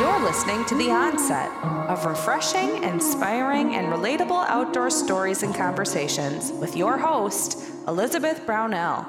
You're 0.00 0.24
listening 0.24 0.64
to 0.64 0.74
The 0.76 0.90
Onset 0.90 1.50
of 1.90 2.06
refreshing, 2.06 2.82
inspiring, 2.84 3.74
and 3.74 3.88
relatable 3.88 4.46
outdoor 4.48 4.88
stories 4.88 5.42
and 5.42 5.54
conversations 5.54 6.52
with 6.52 6.74
your 6.74 6.96
host, 6.96 7.58
Elizabeth 7.86 8.46
Brownell. 8.46 9.06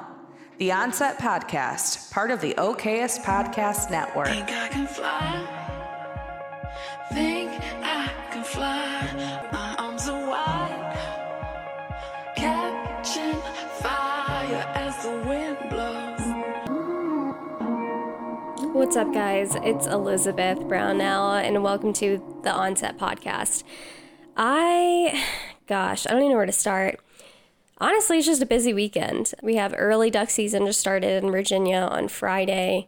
The 0.58 0.70
Onset 0.70 1.16
Podcast, 1.16 2.12
part 2.12 2.30
of 2.30 2.42
the 2.42 2.52
OKS 2.58 3.24
Podcast 3.24 3.90
Network. 3.90 4.28
Think 4.28 4.50
I 4.50 4.68
can 4.68 4.86
fly. 4.86 5.46
Think 7.10 7.50
I 7.82 8.12
can 8.30 8.44
fly. 8.44 9.61
What's 18.92 19.08
up, 19.08 19.14
guys? 19.14 19.54
It's 19.62 19.86
Elizabeth 19.86 20.68
Brownell, 20.68 21.32
and 21.32 21.64
welcome 21.64 21.94
to 21.94 22.22
the 22.42 22.50
Onset 22.52 22.98
Podcast. 22.98 23.62
I, 24.36 25.24
gosh, 25.66 26.06
I 26.06 26.10
don't 26.10 26.20
even 26.20 26.32
know 26.32 26.36
where 26.36 26.44
to 26.44 26.52
start. 26.52 27.00
Honestly, 27.78 28.18
it's 28.18 28.26
just 28.26 28.42
a 28.42 28.46
busy 28.46 28.74
weekend. 28.74 29.32
We 29.42 29.56
have 29.56 29.74
early 29.74 30.10
duck 30.10 30.28
season 30.28 30.66
just 30.66 30.78
started 30.78 31.24
in 31.24 31.30
Virginia 31.30 31.88
on 31.90 32.08
Friday, 32.08 32.86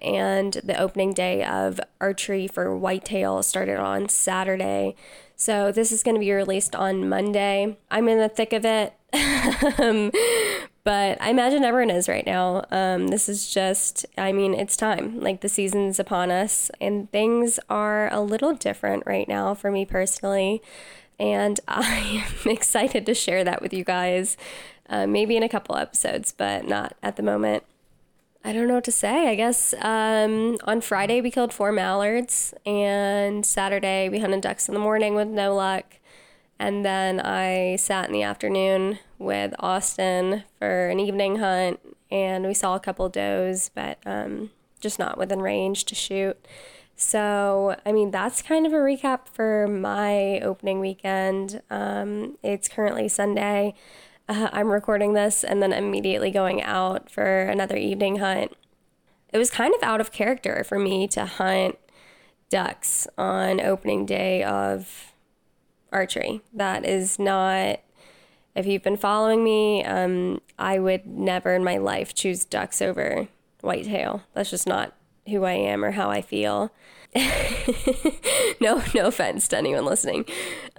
and 0.00 0.54
the 0.64 0.80
opening 0.80 1.12
day 1.12 1.44
of 1.44 1.78
archery 2.00 2.48
for 2.48 2.74
whitetail 2.74 3.42
started 3.42 3.78
on 3.78 4.08
Saturday. 4.08 4.96
So 5.36 5.70
this 5.70 5.92
is 5.92 6.02
going 6.02 6.14
to 6.14 6.20
be 6.20 6.32
released 6.32 6.74
on 6.74 7.10
Monday. 7.10 7.76
I'm 7.90 8.08
in 8.08 8.16
the 8.16 8.30
thick 8.30 8.54
of 8.54 8.64
it. 8.64 8.94
Um, 9.78 10.10
but 10.84 11.20
I 11.20 11.30
imagine 11.30 11.64
everyone 11.64 11.90
is 11.90 12.08
right 12.08 12.26
now. 12.26 12.64
Um, 12.70 13.08
this 13.08 13.28
is 13.28 13.52
just, 13.52 14.04
I 14.18 14.32
mean, 14.32 14.52
it's 14.54 14.76
time. 14.76 15.20
Like 15.20 15.40
the 15.40 15.48
season's 15.48 16.00
upon 16.00 16.30
us, 16.30 16.70
and 16.80 17.10
things 17.12 17.60
are 17.70 18.12
a 18.12 18.20
little 18.20 18.54
different 18.54 19.04
right 19.06 19.28
now 19.28 19.54
for 19.54 19.70
me 19.70 19.84
personally. 19.84 20.60
And 21.20 21.60
I 21.68 22.24
am 22.44 22.50
excited 22.50 23.06
to 23.06 23.14
share 23.14 23.44
that 23.44 23.62
with 23.62 23.72
you 23.72 23.84
guys, 23.84 24.36
uh, 24.88 25.06
maybe 25.06 25.36
in 25.36 25.42
a 25.42 25.48
couple 25.48 25.76
episodes, 25.76 26.32
but 26.32 26.66
not 26.66 26.96
at 27.02 27.16
the 27.16 27.22
moment. 27.22 27.62
I 28.44 28.52
don't 28.52 28.66
know 28.66 28.74
what 28.74 28.84
to 28.84 28.92
say. 28.92 29.28
I 29.28 29.36
guess 29.36 29.72
um, 29.80 30.58
on 30.64 30.80
Friday 30.80 31.20
we 31.20 31.30
killed 31.30 31.52
four 31.52 31.70
mallards, 31.70 32.54
and 32.66 33.46
Saturday 33.46 34.08
we 34.08 34.18
hunted 34.18 34.40
ducks 34.40 34.68
in 34.68 34.74
the 34.74 34.80
morning 34.80 35.14
with 35.14 35.28
no 35.28 35.54
luck. 35.54 35.98
And 36.62 36.84
then 36.84 37.18
I 37.18 37.74
sat 37.74 38.06
in 38.06 38.12
the 38.12 38.22
afternoon 38.22 39.00
with 39.18 39.52
Austin 39.58 40.44
for 40.60 40.90
an 40.90 41.00
evening 41.00 41.40
hunt, 41.40 41.80
and 42.08 42.46
we 42.46 42.54
saw 42.54 42.76
a 42.76 42.80
couple 42.80 43.08
does, 43.08 43.72
but 43.74 43.98
um, 44.06 44.50
just 44.78 44.96
not 44.96 45.18
within 45.18 45.42
range 45.42 45.86
to 45.86 45.96
shoot. 45.96 46.36
So, 46.94 47.74
I 47.84 47.90
mean, 47.90 48.12
that's 48.12 48.42
kind 48.42 48.64
of 48.64 48.72
a 48.72 48.76
recap 48.76 49.26
for 49.32 49.66
my 49.66 50.38
opening 50.38 50.78
weekend. 50.78 51.62
Um, 51.68 52.38
it's 52.44 52.68
currently 52.68 53.08
Sunday. 53.08 53.74
Uh, 54.28 54.48
I'm 54.52 54.68
recording 54.68 55.14
this 55.14 55.42
and 55.42 55.60
then 55.60 55.72
immediately 55.72 56.30
going 56.30 56.62
out 56.62 57.10
for 57.10 57.40
another 57.42 57.76
evening 57.76 58.18
hunt. 58.18 58.56
It 59.32 59.38
was 59.38 59.50
kind 59.50 59.74
of 59.74 59.82
out 59.82 60.00
of 60.00 60.12
character 60.12 60.62
for 60.62 60.78
me 60.78 61.08
to 61.08 61.26
hunt 61.26 61.76
ducks 62.50 63.08
on 63.18 63.60
opening 63.60 64.06
day 64.06 64.44
of 64.44 65.11
archery. 65.92 66.40
That 66.52 66.84
is 66.84 67.18
not, 67.18 67.80
if 68.54 68.66
you've 68.66 68.82
been 68.82 68.96
following 68.96 69.44
me, 69.44 69.84
um, 69.84 70.40
I 70.58 70.78
would 70.78 71.06
never 71.06 71.54
in 71.54 71.64
my 71.64 71.76
life 71.78 72.14
choose 72.14 72.44
ducks 72.44 72.82
over 72.82 73.28
whitetail. 73.60 74.22
That's 74.34 74.50
just 74.50 74.66
not 74.66 74.94
who 75.28 75.44
I 75.44 75.52
am 75.52 75.84
or 75.84 75.92
how 75.92 76.10
I 76.10 76.20
feel. 76.20 76.72
no, 78.60 78.82
no 78.94 79.06
offense 79.06 79.46
to 79.48 79.58
anyone 79.58 79.84
listening. 79.84 80.24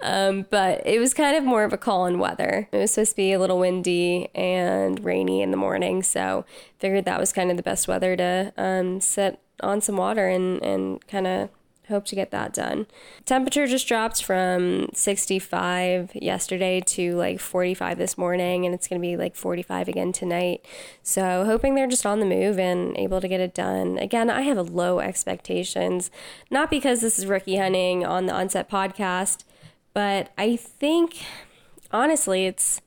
Um, 0.02 0.46
but 0.50 0.84
it 0.84 0.98
was 0.98 1.14
kind 1.14 1.36
of 1.36 1.44
more 1.44 1.64
of 1.64 1.72
a 1.72 1.78
call 1.78 2.02
on 2.02 2.18
weather. 2.18 2.68
It 2.72 2.76
was 2.76 2.92
supposed 2.92 3.12
to 3.12 3.16
be 3.16 3.32
a 3.32 3.38
little 3.38 3.58
windy 3.58 4.28
and 4.34 5.02
rainy 5.04 5.42
in 5.42 5.52
the 5.52 5.56
morning, 5.56 6.02
so 6.02 6.44
figured 6.78 7.04
that 7.04 7.20
was 7.20 7.32
kind 7.32 7.50
of 7.50 7.56
the 7.56 7.62
best 7.62 7.86
weather 7.86 8.16
to 8.16 8.52
um, 8.56 9.00
sit 9.00 9.38
on 9.60 9.80
some 9.80 9.96
water 9.96 10.28
and, 10.28 10.60
and 10.62 11.06
kind 11.06 11.26
of 11.26 11.50
hope 11.88 12.04
to 12.06 12.14
get 12.14 12.30
that 12.30 12.52
done. 12.52 12.86
Temperature 13.24 13.66
just 13.66 13.86
dropped 13.86 14.22
from 14.22 14.88
65 14.94 16.12
yesterday 16.14 16.80
to 16.80 17.14
like 17.16 17.40
45 17.40 17.98
this 17.98 18.16
morning, 18.16 18.64
and 18.64 18.74
it's 18.74 18.88
going 18.88 19.00
to 19.00 19.06
be 19.06 19.16
like 19.16 19.36
45 19.36 19.88
again 19.88 20.12
tonight. 20.12 20.64
So, 21.02 21.44
hoping 21.44 21.74
they're 21.74 21.86
just 21.86 22.06
on 22.06 22.20
the 22.20 22.26
move 22.26 22.58
and 22.58 22.96
able 22.96 23.20
to 23.20 23.28
get 23.28 23.40
it 23.40 23.54
done. 23.54 23.98
Again, 23.98 24.30
I 24.30 24.42
have 24.42 24.70
low 24.70 25.00
expectations, 25.00 26.10
not 26.50 26.70
because 26.70 27.00
this 27.00 27.18
is 27.18 27.26
rookie 27.26 27.56
hunting 27.56 28.04
on 28.04 28.26
the 28.26 28.32
Onset 28.32 28.70
podcast, 28.70 29.44
but 29.92 30.32
I 30.38 30.56
think 30.56 31.22
honestly, 31.90 32.46
it's 32.46 32.80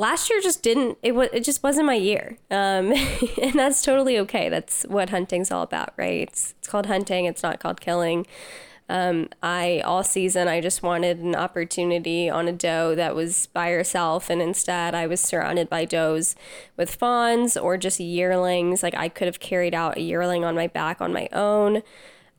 last 0.00 0.30
year 0.30 0.40
just 0.40 0.62
didn't 0.62 0.96
it 1.02 1.14
was 1.14 1.28
it 1.32 1.44
just 1.44 1.62
wasn't 1.62 1.86
my 1.86 1.94
year. 1.94 2.38
Um, 2.50 2.92
and 3.42 3.54
that's 3.54 3.82
totally 3.82 4.18
okay. 4.20 4.48
That's 4.48 4.84
what 4.84 5.10
hunting's 5.10 5.52
all 5.52 5.62
about 5.62 5.92
right? 5.96 6.22
It's, 6.22 6.54
it's 6.58 6.68
called 6.68 6.86
hunting. 6.86 7.26
It's 7.26 7.42
not 7.42 7.60
called 7.60 7.80
killing. 7.80 8.26
Um, 8.88 9.28
i 9.40 9.80
all 9.84 10.02
season 10.02 10.48
i 10.48 10.60
just 10.60 10.82
wanted 10.82 11.20
an 11.20 11.36
opportunity 11.36 12.28
on 12.28 12.48
a 12.48 12.52
doe 12.52 12.96
that 12.96 13.14
was 13.14 13.46
by 13.46 13.70
herself 13.70 14.28
and 14.28 14.42
instead 14.42 14.96
i 14.96 15.06
was 15.06 15.20
surrounded 15.20 15.70
by 15.70 15.84
does 15.84 16.34
with 16.76 16.92
fawns 16.92 17.56
or 17.56 17.76
just 17.76 18.00
yearlings. 18.00 18.82
Like 18.82 18.96
i 18.96 19.08
could 19.08 19.26
have 19.26 19.38
carried 19.38 19.74
out 19.76 19.96
a 19.96 20.00
yearling 20.00 20.44
on 20.44 20.56
my 20.56 20.66
back 20.66 21.00
on 21.00 21.12
my 21.12 21.28
own. 21.32 21.82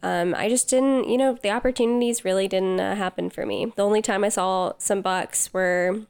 Um, 0.04 0.34
I 0.36 0.50
just 0.50 0.68
didn't, 0.68 1.08
you 1.08 1.18
know, 1.18 1.38
the 1.42 1.52
opportunities 1.52 2.26
really 2.26 2.48
didn't 2.50 2.80
uh, 2.80 2.96
happen 2.96 3.30
for 3.30 3.46
me. 3.46 3.72
The 3.76 3.86
only 3.86 4.02
time 4.02 4.24
I 4.24 4.30
saw 4.30 4.74
some 4.80 5.02
bucks 5.02 5.54
were 5.54 6.02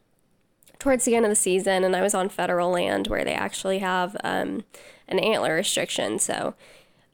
towards 0.81 1.05
the 1.05 1.15
end 1.15 1.25
of 1.25 1.29
the 1.29 1.35
season, 1.35 1.83
and 1.83 1.95
I 1.95 2.01
was 2.01 2.15
on 2.15 2.27
federal 2.27 2.71
land 2.71 3.05
where 3.05 3.23
they 3.23 3.35
actually 3.35 3.79
have 3.79 4.17
um, 4.23 4.63
an 5.07 5.19
antler 5.19 5.53
restriction. 5.53 6.17
So 6.17 6.55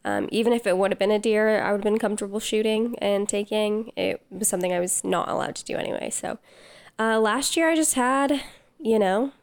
um, 0.05 0.29
even 0.31 0.53
if 0.53 0.66
it 0.66 0.78
would 0.78 0.91
have 0.91 0.97
been 0.97 1.11
a 1.11 1.19
deer, 1.19 1.61
I 1.61 1.72
would 1.73 1.79
have 1.79 1.83
been 1.83 2.00
comfortable 2.00 2.39
shooting 2.39 2.95
and 3.00 3.28
taking. 3.28 3.91
It 3.97 4.22
was 4.31 4.47
something 4.47 4.72
I 4.72 4.79
was 4.79 5.03
not 5.03 5.28
allowed 5.28 5.55
to 5.55 5.66
do 5.66 5.75
anyway. 5.75 6.09
So 6.11 6.39
uh, 6.97 7.19
last 7.19 7.57
year, 7.57 7.69
I 7.69 7.75
just 7.75 7.95
had, 7.95 8.41
you 8.79 8.97
know, 8.97 9.33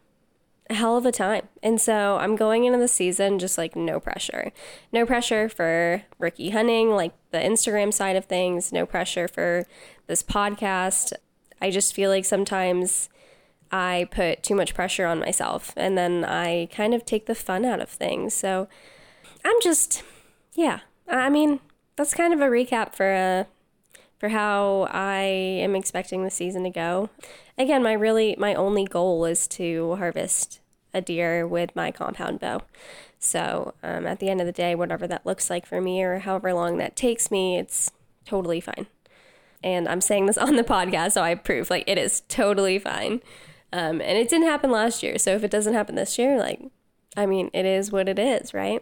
a 0.71 0.75
hell 0.75 0.97
of 0.97 1.05
a 1.05 1.13
time. 1.13 1.47
And 1.63 1.79
so 1.79 2.17
I'm 2.17 2.35
going 2.35 2.65
into 2.65 2.79
the 2.79 2.89
season 2.89 3.39
just 3.39 3.59
like 3.59 3.77
no 3.77 4.01
pressure. 4.01 4.53
No 4.91 5.05
pressure 5.05 5.51
for 5.51 6.05
rookie 6.19 6.49
hunting, 6.49 6.93
like 6.93 7.13
the 7.31 7.39
Instagram 7.41 7.93
side 7.93 8.17
of 8.17 8.25
things, 8.25 8.73
no 8.73 8.87
pressure 8.87 9.29
for 9.29 9.67
this 10.07 10.23
podcast. 10.23 11.13
I 11.61 11.71
just 11.71 11.93
feel 11.93 12.09
like 12.09 12.25
sometimes 12.25 13.11
I 13.75 14.07
put 14.13 14.45
too 14.45 14.55
much 14.55 14.73
pressure 14.73 15.05
on 15.05 15.19
myself 15.19 15.73
and 15.77 15.99
then 15.99 16.25
I 16.25 16.67
kind 16.67 16.95
of 16.95 17.05
take 17.05 17.27
the 17.27 17.35
fun 17.35 17.65
out 17.65 17.81
of 17.81 17.89
things. 17.89 18.33
So 18.33 18.69
I'm 19.45 19.57
just, 19.61 20.05
yeah, 20.55 20.81
I 21.09 21.29
mean, 21.29 21.59
that's 21.97 22.15
kind 22.15 22.33
of 22.33 22.41
a 22.41 22.47
recap 22.47 22.95
for 22.95 23.13
uh, 23.13 23.45
for 24.21 24.29
how 24.29 24.87
I 24.93 25.23
am 25.23 25.75
expecting 25.75 26.23
the 26.23 26.31
season 26.31 26.63
to 26.63 26.71
go. 26.71 27.11
Again, 27.59 27.83
my 27.83 27.95
really 27.95 28.37
my 28.39 28.55
only 28.55 28.85
goal 28.85 29.25
is 29.25 29.49
to 29.49 29.97
harvest 29.97 30.61
a 30.95 31.01
deer 31.01 31.45
with 31.45 31.75
my 31.75 31.91
compound 31.91 32.39
bow. 32.39 32.61
So 33.19 33.75
um, 33.83 34.07
at 34.07 34.21
the 34.21 34.29
end 34.29 34.41
of 34.41 34.47
the 34.47 34.53
day, 34.53 34.77
whatever 34.77 35.09
that 35.09 35.27
looks 35.27 35.51
like 35.51 35.67
for 35.67 35.81
me 35.81 36.01
or 36.01 36.21
however 36.21 36.55
long 36.55 36.79
that 36.79 36.95
takes 36.95 37.29
me, 37.29 37.59
it's 37.59 37.91
totally 38.25 38.61
fine. 38.61 38.87
And 39.65 39.89
I'm 39.89 40.01
saying 40.01 40.27
this 40.27 40.39
on 40.47 40.55
the 40.55 40.63
podcast, 40.63 41.13
so 41.13 41.23
I 41.23 41.35
prove 41.35 41.71
like 41.71 41.83
it 41.89 41.99
is 41.99 42.21
totally 42.29 42.79
fine. 42.79 43.21
Um, 43.75 44.01
and 44.01 44.17
it 44.17 44.29
didn't 44.29 44.47
happen 44.47 44.71
last 44.71 45.03
year. 45.03 45.19
So 45.19 45.35
if 45.35 45.43
it 45.43 45.51
doesn't 45.51 45.75
happen 45.75 45.97
this 45.97 46.17
year, 46.17 46.39
like, 46.39 46.63
I 47.17 47.27
mean, 47.27 47.51
it 47.53 47.67
is 47.67 47.91
what 47.91 48.09
it 48.09 48.21
is, 48.21 48.55
right? 48.55 48.81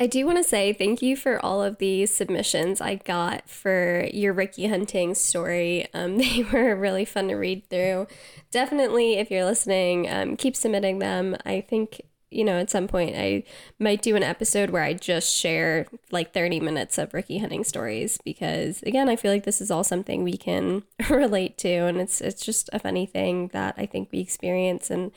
I 0.00 0.08
do 0.08 0.26
want 0.26 0.38
to 0.38 0.44
say 0.44 0.72
thank 0.72 1.02
you 1.02 1.16
for 1.16 1.44
all 1.44 1.62
of 1.62 1.78
the 1.78 2.04
submissions 2.06 2.80
I 2.80 2.96
got 2.96 3.48
for 3.48 4.08
your 4.12 4.32
rookie 4.32 4.66
hunting 4.66 5.14
story. 5.14 5.86
Um, 5.94 6.18
they 6.18 6.44
were 6.52 6.74
really 6.74 7.04
fun 7.04 7.28
to 7.28 7.36
read 7.36 7.70
through. 7.70 8.08
Definitely, 8.50 9.14
if 9.14 9.30
you're 9.30 9.44
listening, 9.44 10.10
um, 10.10 10.36
keep 10.36 10.56
submitting 10.56 10.98
them. 10.98 11.36
I 11.46 11.60
think 11.60 12.00
you 12.30 12.44
know, 12.44 12.58
at 12.58 12.70
some 12.70 12.88
point 12.88 13.16
I 13.16 13.44
might 13.78 14.02
do 14.02 14.16
an 14.16 14.22
episode 14.22 14.70
where 14.70 14.82
I 14.82 14.92
just 14.92 15.34
share 15.34 15.86
like 16.10 16.32
30 16.32 16.60
minutes 16.60 16.98
of 16.98 17.14
rookie 17.14 17.38
hunting 17.38 17.64
stories 17.64 18.18
because 18.24 18.82
again, 18.82 19.08
I 19.08 19.16
feel 19.16 19.32
like 19.32 19.44
this 19.44 19.60
is 19.60 19.70
all 19.70 19.84
something 19.84 20.22
we 20.22 20.36
can 20.36 20.82
relate 21.10 21.58
to 21.58 21.68
and 21.68 21.98
it's 21.98 22.20
it's 22.20 22.44
just 22.44 22.68
a 22.72 22.78
funny 22.78 23.06
thing 23.06 23.48
that 23.48 23.74
I 23.78 23.86
think 23.86 24.10
we 24.12 24.20
experience 24.20 24.90
and 24.90 25.12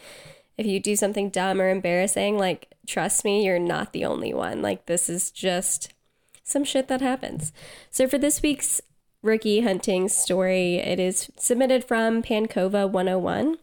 if 0.57 0.65
you 0.65 0.79
do 0.79 0.95
something 0.95 1.29
dumb 1.29 1.59
or 1.59 1.69
embarrassing, 1.69 2.37
like 2.37 2.73
trust 2.87 3.25
me, 3.25 3.45
you're 3.45 3.59
not 3.59 3.93
the 3.93 4.05
only 4.05 4.33
one. 4.33 4.61
Like 4.61 4.85
this 4.85 5.09
is 5.09 5.31
just 5.31 5.93
some 6.43 6.63
shit 6.63 6.87
that 6.87 7.01
happens. 7.01 7.51
So 7.89 8.07
for 8.07 8.17
this 8.17 8.41
week's 8.41 8.81
rookie 9.21 9.61
hunting 9.61 10.09
story, 10.09 10.75
it 10.75 10.99
is 10.99 11.31
submitted 11.37 11.83
from 11.83 12.21
Pancova 12.21 12.89
101. 12.89 13.57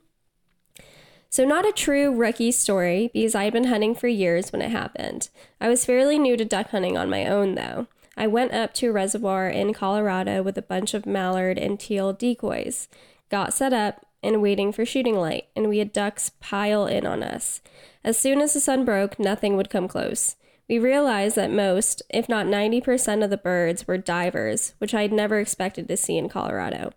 So, 1.31 1.45
not 1.45 1.69
a 1.69 1.73
true 1.73 2.15
rookie 2.15 2.53
story 2.53 3.11
because 3.13 3.35
I 3.35 3.45
had 3.45 3.53
been 3.53 3.65
hunting 3.65 3.95
for 3.95 4.09
years 4.09 4.51
when 4.51 4.63
it 4.63 4.71
happened. 4.71 5.29
I 5.61 5.69
was 5.69 5.85
fairly 5.85 6.19
new 6.19 6.37
to 6.37 6.45
duck 6.45 6.71
hunting 6.71 6.97
on 6.97 7.11
my 7.11 7.27
own, 7.27 7.55
though. 7.55 7.87
I 8.17 8.27
went 8.27 8.53
up 8.53 8.75
to 8.75 8.89
a 8.89 8.93
reservoir 8.93 9.49
in 9.49 9.75
Colorado 9.75 10.43
with 10.43 10.57
a 10.59 10.63
bunch 10.63 10.95
of 10.95 11.07
mallard 11.07 11.59
and 11.59 11.79
teal 11.79 12.13
decoys, 12.13 12.89
got 13.31 13.53
set 13.53 13.73
up, 13.73 14.07
and 14.23 14.43
waiting 14.43 14.73
for 14.73 14.85
shooting 14.85 15.17
light, 15.17 15.47
and 15.55 15.69
we 15.69 15.79
had 15.79 15.93
ducks 15.93 16.33
pile 16.41 16.87
in 16.87 17.07
on 17.07 17.23
us. 17.23 17.61
As 18.03 18.19
soon 18.19 18.41
as 18.41 18.55
the 18.55 18.61
sun 18.61 18.85
broke, 18.85 19.19
nothing 19.19 19.57
would 19.57 19.71
come 19.71 19.87
close. 19.87 20.35
We 20.69 20.79
realized 20.79 21.37
that 21.37 21.51
most, 21.51 22.03
if 22.11 22.29
not 22.29 22.47
90% 22.47 23.25
of 23.25 23.31
the 23.31 23.37
birds 23.37 23.87
were 23.87 23.97
divers, 23.97 24.75
which 24.79 24.95
I 24.95 25.03
had 25.03 25.13
never 25.13 25.39
expected 25.39 25.89
to 25.89 25.97
see 25.97 26.19
in 26.19 26.29
Colorado. 26.29 26.93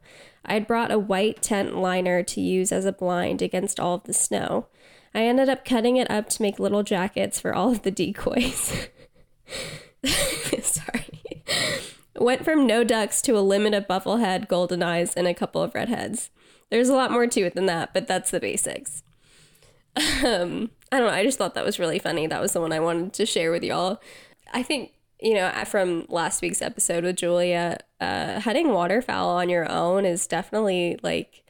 I 0.45 0.53
had 0.53 0.67
brought 0.67 0.91
a 0.91 0.99
white 0.99 1.41
tent 1.41 1.75
liner 1.77 2.23
to 2.23 2.41
use 2.41 2.71
as 2.71 2.85
a 2.85 2.91
blind 2.91 3.41
against 3.41 3.79
all 3.79 3.95
of 3.95 4.03
the 4.03 4.13
snow. 4.13 4.67
I 5.13 5.23
ended 5.23 5.49
up 5.49 5.65
cutting 5.65 5.97
it 5.97 6.09
up 6.09 6.29
to 6.29 6.41
make 6.41 6.59
little 6.59 6.83
jackets 6.83 7.39
for 7.39 7.53
all 7.53 7.71
of 7.71 7.83
the 7.83 7.91
decoys. 7.91 8.87
Sorry. 10.61 11.43
Went 12.15 12.43
from 12.45 12.65
no 12.65 12.83
ducks 12.83 13.21
to 13.23 13.37
a 13.37 13.41
limit 13.41 13.73
of 13.73 13.87
bufflehead, 13.87 14.47
golden 14.47 14.81
eyes, 14.81 15.13
and 15.13 15.27
a 15.27 15.33
couple 15.33 15.61
of 15.61 15.75
redheads. 15.75 16.29
There's 16.69 16.89
a 16.89 16.95
lot 16.95 17.11
more 17.11 17.27
to 17.27 17.41
it 17.41 17.55
than 17.55 17.65
that, 17.65 17.93
but 17.93 18.07
that's 18.07 18.31
the 18.31 18.39
basics. 18.39 19.03
Um, 20.23 20.71
I 20.91 20.99
don't 20.99 21.07
know. 21.07 21.13
I 21.13 21.23
just 21.23 21.37
thought 21.37 21.53
that 21.55 21.65
was 21.65 21.79
really 21.79 21.99
funny. 21.99 22.27
That 22.27 22.41
was 22.41 22.53
the 22.53 22.61
one 22.61 22.71
I 22.71 22.79
wanted 22.79 23.13
to 23.13 23.25
share 23.25 23.51
with 23.51 23.63
y'all. 23.63 24.01
I 24.53 24.63
think, 24.63 24.93
you 25.21 25.35
know, 25.35 25.51
from 25.65 26.05
last 26.09 26.41
week's 26.41 26.61
episode 26.61 27.03
with 27.03 27.17
Julia, 27.17 27.77
uh, 27.99 28.39
hunting 28.39 28.69
waterfowl 28.69 29.29
on 29.29 29.49
your 29.49 29.69
own 29.71 30.05
is 30.05 30.27
definitely 30.27 30.99
like, 31.03 31.43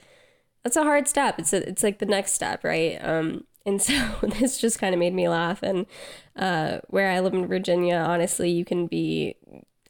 that's 0.64 0.76
a 0.76 0.84
hard 0.84 1.08
step. 1.08 1.40
It's 1.40 1.54
a, 1.54 1.68
it's 1.68 1.84
like 1.84 2.00
the 2.00 2.06
next 2.06 2.34
step, 2.34 2.64
right? 2.64 2.98
Um, 3.02 3.46
and 3.66 3.82
so 3.82 3.94
this 4.22 4.60
just 4.60 4.80
kind 4.80 4.94
of 4.94 5.00
made 5.00 5.14
me 5.14 5.30
laugh. 5.30 5.64
And 5.64 5.86
uh, 6.36 6.80
where 6.88 7.10
I 7.10 7.20
live 7.22 7.34
in 7.34 7.48
Virginia, 7.48 7.96
honestly, 7.96 8.50
you 8.50 8.66
can 8.66 8.88
be 8.88 9.36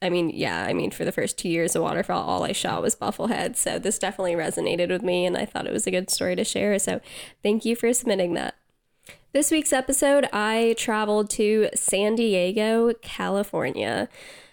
I 0.02 0.10
mean, 0.10 0.30
yeah, 0.30 0.64
I 0.64 0.72
mean, 0.72 0.90
for 0.90 1.04
the 1.04 1.12
first 1.12 1.38
two 1.38 1.48
years 1.48 1.76
of 1.76 1.82
Waterfowl, 1.82 2.28
all 2.28 2.42
I 2.42 2.50
shot 2.50 2.82
was 2.82 2.96
bufflehead. 2.96 3.54
So 3.54 3.78
this 3.78 4.00
definitely 4.00 4.34
resonated 4.34 4.88
with 4.88 5.02
me, 5.02 5.24
and 5.24 5.36
I 5.36 5.44
thought 5.44 5.68
it 5.68 5.72
was 5.72 5.86
a 5.86 5.92
good 5.92 6.10
story 6.10 6.34
to 6.34 6.42
share. 6.42 6.76
So 6.80 7.00
thank 7.40 7.64
you 7.64 7.76
for 7.76 7.92
submitting 7.92 8.34
that. 8.34 8.56
This 9.32 9.50
week's 9.50 9.72
episode, 9.72 10.28
I 10.30 10.74
traveled 10.76 11.30
to 11.30 11.70
San 11.74 12.16
Diego, 12.16 12.92
California. 13.00 14.10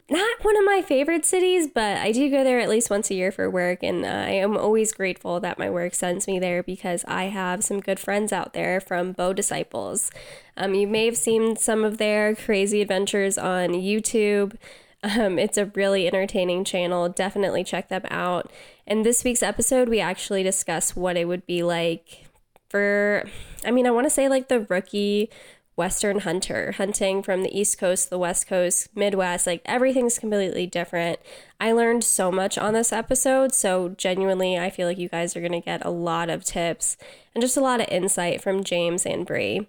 Not 0.10 0.42
one 0.42 0.56
of 0.56 0.64
my 0.64 0.82
favorite 0.82 1.26
cities, 1.26 1.68
but 1.68 1.98
I 1.98 2.14
do 2.14 2.32
go 2.32 2.46
there 2.46 2.62
at 2.62 2.70
least 2.70 2.90
once 2.90 3.12
a 3.12 3.14
year 3.14 3.30
for 3.30 3.50
work, 3.50 3.84
and 3.84 4.06
I 4.06 4.30
am 4.30 4.56
always 4.56 4.94
grateful 4.94 5.42
that 5.42 5.60
my 5.60 5.70
work 5.70 5.94
sends 5.94 6.28
me 6.28 6.40
there 6.40 6.64
because 6.64 7.04
I 7.10 7.26
have 7.26 7.62
some 7.62 7.82
good 7.82 8.00
friends 8.00 8.32
out 8.32 8.54
there 8.54 8.80
from 8.80 9.12
Bow 9.12 9.34
Disciples. 9.34 10.12
Um, 10.56 10.74
you 10.74 10.88
may 10.88 11.04
have 11.08 11.18
seen 11.18 11.58
some 11.58 11.84
of 11.84 11.98
their 11.98 12.34
crazy 12.34 12.82
adventures 12.82 13.38
on 13.38 13.72
YouTube. 13.72 14.56
Um, 15.04 15.38
it's 15.38 15.58
a 15.58 15.66
really 15.66 16.08
entertaining 16.08 16.64
channel. 16.64 17.10
Definitely 17.10 17.66
check 17.66 17.90
them 17.90 18.04
out. 18.10 18.50
In 18.88 19.04
this 19.04 19.26
week's 19.26 19.44
episode, 19.44 19.90
we 19.90 20.00
actually 20.00 20.42
discuss 20.42 20.96
what 20.96 21.18
it 21.18 21.28
would 21.28 21.46
be 21.46 21.64
like 21.64 22.29
for, 22.70 23.26
I 23.66 23.72
mean, 23.72 23.88
I 23.88 23.92
want 23.92 24.06
to 24.06 24.12
say 24.12 24.30
like 24.30 24.48
the 24.48 24.62
rookie 24.62 25.30
Western 25.76 26.20
hunter, 26.20 26.74
hunting 26.74 27.24
from 27.24 27.42
the 27.42 27.58
East 27.58 27.78
Coast, 27.78 28.10
the 28.10 28.20
West 28.20 28.48
Coast, 28.48 28.90
Midwest, 28.96 29.48
like 29.48 29.62
everything's 29.66 30.20
completely 30.20 30.68
different. 30.68 31.20
I 31.58 31.72
learned 31.72 32.04
so 32.04 32.32
much 32.32 32.58
on 32.58 32.74
this 32.74 32.92
episode. 32.92 33.54
So, 33.54 33.88
genuinely, 33.88 34.60
I 34.60 34.70
feel 34.70 34.88
like 34.90 34.98
you 34.98 35.08
guys 35.08 35.38
are 35.38 35.40
going 35.40 35.54
to 35.54 35.62
get 35.62 35.86
a 35.86 35.90
lot 35.90 36.30
of 36.30 36.44
tips 36.44 36.98
and 37.34 37.42
just 37.42 37.56
a 37.56 37.62
lot 37.62 37.80
of 37.80 37.88
insight 37.88 38.42
from 38.42 38.66
James 38.66 39.06
and 39.06 39.26
Bree. 39.26 39.68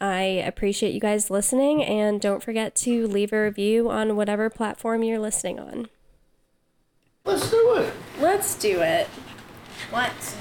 I 0.00 0.22
appreciate 0.22 0.94
you 0.94 1.00
guys 1.00 1.30
listening, 1.30 1.82
and 1.84 2.20
don't 2.20 2.44
forget 2.44 2.76
to 2.76 3.08
leave 3.08 3.32
a 3.32 3.42
review 3.42 3.90
on 3.90 4.14
whatever 4.14 4.48
platform 4.50 5.02
you're 5.02 5.18
listening 5.18 5.58
on. 5.58 5.88
Let's 7.24 7.50
do 7.50 7.74
it. 7.74 7.92
Let's 8.20 8.54
do 8.54 8.80
it. 8.82 9.08
Let's 9.92 10.36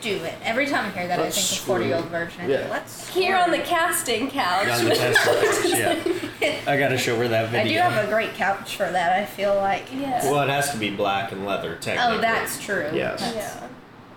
do 0.00 0.14
it. 0.14 0.34
Every 0.44 0.66
time 0.66 0.86
I 0.86 0.90
hear 0.90 1.06
that, 1.08 1.18
Let's 1.18 1.36
I 1.36 1.40
think 1.40 1.50
of 1.52 1.56
screw 1.58 1.74
40 1.74 1.84
year 1.86 1.94
it. 1.94 1.98
old 1.98 2.06
version. 2.08 2.50
Yeah. 2.50 2.68
Let's 2.70 3.08
Here 3.08 3.36
on 3.36 3.50
the 3.50 3.58
casting 3.58 4.30
couch. 4.30 4.68
On 4.68 4.84
the 4.84 4.94
test 4.94 5.26
box, 5.26 5.68
yeah. 6.40 6.60
I 6.66 6.76
gotta 6.78 6.96
show 6.98 7.16
her 7.16 7.28
that 7.28 7.50
video. 7.50 7.82
I 7.82 7.88
do 7.88 7.94
have 7.94 8.04
a 8.04 8.10
great 8.10 8.34
couch 8.34 8.76
for 8.76 8.90
that. 8.90 9.12
I 9.20 9.24
feel 9.24 9.54
like. 9.56 9.86
yeah. 9.92 10.22
Well, 10.30 10.42
it 10.42 10.48
has 10.48 10.70
to 10.72 10.78
be 10.78 10.90
black 10.90 11.32
and 11.32 11.44
leather, 11.46 11.76
oh, 11.78 11.80
technically. 11.82 12.18
Oh, 12.18 12.20
that's 12.20 12.62
true. 12.64 12.90
Yes. 12.92 13.20
That's- 13.20 13.34
yeah. 13.60 13.68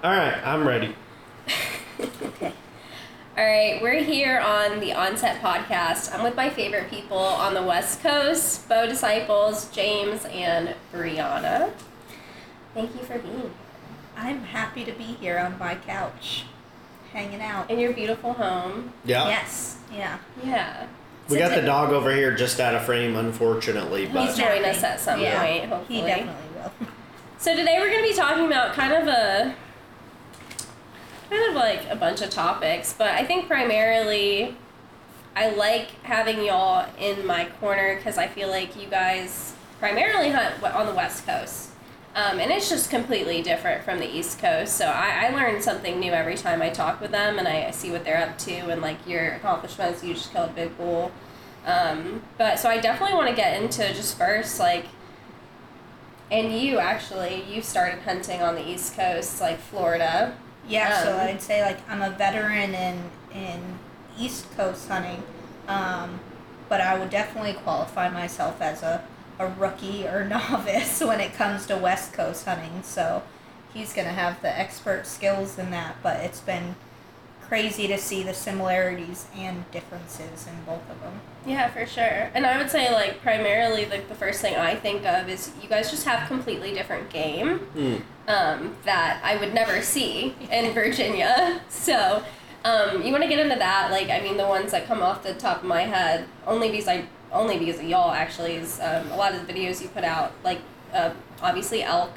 All 0.03 0.15
right, 0.15 0.37
I'm 0.45 0.67
ready. 0.67 0.95
Okay. 1.99 2.53
All 3.37 3.45
right, 3.45 3.79
we're 3.81 4.03
here 4.03 4.39
on 4.39 4.79
the 4.81 4.93
Onset 4.93 5.41
Podcast. 5.41 6.13
I'm 6.13 6.23
with 6.23 6.35
my 6.35 6.49
favorite 6.49 6.89
people 6.89 7.17
on 7.17 7.53
the 7.53 7.61
West 7.63 8.01
Coast 8.01 8.67
Bow 8.67 8.85
Disciples, 8.87 9.69
James, 9.71 10.25
and 10.25 10.75
Brianna. 10.93 11.71
Thank 12.73 12.93
you 12.95 13.01
for 13.03 13.17
being 13.19 13.39
here. 13.41 13.51
I'm 14.21 14.43
happy 14.43 14.85
to 14.85 14.91
be 14.91 15.03
here 15.03 15.39
on 15.39 15.57
my 15.57 15.73
couch, 15.73 16.43
hanging 17.11 17.41
out. 17.41 17.71
In 17.71 17.79
your 17.79 17.91
beautiful 17.91 18.33
home. 18.33 18.93
Yeah. 19.03 19.27
Yes. 19.27 19.79
Yeah. 19.91 20.19
Yeah. 20.43 20.85
We 21.27 21.39
got 21.39 21.55
the 21.55 21.65
dog 21.65 21.91
over 21.91 22.13
here 22.13 22.35
just 22.35 22.59
out 22.59 22.75
of 22.75 22.83
frame, 22.85 23.15
unfortunately, 23.15 24.05
He's 24.05 24.13
but 24.13 24.35
join 24.35 24.63
us 24.63 24.83
at 24.83 24.99
some 24.99 25.19
yeah. 25.19 25.39
point, 25.39 25.69
hopefully. 25.69 26.01
He 26.01 26.05
definitely 26.05 26.33
will. 26.55 26.71
So 27.39 27.55
today 27.55 27.77
we're 27.79 27.89
going 27.89 28.03
to 28.03 28.09
be 28.09 28.15
talking 28.15 28.45
about 28.45 28.73
kind 28.75 28.93
of 28.93 29.07
a 29.07 29.55
kind 31.31 31.49
of 31.49 31.55
like 31.55 31.89
a 31.89 31.95
bunch 31.95 32.21
of 32.21 32.29
topics, 32.29 32.93
but 32.93 33.07
I 33.07 33.25
think 33.25 33.47
primarily 33.47 34.55
I 35.35 35.49
like 35.49 35.89
having 36.03 36.45
y'all 36.45 36.85
in 36.99 37.25
my 37.25 37.47
corner 37.59 37.95
because 37.95 38.19
I 38.19 38.27
feel 38.27 38.49
like 38.49 38.79
you 38.79 38.87
guys 38.87 39.55
primarily 39.79 40.29
hunt 40.29 40.61
on 40.61 40.85
the 40.85 40.93
West 40.93 41.25
Coast. 41.25 41.70
Um, 42.13 42.39
and 42.39 42.51
it's 42.51 42.69
just 42.69 42.89
completely 42.89 43.41
different 43.41 43.83
from 43.83 43.99
the 43.99 44.09
East 44.09 44.39
Coast. 44.39 44.75
So 44.75 44.85
I, 44.85 45.27
I 45.27 45.35
learn 45.35 45.61
something 45.61 45.99
new 45.99 46.11
every 46.11 46.35
time 46.35 46.61
I 46.61 46.69
talk 46.69 46.99
with 46.99 47.11
them 47.11 47.39
and 47.39 47.47
I, 47.47 47.67
I 47.67 47.71
see 47.71 47.89
what 47.89 48.03
they're 48.03 48.17
up 48.21 48.37
to 48.39 48.51
and 48.51 48.81
like 48.81 49.07
your 49.07 49.33
accomplishments. 49.33 50.03
You 50.03 50.13
just 50.13 50.33
killed 50.33 50.49
a 50.49 50.53
big 50.53 50.77
bull. 50.77 51.11
Um, 51.65 52.23
but 52.37 52.59
so 52.59 52.69
I 52.69 52.79
definitely 52.79 53.15
want 53.15 53.29
to 53.29 53.35
get 53.35 53.61
into 53.61 53.93
just 53.93 54.17
first 54.17 54.59
like 54.59 54.85
and 56.31 56.53
you 56.57 56.79
actually, 56.79 57.43
you 57.49 57.61
started 57.61 57.99
hunting 58.03 58.41
on 58.41 58.55
the 58.55 58.65
East 58.65 58.95
Coast, 58.95 59.41
like 59.41 59.59
Florida. 59.59 60.35
Yeah, 60.67 61.03
so 61.03 61.13
Um, 61.13 61.19
I'd 61.19 61.41
say 61.41 61.61
like 61.61 61.77
I'm 61.89 62.01
a 62.01 62.09
veteran 62.11 62.73
in 62.73 63.09
in 63.33 63.79
East 64.17 64.49
Coast 64.55 64.87
hunting, 64.87 65.23
um, 65.67 66.19
but 66.69 66.79
I 66.79 66.97
would 66.97 67.09
definitely 67.09 67.53
qualify 67.53 68.09
myself 68.09 68.61
as 68.61 68.81
a, 68.81 69.03
a 69.41 69.53
rookie 69.59 70.07
or 70.07 70.23
novice 70.29 71.01
when 71.01 71.19
it 71.19 71.33
comes 71.33 71.65
to 71.67 71.77
West 71.77 72.13
Coast 72.13 72.45
hunting. 72.45 72.83
So 72.83 73.23
he's 73.73 73.93
gonna 73.93 74.09
have 74.13 74.41
the 74.41 74.57
expert 74.59 75.05
skills 75.07 75.57
in 75.57 75.71
that, 75.71 75.95
but 76.03 76.19
it's 76.21 76.39
been 76.41 76.75
crazy 77.41 77.85
to 77.85 77.97
see 77.97 78.23
the 78.23 78.33
similarities 78.33 79.25
and 79.35 79.69
differences 79.71 80.47
in 80.47 80.53
both 80.65 80.89
of 80.89 81.01
them. 81.01 81.19
Yeah, 81.45 81.69
for 81.69 81.85
sure. 81.85 82.29
And 82.33 82.45
I 82.45 82.57
would 82.57 82.69
say, 82.71 82.89
like, 82.93 83.21
primarily, 83.21 83.85
like, 83.87 84.07
the 84.07 84.15
first 84.15 84.39
thing 84.39 84.55
I 84.55 84.75
think 84.75 85.05
of 85.05 85.27
is 85.27 85.51
you 85.61 85.67
guys 85.67 85.91
just 85.91 86.05
have 86.05 86.29
completely 86.29 86.73
different 86.73 87.09
game 87.09 87.59
Mm. 87.75 88.01
um, 88.29 88.77
that 88.85 89.19
I 89.21 89.35
would 89.35 89.53
never 89.53 89.81
see 89.81 90.33
in 90.49 90.71
Virginia. 90.73 91.59
So, 91.69 92.23
um, 92.63 93.01
you 93.03 93.11
want 93.11 93.23
to 93.23 93.27
get 93.29 93.39
into 93.39 93.55
that? 93.57 93.91
Like, 93.91 94.09
I 94.09 94.21
mean, 94.21 94.37
the 94.37 94.47
ones 94.47 94.71
that 94.71 94.85
come 94.87 95.01
off 95.01 95.21
the 95.23 95.33
top 95.33 95.57
of 95.57 95.63
my 95.65 95.81
head, 95.81 96.25
only 96.47 96.69
because 96.71 96.87
I, 96.87 97.05
only 97.31 97.57
because 97.59 97.79
of 97.79 97.85
y'all, 97.85 98.11
actually, 98.11 98.55
is 98.55 98.79
um, 98.81 99.09
a 99.11 99.15
lot 99.17 99.33
of 99.33 99.45
the 99.45 99.53
videos 99.53 99.81
you 99.81 99.87
put 99.89 100.03
out, 100.03 100.31
like, 100.43 100.59
uh, 100.93 101.11
obviously 101.41 101.81
elk, 101.83 102.11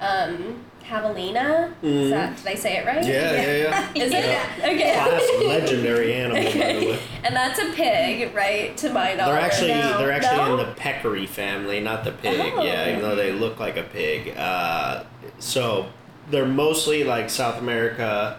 um, 0.00 0.62
javelina. 0.86 1.72
Is 1.82 2.10
that, 2.10 2.36
did 2.36 2.46
I 2.46 2.54
say 2.54 2.76
it 2.76 2.86
right? 2.86 3.02
yeah, 3.04 3.32
yeah, 3.32 3.56
yeah. 3.56 3.92
Is 4.04 4.12
Yeah. 4.12 4.18
it? 4.18 4.64
Okay. 4.74 4.92
Classic, 4.94 5.46
legendary 5.48 6.14
animal, 6.14 6.44
by 6.44 6.50
the 6.50 6.58
way. 6.90 6.98
And 7.24 7.34
that's 7.34 7.58
a 7.58 7.72
pig, 7.72 8.34
right? 8.34 8.76
To 8.78 8.92
my 8.92 9.14
knowledge. 9.14 9.34
They're 9.34 9.40
actually 9.40 9.68
No. 9.68 9.98
they're 9.98 10.12
actually 10.12 10.36
No? 10.36 10.58
in 10.58 10.66
the 10.68 10.74
peccary 10.74 11.26
family, 11.26 11.80
not 11.80 12.04
the 12.04 12.12
pig. 12.12 12.52
Oh. 12.54 12.62
Yeah, 12.62 12.88
even 12.90 13.00
though 13.02 13.16
they 13.16 13.32
look 13.32 13.58
like 13.60 13.76
a 13.78 13.82
pig. 13.82 14.36
Uh, 14.36 15.04
so 15.38 15.86
they're 16.30 16.44
mostly 16.46 17.04
like 17.04 17.30
South 17.30 17.58
America, 17.58 18.38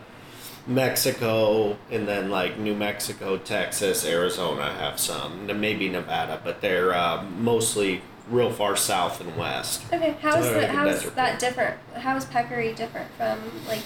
Mexico, 0.67 1.77
and 1.91 2.07
then 2.07 2.29
like 2.29 2.57
New 2.57 2.75
Mexico, 2.75 3.37
Texas, 3.37 4.05
Arizona 4.05 4.71
have 4.73 4.99
some, 4.99 5.49
and 5.49 5.61
maybe 5.61 5.89
Nevada, 5.89 6.39
but 6.43 6.61
they're 6.61 6.93
uh, 6.93 7.23
mostly 7.23 8.01
real 8.29 8.51
far 8.51 8.75
south 8.75 9.21
and 9.21 9.35
west. 9.37 9.83
Okay, 9.93 10.17
how 10.21 10.37
is, 10.37 10.45
so 10.45 10.53
the, 10.53 10.67
how 10.67 10.87
is 10.87 11.03
that 11.11 11.39
different? 11.39 11.77
How 11.95 12.15
is 12.15 12.25
peccary 12.25 12.73
different 12.73 13.09
from 13.11 13.39
like 13.67 13.81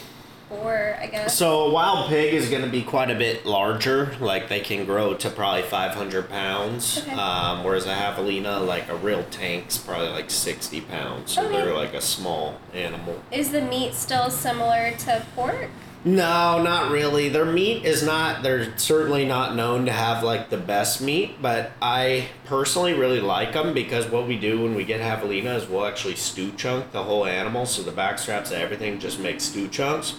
boar? 0.49 0.97
I 1.01 1.07
guess. 1.07 1.37
So 1.37 1.65
a 1.65 1.69
wild 1.69 2.07
pig 2.07 2.33
is 2.33 2.49
going 2.49 2.63
to 2.63 2.69
be 2.69 2.81
quite 2.81 3.11
a 3.11 3.15
bit 3.15 3.45
larger. 3.45 4.15
Like 4.21 4.47
they 4.47 4.61
can 4.61 4.85
grow 4.85 5.13
to 5.15 5.29
probably 5.29 5.63
500 5.63 6.29
pounds. 6.29 6.99
Okay. 6.99 7.11
Um, 7.11 7.65
whereas 7.65 7.85
a 7.85 7.89
javelina, 7.93 8.65
like 8.65 8.87
a 8.87 8.95
real 8.95 9.23
tank's 9.25 9.77
probably 9.77 10.09
like 10.09 10.29
60 10.31 10.81
pounds. 10.81 11.33
So 11.33 11.45
Okay. 11.45 11.57
they're 11.57 11.75
like 11.75 11.93
a 11.93 12.01
small 12.01 12.59
animal. 12.73 13.21
Is 13.31 13.51
the 13.51 13.61
meat 13.61 13.93
still 13.93 14.29
similar 14.29 14.91
to 14.99 15.25
pork? 15.35 15.69
No, 16.05 16.63
not 16.63 16.91
really. 16.91 17.27
Their 17.27 17.45
meat 17.45 17.83
is 17.83 18.03
not. 18.03 18.41
They're 18.41 18.77
certainly 18.77 19.25
not 19.25 19.55
known 19.55 19.85
to 19.85 19.91
have 19.91 20.23
like 20.23 20.49
the 20.49 20.57
best 20.57 21.01
meat, 21.01 21.41
but 21.41 21.71
I 21.81 22.29
personally 22.45 22.93
really 22.93 23.19
like 23.19 23.51
them 23.51 23.73
because 23.73 24.07
what 24.07 24.25
we 24.25 24.39
do 24.39 24.61
when 24.61 24.75
we 24.75 24.85
get 24.85 25.01
javelina 25.01 25.55
is 25.55 25.67
we'll 25.67 25.85
actually 25.85 26.15
stew 26.15 26.53
chunk 26.53 26.93
the 26.93 27.03
whole 27.03 27.25
animal, 27.25 27.65
so 27.65 27.81
the 27.81 27.91
back 27.91 28.17
straps, 28.17 28.51
everything, 28.51 28.99
just 28.99 29.19
make 29.19 29.41
stew 29.41 29.67
chunks, 29.67 30.15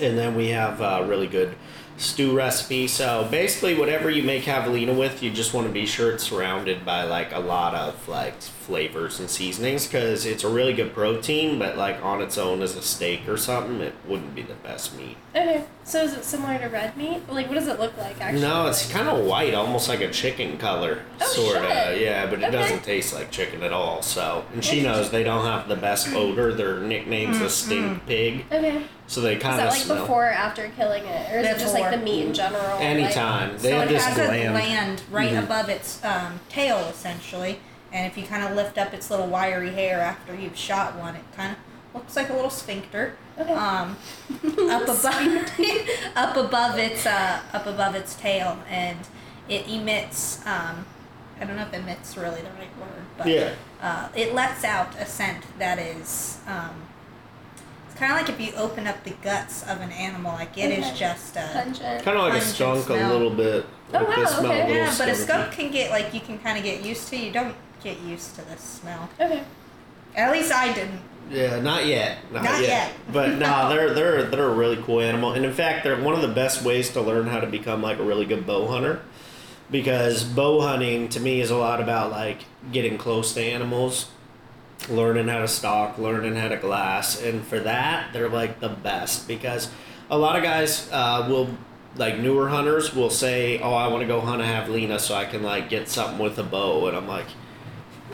and 0.00 0.16
then 0.16 0.36
we 0.36 0.50
have 0.50 0.80
uh, 0.80 1.04
really 1.08 1.26
good 1.26 1.56
stew 1.96 2.36
recipe. 2.36 2.86
So 2.86 3.26
basically, 3.28 3.74
whatever 3.74 4.08
you 4.08 4.22
make 4.22 4.44
javelina 4.44 4.96
with, 4.96 5.20
you 5.20 5.32
just 5.32 5.52
want 5.52 5.66
to 5.66 5.72
be 5.72 5.84
sure 5.84 6.12
it's 6.12 6.24
surrounded 6.24 6.84
by 6.84 7.02
like 7.02 7.32
a 7.32 7.40
lot 7.40 7.74
of 7.74 8.08
like 8.08 8.40
flavors 8.62 9.18
and 9.20 9.28
seasonings 9.28 9.86
because 9.86 10.24
it's 10.24 10.44
a 10.44 10.48
really 10.48 10.72
good 10.72 10.94
protein, 10.94 11.58
but 11.58 11.76
like 11.76 12.02
on 12.02 12.22
its 12.22 12.38
own 12.38 12.62
as 12.62 12.76
a 12.76 12.82
steak 12.82 13.28
or 13.28 13.36
something, 13.36 13.80
it 13.80 13.94
wouldn't 14.06 14.34
be 14.34 14.42
the 14.42 14.54
best 14.54 14.96
meat. 14.96 15.16
Okay, 15.34 15.64
so 15.84 16.02
is 16.02 16.14
it 16.14 16.24
similar 16.24 16.58
to 16.58 16.66
red 16.66 16.96
meat? 16.96 17.20
Like, 17.28 17.48
what 17.48 17.54
does 17.54 17.66
it 17.68 17.80
look 17.80 17.96
like 17.98 18.20
actually? 18.20 18.42
No, 18.42 18.66
it's 18.66 18.86
Like- 18.86 19.04
kind 19.04 19.08
of 19.18 19.24
white, 19.26 19.54
almost 19.54 19.88
like 19.88 20.00
a 20.00 20.10
chicken 20.10 20.58
color, 20.58 21.02
Oh, 21.20 21.26
sort 21.26 21.56
of. 21.58 21.98
Yeah, 22.00 22.26
but 22.26 22.40
it 22.40 22.44
Okay. 22.46 22.52
doesn't 22.52 22.84
taste 22.84 23.12
like 23.14 23.30
chicken 23.30 23.62
at 23.62 23.72
all. 23.72 24.02
So, 24.02 24.44
and 24.52 24.64
she 24.64 24.82
knows 24.82 25.10
they 25.10 25.24
don't 25.24 25.44
have 25.44 25.68
the 25.68 25.76
best 25.76 26.08
odor. 26.14 26.52
Their 26.54 26.78
nickname's 26.78 27.38
the 27.40 27.50
stink 27.50 28.06
pig, 28.06 28.44
Okay. 28.52 28.82
so 29.06 29.20
they 29.20 29.36
Is 29.36 29.42
kind 29.42 29.58
that 29.58 29.66
of 29.68 29.72
like 29.72 29.82
smell. 29.82 30.00
before 30.02 30.26
or 30.26 30.30
after 30.30 30.68
killing 30.76 31.04
it, 31.04 31.32
or 31.34 31.38
is 31.40 31.46
it 31.46 31.58
just 31.58 31.74
like 31.74 31.90
the 31.90 31.96
meat 31.98 32.26
in 32.26 32.34
general? 32.34 32.76
like- 32.76 32.80
Anytime 32.84 33.58
they 33.58 33.70
so 33.70 33.76
have 33.80 33.90
it 33.90 33.92
this 33.94 34.04
has 34.04 34.14
gland. 34.14 34.48
a 34.48 34.60
gland 34.60 35.02
right 35.10 35.32
Mhm. 35.32 35.42
above 35.44 35.68
its 35.68 35.98
um, 36.04 36.40
tail, 36.48 36.78
essentially. 36.90 37.58
And 37.92 38.06
if 38.06 38.16
you 38.16 38.24
kind 38.24 38.42
of 38.44 38.56
lift 38.56 38.78
up 38.78 38.94
its 38.94 39.10
little 39.10 39.26
wiry 39.26 39.70
hair 39.70 40.00
after 40.00 40.34
you've 40.34 40.56
shot 40.56 40.96
one, 40.96 41.14
it 41.14 41.24
kind 41.36 41.52
of 41.52 41.58
looks 41.94 42.16
like 42.16 42.30
a 42.30 42.32
little 42.32 42.50
sphincter. 42.50 43.16
Okay. 43.38 43.52
Um, 43.52 43.96
up 44.70 44.82
above, 44.84 45.04
up 46.16 46.36
above 46.36 46.78
its 46.78 47.04
uh, 47.06 47.40
up 47.52 47.66
above 47.66 47.94
its 47.94 48.14
tail, 48.14 48.58
and 48.68 48.98
it 49.48 49.68
emits. 49.68 50.40
Um, 50.46 50.86
I 51.40 51.44
don't 51.44 51.56
know 51.56 51.62
if 51.62 51.74
emits 51.74 52.16
really 52.16 52.40
the 52.40 52.50
right 52.50 52.78
word, 52.78 53.02
but 53.18 53.26
Yeah. 53.26 53.52
uh, 53.82 54.08
it 54.14 54.32
lets 54.34 54.64
out 54.64 54.94
a 54.98 55.04
scent 55.06 55.44
that 55.58 55.78
is. 55.78 56.38
Um, 56.46 56.70
it's 57.88 57.98
kind 57.98 58.12
of 58.12 58.18
like 58.18 58.28
if 58.30 58.40
you 58.40 58.54
open 58.56 58.86
up 58.86 59.02
the 59.04 59.10
guts 59.22 59.62
of 59.64 59.80
an 59.80 59.90
animal, 59.92 60.32
like 60.32 60.56
it 60.56 60.78
is 60.78 60.86
Okay. 60.86 60.96
just 60.96 61.36
a. 61.36 61.50
Pungent. 61.52 62.02
Kind 62.04 62.16
of 62.16 62.22
like 62.24 62.34
a 62.34 62.44
pungent 62.44 62.54
skunk 62.54 62.88
a 62.90 63.08
little 63.12 63.30
bit. 63.30 63.66
Oh, 63.92 63.98
Like 63.98 64.06
they 64.16 64.22
wow, 64.22 64.38
okay. 64.38 64.74
Yeah, 64.76 64.94
but 64.96 65.08
a 65.08 65.14
skunk 65.14 65.52
can 65.52 65.70
get 65.70 65.90
like 65.90 66.14
you 66.14 66.20
can 66.20 66.38
kind 66.38 66.56
of 66.56 66.64
get 66.64 66.84
used 66.84 67.08
to. 67.08 67.16
You 67.16 67.32
don't 67.32 67.54
get 67.82 68.00
used 68.00 68.34
to 68.36 68.42
the 68.42 68.56
smell. 68.56 69.08
Okay. 69.20 69.42
At 70.14 70.32
least 70.32 70.52
I 70.52 70.72
didn't. 70.72 71.00
Yeah, 71.30 71.60
not 71.60 71.86
yet. 71.86 72.18
Not, 72.32 72.44
Not 72.44 72.60
yet. 72.60 72.68
yet. 72.68 72.92
But 73.12 73.28
no, 73.38 73.68
they're 73.68 73.94
they're 73.94 74.22
they're 74.24 74.48
a 74.48 74.54
really 74.54 74.82
cool 74.82 75.00
animal, 75.00 75.32
and 75.32 75.44
in 75.44 75.52
fact, 75.52 75.84
they're 75.84 76.00
one 76.00 76.14
of 76.14 76.22
the 76.22 76.28
best 76.28 76.62
ways 76.62 76.90
to 76.90 77.00
learn 77.00 77.26
how 77.26 77.40
to 77.40 77.46
become 77.46 77.82
like 77.82 77.98
a 77.98 78.02
really 78.02 78.26
good 78.26 78.46
bow 78.46 78.66
hunter. 78.66 79.00
Because 79.70 80.22
bow 80.24 80.60
hunting 80.60 81.08
to 81.10 81.20
me 81.20 81.40
is 81.40 81.50
a 81.50 81.56
lot 81.56 81.80
about 81.80 82.10
like 82.10 82.42
getting 82.72 82.98
close 82.98 83.32
to 83.34 83.40
animals, 83.42 84.10
learning 84.90 85.28
how 85.28 85.38
to 85.40 85.48
stalk, 85.48 85.96
learning 85.96 86.36
how 86.36 86.48
to 86.48 86.56
glass, 86.56 87.22
and 87.22 87.42
for 87.46 87.58
that 87.60 88.12
they're 88.12 88.28
like 88.28 88.60
the 88.60 88.68
best 88.68 89.26
because 89.26 89.70
a 90.10 90.18
lot 90.18 90.36
of 90.36 90.42
guys 90.42 90.90
uh, 90.92 91.24
will 91.28 91.56
like 91.96 92.18
newer 92.18 92.48
hunters 92.50 92.94
will 92.94 93.08
say, 93.08 93.58
"Oh, 93.60 93.72
I 93.72 93.86
want 93.88 94.02
to 94.02 94.06
go 94.06 94.20
hunt 94.20 94.42
a 94.42 94.44
javelina 94.44 94.98
so 95.00 95.14
I 95.14 95.24
can 95.24 95.42
like 95.42 95.70
get 95.70 95.88
something 95.88 96.18
with 96.18 96.38
a 96.38 96.42
bow," 96.42 96.88
and 96.88 96.96
I'm 96.96 97.08
like 97.08 97.26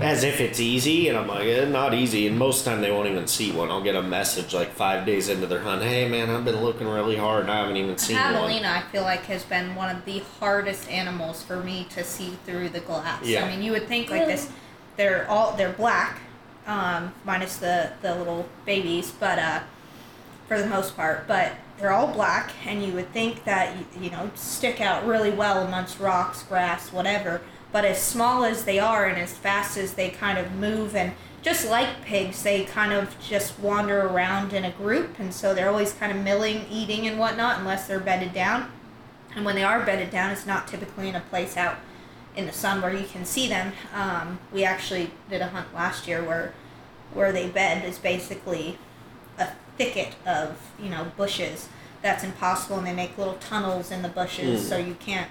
as 0.01 0.23
if 0.23 0.41
it's 0.41 0.61
easy, 0.61 1.09
and 1.09 1.19
I'm 1.19 1.27
like, 1.27 1.47
eh, 1.47 1.65
not 1.65 1.93
easy. 1.93 2.29
And 2.29 2.39
most 2.39 2.61
of 2.61 2.65
the 2.67 2.71
time, 2.71 2.81
they 2.83 2.91
won't 2.91 3.09
even 3.09 3.27
see 3.27 3.51
one. 3.51 3.69
I'll 3.71 3.83
get 3.83 3.97
a 3.97 4.03
message 4.03 4.55
like 4.55 4.71
five 4.71 5.05
days 5.05 5.29
into 5.29 5.47
their 5.49 5.59
hunt. 5.61 5.83
Hey, 5.83 6.09
man, 6.09 6.31
I've 6.31 6.45
been 6.45 6.63
looking 6.63 6.87
really 6.87 7.17
hard. 7.17 7.43
and 7.43 7.51
I 7.51 7.61
haven't 7.61 7.77
even 7.77 7.99
seen 7.99 8.17
one. 8.17 8.35
Javelina, 8.35 8.67
I 8.67 8.83
feel 8.93 9.03
like, 9.03 9.23
has 9.25 9.43
been 9.43 9.75
one 9.75 9.95
of 9.95 10.05
the 10.05 10.21
hardest 10.39 10.89
animals 10.89 11.43
for 11.43 11.57
me 11.63 11.87
to 11.91 12.05
see 12.05 12.39
through 12.47 12.69
the 12.69 12.81
glass. 12.81 13.25
Yeah. 13.25 13.45
I 13.45 13.49
mean, 13.51 13.63
you 13.63 13.73
would 13.73 13.89
think 13.89 14.09
like 14.11 14.21
Really? 14.21 14.33
this, 14.35 14.51
they're 14.97 15.29
all 15.29 15.53
they're 15.57 15.73
black, 15.73 16.21
um, 16.69 17.13
minus 17.25 17.57
the 17.57 17.91
the 18.03 18.15
little 18.15 18.49
babies, 18.67 19.11
but 19.11 19.39
uh, 19.41 19.61
for 20.47 20.61
the 20.61 20.67
most 20.67 20.97
part, 20.97 21.27
but 21.27 21.53
they're 21.79 21.93
all 21.93 22.13
black, 22.13 22.53
and 22.67 22.85
you 22.85 22.93
would 22.93 23.13
think 23.13 23.43
that 23.45 23.77
you 24.01 24.11
know 24.11 24.31
stick 24.37 24.81
out 24.81 25.05
really 25.07 25.31
well 25.31 25.65
amongst 25.67 25.99
rocks, 25.99 26.43
grass, 26.45 26.93
whatever. 26.93 27.41
But 27.73 27.85
as 27.85 28.01
small 28.03 28.45
as 28.45 28.65
they 28.65 28.79
are, 28.79 29.07
and 29.07 29.19
as 29.19 29.33
fast 29.37 29.77
as 29.77 29.95
they 29.95 30.09
kind 30.11 30.39
of 30.39 30.53
move, 30.53 30.97
and 30.97 31.13
just 31.43 31.69
like 31.69 32.03
pigs, 32.03 32.43
they 32.43 32.65
kind 32.65 32.93
of 32.93 33.15
just 33.21 33.59
wander 33.61 34.01
around 34.07 34.53
in 34.53 34.65
a 34.65 34.71
group, 34.71 35.19
and 35.19 35.33
so 35.33 35.55
they're 35.55 35.69
always 35.69 35.93
kind 35.93 36.11
of 36.11 36.23
milling, 36.25 36.67
eating, 36.71 37.07
and 37.07 37.19
whatnot, 37.19 37.59
unless 37.59 37.87
they're 37.87 38.01
bedded 38.01 38.33
down. 38.33 38.71
And 39.37 39.45
when 39.45 39.55
they 39.55 39.63
are 39.63 39.85
bedded 39.85 40.11
down, 40.11 40.31
it's 40.31 40.47
not 40.47 40.67
typically 40.67 41.09
in 41.09 41.15
a 41.15 41.21
place 41.21 41.57
out 41.57 41.77
in 42.35 42.47
the 42.47 42.53
sun 42.53 42.81
where 42.81 42.93
you 42.95 43.07
can 43.07 43.25
see 43.25 43.49
them. 43.49 43.73
Um, 43.95 44.39
we 44.53 44.65
actually 44.65 45.11
did 45.29 45.43
a 45.43 45.49
hunt 45.49 45.75
last 45.75 46.07
year 46.09 46.23
where 46.25 46.55
where 47.15 47.33
they 47.33 47.49
bed 47.49 47.85
is 47.87 47.99
basically 47.99 48.77
a 49.39 49.49
thicket 49.79 50.15
of 50.27 50.59
you 50.79 50.91
know 50.91 51.11
bushes 51.17 51.69
that's 52.03 52.23
impossible, 52.25 52.79
and 52.79 52.87
they 52.87 52.93
make 52.95 53.17
little 53.19 53.35
tunnels 53.35 53.91
in 53.91 54.03
the 54.03 54.09
bushes, 54.09 54.65
Mm. 54.65 54.69
so 54.69 54.77
you 54.79 54.95
can't. 54.95 55.29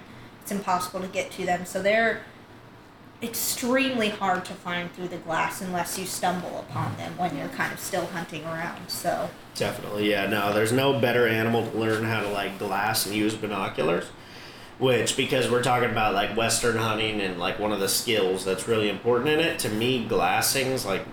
It's 0.48 0.54
impossible 0.54 1.02
to 1.02 1.10
get 1.10 1.30
to 1.32 1.46
them. 1.46 1.66
So 1.66 1.82
they're 1.82 2.22
extremely 3.22 4.08
hard 4.08 4.46
to 4.46 4.54
find 4.54 4.90
through 4.94 5.10
the 5.10 5.18
glass 5.18 5.60
unless 5.62 6.00
you 6.00 6.06
stumble 6.06 6.60
upon 6.60 6.96
them 6.96 7.18
when 7.18 7.36
you're 7.36 7.50
kind 7.50 7.74
of 7.74 7.82
still 7.82 8.06
hunting 8.06 8.46
around. 8.46 8.90
So 8.90 9.30
Definitely, 9.56 10.10
yeah. 10.10 10.26
No, 10.28 10.54
there's 10.54 10.72
no 10.72 11.02
better 11.02 11.28
animal 11.28 11.70
to 11.70 11.78
learn 11.78 12.06
how 12.06 12.22
to 12.22 12.30
like 12.30 12.58
glass 12.60 13.06
and 13.06 13.14
use 13.14 13.36
binoculars. 13.36 14.06
Which, 14.80 15.18
because 15.18 15.52
we're 15.52 15.64
talking 15.64 15.90
about 15.90 16.14
like 16.14 16.38
Western 16.38 16.78
hunting 16.78 17.20
and 17.20 17.38
like 17.38 17.60
one 17.60 17.74
of 17.74 17.82
the 17.82 17.90
skills 17.90 18.46
that's 18.46 18.70
really 18.70 18.88
important 18.88 19.28
in 19.28 19.42
it, 19.42 19.60
to 19.60 19.70
me, 19.70 20.06
glassing's 20.06 20.86
like 20.86 21.04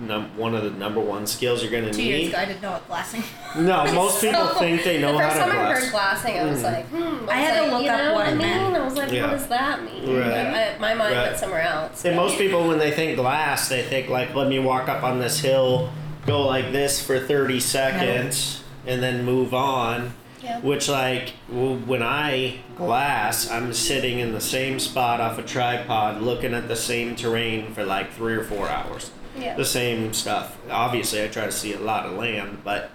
num- 0.00 0.36
one 0.36 0.54
of 0.54 0.64
the 0.64 0.70
number 0.70 1.00
one 1.00 1.26
skills 1.26 1.62
you're 1.62 1.70
gonna 1.72 1.92
two 1.92 2.02
years 2.02 2.20
need. 2.22 2.28
ago, 2.28 2.38
I 2.38 2.44
didn't 2.46 2.62
know 2.62 2.70
what 2.72 2.86
glassing. 2.88 3.22
No, 3.56 3.84
most 3.94 4.20
people 4.20 4.46
think 4.48 4.84
they 4.84 5.00
know 5.00 5.12
the 5.12 5.18
how 5.18 5.28
first 5.30 5.36
to 5.36 5.42
time 5.42 5.50
I 5.50 5.54
glass. 5.54 5.82
heard 5.82 5.90
glassing, 5.92 6.38
I 6.38 6.44
was 6.44 6.62
like, 6.62 6.86
hmm. 6.88 7.28
I 7.28 7.34
had 7.34 7.54
to 7.56 7.62
like, 7.62 7.70
look 7.72 7.82
you 7.84 7.90
up 7.90 7.98
know 7.98 8.14
what 8.14 8.26
it 8.26 8.30
I 8.30 8.34
mean? 8.34 8.38
meant. 8.38 8.76
I 8.76 8.84
was 8.84 8.94
like, 8.96 9.12
Yeah. 9.12 9.22
what 9.22 9.30
does 9.32 9.46
that 9.48 9.84
mean? 9.84 10.16
Right. 10.18 10.30
I, 10.74 10.78
my 10.78 10.94
mind 10.94 11.14
Right. 11.14 11.26
went 11.28 11.38
somewhere 11.38 11.62
else. 11.62 12.04
And 12.04 12.16
most 12.16 12.38
people, 12.38 12.66
when 12.68 12.78
they 12.78 12.90
think 12.90 13.16
glass, 13.16 13.68
they 13.68 13.82
think 13.82 14.08
like, 14.08 14.34
let 14.34 14.48
me 14.48 14.58
walk 14.58 14.88
up 14.88 15.02
on 15.02 15.18
this 15.18 15.40
hill, 15.40 15.90
go 16.26 16.46
like 16.46 16.72
this 16.72 17.04
for 17.04 17.18
30 17.18 17.60
seconds, 17.60 18.62
and 18.86 19.02
then 19.02 19.24
move 19.24 19.52
on. 19.54 20.14
Yeah. 20.42 20.58
Which, 20.60 20.88
like, 20.88 21.34
w- 21.50 21.76
when 21.84 22.02
I 22.02 22.60
glass, 22.78 23.50
I'm 23.50 23.74
sitting 23.74 24.20
in 24.20 24.32
the 24.32 24.40
same 24.40 24.78
spot 24.80 25.20
off 25.20 25.38
a 25.38 25.42
tripod 25.42 26.22
looking 26.22 26.54
at 26.54 26.66
the 26.66 26.76
same 26.76 27.14
terrain 27.14 27.74
for 27.74 27.84
like 27.84 28.12
three 28.14 28.34
or 28.34 28.42
four 28.42 28.66
hours. 28.66 29.10
The 29.56 29.64
same 29.64 30.12
stuff. 30.12 30.58
Obviously, 30.70 31.22
I 31.22 31.28
try 31.28 31.46
to 31.46 31.52
see 31.52 31.72
a 31.72 31.80
lot 31.80 32.06
of 32.06 32.12
land, 32.12 32.58
but 32.64 32.90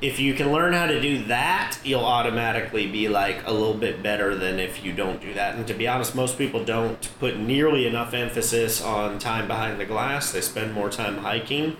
if 0.00 0.20
you 0.20 0.34
can 0.34 0.52
learn 0.52 0.72
how 0.72 0.86
to 0.86 1.00
do 1.00 1.24
that, 1.24 1.78
you'll 1.82 2.04
automatically 2.04 2.86
be 2.86 3.08
like 3.08 3.44
a 3.46 3.52
little 3.52 3.74
bit 3.74 4.02
better 4.02 4.34
than 4.34 4.60
if 4.60 4.84
you 4.84 4.92
don't 4.92 5.20
do 5.20 5.34
that. 5.34 5.56
And 5.56 5.66
to 5.66 5.74
be 5.74 5.88
honest, 5.88 6.14
most 6.14 6.38
people 6.38 6.64
don't 6.64 7.08
put 7.18 7.36
nearly 7.36 7.86
enough 7.86 8.14
emphasis 8.14 8.80
on 8.80 9.18
time 9.18 9.48
behind 9.48 9.80
the 9.80 9.84
glass. 9.84 10.30
They 10.30 10.40
spend 10.40 10.72
more 10.72 10.88
time 10.88 11.18
hiking, 11.18 11.76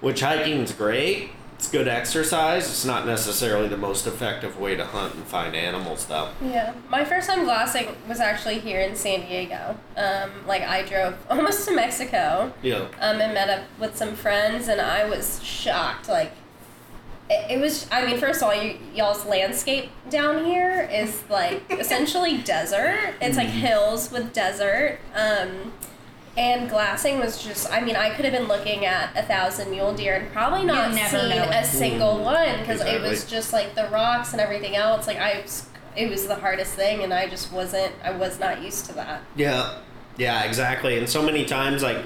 which 0.00 0.20
hiking's 0.20 0.72
great. 0.72 1.30
It's 1.60 1.68
good 1.68 1.88
exercise. 1.88 2.70
It's 2.70 2.86
not 2.86 3.04
necessarily 3.04 3.68
the 3.68 3.76
most 3.76 4.06
effective 4.06 4.58
way 4.58 4.76
to 4.76 4.84
hunt 4.86 5.14
and 5.14 5.24
find 5.24 5.54
animals, 5.54 6.06
though. 6.06 6.30
Yeah, 6.42 6.72
my 6.88 7.04
first 7.04 7.28
time 7.28 7.44
glassing 7.44 7.88
was 8.08 8.18
actually 8.18 8.60
here 8.60 8.80
in 8.80 8.96
San 8.96 9.20
Diego. 9.28 9.76
Um, 9.94 10.30
like 10.46 10.62
I 10.62 10.84
drove 10.84 11.18
almost 11.30 11.68
to 11.68 11.74
Mexico, 11.74 12.50
know, 12.62 12.88
um, 12.98 13.20
and 13.20 13.34
met 13.34 13.50
up 13.50 13.64
with 13.78 13.94
some 13.94 14.16
friends, 14.16 14.68
and 14.68 14.80
I 14.80 15.06
was 15.06 15.42
shocked. 15.42 16.08
Like, 16.08 16.32
it, 17.28 17.50
it 17.50 17.60
was. 17.60 17.86
I 17.92 18.06
mean, 18.06 18.16
first 18.16 18.40
of 18.40 18.48
all, 18.48 18.54
you, 18.54 18.78
y'all's 18.94 19.26
landscape 19.26 19.90
down 20.08 20.46
here 20.46 20.88
is 20.90 21.22
like 21.28 21.62
essentially 21.70 22.38
desert. 22.38 23.16
It's 23.20 23.36
like 23.36 23.48
hills 23.48 24.10
with 24.10 24.32
desert. 24.32 24.98
Um, 25.14 25.74
and 26.36 26.70
glassing 26.70 27.18
was 27.18 27.42
just. 27.42 27.70
I 27.72 27.80
mean, 27.80 27.96
I 27.96 28.10
could 28.10 28.24
have 28.24 28.34
been 28.34 28.48
looking 28.48 28.86
at 28.86 29.16
a 29.16 29.22
thousand 29.22 29.70
mule 29.70 29.94
deer 29.94 30.14
and 30.14 30.32
probably 30.32 30.64
not 30.64 30.94
never 30.94 31.18
seen 31.18 31.32
a 31.32 31.64
single 31.64 32.14
mm-hmm. 32.14 32.24
one 32.24 32.58
because 32.60 32.80
it 32.80 33.00
was 33.02 33.24
just 33.24 33.52
like 33.52 33.74
the 33.74 33.88
rocks 33.88 34.32
and 34.32 34.40
everything 34.40 34.76
else. 34.76 35.06
Like 35.06 35.18
I. 35.18 35.42
was- 35.42 35.66
It 35.96 36.08
was 36.08 36.28
the 36.28 36.36
hardest 36.36 36.74
thing, 36.74 37.02
and 37.02 37.12
I 37.12 37.26
just 37.28 37.52
wasn't. 37.52 37.92
I 38.04 38.12
was 38.12 38.38
not 38.38 38.62
used 38.62 38.86
to 38.86 38.92
that. 38.94 39.22
Yeah, 39.34 39.78
yeah, 40.16 40.44
exactly. 40.44 40.96
And 40.96 41.08
so 41.08 41.20
many 41.20 41.44
times, 41.44 41.82
like, 41.82 41.98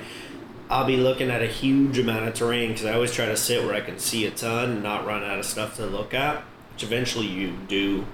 I'll 0.71 0.87
be 0.87 0.97
looking 0.97 1.31
at 1.31 1.43
a 1.43 1.47
huge 1.47 1.99
amount 1.99 2.26
of 2.26 2.33
terrain 2.33 2.71
because 2.71 2.87
I 2.87 2.95
always 2.95 3.12
try 3.12 3.26
to 3.26 3.37
sit 3.37 3.62
where 3.62 3.75
I 3.75 3.83
can 3.83 3.99
see 3.99 4.25
a 4.25 4.31
ton 4.31 4.71
and 4.71 4.83
not 4.83 5.04
run 5.07 5.23
out 5.23 5.38
of 5.38 5.45
stuff 5.45 5.76
to 5.76 5.85
look 5.85 6.14
at, 6.14 6.43
which 6.73 6.83
eventually 6.83 7.26
you 7.26 7.52
do. 7.69 8.07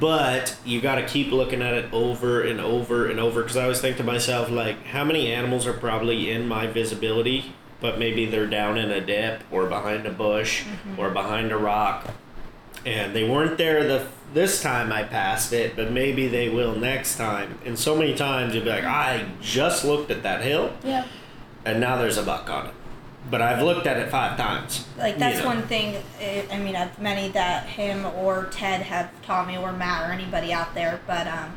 But 0.00 0.56
you 0.64 0.80
got 0.80 0.96
to 0.96 1.06
keep 1.06 1.32
looking 1.32 1.62
at 1.62 1.72
it 1.74 1.92
over 1.92 2.42
and 2.42 2.60
over 2.60 3.06
and 3.06 3.18
over 3.18 3.42
because 3.42 3.56
I 3.56 3.62
always 3.62 3.80
think 3.80 3.96
to 3.96 4.04
myself, 4.04 4.50
like, 4.50 4.84
how 4.86 5.04
many 5.04 5.32
animals 5.32 5.66
are 5.66 5.72
probably 5.72 6.30
in 6.30 6.46
my 6.46 6.66
visibility, 6.66 7.54
but 7.80 7.98
maybe 7.98 8.26
they're 8.26 8.46
down 8.46 8.76
in 8.76 8.90
a 8.90 9.00
dip 9.00 9.42
or 9.50 9.66
behind 9.66 10.04
a 10.04 10.12
bush 10.12 10.64
mm-hmm. 10.64 11.00
or 11.00 11.10
behind 11.10 11.52
a 11.52 11.56
rock 11.56 12.06
and 12.86 13.14
they 13.14 13.28
weren't 13.28 13.58
there 13.58 13.86
the 13.86 14.06
this 14.34 14.60
time 14.62 14.92
I 14.92 15.04
passed 15.04 15.54
it, 15.54 15.74
but 15.74 15.90
maybe 15.90 16.28
they 16.28 16.50
will 16.50 16.74
next 16.76 17.16
time. 17.16 17.58
And 17.64 17.78
so 17.78 17.96
many 17.96 18.14
times 18.14 18.54
you'll 18.54 18.64
be 18.64 18.70
like, 18.70 18.84
I 18.84 19.26
just 19.40 19.86
looked 19.86 20.10
at 20.10 20.22
that 20.22 20.42
hill, 20.42 20.70
Yeah. 20.84 21.06
and 21.64 21.80
now 21.80 21.96
there's 21.96 22.18
a 22.18 22.22
buck 22.22 22.50
on 22.50 22.66
it, 22.66 22.74
but 23.30 23.42
I've 23.42 23.62
looked 23.62 23.86
at 23.86 23.96
it 23.96 24.10
five 24.10 24.36
times. 24.36 24.86
Like 24.96 25.14
you 25.14 25.20
that's 25.20 25.40
know? 25.40 25.46
one 25.46 25.62
thing. 25.62 26.02
eh, 26.20 26.44
I 26.50 26.58
mean, 26.58 26.76
I've 26.76 26.98
many 26.98 27.28
that 27.30 27.66
him 27.66 28.06
or 28.06 28.46
Ted 28.50 28.82
have 28.82 29.10
taught 29.22 29.46
me, 29.46 29.56
or 29.56 29.72
Matt, 29.72 30.08
or 30.08 30.12
anybody 30.12 30.52
out 30.52 30.74
there. 30.74 31.00
But 31.06 31.26
um, 31.26 31.54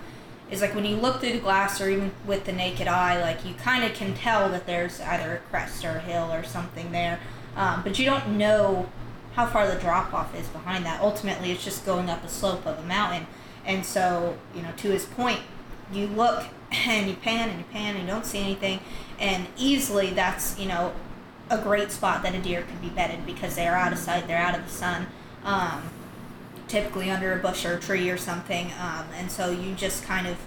is 0.49 0.61
like 0.61 0.75
when 0.75 0.85
you 0.85 0.95
look 0.95 1.19
through 1.19 1.33
the 1.33 1.39
glass, 1.39 1.79
or 1.81 1.89
even 1.89 2.11
with 2.25 2.45
the 2.45 2.51
naked 2.53 2.87
eye, 2.87 3.21
like 3.21 3.45
you 3.45 3.53
kind 3.55 3.83
of 3.83 3.93
can 3.93 4.13
tell 4.13 4.49
that 4.49 4.65
there's 4.65 4.99
either 5.01 5.35
a 5.35 5.49
crest 5.49 5.85
or 5.85 5.91
a 5.91 5.99
hill 5.99 6.31
or 6.31 6.43
something 6.43 6.91
there. 6.91 7.19
Um, 7.55 7.83
but 7.83 7.99
you 7.99 8.05
don't 8.05 8.37
know 8.37 8.89
how 9.33 9.45
far 9.45 9.67
the 9.67 9.79
drop 9.79 10.13
off 10.13 10.35
is 10.35 10.47
behind 10.49 10.85
that. 10.85 11.01
Ultimately, 11.01 11.51
it's 11.51 11.63
just 11.63 11.85
going 11.85 12.09
up 12.09 12.23
a 12.23 12.29
slope 12.29 12.65
of 12.65 12.79
a 12.79 12.83
mountain. 12.83 13.27
And 13.65 13.85
so, 13.85 14.37
you 14.55 14.61
know, 14.61 14.71
to 14.77 14.89
his 14.89 15.05
point, 15.05 15.39
you 15.93 16.07
look 16.07 16.45
and 16.71 17.09
you 17.09 17.15
pan 17.15 17.49
and 17.49 17.59
you 17.59 17.65
pan 17.65 17.95
and 17.95 18.05
you 18.05 18.11
don't 18.11 18.25
see 18.25 18.39
anything, 18.39 18.79
and 19.19 19.47
easily 19.57 20.11
that's 20.11 20.57
you 20.57 20.67
know 20.67 20.93
a 21.51 21.57
great 21.57 21.91
spot 21.91 22.23
that 22.23 22.33
a 22.33 22.39
deer 22.39 22.63
could 22.63 22.81
be 22.81 22.89
bedded 22.89 23.25
because 23.25 23.55
they 23.55 23.67
are 23.67 23.75
out 23.75 23.91
of 23.91 23.99
sight, 23.99 24.25
they're 24.25 24.37
out 24.37 24.57
of 24.57 24.65
the 24.65 24.71
sun, 24.71 25.05
um, 25.43 25.83
typically 26.67 27.11
under 27.11 27.33
a 27.33 27.37
bush 27.37 27.65
or 27.65 27.73
a 27.75 27.79
tree 27.79 28.09
or 28.09 28.17
something, 28.17 28.71
um, 28.79 29.05
and 29.17 29.29
so 29.29 29.51
you 29.51 29.75
just 29.75 30.03
kind 30.05 30.25
of 30.25 30.37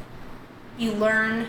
you 0.79 0.91
learn. 0.93 1.49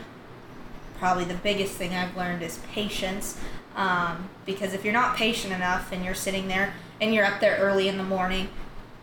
Probably 1.00 1.26
the 1.26 1.34
biggest 1.34 1.74
thing 1.74 1.94
I've 1.94 2.16
learned 2.16 2.42
is 2.42 2.60
patience, 2.72 3.38
um, 3.76 4.30
because 4.46 4.74
if 4.74 4.86
you're 4.86 4.94
not 4.94 5.18
patient 5.18 5.54
enough 5.54 5.92
and 5.92 6.06
you're 6.06 6.14
sitting 6.14 6.48
there 6.48 6.74
and 7.02 7.14
you're 7.14 7.26
up 7.26 7.42
there 7.42 7.58
early 7.58 7.90
in 7.90 7.98
the 7.98 8.04
morning, 8.04 8.48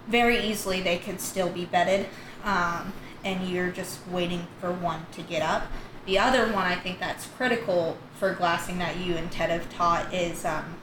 very 0.09 0.39
easily 0.39 0.81
they 0.81 0.97
could 0.97 1.21
still 1.21 1.51
be 1.51 1.67
bedded, 1.67 2.07
um, 2.45 2.95
and 3.25 3.47
you're 3.47 3.71
just 3.71 4.01
waiting 4.09 4.47
for 4.59 4.73
one 4.73 5.05
to 5.13 5.23
get 5.23 5.43
up. 5.43 5.67
The 6.07 6.19
other 6.19 6.47
one 6.47 6.65
I 6.65 6.77
think 6.77 6.99
that's 6.99 7.27
critical 7.27 7.99
for 8.23 8.33
glassing 8.33 8.79
that 8.79 8.99
you 8.99 9.17
and 9.17 9.33
Ted 9.33 9.51
have 9.51 9.69
taught 9.75 10.15
is 10.15 10.45
um, 10.45 10.77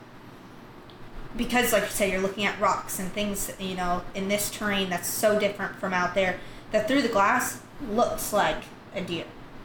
because, 1.38 1.72
like 1.72 1.84
you 1.84 1.90
said, 1.90 2.12
you're 2.12 2.20
looking 2.20 2.44
at 2.44 2.60
rocks 2.60 3.00
and 3.00 3.10
things, 3.14 3.50
you 3.58 3.76
know, 3.76 4.02
in 4.14 4.28
this 4.28 4.52
terrain 4.52 4.90
that's 4.90 5.08
so 5.08 5.40
different 5.40 5.78
from 5.78 5.94
out 5.94 6.16
there, 6.16 6.38
that 6.74 6.90
through 6.90 7.02
the 7.02 7.08
glass 7.08 7.62
looks 7.90 8.34
like 8.34 8.64
a 8.94 9.00
deer. 9.00 9.24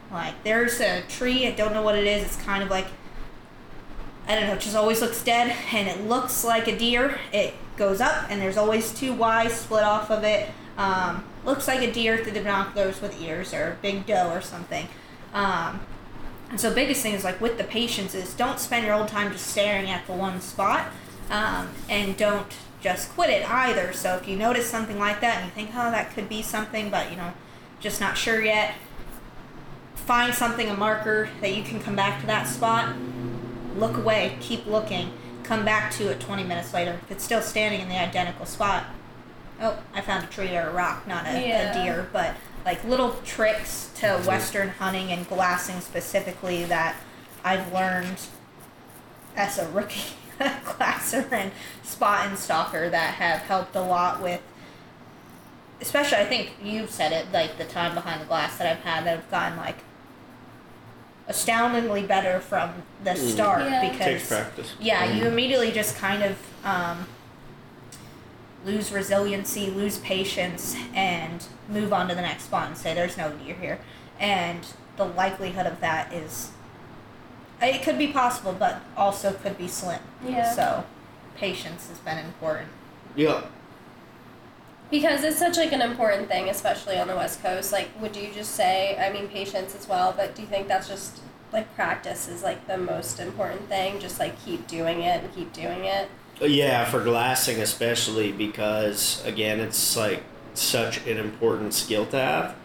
Like 0.09 0.41
there's 0.45 0.79
a 0.79 1.01
tree, 1.09 1.45
I 1.47 1.51
don't 1.51 1.73
know 1.73 1.81
what 1.81 1.95
it 1.95 2.07
is, 2.07 2.23
it's 2.23 2.41
kind 2.43 2.63
of 2.63 2.69
like 2.69 2.87
I 4.25 4.35
don't 4.35 4.47
know, 4.47 4.53
it 4.53 4.61
just 4.61 4.77
always 4.77 5.01
looks 5.01 5.21
dead 5.21 5.53
and 5.73 5.89
it 5.89 6.07
looks 6.07 6.45
like 6.45 6.69
a 6.69 6.77
deer. 6.77 7.19
It 7.33 7.55
goes 7.75 7.99
up 7.99 8.31
and 8.31 8.41
there's 8.41 8.55
always 8.55 8.93
two 8.93 9.13
Y's 9.13 9.51
split 9.51 9.83
off 9.83 10.09
of 10.09 10.23
it. 10.23 10.49
Um, 10.77 11.25
looks 11.43 11.67
like 11.67 11.81
a 11.81 11.91
deer 11.91 12.19
through 12.19 12.31
the 12.31 12.39
binoculars 12.39 13.01
with 13.01 13.21
ears 13.21 13.53
or 13.53 13.73
a 13.73 13.75
big 13.81 14.05
doe 14.05 14.29
or 14.29 14.39
something. 14.39 14.87
Um, 15.33 15.81
and 16.49 16.59
so 16.59 16.73
biggest 16.73 17.01
thing 17.01 17.13
is 17.13 17.23
like 17.23 17.41
with 17.41 17.57
the 17.57 17.63
patience 17.63 18.13
is 18.15 18.33
don't 18.33 18.59
spend 18.59 18.85
your 18.85 18.95
whole 18.95 19.05
time 19.05 19.31
just 19.31 19.47
staring 19.47 19.89
at 19.89 20.05
the 20.07 20.13
one 20.13 20.39
spot 20.41 20.87
um, 21.29 21.69
and 21.89 22.15
don't 22.17 22.53
just 22.81 23.09
quit 23.13 23.29
it 23.29 23.49
either. 23.49 23.93
So 23.93 24.15
if 24.15 24.27
you 24.27 24.35
notice 24.35 24.69
something 24.69 24.99
like 24.99 25.21
that 25.21 25.37
and 25.37 25.45
you 25.45 25.51
think, 25.51 25.71
oh, 25.73 25.89
that 25.91 26.13
could 26.13 26.29
be 26.29 26.41
something, 26.43 26.89
but 26.91 27.09
you 27.09 27.17
know, 27.17 27.33
just 27.79 27.99
not 27.99 28.15
sure 28.17 28.41
yet, 28.41 28.75
find 29.95 30.33
something, 30.33 30.69
a 30.69 30.77
marker 30.77 31.29
that 31.41 31.55
you 31.55 31.63
can 31.63 31.79
come 31.79 31.95
back 31.95 32.21
to 32.21 32.27
that 32.27 32.47
spot 32.47 32.95
look 33.77 33.97
away, 33.97 34.37
keep 34.39 34.65
looking, 34.65 35.11
come 35.43 35.65
back 35.65 35.91
to 35.91 36.09
it 36.09 36.19
20 36.19 36.43
minutes 36.43 36.73
later. 36.73 36.99
If 37.03 37.11
it's 37.11 37.23
still 37.23 37.41
standing 37.41 37.81
in 37.81 37.89
the 37.89 37.99
identical 37.99 38.45
spot, 38.45 38.85
oh, 39.61 39.77
I 39.93 40.01
found 40.01 40.23
a 40.23 40.27
tree 40.27 40.55
or 40.55 40.69
a 40.69 40.73
rock, 40.73 41.07
not 41.07 41.25
a, 41.25 41.47
Yeah. 41.47 41.71
a 41.71 41.83
deer. 41.83 42.09
But 42.11 42.35
like 42.65 42.83
little 42.83 43.11
tricks 43.23 43.91
to 43.95 44.07
mm-hmm. 44.07 44.27
Western 44.27 44.69
hunting 44.69 45.11
and 45.11 45.27
glassing 45.27 45.79
specifically 45.79 46.65
that 46.65 46.95
I've 47.43 47.71
learned 47.71 48.17
as 49.35 49.59
a 49.59 49.69
rookie 49.69 50.15
glasser 50.65 51.27
and 51.31 51.51
spot 51.83 52.27
and 52.27 52.37
stalker 52.37 52.89
that 52.89 53.15
have 53.15 53.41
helped 53.41 53.75
a 53.75 53.81
lot 53.81 54.21
with. 54.21 54.41
Especially, 55.79 56.17
I 56.17 56.25
think 56.25 56.55
you've 56.63 56.89
said 56.89 57.11
it, 57.11 57.31
like 57.31 57.57
the 57.57 57.65
time 57.65 57.93
behind 57.93 58.21
the 58.21 58.25
glass 58.25 58.57
that 58.57 58.67
I've 58.67 58.83
had 58.83 59.05
that 59.05 59.17
have 59.17 59.29
gotten 59.29 59.57
like 59.57 59.77
astoundingly 61.27 62.03
better 62.03 62.39
from 62.39 62.71
the 63.03 63.11
mm. 63.11 63.17
start 63.17 63.63
Yeah. 63.63 63.89
because 63.89 64.05
Takes 64.05 64.27
practice. 64.27 64.73
yeah, 64.79 65.13
you 65.13 65.23
mm. 65.23 65.31
immediately 65.31 65.71
just 65.71 65.97
kind 65.97 66.23
of 66.23 66.37
um, 66.63 67.05
lose 68.65 68.91
resiliency, 68.91 69.69
lose 69.69 69.99
patience, 69.99 70.75
and 70.93 71.45
move 71.69 71.93
on 71.93 72.07
to 72.09 72.15
the 72.15 72.21
next 72.21 72.45
spot 72.45 72.67
and 72.67 72.77
say, 72.77 72.93
"There's 72.93 73.17
no 73.17 73.31
deer 73.31 73.55
here," 73.55 73.79
and 74.19 74.65
the 74.97 75.05
likelihood 75.05 75.67
of 75.67 75.79
that 75.81 76.11
is 76.11 76.51
uh, 77.61 77.67
it 77.67 77.83
could 77.83 77.97
be 77.97 78.07
possible, 78.07 78.53
but 78.57 78.81
also 78.97 79.33
could 79.33 79.57
be 79.57 79.67
slim. 79.67 79.99
Yeah. 80.25 80.51
So, 80.51 80.83
patience 81.37 81.87
has 81.87 81.99
been 81.99 82.17
important. 82.17 82.69
Yeah. 83.15 83.43
Because 84.91 85.23
it's 85.23 85.37
such 85.37 85.57
like 85.57 85.71
an 85.71 85.81
important 85.81 86.27
thing, 86.27 86.49
especially 86.49 86.97
on 86.97 87.07
the 87.07 87.15
West 87.15 87.41
Coast. 87.41 87.71
Like, 87.71 87.89
would 88.01 88.15
you 88.15 88.29
just 88.33 88.51
say? 88.51 88.97
I 88.97 89.11
mean, 89.11 89.27
patience 89.27 89.75
as 89.75 89.87
well. 89.87 90.13
But 90.15 90.35
do 90.35 90.41
you 90.41 90.47
think 90.47 90.67
that's 90.67 90.87
just 90.87 91.21
like 91.51 91.73
practice 91.75 92.27
is 92.27 92.43
like 92.43 92.67
the 92.67 92.77
most 92.77 93.19
important 93.19 93.67
thing? 93.69 93.99
Just 93.99 94.19
like 94.19 94.43
keep 94.45 94.67
doing 94.67 95.01
it 95.01 95.23
and 95.23 95.33
keep 95.33 95.53
doing 95.53 95.85
it. 95.85 96.09
Yeah, 96.41 96.83
for 96.85 97.03
glassing 97.03 97.61
especially 97.61 98.31
because 98.31 99.23
again, 99.25 99.59
it's 99.59 99.95
like 99.95 100.23
such 100.53 101.05
an 101.07 101.17
important 101.17 101.73
skill 101.73 102.05
to 102.07 102.17
have. 102.19 102.55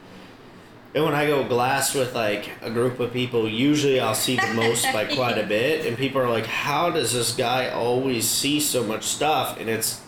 And 0.94 1.04
when 1.04 1.14
I 1.14 1.26
go 1.26 1.44
glass 1.44 1.94
with 1.94 2.14
like 2.14 2.50
a 2.62 2.70
group 2.70 2.98
of 2.98 3.12
people, 3.12 3.48
usually 3.48 4.00
I'll 4.00 4.14
see 4.14 4.36
the 4.36 4.48
most 4.48 4.92
by 4.92 5.04
quite 5.14 5.38
a 5.38 5.46
bit, 5.46 5.86
and 5.86 5.96
people 5.96 6.20
are 6.20 6.28
like, 6.28 6.46
"How 6.46 6.90
does 6.90 7.12
this 7.12 7.32
guy 7.34 7.68
always 7.70 8.28
see 8.28 8.58
so 8.60 8.82
much 8.84 9.04
stuff?" 9.04 9.56
And 9.60 9.68
it's 9.70 10.00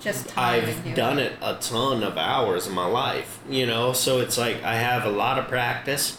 Just 0.00 0.36
I've 0.38 0.94
done 0.94 1.18
it 1.18 1.34
a 1.42 1.54
ton 1.56 2.02
of 2.02 2.16
hours 2.18 2.66
in 2.66 2.74
my 2.74 2.86
life, 2.86 3.40
you 3.48 3.66
know. 3.66 3.92
So 3.92 4.20
it's 4.20 4.38
like 4.38 4.62
I 4.62 4.76
have 4.76 5.04
a 5.04 5.10
lot 5.10 5.38
of 5.38 5.48
practice, 5.48 6.18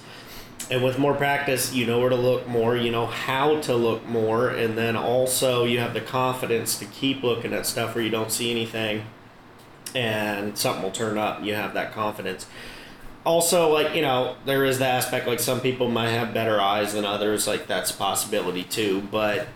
and 0.69 0.83
with 0.83 0.99
more 0.99 1.13
practice, 1.13 1.73
you 1.73 1.85
know 1.85 1.99
where 1.99 2.09
to 2.09 2.15
look 2.15 2.47
more, 2.47 2.75
you 2.75 2.91
know 2.91 3.05
how 3.05 3.59
to 3.61 3.75
look 3.75 4.05
more, 4.05 4.49
and 4.49 4.77
then 4.77 4.95
also 4.95 5.63
you 5.63 5.79
have 5.79 5.93
the 5.93 6.01
confidence 6.01 6.77
to 6.79 6.85
keep 6.85 7.23
looking 7.23 7.53
at 7.53 7.65
stuff 7.65 7.95
where 7.95 8.03
you 8.03 8.09
don't 8.09 8.31
see 8.31 8.51
anything, 8.51 9.05
and 9.95 10.57
something 10.57 10.83
will 10.83 10.91
turn 10.91 11.17
up. 11.17 11.43
You 11.43 11.55
have 11.55 11.73
that 11.75 11.93
confidence. 11.93 12.45
Also, 13.25 13.71
like 13.73 13.95
you 13.95 14.01
know, 14.01 14.35
there 14.45 14.65
is 14.65 14.79
the 14.79 14.87
aspect 14.87 15.27
like 15.27 15.39
some 15.39 15.61
people 15.61 15.89
might 15.89 16.09
have 16.09 16.33
better 16.33 16.59
eyes 16.59 16.93
than 16.93 17.05
others. 17.05 17.47
Like 17.47 17.67
that's 17.67 17.91
a 17.91 17.95
possibility 17.95 18.63
too, 18.63 19.07
but 19.09 19.47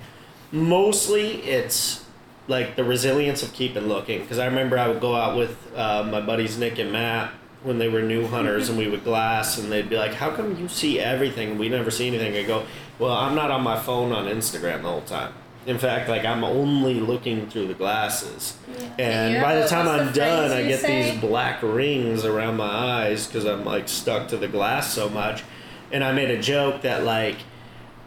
mostly 0.51 1.41
it's 1.43 2.05
like 2.47 2.75
the 2.75 2.83
resilience 2.83 3.43
of 3.43 3.53
keeping 3.53 3.87
looking. 3.87 4.21
Because 4.21 4.39
I 4.39 4.45
remember 4.45 4.77
I 4.77 4.87
would 4.87 5.01
go 5.01 5.15
out 5.15 5.37
with 5.37 5.57
uh, 5.75 6.03
my 6.03 6.21
buddies 6.21 6.57
Nick 6.57 6.79
and 6.79 6.91
Matt 6.91 7.33
when 7.63 7.77
they 7.77 7.87
were 7.87 8.01
new 8.01 8.25
hunters, 8.27 8.69
and 8.69 8.77
we 8.77 8.87
would 8.87 9.03
glass, 9.03 9.57
and 9.57 9.71
they'd 9.71 9.89
be 9.89 9.97
like, 9.97 10.13
"How 10.15 10.31
come 10.31 10.57
you 10.57 10.67
see 10.67 10.99
everything? 10.99 11.57
We 11.57 11.69
never 11.69 11.91
see 11.91 12.07
anything." 12.07 12.35
I 12.35 12.43
go, 12.43 12.63
"Well, 12.99 13.11
I'm 13.13 13.35
not 13.35 13.51
on 13.51 13.61
my 13.61 13.77
phone 13.77 14.11
on 14.11 14.25
Instagram 14.25 14.81
the 14.81 14.89
whole 14.89 15.01
time." 15.01 15.33
In 15.67 15.77
fact, 15.77 16.09
like 16.09 16.25
I'm 16.25 16.43
only 16.43 16.95
looking 16.99 17.47
through 17.47 17.67
the 17.67 17.75
glasses, 17.75 18.55
and 18.97 19.33
Yeah, 19.35 19.43
by 19.43 19.55
the 19.55 19.67
time 19.67 19.87
I'm 19.87 20.11
done, 20.11 20.51
I 20.51 20.63
get 20.63 20.79
say? 20.79 21.11
these 21.11 21.21
black 21.21 21.59
rings 21.61 22.25
around 22.25 22.57
my 22.57 22.65
eyes 22.65 23.27
because 23.27 23.45
I'm 23.45 23.63
like 23.63 23.87
stuck 23.87 24.27
to 24.29 24.37
the 24.37 24.47
glass 24.47 24.91
so 24.91 25.07
much. 25.07 25.43
And 25.91 26.03
I 26.03 26.13
made 26.13 26.31
a 26.31 26.41
joke 26.41 26.81
that 26.81 27.03
like 27.03 27.35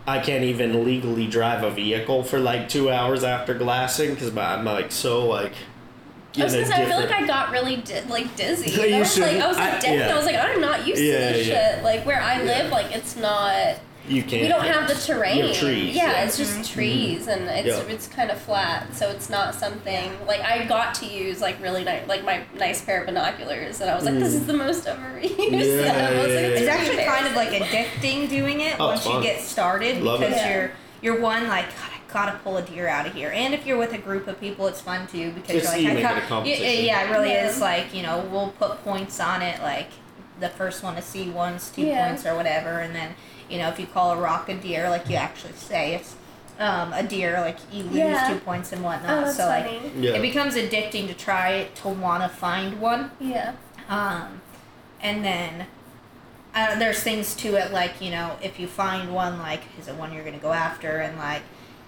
I 0.05 0.19
can't 0.19 0.43
even 0.43 0.85
legally 0.85 1.29
drive 1.29 1.63
a 1.63 1.71
vehicle 1.71 2.25
for 2.25 2.41
like 2.41 2.69
two 2.69 2.91
hours 2.91 3.23
after 3.23 3.55
glassing 3.55 4.15
because 4.15 4.37
I'm 4.37 4.65
like 4.65 4.91
so 4.91 5.25
like. 5.27 5.53
I 6.37 6.45
was 6.45 6.53
gonna 6.55 6.67
say, 6.67 6.83
I 6.83 6.87
feel 6.87 6.97
like 6.97 7.13
I 7.13 7.27
got 7.27 7.51
really 7.53 7.77
di- 7.77 8.03
like 8.09 8.35
dizzy. 8.37 8.71
You 8.89 8.97
I 8.97 8.99
was 9.01 9.19
like, 9.19 9.27
shouldn't. 9.29 9.43
I 9.45 9.49
was 9.49 9.57
like 9.57 9.85
I, 9.85 9.95
yeah. 9.95 10.13
I 10.13 10.17
was 10.17 10.27
like, 10.27 10.37
I'm 10.37 10.61
not 10.61 10.87
used 10.87 11.01
Yeah, 11.03 11.29
to 11.33 11.39
this 11.39 11.47
yeah. 11.47 11.75
shit. 11.77 11.85
Like 11.85 12.05
where 12.07 12.21
I 12.21 12.43
live, 12.43 12.71
like 12.73 12.95
it's 12.95 13.17
not. 13.17 13.77
you 14.09 14.23
can't. 14.23 14.43
We 14.43 14.49
don't 14.49 14.65
have 14.67 14.89
the 14.89 14.95
terrain. 14.95 15.39
You 15.39 15.47
have 15.47 15.57
trees. 15.57 15.95
Yeah, 15.95 16.11
yeah. 16.13 16.25
it's 16.25 16.37
just 16.37 16.71
trees 16.73 17.27
and 17.29 17.43
it's 17.49 17.69
Yeah. 17.69 17.95
it's 17.95 18.07
kind 18.09 18.31
of 18.31 18.39
flat, 18.41 18.95
so 18.95 19.09
it's 19.11 19.31
not 19.31 19.55
something 19.55 20.11
like 20.27 20.41
I 20.41 20.65
got 20.67 20.93
to 20.97 21.07
use 21.07 21.41
like 21.41 21.63
really 21.63 21.85
nice 21.85 22.07
like 22.09 22.25
my 22.25 22.43
nice 22.59 22.83
pair 22.85 23.01
of 23.01 23.07
binoculars, 23.07 23.81
and 23.81 23.89
I 23.89 23.95
was 23.95 24.05
like, 24.05 24.15
this 24.19 24.35
is 24.35 24.47
the 24.47 24.53
most 24.55 24.87
I've 24.89 24.99
ever 24.99 25.21
used. 25.23 25.39
Mm. 25.39 25.51
Yeah, 25.85 25.93
and 25.93 26.17
I 26.19 26.21
was 26.21 26.21
like, 26.21 26.29
yeah, 26.29 26.49
it's 26.49 26.61
It's 26.61 26.67
yeah. 26.67 26.75
actually 26.75 27.05
kind 27.05 27.27
of 27.29 27.35
like 27.37 27.51
addicting 27.51 28.29
doing 28.29 28.61
it 28.61 28.77
Oh, 28.81 28.89
once 28.89 29.07
it's 29.07 29.15
you 29.15 29.23
get 29.23 29.41
started 29.41 30.03
Love 30.03 30.19
because 30.21 30.35
Yeah. 30.37 30.53
you're 30.59 30.71
you're 31.01 31.21
one 31.21 31.47
like 31.49 31.67
God, 31.69 31.91
I 32.15 32.27
gotta 32.27 32.39
pull 32.39 32.57
a 32.57 32.63
deer 32.63 32.87
out 32.87 33.07
of 33.07 33.15
here, 33.15 33.33
and 33.35 33.53
if 33.55 33.67
you're 33.67 33.77
with 33.77 33.93
a 33.93 33.99
group 33.99 34.29
of 34.29 34.39
people, 34.41 34.67
it's 34.69 34.81
fun 34.81 35.07
too 35.09 35.33
because 35.33 35.57
It's- 35.57 35.73
you're 35.73 35.81
you 35.81 35.89
like, 35.89 35.97
make 35.97 36.05
I 36.05 36.11
it 36.13 36.17
a 36.17 36.21
got, 36.21 36.29
competition. 36.29 36.85
yeah, 36.85 37.03
it 37.03 37.11
really 37.11 37.31
Yeah. 37.31 37.47
is 37.49 37.61
like 37.61 37.93
you 37.93 38.03
know 38.03 38.19
we'll 38.31 38.51
put 38.59 38.85
points 38.85 39.19
on 39.19 39.43
it 39.43 39.61
like 39.63 39.89
the 40.41 40.49
first 40.49 40.83
one 40.83 40.95
to 40.97 41.03
see 41.03 41.29
one's 41.31 41.71
two 41.71 41.83
Yeah. 41.83 42.07
points 42.09 42.25
or 42.25 42.35
whatever, 42.37 42.79
and 42.81 42.95
then 42.95 43.15
you 43.49 43.59
know 43.59 43.69
if 43.69 43.81
you 43.81 43.87
call 43.87 44.13
a 44.13 44.17
rock 44.17 44.49
a 44.49 44.55
deer 44.55 44.89
like 44.89 45.09
you 45.09 45.17
actually 45.17 45.55
say 45.55 45.95
it's 45.95 46.15
um, 46.61 46.93
a 46.93 47.03
deer, 47.03 47.41
like 47.41 47.57
you 47.73 47.83
lose 47.83 47.95
Yeah. 47.97 48.29
two 48.29 48.37
points 48.39 48.73
and 48.73 48.85
whatnot. 48.85 49.11
Oh, 49.11 49.21
that's 49.25 49.37
so 49.37 49.47
like. 49.47 49.67
Yeah. 49.99 50.13
it 50.13 50.23
becomes 50.23 50.55
addicting 50.55 51.09
to 51.09 51.15
try 51.15 51.67
to 51.83 51.89
want 51.89 52.23
to 52.23 52.29
find 52.29 52.81
one. 52.81 53.11
Yeah. 53.19 53.55
Um, 53.89 54.41
and 55.03 55.25
then 55.25 55.67
uh, 56.55 56.79
there's 56.79 57.01
things 57.01 57.35
to 57.35 57.57
it 57.57 57.73
like 57.73 58.01
you 58.01 58.13
know 58.13 58.37
if 58.41 58.61
you 58.61 58.69
find 58.69 59.13
one 59.13 59.41
like 59.41 59.63
is 59.81 59.89
it 59.89 59.97
one 59.97 60.13
you're 60.13 60.23
gonna 60.25 60.39
go 60.39 60.53
after 60.53 60.99
and 61.01 61.19
like 61.19 61.43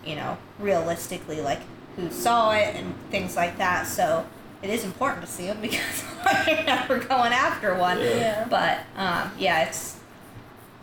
you 0.06 0.16
know 0.16 0.38
realistically 0.58 1.40
like 1.40 1.60
who 1.96 2.10
saw 2.10 2.52
it 2.52 2.74
and 2.76 2.94
things 3.10 3.36
like 3.36 3.58
that. 3.58 3.86
So 3.86 4.26
it 4.62 4.70
is 4.70 4.84
important 4.84 5.24
to 5.24 5.30
see 5.30 5.46
them 5.46 5.60
because 5.62 6.04
you're 6.46 6.62
never 6.64 6.98
going 6.98 7.32
after 7.32 7.74
one. 7.74 7.98
Yeah. 7.98 8.16
Yeah. 8.16 8.46
But 8.48 8.78
um, 8.96 9.32
yeah, 9.38 9.64
it's 9.64 9.98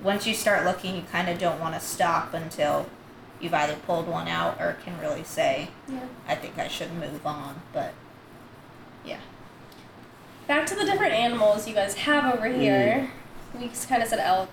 once 0.02 0.28
you 0.28 0.34
start 0.34 0.66
looking, 0.66 0.96
you 0.96 1.04
kind 1.12 1.30
of 1.30 1.40
don't 1.40 1.60
want 1.60 1.76
to 1.76 1.80
stop 1.80 2.34
until 2.34 2.88
you've 3.40 3.54
either 3.54 3.76
pulled 3.86 4.08
one 4.08 4.28
out 4.28 4.60
or 4.60 4.78
can 4.84 5.00
really 5.00 5.24
say, 5.24 5.70
Yeah. 5.88 6.06
I 6.28 6.36
think 6.36 6.58
I 6.58 6.68
should 6.68 6.94
move 6.94 7.26
on. 7.26 7.62
But 7.72 7.94
yeah. 9.06 9.20
Back 10.48 10.66
to 10.68 10.76
the 10.76 10.86
different 10.86 11.14
animals 11.14 11.68
you 11.68 11.74
guys 11.74 11.96
have 11.96 12.34
over 12.34 12.48
here. 12.48 13.10
We 13.58 13.70
kind 13.88 14.02
of 14.02 14.10
said 14.10 14.20
elk, 14.20 14.50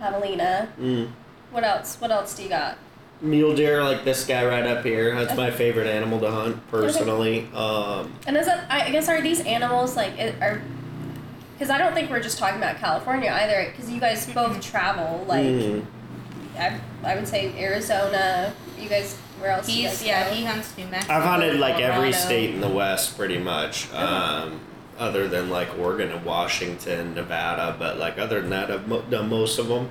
javelina. 0.00 0.68
Mm. 0.78 1.10
What 1.50 1.64
else? 1.64 1.96
What 2.00 2.10
else 2.10 2.36
do 2.36 2.42
you 2.42 2.48
got? 2.48 2.78
Mule 3.20 3.54
deer, 3.56 3.82
like 3.82 4.04
this 4.04 4.26
guy 4.26 4.44
right 4.44 4.66
up 4.66 4.84
here. 4.84 5.14
That's 5.14 5.36
my 5.36 5.50
favorite 5.50 5.86
animal 5.86 6.20
to 6.20 6.30
hunt 6.30 6.68
personally. 6.70 7.48
Um, 7.54 8.12
And 8.26 8.36
is 8.36 8.46
it? 8.46 8.58
I 8.68 8.90
guess 8.90 9.08
are 9.08 9.22
these 9.22 9.40
animals 9.40 9.96
like 9.96 10.18
it, 10.18 10.40
are? 10.42 10.60
Because 11.54 11.70
I 11.70 11.78
don't 11.78 11.94
think 11.94 12.10
we're 12.10 12.22
just 12.22 12.38
talking 12.38 12.58
about 12.58 12.76
California 12.76 13.30
either. 13.32 13.70
Because 13.70 13.90
you 13.90 14.00
guys 14.00 14.26
both 14.26 14.60
travel. 14.60 15.24
Like 15.26 15.46
mm. 15.46 15.84
I, 16.58 16.78
I 17.02 17.14
would 17.14 17.26
say 17.26 17.58
Arizona. 17.58 18.52
You 18.78 18.88
guys, 18.90 19.14
where 19.40 19.52
else? 19.52 19.66
do 19.66 19.72
you 19.72 19.88
He's 19.88 19.98
guys 20.00 20.06
yeah, 20.06 20.28
go? 20.28 20.34
he 20.34 20.44
hunts 20.44 20.76
New 20.76 20.86
Mexico. 20.86 21.14
I've 21.14 21.22
hunted 21.24 21.58
like 21.58 21.80
every 21.80 22.12
state 22.12 22.50
in 22.54 22.60
the 22.60 22.68
West 22.68 23.16
pretty 23.16 23.38
much, 23.38 23.90
um, 23.94 24.60
other 24.98 25.26
than 25.26 25.48
like 25.48 25.78
Oregon 25.78 26.10
and 26.10 26.22
Washington, 26.22 27.14
Nevada. 27.14 27.74
But 27.78 27.96
like 27.98 28.18
other 28.18 28.42
than 28.42 28.50
that, 28.50 28.70
I've 28.70 28.86
mo- 28.86 29.02
done 29.08 29.30
most 29.30 29.58
of 29.58 29.68
them. 29.68 29.88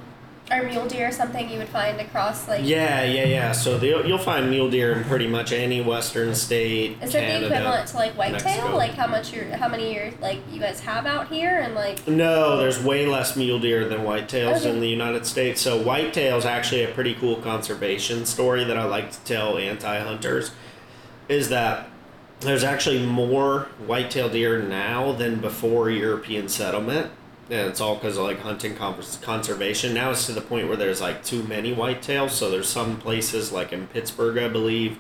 Are 0.52 0.62
mule 0.62 0.86
deer 0.88 1.12
something 1.12 1.50
you 1.50 1.58
would 1.58 1.70
find 1.70 2.00
across 2.00 2.48
like? 2.48 2.64
Yeah, 2.64 3.04
yeah, 3.04 3.26
yeah. 3.26 3.52
So 3.52 3.80
the, 3.80 4.04
you'll 4.06 4.20
find 4.20 4.50
mule 4.52 4.70
deer 4.70 4.94
in 4.94 5.04
pretty 5.04 5.28
much 5.28 5.52
any 5.52 5.82
Western 5.82 6.36
state. 6.36 6.98
Is 7.02 7.16
it 7.16 7.22
the 7.22 7.46
equivalent 7.48 7.88
to 7.88 7.98
like 7.98 8.14
whitetail? 8.14 8.76
Like 8.76 8.92
how 8.94 9.08
much 9.08 9.34
you're, 9.34 9.46
how 9.58 9.68
many 9.68 9.96
you're 9.96 10.12
like 10.22 10.40
you 10.52 10.60
guys 10.60 10.82
have 10.82 11.08
out 11.08 11.30
here 11.30 11.58
and 11.58 11.74
like 11.74 12.08
No, 12.08 12.58
there's 12.58 12.82
way 12.84 13.08
less 13.08 13.36
mule 13.36 13.60
deer 13.60 13.90
than 13.90 14.02
whitetails 14.02 14.58
Okay. 14.58 14.70
in 14.70 14.82
the 14.82 14.88
United 14.88 15.26
States. 15.26 15.62
So 15.62 15.84
whitetail's 15.84 16.46
actually 16.46 16.84
a 16.84 16.90
pretty 16.90 17.16
cool 17.16 17.38
conservation 17.38 18.28
story 18.28 18.64
that 18.66 18.78
I 18.78 18.84
like 18.86 19.12
to 19.14 19.20
tell 19.22 19.58
anti-hunters. 19.58 20.52
Is 21.28 21.50
that 21.50 21.90
there's 22.42 22.64
actually 22.64 23.04
more 23.04 23.70
whitetail 23.88 24.30
deer 24.30 24.62
now 24.62 25.12
than 25.12 25.38
before 25.40 25.90
European 25.90 26.50
settlement. 26.50 27.12
And 27.50 27.70
it's 27.70 27.80
all 27.80 27.96
because 27.96 28.18
of 28.18 28.24
like 28.24 28.40
hunting 28.40 28.76
conservation. 28.76 29.94
Now 29.94 30.12
it's 30.12 30.26
to 30.26 30.32
the 30.34 30.42
point 30.42 30.68
where 30.68 30.78
there's 30.78 31.02
like 31.02 31.24
too 31.24 31.44
many 31.44 31.76
whitetails. 31.76 32.32
So 32.32 32.50
there's 32.50 32.68
some 32.70 32.98
places 32.98 33.52
like 33.52 33.72
in 33.72 33.86
Pittsburgh, 33.88 34.38
I 34.40 34.48
believe, 34.48 34.98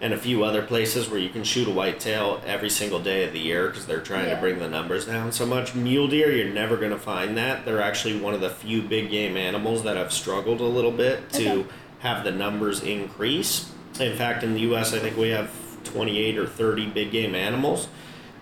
and 0.00 0.12
a 0.14 0.16
few 0.16 0.44
other 0.44 0.62
places 0.62 1.10
where 1.10 1.18
you 1.18 1.28
can 1.30 1.42
shoot 1.42 1.66
a 1.66 1.70
whitetail 1.70 2.40
every 2.46 2.70
single 2.70 3.00
day 3.00 3.24
of 3.24 3.32
the 3.32 3.40
year 3.40 3.68
because 3.68 3.86
they're 3.86 4.00
trying 4.00 4.28
Yeah. 4.28 4.36
to 4.36 4.40
bring 4.40 4.60
the 4.60 4.68
numbers 4.68 5.06
down 5.06 5.32
so 5.32 5.44
much. 5.44 5.74
Mule 5.74 6.06
deer, 6.06 6.30
you're 6.30 6.54
never 6.54 6.76
going 6.76 6.92
to 6.92 6.98
find 6.98 7.36
that. 7.36 7.64
They're 7.64 7.82
actually 7.82 8.18
one 8.18 8.34
of 8.34 8.40
the 8.40 8.50
few 8.50 8.82
big 8.82 9.10
game 9.10 9.36
animals 9.36 9.82
that 9.82 9.96
have 9.96 10.12
struggled 10.12 10.60
a 10.60 10.64
little 10.64 10.92
bit 10.92 11.30
to 11.32 11.50
Okay. 11.50 11.68
have 11.98 12.22
the 12.24 12.30
numbers 12.30 12.82
increase. 12.82 13.66
In 13.98 14.16
fact, 14.16 14.44
in 14.44 14.54
the 14.54 14.60
U.S., 14.60 14.94
I 14.94 15.00
think 15.00 15.16
we 15.16 15.30
have 15.30 15.50
28 15.84 16.38
or 16.38 16.46
30 16.46 16.86
big 16.86 17.10
game 17.10 17.34
animals, 17.34 17.88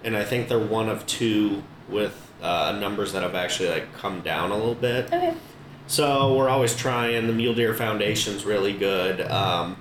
and 0.05 0.17
I 0.17 0.23
think 0.25 0.49
they're 0.49 0.59
one 0.59 0.89
of 0.91 1.07
two 1.07 1.63
with 1.89 2.28
uh, 2.43 2.77
numbers 2.81 3.13
that 3.13 3.23
have 3.23 3.35
actually 3.35 3.69
like 3.71 3.93
come 3.95 4.21
down 4.21 4.51
a 4.51 4.57
little 4.57 4.75
bit. 4.75 5.07
okay. 5.07 5.35
So 5.87 6.35
we're 6.35 6.51
always 6.51 6.77
trying. 6.77 7.27
The 7.27 7.33
Mule 7.33 7.55
Deer 7.55 7.73
Foundation's 7.73 8.45
really 8.45 8.75
good. 8.75 9.23
Um, 9.23 9.79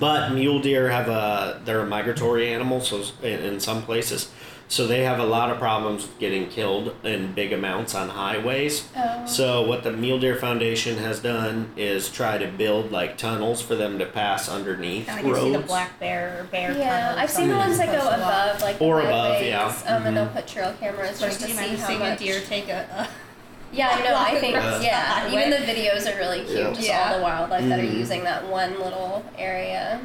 but 0.00 0.32
mule 0.32 0.60
deer 0.60 0.88
have 0.90 1.08
a 1.08 1.60
they're 1.64 1.80
a 1.80 1.86
migratory 1.86 2.48
animal, 2.52 2.80
so 2.80 3.04
in, 3.22 3.40
in 3.40 3.60
some 3.60 3.82
places, 3.82 4.30
so 4.68 4.86
they 4.86 5.02
have 5.04 5.18
a 5.18 5.24
lot 5.24 5.50
of 5.50 5.58
problems 5.58 6.08
getting 6.18 6.48
killed 6.48 6.94
in 7.04 7.32
big 7.32 7.52
amounts 7.52 7.94
on 7.94 8.08
highways. 8.08 8.88
Oh. 8.96 9.26
So 9.26 9.62
what 9.62 9.84
the 9.84 9.92
Mule 9.92 10.18
Deer 10.18 10.36
Foundation 10.36 10.96
has 10.98 11.20
done 11.20 11.70
is 11.76 12.08
try 12.08 12.38
to 12.38 12.46
build 12.48 12.90
like 12.90 13.16
tunnels 13.18 13.60
for 13.62 13.74
them 13.74 13.98
to 13.98 14.06
pass 14.06 14.48
underneath 14.48 15.06
Kind 15.06 15.20
of 15.20 15.26
like 15.26 15.34
roads. 15.34 15.46
you 15.46 15.52
see 15.54 15.60
the 15.60 15.66
black 15.66 15.98
bear 16.00 16.40
or 16.40 16.44
bear 16.44 16.72
Yeah, 16.76 17.14
I've 17.16 17.30
seen 17.30 17.48
the 17.48 17.56
ones 17.56 17.78
that 17.78 17.86
go 17.86 18.00
coast 18.00 18.06
a 18.06 18.20
lot. 18.20 18.48
above, 18.48 18.62
like 18.62 18.80
Or 18.80 19.02
the 19.02 19.08
above, 19.08 19.32
highways, 19.34 19.46
yeah. 19.48 19.68
Mm-hmm. 19.68 19.92
Um, 19.94 20.06
and 20.06 20.16
they'll 20.16 20.26
put 20.28 20.46
trail 20.46 20.74
cameras 20.80 21.18
So 21.18 21.26
just 21.26 21.40
to 21.40 21.46
can 21.46 21.56
see 21.56 21.76
how 21.76 21.98
much. 21.98 22.20
a 22.20 22.24
deer 22.24 22.40
take 22.40 22.68
a, 22.68 22.86
a 22.96 23.08
Yeah, 23.76 23.88
I 23.90 24.02
know. 24.04 24.14
I 24.16 24.38
think 24.40 24.54
across 24.56 24.84
yeah. 24.84 25.00
highway. 25.04 25.32
Even 25.46 25.50
the 25.50 25.56
videos 25.66 26.06
are 26.12 26.16
really 26.16 26.44
cute. 26.44 26.58
Yeah. 26.58 26.72
Just 26.74 26.86
Yeah. 26.88 27.10
all 27.10 27.16
the 27.18 27.22
wildlife 27.24 27.68
that 27.68 27.80
are 27.80 27.82
Mhm. 27.82 27.98
using 27.98 28.22
that 28.24 28.46
one 28.46 28.78
little 28.78 29.24
area. 29.36 30.00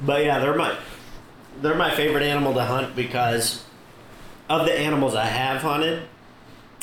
But 0.00 0.24
yeah, 0.24 0.38
they're 0.38 0.56
my 0.56 0.74
they're 1.60 1.74
my 1.74 1.94
favorite 1.94 2.22
animal 2.22 2.54
to 2.54 2.64
hunt 2.64 2.96
because 2.96 3.64
of 4.48 4.66
the 4.66 4.78
animals 4.78 5.14
I 5.14 5.26
have 5.26 5.62
hunted. 5.62 6.02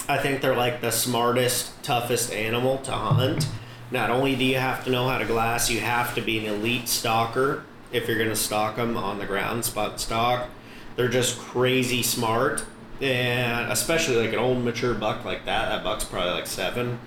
I 0.07 0.17
think 0.17 0.41
they're 0.41 0.55
like 0.55 0.81
the 0.81 0.91
smartest, 0.91 1.83
toughest 1.83 2.31
animal 2.31 2.77
to 2.79 2.91
hunt. 2.91 3.47
Not 3.91 4.09
only 4.09 4.35
do 4.35 4.43
you 4.43 4.57
have 4.57 4.83
to 4.85 4.91
know 4.91 5.07
how 5.07 5.17
to 5.17 5.25
glass, 5.25 5.69
you 5.69 5.79
have 5.79 6.15
to 6.15 6.21
be 6.21 6.39
an 6.39 6.45
elite 6.45 6.87
stalker 6.87 7.63
if 7.91 8.07
you're 8.07 8.17
going 8.17 8.29
to 8.29 8.35
stalk 8.35 8.75
them 8.75 8.95
on 8.95 9.19
the 9.19 9.25
ground, 9.25 9.65
spot 9.65 9.99
stalk. 9.99 10.49
They're 10.95 11.07
just 11.07 11.39
crazy 11.39 12.03
smart, 12.03 12.65
and 13.01 13.71
especially 13.71 14.17
like 14.17 14.33
an 14.33 14.39
old 14.39 14.63
mature 14.63 14.93
buck 14.93 15.25
like 15.25 15.45
that. 15.45 15.69
That 15.69 15.83
buck's 15.83 16.03
probably 16.03 16.31
like 16.31 16.47
seven 16.47 16.99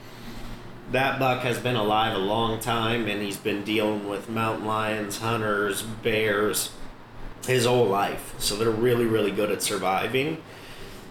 that 0.92 1.18
buck 1.18 1.42
has 1.42 1.58
been 1.58 1.76
alive 1.76 2.14
a 2.14 2.18
long 2.18 2.60
time 2.60 3.08
and 3.08 3.22
he's 3.22 3.38
been 3.38 3.64
dealing 3.64 4.08
with 4.08 4.28
mountain 4.28 4.66
lions, 4.66 5.18
hunters, 5.18 5.82
bears 5.82 6.70
his 7.46 7.66
whole 7.66 7.86
life. 7.86 8.34
So 8.38 8.56
they're 8.56 8.70
really, 8.70 9.04
really 9.04 9.30
good 9.30 9.50
at 9.50 9.62
surviving. 9.62 10.42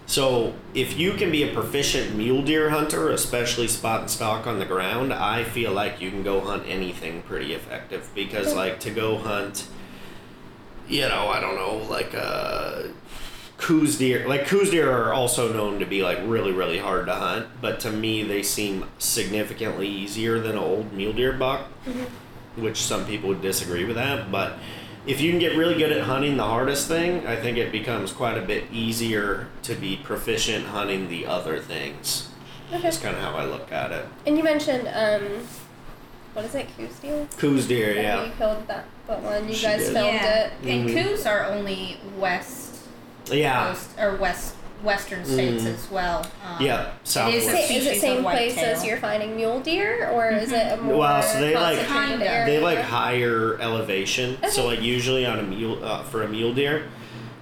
So 0.06 0.54
if 0.74 0.98
you 0.98 1.12
can 1.12 1.30
be 1.30 1.42
a 1.42 1.54
proficient 1.54 2.16
mule 2.16 2.42
deer 2.42 2.70
hunter, 2.70 3.10
especially 3.10 3.68
spot 3.68 4.00
and 4.00 4.10
stalk 4.10 4.46
on 4.46 4.58
the 4.58 4.66
ground, 4.66 5.12
I 5.12 5.44
feel 5.44 5.72
like 5.72 6.00
you 6.00 6.10
can 6.10 6.22
go 6.22 6.40
hunt 6.40 6.64
anything 6.66 7.22
pretty 7.22 7.54
effective 7.54 8.10
because 8.14 8.54
like 8.54 8.80
to 8.80 8.90
go 8.90 9.18
hunt 9.18 9.68
you 10.88 11.02
know, 11.02 11.28
I 11.28 11.40
don't 11.40 11.54
know, 11.54 11.76
like 11.88 12.14
uh 12.14 12.82
Coues 13.62 13.96
deer 13.96 14.26
like 14.26 14.46
Coues 14.48 14.70
deer 14.70 14.90
are 14.90 15.12
also 15.12 15.52
known 15.52 15.78
to 15.78 15.86
be 15.86 16.02
like 16.02 16.18
really 16.24 16.50
really 16.50 16.78
hard 16.78 17.06
to 17.06 17.14
hunt 17.14 17.46
but 17.60 17.78
to 17.80 17.92
me 17.92 18.24
they 18.24 18.42
seem 18.42 18.86
significantly 18.98 19.86
easier 19.86 20.40
than 20.40 20.52
an 20.52 20.58
old 20.58 20.92
mule 20.92 21.12
deer 21.12 21.32
buck 21.32 21.68
which 22.56 22.82
some 22.82 23.06
people 23.06 23.28
would 23.28 23.40
disagree 23.40 23.84
with 23.84 23.94
that 23.94 24.32
but 24.32 24.58
if 25.06 25.20
you 25.20 25.30
can 25.30 25.38
get 25.40 25.56
really 25.56 25.74
good 25.74 25.90
at 25.92 26.02
hunting 26.02 26.36
the 26.36 26.44
hardest 26.44 26.86
thing 26.88 27.26
i 27.26 27.34
think 27.36 27.56
it 27.58 27.72
becomes 27.72 28.12
quite 28.12 28.38
a 28.38 28.42
bit 28.42 28.64
easier 28.72 29.48
to 29.62 29.74
be 29.74 29.96
proficient 30.04 30.66
hunting 30.66 31.08
the 31.08 31.26
other 31.26 31.58
things 31.58 32.28
Okay. 32.72 32.82
that's 32.82 32.98
kind 32.98 33.14
of 33.16 33.22
how 33.22 33.32
i 33.34 33.44
look 33.44 33.70
at 33.72 33.92
it 33.92 34.06
And 34.26 34.36
you 34.38 34.42
mentioned 34.44 34.88
um, 34.88 35.46
what 36.34 36.46
is 36.46 36.54
it? 36.54 36.66
Coues 36.78 36.98
deer. 37.00 37.28
Coues 37.36 37.66
deer 37.68 37.90
And 37.90 37.96
yeah 38.02 38.24
You 38.24 38.32
killed 38.38 38.66
that, 38.68 38.86
that 39.06 39.20
one. 39.20 39.46
You 39.46 39.54
She 39.54 39.66
guys 39.66 39.80
did. 39.84 39.92
filmed 39.92 40.14
yeah. 40.14 40.44
it. 40.46 40.52
And 40.64 40.88
Mhm. 40.88 40.94
Coues 41.04 41.26
are 41.26 41.44
only 41.46 41.98
west 42.16 42.86
yeah 43.30 43.66
coast 43.68 43.90
or 43.98 44.16
west 44.16 44.54
western 44.82 45.24
states 45.24 45.64
Mhm. 45.64 45.74
as 45.74 45.90
well. 45.90 46.26
Um, 46.46 46.64
yeah 46.64 46.80
It 46.82 46.86
is 47.04 47.10
southwest 47.10 47.34
a 47.34 47.38
Is 47.38 47.70
it, 47.70 47.70
is 47.76 47.86
it 47.86 48.00
same 48.00 48.18
of 48.18 48.24
place 48.24 48.58
as 48.58 48.84
you're 48.84 48.96
finding 48.98 49.36
mule 49.36 49.60
deer, 49.60 50.08
or 50.12 50.30
is 50.30 50.52
it 50.52 50.72
a 50.72 50.76
more 50.82 50.96
Well, 50.98 51.22
so 51.22 51.40
they, 51.40 51.54
like- 51.54 51.78
area? 51.90 52.44
They 52.46 52.58
like 52.58 52.80
higher 52.80 53.58
elevation. 53.60 54.38
So 54.50 54.66
like 54.66 54.82
usually 54.82 55.24
on 55.26 55.38
a 55.38 55.42
mule 55.42 55.84
uh, 55.84 56.02
for 56.02 56.22
a 56.22 56.28
mule 56.28 56.52
deer, 56.54 56.84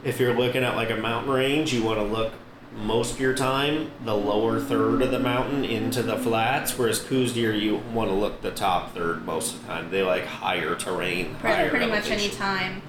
if 0.05 0.18
you're 0.20 0.35
looking 0.35 0.64
at 0.64 0.76
like 0.76 0.90
a 0.90 0.96
mountain 0.96 1.33
range, 1.33 1.72
you 1.72 1.83
want 1.83 1.98
to 1.98 2.05
look 2.05 2.33
most 2.72 3.14
of 3.14 3.20
your 3.20 3.35
time 3.35 3.90
the 4.05 4.14
lower 4.14 4.61
third 4.61 5.03
of 5.03 5.11
the 5.11 5.18
mountain 5.18 5.64
into 5.64 6.03
the 6.03 6.16
flats. 6.16 6.79
Whereas 6.79 7.00
Coues 7.00 7.33
deer, 7.33 7.53
you 7.53 7.83
want 7.92 8.09
to 8.11 8.14
look 8.14 8.42
the 8.42 8.53
top 8.53 8.94
third 8.94 9.26
most 9.26 9.55
of 9.57 9.62
the 9.62 9.66
time. 9.68 9.90
They 9.90 10.03
like 10.03 10.24
higher 10.24 10.74
terrain, 10.76 11.35
pretty, 11.40 11.57
higher 11.57 11.70
pretty 11.70 11.87
much 11.87 12.09
any 12.11 12.29
time. 12.29 12.83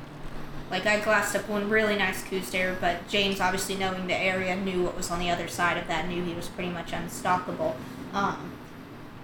Like 0.72 0.86
I 0.86 1.02
glassed 1.02 1.36
up 1.36 1.50
one 1.50 1.70
really 1.70 1.98
nice 1.98 2.24
Coues 2.24 2.50
deer, 2.50 2.78
but 2.80 3.06
James, 3.10 3.42
obviously 3.42 3.76
knowing 3.76 4.08
the 4.08 4.16
area, 4.16 4.56
knew 4.56 4.84
what 4.84 4.96
was 4.96 5.12
on 5.12 5.20
the 5.20 5.30
other 5.30 5.50
side 5.50 5.78
of 5.78 5.86
that. 5.88 6.08
Knew 6.08 6.24
he 6.24 6.34
was 6.34 6.48
pretty 6.48 6.72
much 6.72 6.94
unstoppable. 6.94 7.76
Um, 8.14 8.54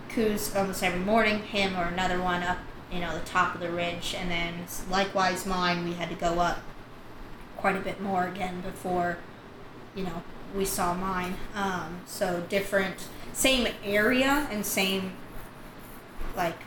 Coues 0.10 0.54
almost 0.54 0.84
every 0.84 1.00
morning, 1.00 1.40
him 1.40 1.78
or 1.78 1.86
another 1.86 2.22
one 2.22 2.44
up, 2.44 2.58
you 2.92 3.00
know, 3.00 3.18
the 3.18 3.24
top 3.24 3.56
of 3.56 3.62
the 3.62 3.70
ridge, 3.70 4.14
and 4.18 4.30
then 4.30 4.66
likewise 4.90 5.46
mine. 5.46 5.86
We 5.86 5.94
had 5.94 6.10
to 6.10 6.16
go 6.16 6.40
up 6.40 6.60
quite 7.56 7.78
a 7.78 7.82
bit 7.82 8.02
more 8.02 8.28
again 8.28 8.60
before, 8.60 9.18
you 9.96 10.04
know, 10.04 10.24
we 10.54 10.66
saw 10.66 10.94
mine. 10.94 11.36
Um, 11.56 12.02
so 12.06 12.44
different, 12.50 13.08
same 13.32 13.74
area 13.86 14.50
and 14.52 14.66
same, 14.66 15.14
like 16.36 16.60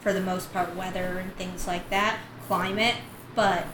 for 0.00 0.12
the 0.12 0.20
most 0.20 0.52
part 0.52 0.74
weather 0.74 1.18
and 1.18 1.32
things 1.36 1.68
like 1.68 1.88
that, 1.90 2.18
climate, 2.48 2.96
but 3.34 3.66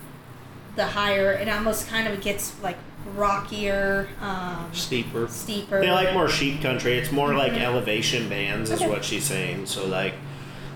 the 0.76 0.86
higher 0.86 1.32
it 1.32 1.48
almost 1.48 1.88
kind 1.88 2.06
of 2.08 2.20
gets 2.20 2.54
like 2.62 2.76
rockier, 3.14 4.08
um, 4.20 4.68
Steeper. 4.72 5.28
steeper. 5.28 5.80
They 5.80 5.90
like 5.90 6.12
more 6.12 6.28
sheep 6.28 6.60
country. 6.60 6.98
It's 6.98 7.10
more 7.12 7.34
like 7.34 7.52
Mm-hmm. 7.52 7.62
elevation 7.62 8.28
bands, 8.28 8.70
is 8.70 8.80
Okay. 8.80 8.88
what 8.90 9.04
she's 9.04 9.24
saying. 9.24 9.66
So 9.66 9.86
like 9.86 10.14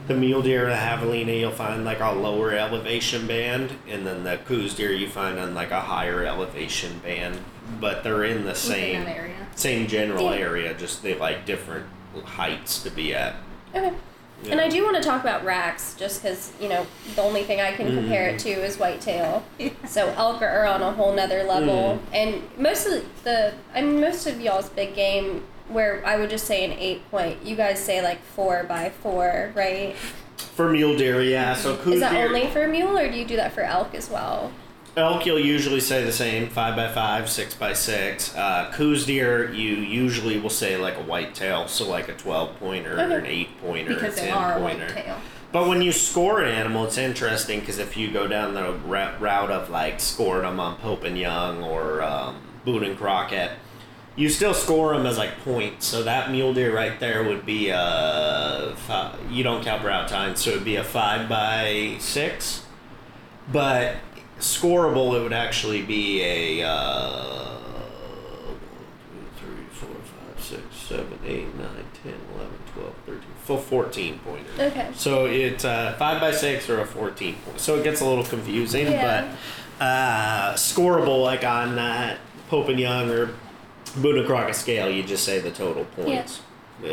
the 0.09 0.15
mule 0.15 0.43
deer, 0.43 0.65
and 0.69 0.73
the 0.73 0.77
javelina, 0.77 1.39
you'll 1.39 1.51
find 1.53 1.85
like 1.85 2.01
a 2.01 2.11
lower 2.13 2.53
elevation 2.53 3.27
band, 3.27 3.73
and 3.89 4.07
then 4.07 4.25
the 4.25 4.39
Coues 4.47 4.75
deer 4.75 4.93
you 4.93 5.09
find 5.09 5.39
on 5.39 5.55
like 5.55 5.71
a 5.71 5.81
higher 5.81 6.25
elevation 6.25 6.99
band. 7.01 7.39
But 7.81 8.03
they're 8.03 8.25
in 8.25 8.45
the 8.45 8.55
same 8.55 9.07
area. 9.07 9.37
same 9.55 9.87
general 9.87 10.33
Yeah. 10.35 10.41
area. 10.41 10.75
Just 10.75 11.03
they 11.03 11.15
like 11.15 11.47
different 11.47 11.87
heights 12.25 12.83
to 12.83 12.91
be 12.91 13.15
at. 13.15 13.37
Okay. 13.75 13.93
And 14.51 14.61
I 14.61 14.69
do 14.69 14.83
want 14.85 14.97
to 14.97 15.03
talk 15.03 15.21
about 15.21 15.45
racks, 15.45 15.95
just 15.95 16.23
because 16.23 16.53
you 16.61 16.69
know 16.69 16.87
the 17.15 17.23
only 17.23 17.45
thing 17.45 17.61
I 17.61 17.73
can 17.73 17.95
compare 17.95 18.29
it 18.29 18.37
mm-hmm. 18.37 18.61
to 18.61 18.65
is 18.65 18.77
whitetail. 18.79 19.45
So 19.87 20.09
elk 20.17 20.43
are 20.43 20.67
on 20.67 20.83
a 20.83 20.93
whole 20.93 21.15
nother 21.15 21.45
level, 21.45 21.99
mm. 21.99 22.01
and 22.13 22.43
most 22.59 22.87
of 22.87 23.05
the 23.25 23.55
I 23.75 23.83
mean 23.83 24.01
most 24.01 24.27
of 24.27 24.41
y'all's 24.41 24.69
big 24.69 24.95
game, 24.95 25.45
where 25.69 26.05
I 26.05 26.17
would 26.17 26.31
just 26.31 26.47
say 26.47 26.65
an 26.65 26.73
eight 26.73 27.09
point. 27.11 27.45
You 27.45 27.57
guys 27.57 27.83
say 27.83 28.03
like 28.03 28.23
four 28.23 28.65
by 28.65 28.91
four, 28.91 29.53
right? 29.55 29.95
For 30.37 30.71
mule 30.71 30.97
deer, 30.97 31.23
yeah. 31.23 31.55
So 31.55 31.77
Coues 31.77 31.95
Is 31.95 32.01
that 32.01 32.13
deer. 32.13 32.27
only 32.27 32.49
for 32.49 32.67
mule, 32.67 32.99
or 32.99 33.11
do 33.11 33.17
you 33.17 33.25
do 33.25 33.37
that 33.37 33.53
for 33.53 33.63
elk 33.63 33.95
as 33.95 34.11
well? 34.11 34.53
Elk, 34.95 35.25
you'll 35.25 35.39
usually 35.39 35.81
say 35.81 36.05
the 36.05 36.13
same, 36.13 36.49
five 36.51 36.77
by 36.77 36.87
five, 36.89 37.31
six 37.31 37.55
by 37.55 37.73
six. 37.73 38.35
Uh, 38.37 38.71
Coues 38.75 39.07
deer, 39.07 39.51
you 39.51 39.77
usually 39.77 40.39
will 40.39 40.51
say 40.51 40.77
like 40.77 40.97
a 40.99 41.03
white 41.03 41.35
tail 41.35 41.67
so 41.67 41.89
like 41.89 42.09
a 42.09 42.15
twelve 42.15 42.59
pointer, 42.59 42.93
Okay. 43.01 43.15
or 43.15 43.19
an 43.19 43.27
eight 43.27 43.59
pointer, 43.63 43.95
Because 43.95 44.19
a 44.19 44.21
they 44.21 44.27
ten 44.29 44.37
are 44.37 44.53
a 44.59 44.61
pointer. 44.61 44.85
whitetail. 44.87 45.17
But 45.51 45.67
when 45.69 45.81
you 45.81 45.93
score 45.93 46.43
an 46.43 46.51
animal, 46.55 46.85
it's 46.85 46.99
interesting 46.99 47.61
because 47.61 47.79
if 47.79 47.97
you 47.97 48.11
go 48.11 48.27
down 48.29 48.53
the 48.55 48.73
route 48.73 49.51
of 49.51 49.71
like 49.71 49.99
scoring 50.01 50.43
them 50.43 50.61
on 50.61 50.77
Pope 50.77 51.05
and 51.05 51.17
Young 51.19 51.63
or 51.63 52.03
um, 52.03 52.37
Boone 52.67 52.85
and 52.85 52.97
Crockett, 52.97 53.53
you 54.15 54.29
still 54.29 54.53
score 54.55 54.95
them 54.95 55.07
as 55.07 55.17
like 55.17 55.39
points. 55.43 55.87
So 55.87 56.03
that 56.03 56.31
mule 56.31 56.53
deer 56.53 56.75
right 56.75 57.01
there 57.01 57.23
would 57.25 57.47
be 57.47 57.71
a 57.71 58.75
fi- 58.87 59.15
you 59.31 59.43
don't 59.43 59.65
count 59.65 59.83
route 59.85 60.09
time, 60.09 60.37
so 60.37 60.51
it'd 60.51 60.65
be 60.65 60.77
a 60.77 60.85
five 60.85 61.31
by 61.31 61.97
six. 61.99 62.65
But 63.51 63.97
scoreable, 64.43 65.17
it 65.19 65.23
would 65.23 65.33
actually 65.33 65.83
be 65.83 66.23
a 66.23 66.69
uh, 66.69 67.57
one, 67.57 68.59
two, 69.39 69.47
three, 69.47 69.65
four, 69.71 69.89
five, 69.89 70.43
six, 70.45 70.63
seven, 70.77 71.19
eight, 71.25 71.55
nine, 71.57 71.85
10, 72.03 72.13
11, 72.35 72.53
12, 72.75 72.95
13, 73.07 73.21
full 73.45 73.59
14 73.59 74.19
pointer. 74.19 74.51
Okay. 74.59 74.91
So 74.95 75.27
it's 75.27 75.65
a 75.65 75.95
five 75.99 76.21
by 76.21 76.33
six 76.33 76.69
or 76.69 76.81
a 76.81 76.87
fourteen 76.87 77.37
point. 77.45 77.61
So 77.61 77.77
it 77.79 77.85
gets 77.85 78.01
a 78.01 78.05
little 78.05 78.25
confusing, 78.25 78.87
Yeah. 78.87 79.33
but 79.79 79.85
uh, 79.85 80.55
scoreable 80.55 81.23
like 81.23 81.45
on 81.45 81.77
that 81.77 82.19
Pope 82.49 82.69
and 82.69 82.79
Young 82.81 83.11
or 83.11 83.31
Boone 83.97 84.19
and 84.19 84.27
Crockett 84.27 84.57
scale, 84.57 84.91
you 84.91 85.03
just 85.03 85.25
say 85.25 85.39
the 85.39 85.51
total 85.51 85.85
points. 85.85 86.39
Yeah. 86.39 86.45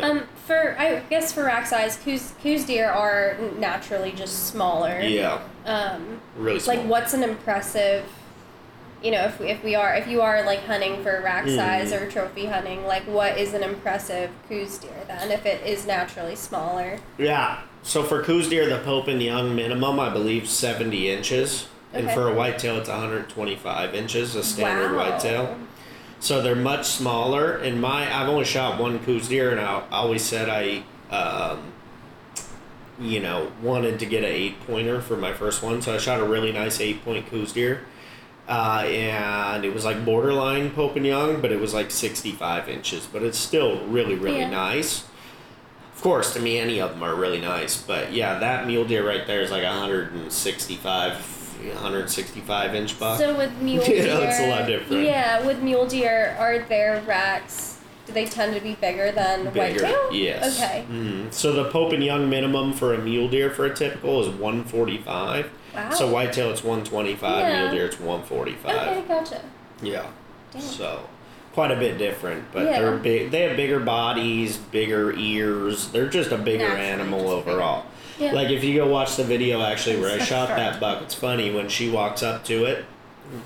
Um, 0.02 0.22
for 0.46 0.76
I 0.78 1.00
guess 1.10 1.32
for 1.32 1.44
rack 1.44 1.66
size, 1.66 1.96
Coues 1.96 2.32
Coues 2.42 2.64
deer 2.64 2.88
are 2.88 3.36
naturally 3.58 4.12
just 4.12 4.46
smaller. 4.48 5.00
yeah, 5.00 5.40
Um, 5.66 6.20
really 6.36 6.60
small. 6.60 6.76
like 6.76 6.86
what's 6.86 7.12
an 7.14 7.22
impressive 7.24 8.04
you 9.02 9.10
know 9.10 9.24
if 9.24 9.40
we, 9.40 9.46
if 9.48 9.64
we 9.64 9.74
are 9.74 9.94
if 9.96 10.06
you 10.06 10.20
are 10.20 10.44
like 10.44 10.62
hunting 10.66 11.02
for 11.02 11.22
rack 11.22 11.46
Mm. 11.46 11.56
size 11.56 11.90
or 11.92 12.08
trophy 12.10 12.44
hunting 12.46 12.86
like 12.86 13.02
what 13.04 13.38
is 13.38 13.54
an 13.54 13.62
impressive 13.62 14.28
Coues 14.48 14.76
deer 14.78 14.92
then 15.08 15.30
if 15.30 15.46
it 15.46 15.66
is 15.66 15.86
naturally 15.86 16.36
smaller 16.36 16.98
Yeah. 17.18 17.60
So 17.82 18.02
for 18.02 18.22
Coues 18.22 18.48
deer, 18.50 18.68
the 18.68 18.78
Pope 18.84 19.08
and 19.08 19.22
Young 19.22 19.56
minimum, 19.56 19.98
I 19.98 20.10
believe, 20.10 20.46
seventy 20.46 21.08
inches, 21.10 21.66
and 21.94 22.10
for 22.10 22.28
a 22.28 22.34
whitetail, 22.34 22.76
it's 22.76 22.90
one 22.90 23.00
hundred 23.00 23.30
twenty-five 23.30 23.94
inches, 23.94 24.36
a 24.36 24.42
standard 24.42 24.92
Wow. 24.94 25.10
whitetail. 25.12 25.56
So 26.20 26.42
they're 26.42 26.54
much 26.54 26.86
smaller. 26.86 27.56
And 27.56 27.80
my, 27.80 28.14
I've 28.14 28.28
only 28.28 28.44
shot 28.44 28.78
one 28.80 28.98
Coues 29.00 29.28
deer, 29.28 29.50
and 29.50 29.58
I 29.60 29.82
always 29.90 30.22
said 30.22 30.48
I, 30.48 30.82
um, 31.14 31.72
you 33.00 33.20
know, 33.20 33.50
wanted 33.62 33.98
to 34.00 34.06
get 34.06 34.22
an 34.22 34.30
eight 34.30 34.60
pointer 34.66 35.00
for 35.00 35.16
my 35.16 35.32
first 35.32 35.62
one. 35.62 35.80
So 35.82 35.94
I 35.94 35.98
shot 35.98 36.20
a 36.20 36.24
really 36.24 36.52
nice 36.52 36.80
eight 36.80 37.02
point 37.04 37.26
Coues 37.28 37.52
deer. 37.52 37.82
Uh, 38.48 38.82
and 38.86 39.64
it 39.64 39.72
was 39.72 39.84
like 39.84 40.04
borderline 40.04 40.70
Pope 40.72 40.96
and 40.96 41.06
Young, 41.06 41.40
but 41.40 41.52
it 41.52 41.60
was 41.60 41.72
like 41.72 41.90
65 41.90 42.68
inches. 42.68 43.06
But 43.06 43.22
it's 43.22 43.38
still 43.38 43.86
really, 43.86 44.16
really 44.16 44.40
Yeah. 44.40 44.50
nice. 44.50 45.04
Of 45.94 46.02
course, 46.02 46.32
to 46.34 46.40
me, 46.40 46.58
any 46.58 46.80
of 46.80 46.90
them 46.90 47.02
are 47.02 47.14
really 47.14 47.40
nice. 47.40 47.80
But 47.80 48.12
yeah, 48.12 48.38
that 48.40 48.66
mule 48.66 48.84
deer 48.84 49.06
right 49.06 49.26
there 49.26 49.40
is 49.40 49.50
like 49.50 49.62
165, 49.62 51.14
165 51.68 52.74
inch 52.74 52.98
buck. 52.98 53.18
so 53.18 53.36
with 53.36 53.52
mule 53.60 53.82
You 53.86 53.94
deer 53.94 54.06
know, 54.06 54.22
it's 54.22 54.40
a 54.40 54.48
lot 54.48 54.66
different. 54.66 55.02
yeah 55.04 55.44
with 55.46 55.60
mule 55.62 55.86
deer 55.86 56.36
are 56.38 56.58
their 56.60 57.00
racks 57.02 57.78
do 58.06 58.12
they 58.12 58.24
tend 58.26 58.54
to 58.54 58.60
be 58.60 58.74
bigger 58.74 59.12
than 59.12 59.44
Bigger, 59.50 59.82
whitetail 59.84 60.12
yes. 60.12 60.56
okay 60.58 60.84
Mhm. 60.90 61.32
So 61.32 61.52
the 61.52 61.64
Pope 61.70 61.92
and 61.92 62.02
Young 62.02 62.28
minimum 62.30 62.72
for 62.72 62.94
a 62.94 62.98
mule 62.98 63.28
deer 63.28 63.50
for 63.50 63.66
a 63.66 63.74
typical 63.74 64.20
is 64.22 64.28
145. 64.28 65.50
wow 65.74 65.90
So 65.90 66.10
whitetail 66.10 66.50
it's 66.50 66.64
125, 66.64 67.40
Yeah. 67.40 67.60
mule 67.62 67.70
deer 67.74 67.86
it's 67.86 68.00
145. 68.00 68.74
okay 68.98 69.08
gotcha 69.08 69.40
Yeah. 69.82 70.06
Damn. 70.52 70.62
So 70.62 71.00
quite 71.52 71.70
a 71.72 71.76
bit 71.76 71.98
different, 71.98 72.44
but 72.52 72.64
Yeah. 72.64 72.80
they're 72.80 72.96
big. 72.96 73.30
They 73.32 73.42
have 73.42 73.56
bigger 73.56 73.80
bodies, 73.80 74.56
bigger 74.56 75.12
ears. 75.16 75.88
They're 75.88 76.08
just 76.08 76.30
a 76.32 76.36
bigger 76.38 76.64
Naturally 76.68 76.86
animal 76.88 77.28
overall. 77.30 77.82
bigger. 77.82 77.89
Yeah. 78.20 78.32
Like 78.32 78.50
if 78.50 78.62
you 78.62 78.74
go 78.74 78.86
watch 78.86 79.16
the 79.16 79.24
video 79.24 79.62
actually 79.62 79.98
where 80.00 80.14
I 80.14 80.22
shot 80.22 80.48
that 80.48 80.78
buck, 80.78 81.02
it's 81.02 81.14
funny 81.14 81.50
when 81.52 81.68
she 81.68 81.90
walks 81.90 82.22
up 82.22 82.44
to 82.44 82.64
it. 82.66 82.84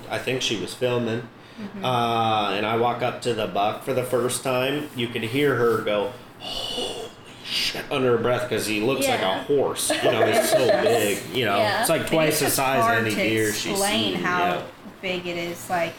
I 0.09 0.17
think 0.17 0.41
she 0.41 0.59
was 0.59 0.73
filming, 0.73 1.27
Mm-hmm. 1.59 1.85
uh, 1.85 2.51
and 2.51 2.65
I 2.65 2.75
walk 2.75 3.01
up 3.01 3.21
to 3.21 3.33
the 3.33 3.47
buck 3.47 3.83
for 3.83 3.93
the 3.93 4.03
first 4.03 4.43
time. 4.43 4.89
You 4.95 5.07
could 5.07 5.23
hear 5.23 5.55
her 5.55 5.77
go, 5.83 6.11
"Holy 6.39 7.07
shit!" 7.45 7.85
under 7.89 8.17
her 8.17 8.21
breath 8.21 8.49
because 8.49 8.65
he 8.65 8.81
looks 8.81 9.07
like 9.07 9.21
a 9.21 9.43
horse. 9.43 9.89
You 10.03 10.11
know, 10.11 10.25
he's 10.25 10.49
so 10.49 10.57
big. 10.83 11.19
You 11.33 11.45
know, 11.45 11.57
Yeah. 11.57 11.79
it's 11.81 11.89
like 11.89 12.07
twice 12.07 12.41
the 12.41 12.49
size 12.49 12.83
of 12.99 13.05
any 13.05 13.15
deer 13.15 13.53
she's 13.53 13.71
explain 13.71 14.15
seen. 14.15 14.23
how 14.23 14.39
yeah. 14.55 14.61
big 15.01 15.25
it 15.27 15.37
is. 15.37 15.69
Like 15.69 15.93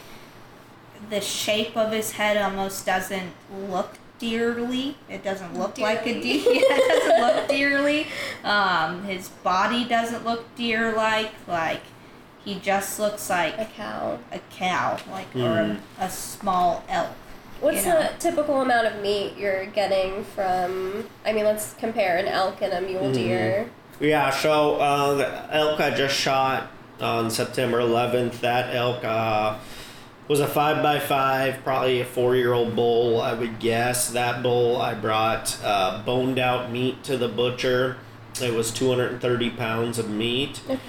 the 1.09 1.21
shape 1.21 1.75
of 1.75 1.91
his 1.91 2.11
head 2.11 2.37
almost 2.37 2.85
doesn't 2.85 3.31
look 3.69 3.93
deerly. 4.19 4.95
It 5.09 5.23
doesn't 5.23 5.57
look 5.57 5.77
like 5.77 6.05
a 6.05 6.21
deer. 6.21 6.43
Yeah, 6.45 6.61
it 6.69 7.03
doesn't 7.05 7.21
look 7.37 7.47
dearly. 7.47 8.07
Um, 8.43 9.03
his 9.03 9.29
body 9.29 9.85
doesn't 9.85 10.25
look 10.25 10.53
deer-like. 10.55 11.31
Like 11.47 11.81
he 12.43 12.55
just 12.59 12.99
looks 12.99 13.29
like 13.29 13.57
a 13.57 13.65
cow 13.65 14.19
a 14.31 14.39
cow, 14.51 14.97
like 15.11 15.27
or 15.35 15.39
Mm. 15.39 15.79
a, 15.99 16.03
a 16.05 16.09
small 16.09 16.83
elk. 16.89 17.09
What's 17.59 17.85
you 17.85 17.91
know. 17.91 18.01
the 18.03 18.09
typical 18.19 18.61
amount 18.61 18.87
of 18.87 19.01
meat 19.01 19.35
you're 19.37 19.65
getting 19.65 20.23
from? 20.23 21.05
I 21.25 21.33
mean, 21.33 21.43
let's 21.45 21.73
compare 21.73 22.17
an 22.17 22.27
elk 22.27 22.61
and 22.61 22.71
a 22.73 22.81
mule 22.81 23.01
Mm-hmm. 23.03 23.13
deer. 23.13 23.69
Yeah, 23.99 24.29
so 24.29 24.75
uh, 24.75 25.15
the 25.15 25.55
elk 25.55 25.79
I 25.79 25.89
just 25.89 26.15
shot 26.15 26.69
on 27.01 27.31
September 27.31 27.79
11th, 27.79 28.39
that 28.41 28.75
elk 28.75 29.03
uh, 29.03 29.57
was 30.27 30.39
a 30.39 30.47
5 30.47 30.83
by 30.83 30.99
5 30.99 31.63
probably 31.63 32.01
a 32.01 32.05
four 32.05 32.35
year 32.35 32.53
old 32.53 32.75
bull, 32.75 33.21
I 33.21 33.33
would 33.33 33.59
guess. 33.59 34.09
That 34.11 34.43
bull 34.43 34.81
I 34.81 34.93
brought 34.93 35.57
uh, 35.63 36.01
boned 36.05 36.39
out 36.39 36.71
meat 36.71 37.03
to 37.05 37.17
the 37.17 37.27
butcher. 37.27 37.97
It 38.41 38.53
was 38.53 38.71
230 38.71 39.49
pounds 39.51 39.97
of 39.97 40.09
meat. 40.09 40.61
Okay. 40.69 40.79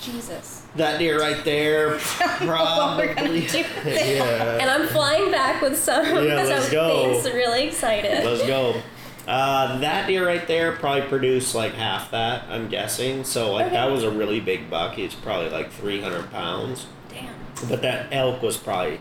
Jesus. 0.00 0.66
That 0.76 0.98
deer 0.98 1.18
right 1.18 1.42
there, 1.44 1.98
what 1.98 2.98
we're 2.98 3.14
gonna 3.14 3.30
probably. 3.30 3.66
yeah. 3.84 4.58
And 4.60 4.70
I'm 4.70 4.86
flying 4.88 5.30
back 5.30 5.62
with 5.62 5.76
some 5.76 6.04
Yeah, 6.04 6.12
let's 6.44 6.70
go. 6.70 7.12
things 7.12 7.32
really 7.32 7.66
excited. 7.66 8.24
Let's 8.24 8.46
go. 8.46 8.80
Uh, 9.26 9.78
that 9.80 10.06
deer 10.06 10.24
right 10.24 10.46
there 10.46 10.72
probably 10.72 11.02
produced 11.02 11.54
like 11.54 11.72
half 11.72 12.12
that, 12.12 12.44
I'm 12.48 12.68
guessing. 12.68 13.24
So 13.24 13.52
like 13.52 13.72
that 13.72 13.90
was 13.90 14.04
a 14.04 14.10
really 14.10 14.38
big 14.40 14.70
buck. 14.70 14.94
He's 14.94 15.14
probably 15.14 15.50
like 15.50 15.72
300 15.72 16.30
pounds. 16.30 16.86
But 17.68 17.82
that 17.82 18.08
elk 18.12 18.42
was 18.42 18.56
probably, 18.56 19.00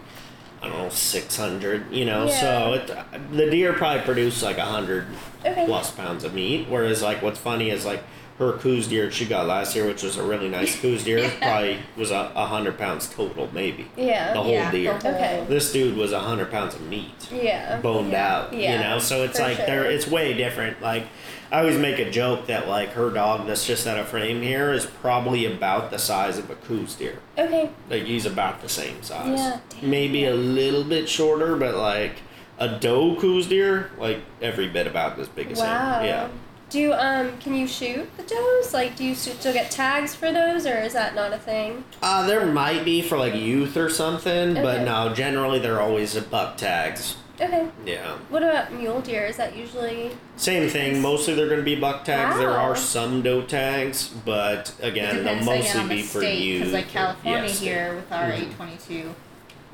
I 0.61 0.69
don't 0.69 0.77
know, 0.77 0.89
600, 0.89 1.91
you 1.91 2.05
know? 2.05 2.25
Yeah. 2.27 2.39
So 2.41 2.73
it, 2.73 3.31
the 3.31 3.49
deer 3.49 3.73
probably 3.73 4.01
produced 4.03 4.41
like 4.43 4.57
a 4.57 4.61
100 4.61 5.05
Okay. 5.45 5.65
plus 5.65 5.91
pounds 5.91 6.23
of 6.23 6.33
meat. 6.33 6.67
Whereas 6.69 7.01
like 7.03 7.21
what's 7.21 7.37
funny 7.39 7.69
is 7.69 7.85
like 7.85 8.01
her 8.37 8.53
Coues 8.53 8.87
deer 8.87 9.09
she 9.11 9.25
got 9.25 9.47
last 9.47 9.75
year, 9.75 9.85
which 9.87 10.03
was 10.03 10.17
a 10.17 10.23
really 10.23 10.49
nice 10.49 10.75
Coues 10.81 11.03
deer, 11.05 11.31
probably 11.41 11.79
was 11.95 12.11
a, 12.11 12.31
a 12.35 12.41
100 12.41 12.77
pounds 12.77 13.07
total, 13.09 13.49
maybe. 13.53 13.87
Yeah. 13.95 14.33
The 14.33 14.41
whole 14.43 14.51
Yeah, 14.51 14.71
the 14.71 14.77
deer. 14.83 14.93
whole- 14.97 15.11
Okay. 15.15 15.45
This 15.47 15.71
dude 15.71 15.95
was 15.95 16.11
a 16.11 16.17
100 16.17 16.51
pounds 16.51 16.75
of 16.75 16.81
meat 16.81 17.29
Yeah. 17.31 17.79
boned 17.79 18.11
Yeah. 18.11 18.35
out. 18.35 18.53
You 18.53 18.77
know, 18.77 18.99
so 18.99 19.23
it's 19.23 19.37
for 19.39 19.45
like 19.45 19.57
sure. 19.57 19.65
they're 19.65 19.89
it's 19.89 20.07
way 20.07 20.33
different. 20.33 20.81
Like 20.81 21.05
I 21.51 21.59
always 21.59 21.77
make 21.77 21.99
a 21.99 22.09
joke 22.11 22.47
that 22.47 22.67
like 22.67 22.89
her 22.93 23.09
dog 23.09 23.47
that's 23.47 23.65
just 23.65 23.87
out 23.87 23.97
of 23.97 24.07
frame 24.09 24.41
here 24.41 24.73
is 24.73 24.85
probably 24.85 25.45
about 25.45 25.89
the 25.91 25.99
size 25.99 26.37
of 26.37 26.49
a 26.49 26.55
Coues 26.55 26.95
deer. 26.95 27.19
Okay. 27.37 27.69
Like 27.89 28.03
he's 28.03 28.25
about 28.25 28.61
the 28.61 28.67
same 28.69 29.01
size. 29.01 29.39
Yeah, 29.39 29.59
damn. 29.69 29.89
Maybe 29.89 30.25
a 30.25 30.33
little 30.33 30.83
bit 30.83 31.07
shorter, 31.07 31.55
but 31.55 31.75
like 31.75 32.17
a 32.59 32.67
doe 32.79 33.15
Coues 33.15 33.47
deer, 33.47 33.91
like 33.97 34.19
every 34.41 34.67
bit 34.67 34.87
about 34.87 35.17
as 35.19 35.29
big 35.29 35.51
as 35.51 35.59
Wow. 35.59 35.99
him. 35.99 36.05
Yeah. 36.05 36.27
Do 36.69 36.93
um 36.93 37.37
can 37.39 37.53
you 37.53 37.67
shoot 37.67 38.09
the 38.17 38.23
does? 38.23 38.73
Like, 38.73 38.95
do 38.95 39.03
you 39.03 39.13
still 39.15 39.53
get 39.53 39.69
tags 39.71 40.15
for 40.15 40.31
those, 40.31 40.65
or 40.65 40.77
is 40.79 40.93
that 40.93 41.13
not 41.15 41.31
a 41.31 41.37
thing? 41.37 41.83
Uh, 42.01 42.25
there 42.25 42.45
might 42.45 42.83
be 42.83 43.01
for 43.01 43.17
like 43.17 43.35
youth 43.35 43.77
or 43.77 43.89
something, 43.89 44.55
but 44.55 44.81
no, 44.83 45.13
generally 45.13 45.59
they're 45.59 45.79
always 45.81 46.15
at 46.15 46.29
buck 46.31 46.57
tags. 46.57 47.17
Okay. 47.39 47.67
Yeah. 47.85 48.13
What 48.29 48.43
about 48.43 48.71
mule 48.73 49.01
deer? 49.01 49.25
Is 49.25 49.35
that 49.37 49.55
usually? 49.57 50.11
Same 50.37 50.69
thing. 50.69 51.01
Mostly 51.01 51.33
they're 51.35 51.47
going 51.49 51.59
to 51.59 51.65
be 51.65 51.75
buck 51.75 52.05
tags. 52.05 52.37
There 52.37 52.49
are 52.49 52.75
some 52.77 53.21
doe 53.21 53.41
tags, 53.41 54.07
but 54.07 54.73
again, 54.81 55.17
It 55.17 55.23
they'll 55.23 55.35
mostly 55.43 55.59
again 55.69 55.87
be 55.89 55.95
the 56.01 56.07
for 56.07 56.19
state, 56.21 56.39
youth. 56.39 56.59
because 56.59 56.73
like 56.73 56.89
California 56.89 57.41
yeah, 57.43 57.47
here 57.49 57.95
with 57.95 58.09
our 58.11 58.31
Mhm. 58.31 58.37
822, 58.37 59.13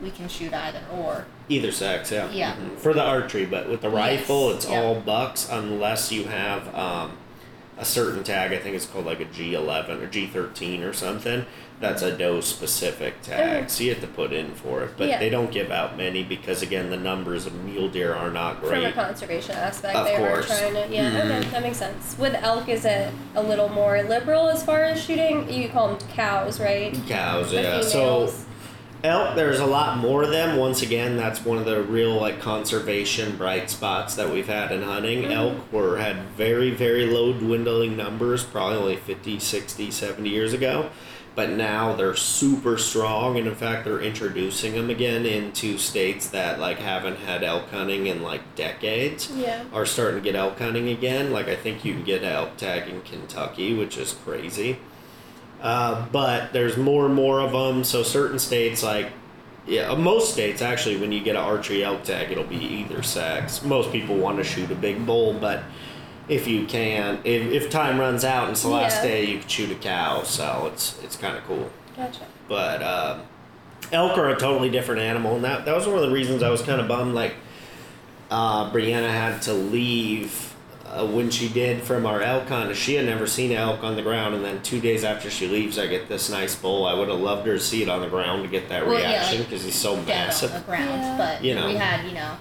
we 0.01 0.10
can 0.10 0.27
shoot 0.27 0.51
either 0.54 0.82
or. 0.91 1.25
Either 1.52 1.72
sex, 1.72 2.12
yeah. 2.12 2.30
Yeah. 2.32 2.54
Mhm. 2.54 2.78
For 2.78 2.94
the 2.94 3.04
archery, 3.04 3.46
but 3.46 3.68
with 3.70 3.82
the 3.82 3.90
Yes, 3.90 3.96
rifle, 3.96 4.52
it's 4.52 4.66
all 4.66 4.96
bucks 4.96 5.50
unless 5.52 6.10
you 6.12 6.24
have 6.26 6.74
um, 6.74 7.12
a 7.78 7.84
certain 7.84 8.24
tag. 8.24 8.54
I 8.54 8.58
think 8.58 8.74
it's 8.76 8.86
called 8.86 9.06
like 9.06 9.20
a 9.20 9.26
G11 9.26 10.02
or 10.02 10.08
G13 10.08 10.82
or 10.88 10.94
something. 10.94 11.46
That's 11.82 12.04
a 12.04 12.16
doe 12.16 12.40
specific 12.42 13.22
tag, 13.24 13.40
Okay. 13.40 13.64
so 13.68 13.84
you 13.84 13.90
have 13.90 14.00
to 14.02 14.08
put 14.08 14.32
in 14.32 14.54
for 14.54 14.84
it. 14.84 14.92
But 14.98 15.10
Yeah. 15.10 15.18
they 15.20 15.30
don't 15.30 15.52
give 15.52 15.72
out 15.72 15.98
many 15.98 16.24
because 16.24 16.62
again, 16.62 16.90
the 16.92 16.96
numbers 16.96 17.46
of 17.48 17.54
mule 17.66 17.90
deer 17.90 18.14
are 18.16 18.30
not 18.30 18.62
great. 18.62 18.84
From 18.84 18.86
a 18.86 18.92
conservation 18.94 19.56
aspect, 19.58 19.96
Of 19.98 20.06
they 20.06 20.16
course. 20.16 20.46
are 20.52 20.58
trying 20.72 20.74
to. 20.90 20.94
Yeah, 20.96 21.10
Mhm. 21.10 21.40
okay, 21.40 21.50
that 21.50 21.64
makes 21.64 21.78
sense. 21.78 22.16
With 22.20 22.36
elk, 22.42 22.70
is 22.70 22.86
it 22.86 23.10
a 23.36 23.42
little 23.42 23.68
more 23.68 24.02
liberal 24.04 24.48
as 24.48 24.64
far 24.64 24.84
as 24.84 25.04
shooting? 25.04 25.52
You 25.52 25.68
call 25.70 25.88
them 25.96 25.98
cows, 26.16 26.60
right? 26.62 26.96
Cows, 27.10 27.50
The 27.52 27.62
yeah. 27.62 27.82
So 27.82 27.90
females. 28.28 28.46
Elk, 29.04 29.36
there's 29.36 29.60
a 29.60 29.66
lot 29.66 29.98
more 29.98 30.24
of 30.24 30.32
them. 30.32 30.58
Once 30.58 30.82
again, 30.82 31.18
that's 31.18 31.44
one 31.44 31.58
of 31.58 31.66
the 31.66 31.82
real 31.82 32.14
like 32.14 32.40
conservation 32.40 33.36
bright 33.38 33.70
spots 33.70 34.16
that 34.16 34.32
we've 34.32 34.48
had 34.48 34.72
in 34.72 34.84
hunting. 34.84 35.24
Mm-hmm. 35.24 35.32
Elk 35.32 35.74
were 35.74 35.98
had 35.98 36.18
very 36.38 36.72
very 36.72 37.06
low 37.06 37.34
dwindling 37.34 37.98
numbers, 37.98 38.44
probably 38.44 38.78
only 38.78 38.96
50, 38.96 39.40
60, 39.40 39.92
70 39.92 40.30
years 40.30 40.54
ago. 40.54 40.90
But 41.34 41.52
now 41.52 41.96
they're 41.96 42.16
super 42.16 42.78
strong, 42.78 43.38
and 43.38 43.48
in 43.48 43.56
fact, 43.56 43.86
they're 43.86 44.02
introducing 44.02 44.74
them 44.74 44.90
again 44.90 45.26
into 45.26 45.78
states 45.78 46.30
that 46.32 46.60
like 46.60 46.80
haven't 46.80 47.20
had 47.20 47.42
elk 47.42 47.70
hunting 47.70 48.08
in 48.08 48.22
like 48.22 48.56
decades. 48.56 49.32
Yeah. 49.32 49.64
Are 49.72 49.86
starting 49.86 50.18
to 50.18 50.22
get 50.22 50.36
elk 50.36 50.60
hunting 50.60 50.90
again. 50.90 51.32
Like 51.32 51.48
I 51.48 51.56
think 51.56 51.86
you 51.86 51.94
can 51.94 52.04
get 52.04 52.24
elk 52.24 52.58
tag 52.58 52.90
in 52.90 53.02
Kentucky, 53.04 53.74
which 53.74 53.98
is 53.98 54.14
crazy. 54.26 54.80
Uh, 55.62 56.06
but 56.12 56.54
there's 56.54 56.76
more 56.78 57.06
and 57.06 57.13
more 57.13 57.39
of 57.39 57.52
them. 57.52 57.84
So 57.84 58.02
certain 58.04 58.39
states, 58.39 58.82
like 58.84 59.12
yeah, 59.67 59.93
most 59.95 60.34
states 60.34 60.62
actually, 60.62 60.97
when 60.97 61.12
you 61.12 61.21
get 61.21 61.36
an 61.36 61.41
archery 61.43 61.84
elk 61.84 62.04
tag, 62.04 62.32
it'll 62.32 62.43
be 62.43 62.56
either 62.58 63.04
sex. 63.04 63.63
Most 63.63 63.91
people 63.91 64.17
want 64.17 64.38
to 64.38 64.43
shoot 64.43 64.71
a 64.71 64.76
big 64.76 65.06
bull, 65.06 65.34
but 65.34 65.63
if 66.28 66.47
you 66.47 66.65
can, 66.65 67.19
if, 67.24 67.52
if 67.52 67.69
time 67.69 68.00
runs 68.00 68.24
out 68.26 68.43
and 68.43 68.54
it's 68.54 68.63
the 68.63 68.69
last 68.69 68.97
Yeah. 69.04 69.10
day, 69.12 69.26
you 69.26 69.39
can 69.39 69.47
shoot 69.47 69.71
a 69.71 69.76
cow. 69.76 70.24
So 70.24 70.69
it's 70.74 71.00
it's 71.04 71.15
kind 71.15 71.38
of 71.38 71.43
cool. 71.45 71.69
Gotcha. 71.95 72.26
But 72.47 72.82
um, 72.82 73.21
elk 73.91 74.17
are 74.17 74.30
a 74.30 74.36
totally 74.39 74.69
different 74.71 75.02
animal, 75.02 75.36
and 75.36 75.43
that 75.43 75.65
that 75.65 75.76
was 75.76 75.86
one 75.86 75.95
of 75.97 76.02
the 76.02 76.12
reasons 76.12 76.41
I 76.41 76.50
was 76.50 76.62
kind 76.63 76.82
of 76.82 76.88
bummed. 76.88 77.13
Like 77.13 77.36
uh, 78.32 78.71
Brianna 78.71 79.10
had 79.12 79.41
to 79.43 79.54
leave 79.54 80.51
uh, 80.91 81.06
when 81.06 81.30
she 81.32 81.47
did 81.49 81.82
from 81.84 82.06
our 82.06 82.21
elk 82.21 82.47
hunt. 82.49 82.75
She 82.75 82.95
had 82.95 83.06
never 83.06 83.25
seen 83.27 83.51
elk 83.51 83.84
on 83.84 83.95
the 83.95 84.01
ground, 84.01 84.36
and 84.36 84.43
then 84.43 84.62
two 84.62 84.80
days 84.82 85.04
after 85.04 85.30
she 85.30 85.47
leaves, 85.47 85.80
I 85.80 85.88
get 85.88 86.10
this 86.10 86.30
nice 86.30 86.56
bull. 86.56 86.86
I 86.86 86.93
would 86.93 87.08
have 87.08 87.19
loved 87.19 87.47
her 87.47 87.54
to 87.54 87.60
see 87.60 87.82
it 87.82 87.89
on 87.89 88.01
the 88.01 88.08
ground 88.10 88.43
to 88.43 88.49
get 88.49 88.69
that 88.69 88.86
Well, 88.86 88.99
yeah, 88.99 89.10
reaction 89.10 89.39
like, 89.39 89.49
because 89.49 89.63
he's 89.63 89.75
so 89.75 89.95
massive. 90.04 90.51
on 90.54 90.60
the 90.60 90.65
ground, 90.65 90.89
Yeah. 91.01 91.17
but 91.17 91.43
You 91.43 91.56
know. 91.56 91.67
we 91.67 91.75
had 91.75 92.06
you 92.06 92.13
know 92.13 92.38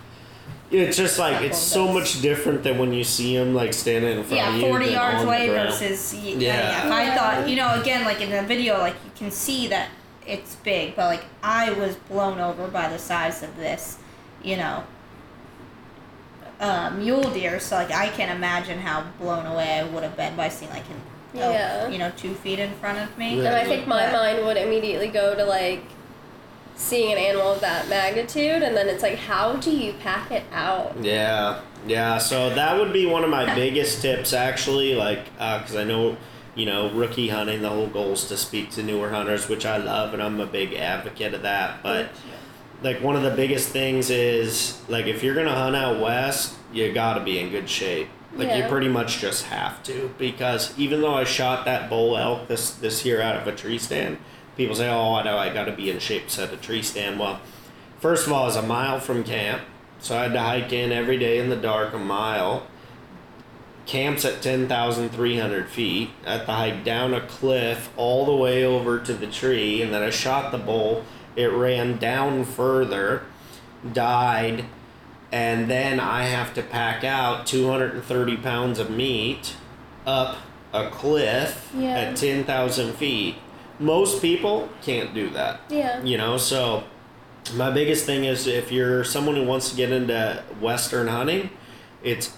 It's 0.71 0.97
just 0.97 1.19
like 1.19 1.43
it's 1.43 1.59
so 1.59 1.87
those. 1.87 1.95
much 1.95 2.23
different 2.23 2.63
than 2.63 2.79
when 2.79 2.93
you 2.93 3.03
see 3.05 3.35
him 3.37 3.55
like 3.55 3.73
standing 3.73 4.19
in 4.19 4.25
front 4.25 4.37
yeah 4.37 4.55
of 4.55 4.61
you. 4.61 4.67
40 4.69 4.87
yards 4.91 5.23
away 5.25 5.49
versus 5.49 6.13
y- 6.15 6.35
Yeah. 6.39 6.53
yeah. 6.55 6.87
If 6.87 6.93
I 6.93 7.17
thought 7.17 7.49
you 7.49 7.57
know 7.57 7.81
again 7.81 8.05
like 8.05 8.21
in 8.21 8.31
the 8.31 8.43
video 8.43 8.79
like 8.79 8.95
you 9.05 9.11
can 9.17 9.31
see 9.31 9.67
that 9.69 9.89
it's 10.27 10.55
big, 10.57 10.95
but 10.97 11.07
like 11.07 11.25
I 11.43 11.71
was 11.73 11.97
blown 11.97 12.39
over 12.39 12.69
by 12.69 12.89
the 12.89 12.99
size 12.99 13.43
of 13.43 13.57
this, 13.57 13.99
you 14.45 14.57
know. 14.57 14.85
Uh, 16.61 16.91
mule 16.91 17.23
deer, 17.31 17.59
so 17.59 17.75
like 17.77 17.91
I 17.91 18.09
can 18.11 18.29
imagine 18.37 18.79
how 18.81 19.03
blown 19.19 19.47
away 19.47 19.79
I 19.81 19.85
would 19.85 20.03
have 20.03 20.15
been 20.15 20.37
by 20.37 20.51
seeing 20.51 20.71
like 20.71 20.85
an 20.91 21.41
elk, 21.41 21.55
Yeah. 21.55 21.89
you 21.89 21.97
know, 21.97 22.13
two 22.19 22.35
feet 22.35 22.59
in 22.59 22.71
front 22.75 22.99
of 22.99 23.17
me. 23.17 23.37
Yeah. 23.41 23.47
And 23.49 23.57
I 23.57 23.65
think 23.65 23.87
my 23.87 24.11
But- 24.11 24.13
mind 24.13 24.45
would 24.45 24.59
immediately 24.59 25.09
go 25.09 25.35
to 25.35 25.43
like 25.45 25.85
seeing 26.77 27.13
an 27.13 27.19
animal 27.19 27.53
of 27.53 27.61
that 27.61 27.89
magnitude, 27.89 28.63
and 28.63 28.77
then 28.77 28.89
it's 28.91 29.03
like, 29.03 29.17
how 29.19 29.55
do 29.55 29.71
you 29.71 29.95
pack 30.03 30.31
it 30.31 30.43
out? 30.53 30.95
Yeah, 31.01 31.61
yeah. 31.87 32.19
So 32.19 32.51
that 32.51 32.77
would 32.79 32.93
be 32.93 33.07
one 33.07 33.25
of 33.25 33.31
my 33.31 33.55
biggest 33.55 34.03
tips, 34.03 34.33
actually. 34.35 34.95
Like, 34.95 35.25
because 35.39 35.77
I 35.77 35.85
know, 35.85 36.17
you 36.55 36.67
know, 36.67 36.91
rookie 36.91 37.29
hunting. 37.29 37.63
The 37.63 37.69
whole 37.71 37.87
goal 37.87 38.13
is 38.13 38.25
to 38.29 38.37
speak 38.37 38.71
to 38.73 38.83
newer 38.83 39.11
hunters, 39.11 39.49
which 39.49 39.65
I 39.67 39.77
love, 39.79 40.13
and 40.15 40.23
I'm 40.23 40.41
a 40.41 40.47
big 40.47 40.75
advocate 40.75 41.33
of 41.35 41.43
that. 41.43 41.83
But 41.83 42.09
like, 42.83 43.03
one 43.03 43.17
of 43.17 43.23
the 43.23 43.31
biggest 43.31 43.69
things 43.69 44.11
is 44.11 44.81
like, 44.89 45.07
if 45.07 45.23
you're 45.23 45.35
gonna 45.35 45.55
hunt 45.55 45.77
out 45.77 46.01
west, 46.01 46.55
you 46.73 46.93
got 46.93 47.15
to 47.15 47.21
be 47.21 47.39
in 47.39 47.51
good 47.51 47.69
shape. 47.69 48.09
Like, 48.33 48.57
you 48.57 48.69
pretty 48.69 48.89
much 48.89 49.19
just 49.19 49.47
have 49.47 49.83
to, 49.85 50.15
because 50.17 50.73
even 50.79 51.01
though 51.01 51.15
I 51.15 51.25
shot 51.25 51.65
that 51.65 51.91
bull 51.91 52.17
elk 52.17 52.47
this 52.47 52.71
this 52.71 53.05
year 53.05 53.21
out 53.21 53.35
of 53.37 53.47
a 53.49 53.53
tree 53.53 53.79
stand, 53.79 54.19
people 54.57 54.77
say, 54.77 54.89
"Oh, 54.89 55.15
I 55.15 55.25
know 55.25 55.37
I 55.37 55.53
got 55.53 55.65
to 55.65 55.73
be 55.73 55.91
in 55.91 55.99
shape 55.99 56.27
to 56.27 56.31
set 56.31 56.53
a 56.53 56.57
tree 56.57 56.83
stand." 56.83 57.19
Well, 57.19 57.41
first 57.99 58.29
of 58.29 58.33
all, 58.33 58.47
it's 58.47 58.57
a 58.57 58.63
mile 58.63 59.01
from 59.01 59.25
camp. 59.25 59.63
So 59.99 60.17
I 60.17 60.23
had 60.23 60.33
to 60.35 60.41
hike 60.41 60.73
in 60.73 60.93
every 60.93 61.19
day 61.19 61.39
in 61.39 61.51
the 61.51 61.57
dark 61.57 61.93
a 61.93 61.99
mile. 61.99 62.67
Camp's 63.85 64.25
at 64.25 64.41
10,300 64.41 65.69
feet. 65.69 66.11
I 66.25 66.33
had 66.35 66.47
to 66.47 66.53
hike 66.53 66.85
down 66.85 67.13
a 67.13 67.21
cliff 67.21 67.91
all 67.97 68.25
the 68.25 68.37
way 68.37 68.65
over 68.65 69.01
to 69.01 69.13
the 69.13 69.27
tree, 69.27 69.83
and 69.83 69.93
then 69.93 70.03
I 70.03 70.11
shot 70.11 70.53
the 70.53 70.59
bull. 70.59 71.05
It 71.37 71.47
ran 71.53 71.99
down 71.99 72.45
further, 72.45 73.23
died, 73.93 74.65
and 75.33 75.71
then 75.71 76.01
I 76.01 76.25
have 76.25 76.53
to 76.55 76.63
pack 76.63 77.05
out 77.05 77.47
230 77.47 78.37
pounds 78.39 78.79
of 78.79 78.91
meat 78.91 79.55
up 80.07 80.39
a 80.73 80.89
cliff 80.91 81.71
Yeah. 81.77 81.91
at 81.99 82.17
10,000 82.17 82.95
feet. 82.95 83.37
Most 83.79 84.21
people 84.21 84.69
can't 84.83 85.15
do 85.15 85.31
that. 85.31 85.61
Yeah. 85.69 86.03
You 86.03 86.19
know, 86.19 86.37
so 86.37 86.85
my 87.55 87.71
biggest 87.71 88.05
thing 88.07 88.25
is 88.25 88.47
if 88.47 88.71
you're 88.71 89.05
someone 89.05 89.37
who 89.37 89.45
wants 89.45 89.71
to 89.71 89.77
get 89.77 89.91
into 89.91 90.43
Western 90.61 91.09
hunting, 91.09 91.51
it's 92.03 92.33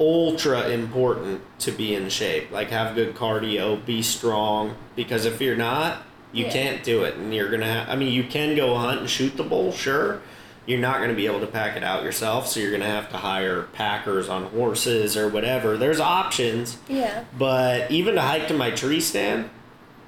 ultra 0.00 0.68
important 0.68 1.40
to 1.60 1.70
be 1.70 1.94
in 1.94 2.08
shape. 2.08 2.50
Like 2.50 2.70
have 2.70 2.94
good 2.94 3.14
cardio, 3.14 3.84
be 3.84 4.02
strong. 4.02 4.74
Because 4.96 5.24
if 5.24 5.40
you're 5.40 5.56
not, 5.56 6.02
you 6.34 6.44
Yeah. 6.46 6.52
can't 6.52 6.82
do 6.84 7.04
it, 7.04 7.14
and 7.14 7.32
you're 7.34 7.48
gonna. 7.48 7.72
Ha- 7.72 7.90
I 7.92 7.96
mean, 7.96 8.12
you 8.12 8.24
can 8.24 8.54
go 8.56 8.74
hunt 8.76 9.00
and 9.00 9.08
shoot 9.08 9.36
the 9.36 9.42
bull, 9.44 9.72
sure. 9.72 10.20
You're 10.66 10.80
not 10.80 11.00
gonna 11.00 11.14
be 11.14 11.26
able 11.26 11.40
to 11.40 11.46
pack 11.46 11.76
it 11.76 11.84
out 11.84 12.02
yourself, 12.04 12.48
so 12.48 12.58
you're 12.60 12.72
gonna 12.72 12.84
have 12.86 13.10
to 13.10 13.18
hire 13.18 13.62
packers 13.74 14.28
on 14.28 14.44
horses 14.46 15.16
or 15.16 15.28
whatever. 15.28 15.76
There's 15.76 16.00
options. 16.00 16.78
Yeah. 16.88 17.24
But 17.38 17.90
even 17.90 18.14
to 18.16 18.22
hike 18.22 18.48
to 18.48 18.54
my 18.54 18.70
tree 18.70 19.00
stand, 19.00 19.50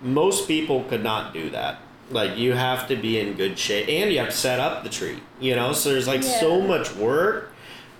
most 0.03 0.49
people 0.49 0.83
could 0.85 1.03
not 1.05 1.33
do 1.35 1.49
that. 1.51 1.79
Like 2.11 2.37
you 2.39 2.53
have 2.55 2.87
to 2.89 2.97
be 2.97 3.19
in 3.21 3.35
good 3.35 3.59
shape 3.59 3.89
and 3.89 4.11
you 4.13 4.19
have 4.21 4.29
to 4.31 4.37
set 4.37 4.59
up 4.61 4.83
the 4.85 4.89
tree, 4.91 5.19
you 5.41 5.55
know? 5.57 5.73
So 5.73 5.91
there's 5.91 6.07
like 6.09 6.23
so 6.23 6.61
much 6.61 6.95
work 6.95 7.53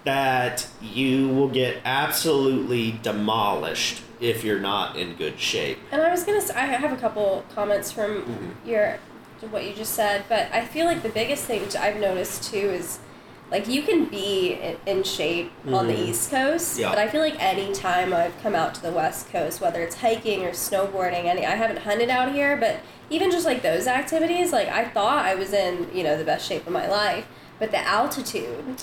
that 0.05 0.67
you 0.81 1.29
will 1.29 1.49
get 1.49 1.79
absolutely 1.85 2.99
demolished 3.03 4.01
if 4.21 4.43
you're 4.45 4.59
not 4.61 4.97
in 4.97 5.15
good 5.17 5.39
shape. 5.39 5.79
And 5.93 6.01
I 6.03 6.11
was 6.11 6.25
gonna, 6.25 6.43
I 6.55 6.67
have 6.67 6.93
a 6.93 6.97
couple 6.97 7.45
comments 7.55 7.91
from 7.93 8.23
Mm-hmm. 8.23 8.69
your 8.69 8.99
what 9.51 9.65
you 9.67 9.75
just 9.75 9.93
said, 9.93 10.25
but 10.31 10.49
I 10.53 10.65
feel 10.65 10.87
like 10.87 11.03
the 11.03 11.11
biggest 11.11 11.45
thing 11.45 11.63
I've 11.79 11.99
noticed 12.01 12.51
too 12.51 12.57
is 12.57 12.99
like 13.51 13.69
you 13.69 13.83
can 13.83 14.07
be 14.07 14.59
in, 14.87 15.05
shape 15.05 15.53
on 15.69 15.87
the 15.87 15.93
Mhm. 15.93 16.09
East 16.09 16.31
Coast, 16.31 16.79
Yeah. 16.79 16.89
but 16.89 16.99
I 16.99 17.07
feel 17.07 17.21
like 17.21 17.37
any 17.39 17.73
time 17.73 18.13
I've 18.15 18.33
come 18.43 18.55
out 18.57 18.75
to 18.77 18.83
the 18.83 18.91
West 18.91 19.31
Coast, 19.31 19.61
whether 19.61 19.83
it's 19.83 19.97
hiking 19.97 20.43
or 20.45 20.51
snowboarding, 20.51 21.27
any 21.27 21.45
I 21.47 21.51
haven't 21.55 21.81
hunted 21.81 22.09
out 22.11 22.33
here, 22.33 22.57
but 22.57 22.77
even 23.11 23.31
just 23.31 23.45
like 23.45 23.63
those 23.63 23.87
activities, 23.87 24.53
like 24.53 24.69
I 24.69 24.87
thought 24.87 25.25
I 25.25 25.35
was 25.35 25.53
in 25.53 25.91
you 25.95 26.03
know 26.03 26.17
the 26.17 26.25
best 26.25 26.49
shape 26.49 26.67
of 26.67 26.73
my 26.73 26.89
life, 26.89 27.27
but 27.61 27.71
the 27.71 27.79
altitude 27.87 28.83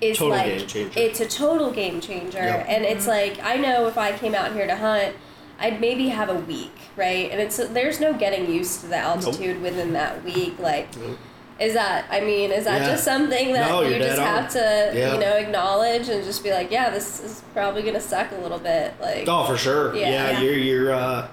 is 0.00 0.18
Total 0.18 0.36
like 0.36 0.58
game 0.58 0.66
changer. 0.66 1.00
it's 1.00 1.20
a 1.20 1.26
total 1.28 1.70
game 1.70 2.00
changer, 2.00 2.38
Yep. 2.38 2.66
and 2.68 2.84
it's 2.84 3.06
like 3.06 3.38
I 3.42 3.56
know 3.56 3.86
if 3.86 3.96
I 3.98 4.12
came 4.12 4.34
out 4.34 4.52
here 4.52 4.66
to 4.66 4.76
hunt. 4.76 5.14
I'd 5.56 5.80
maybe 5.80 6.08
have 6.08 6.28
a 6.30 6.34
week, 6.34 6.72
right? 6.96 7.30
And 7.30 7.40
it's 7.40 7.58
there's 7.58 8.00
no 8.00 8.12
getting 8.12 8.52
used 8.52 8.80
to 8.80 8.86
the 8.88 8.96
altitude 8.96 9.62
within 9.62 9.92
that 9.92 10.24
week. 10.24 10.58
Like, 10.58 10.88
Nope. 10.96 11.16
is 11.60 11.74
that? 11.74 12.06
I 12.10 12.20
mean, 12.22 12.50
is 12.50 12.64
that 12.64 12.82
Yeah. 12.82 12.88
just 12.90 13.04
something 13.04 13.52
that 13.52 13.70
No, 13.70 13.82
you 13.82 13.96
just 13.98 14.16
dead 14.16 14.18
on. 14.18 14.24
have 14.26 14.52
to, 14.54 14.90
Yeah. 14.98 15.14
you 15.14 15.20
know, 15.20 15.36
acknowledge 15.36 16.08
and 16.08 16.24
just 16.24 16.42
be 16.42 16.50
like, 16.50 16.72
yeah, 16.72 16.90
this 16.90 17.20
is 17.22 17.42
probably 17.54 17.82
gonna 17.82 18.00
suck 18.00 18.32
a 18.32 18.42
little 18.42 18.58
bit. 18.58 18.94
Like, 19.00 19.28
Oh, 19.28 19.44
for 19.44 19.56
sure. 19.56 19.94
Yeah. 19.94 20.10
Yeah, 20.10 20.30
Yeah. 20.32 20.40
you're 20.40 20.54
you're 20.58 20.92
uh 20.92 21.28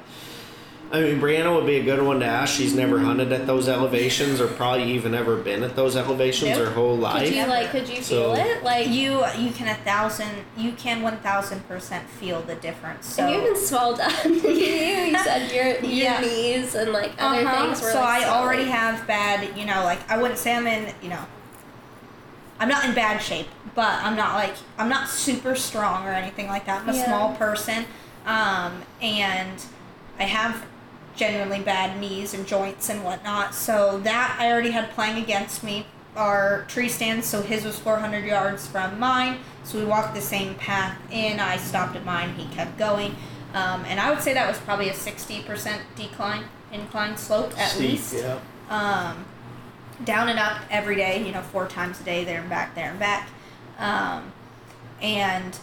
I 0.94 1.00
mean, 1.02 1.22
Brianna 1.22 1.56
would 1.56 1.66
be 1.66 1.78
a 1.78 1.84
good 1.84 2.02
one 2.02 2.20
to 2.20 2.26
ask. 2.26 2.54
She's 2.54 2.74
never 2.76 3.00
hunted 3.00 3.32
at 3.32 3.48
those 3.48 3.70
elevations, 3.70 4.42
or 4.42 4.48
probably 4.48 4.92
even 4.92 5.14
ever 5.16 5.38
been 5.38 5.64
at 5.64 5.76
those 5.76 5.96
elevations 5.96 6.58
Nope. 6.58 6.68
her 6.68 6.74
whole 6.74 6.98
life. 6.98 7.24
Could 7.24 7.34
you 7.36 7.46
like? 7.46 7.70
Could 7.72 7.88
you 7.88 8.02
So- 8.04 8.36
feel 8.36 8.46
it? 8.46 8.64
Like 8.64 8.88
You 8.90 9.24
you 9.38 9.52
can 9.52 9.70
a 9.70 9.76
thousand 9.76 10.30
you 10.58 10.74
can 10.74 11.02
one 11.02 11.18
thousand 11.18 11.66
percent 11.68 12.10
feel 12.10 12.42
the 12.42 12.56
difference. 12.56 13.08
So 13.08 13.24
And 13.24 13.34
you 13.34 13.42
even 13.42 13.56
swelled 13.56 14.02
up. 14.02 14.12
you, 14.26 14.32
you 14.34 15.18
said 15.20 15.50
your 15.52 15.68
your 15.80 15.82
Yeah. 15.84 16.20
knees 16.22 16.76
and 16.76 16.92
like 16.92 17.12
other 17.20 17.40
Uh-huh. 17.48 17.66
things 17.68 17.82
were. 17.82 17.92
so 17.92 18.00
like, 18.02 18.24
I 18.26 18.30
already 18.30 18.66
have 18.66 19.08
bad, 19.08 19.58
you 19.58 19.66
know, 19.66 19.84
like 19.86 20.00
I 20.12 20.18
wouldn't 20.18 20.40
say 20.40 20.54
I'm 20.56 20.68
in, 20.68 20.94
you 21.02 21.10
know, 21.10 21.24
I'm 22.60 22.68
not 22.68 22.84
in 22.86 22.94
bad 22.94 23.22
shape, 23.22 23.48
but 23.76 23.94
I'm 24.04 24.18
not 24.18 24.36
like 24.36 24.54
I'm 24.78 24.90
not 24.90 25.08
super 25.08 25.56
strong 25.56 26.06
or 26.06 26.12
anything 26.12 26.48
like 26.48 26.66
that. 26.66 26.82
I'm 26.82 26.90
a 26.90 26.94
Yeah. 26.94 27.06
small 27.06 27.34
person, 27.36 27.86
um, 28.26 28.82
and 29.02 29.62
I 30.20 30.24
have 30.24 30.64
genuinely 31.22 31.60
bad 31.60 32.00
knees 32.02 32.34
and 32.34 32.48
joints 32.48 32.90
and 32.90 33.04
whatnot. 33.04 33.54
So 33.54 34.00
that 34.00 34.36
I 34.40 34.52
already 34.52 34.72
had 34.72 34.90
playing 34.90 35.22
against 35.22 35.64
me. 35.64 35.86
Our 36.16 36.66
tree 36.68 36.90
stands, 36.90 37.28
so 37.28 37.44
his 37.44 37.64
was 37.64 37.78
400 37.78 38.26
yards 38.26 38.66
from 38.66 39.00
mine. 39.00 39.38
So 39.64 39.78
we 39.78 39.86
walked 39.86 40.16
the 40.16 40.22
same 40.22 40.56
path 40.56 40.98
in. 41.12 41.40
I 41.40 41.58
stopped 41.58 41.96
at 41.96 42.04
mine. 42.06 42.34
He 42.34 42.48
kept 42.56 42.76
going, 42.80 43.16
um, 43.54 43.86
and 43.86 44.00
I 44.00 44.10
would 44.10 44.22
say 44.24 44.34
that 44.34 44.48
was 44.48 44.58
probably 44.58 44.90
a 44.90 44.94
60% 44.94 45.80
decline, 45.96 46.46
incline 46.74 47.16
slope 47.18 47.56
at 47.56 47.70
Steep, 47.70 47.92
least 47.92 48.16
Yeah. 48.16 48.40
um, 48.72 49.24
down 50.04 50.28
and 50.28 50.40
up 50.40 50.58
every 50.72 50.96
day, 50.96 51.24
you 51.24 51.32
know, 51.32 51.44
four 51.44 51.68
times 51.68 52.02
a 52.02 52.04
day, 52.04 52.26
there 52.26 52.42
and 52.42 52.50
back, 52.50 52.74
there 52.74 52.90
and 52.90 53.00
back. 53.00 53.30
Um, 53.78 54.34
and 55.04 55.56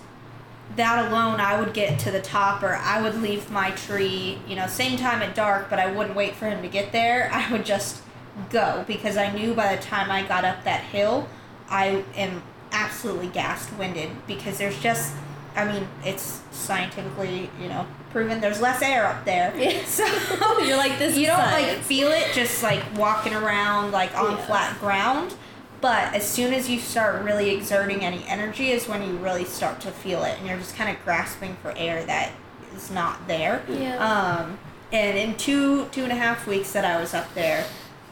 that 0.77 1.09
alone, 1.11 1.41
I 1.41 1.59
would 1.59 1.73
get 1.75 1.99
to 2.01 2.11
the 2.11 2.21
top, 2.21 2.63
or 2.63 2.75
I 2.77 3.01
would 3.03 3.21
leave 3.21 3.51
my 3.51 3.71
tree, 3.73 4.39
you 4.47 4.55
know, 4.57 4.67
same 4.67 4.97
time 4.99 5.23
at 5.23 5.35
dark, 5.35 5.69
but 5.71 5.79
I 5.79 5.91
wouldn't 5.91 6.15
wait 6.15 6.35
for 6.37 6.47
him 6.47 6.63
to 6.63 6.69
get 6.69 6.93
there. 6.93 7.31
I 7.35 7.51
would 7.53 7.65
just 7.65 8.03
go 8.51 8.85
because 8.87 9.17
I 9.17 9.33
knew 9.33 9.55
by 9.55 9.75
the 9.75 9.83
time 9.83 10.11
I 10.11 10.23
got 10.23 10.45
up 10.45 10.63
that 10.65 10.83
hill, 10.83 11.29
I 11.69 12.05
am 12.17 12.43
absolutely 12.71 13.29
gassed 13.29 13.73
winded 13.79 14.11
because 14.27 14.59
there's 14.59 14.79
just, 14.81 15.15
I 15.57 15.65
mean, 15.65 15.89
it's 16.05 16.43
scientifically, 16.53 17.51
you 17.61 17.69
know, 17.69 17.87
proven 18.11 18.41
there's 18.41 18.61
less 18.61 18.81
air 18.83 19.07
up 19.07 19.25
there. 19.25 19.53
Yeah. 19.57 19.83
So 19.87 20.05
You're 20.63 20.77
like 20.77 20.99
this. 20.99 21.17
you 21.17 21.27
don't 21.27 21.39
like 21.39 21.79
feel 21.79 22.09
it 22.09 22.33
just 22.33 22.63
like 22.63 22.83
walking 22.97 23.35
around 23.35 23.91
like 23.93 24.17
on 24.17 24.33
Yeah. 24.33 24.47
flat 24.47 24.79
ground 24.81 25.35
but 25.81 26.13
as 26.15 26.29
soon 26.29 26.53
as 26.53 26.69
you 26.69 26.79
start 26.79 27.23
really 27.23 27.51
exerting 27.51 28.05
any 28.05 28.25
energy 28.27 28.71
is 28.71 28.89
when 28.89 29.03
you 29.03 29.17
really 29.19 29.45
start 29.45 29.81
to 29.81 29.91
feel 29.91 30.25
it 30.25 30.37
and 30.39 30.47
you're 30.47 30.59
just 30.59 30.75
kind 30.77 30.95
of 30.97 31.03
grasping 31.05 31.57
for 31.63 31.73
air 31.77 32.05
that 32.05 32.33
is 32.75 32.91
not 32.91 33.27
there 33.29 33.63
Yeah. 33.69 33.97
um, 33.99 34.59
and 34.93 35.17
in 35.19 35.37
two 35.37 35.87
two 35.87 36.03
and 36.03 36.13
a 36.13 36.17
half 36.17 36.47
weeks 36.47 36.73
that 36.73 36.85
i 36.85 37.01
was 37.01 37.15
up 37.15 37.33
there 37.35 37.65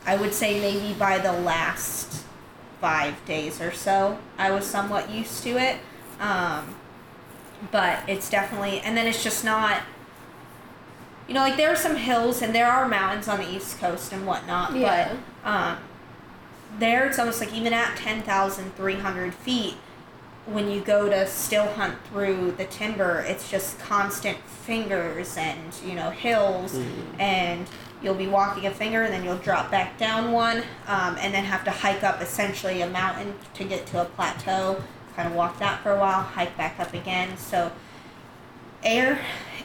i 0.07 0.15
would 0.17 0.33
say 0.35 0.61
maybe 0.61 0.93
by 0.99 1.19
the 1.19 1.33
last 1.33 2.23
five 2.81 3.15
days 3.25 3.61
or 3.61 3.73
so 3.73 4.19
i 4.39 4.51
was 4.51 4.65
somewhat 4.67 5.11
used 5.11 5.43
to 5.43 5.51
it 5.59 5.79
um, 6.21 6.75
but 7.73 8.01
it's 8.09 8.29
definitely 8.31 8.81
and 8.81 8.97
then 8.97 9.07
it's 9.07 9.23
just 9.25 9.45
not 9.45 9.81
you 11.27 11.35
know 11.35 11.41
like 11.41 11.57
there 11.57 11.71
are 11.73 11.77
some 11.77 11.97
hills 11.97 12.43
and 12.43 12.55
there 12.55 12.71
are 12.71 12.87
mountains 12.87 13.27
on 13.29 13.39
the 13.41 13.51
east 13.51 13.79
coast 13.81 14.13
and 14.13 14.27
whatnot 14.27 14.75
Yeah. 14.77 15.17
but 15.45 15.51
um, 15.51 15.79
there 16.79 17.07
it's 17.07 17.19
almost 17.19 17.41
like 17.41 17.53
even 17.53 17.73
at 17.73 17.97
10300 17.97 19.35
feet 19.35 19.75
when 20.47 20.71
you 20.71 20.81
go 20.81 21.09
to 21.09 21.27
still 21.27 21.67
hunt 21.67 21.97
through 22.11 22.53
the 22.53 22.65
timber 22.67 23.25
it's 23.27 23.51
just 23.51 23.79
constant 23.79 24.39
fingers 24.67 25.37
and 25.37 25.73
you 25.87 25.95
know 25.95 26.11
hills. 26.11 26.75
And 27.19 27.67
you'll 28.03 28.15
be 28.15 28.27
walking 28.27 28.67
a 28.67 28.71
finger 28.71 29.03
and 29.03 29.13
then 29.13 29.25
you'll 29.25 29.39
drop 29.39 29.71
back 29.71 29.97
down 29.97 30.33
one 30.33 30.59
um, 30.87 31.17
and 31.19 31.33
then 31.33 31.45
have 31.45 31.65
to 31.65 31.71
hike 31.71 32.03
up 32.03 32.21
essentially 32.21 32.83
a 32.83 32.91
mountain 32.91 33.35
to 33.55 33.65
get 33.65 33.87
to 33.87 34.03
a 34.03 34.05
plateau 34.05 34.83
kind 35.15 35.29
of 35.29 35.35
walk 35.35 35.59
that 35.61 35.83
for 35.83 35.93
a 35.93 35.99
while 35.99 36.21
hike 36.21 36.55
back 36.59 36.79
up 36.79 36.93
again. 36.93 37.39
So 37.39 37.73
air 38.83 39.19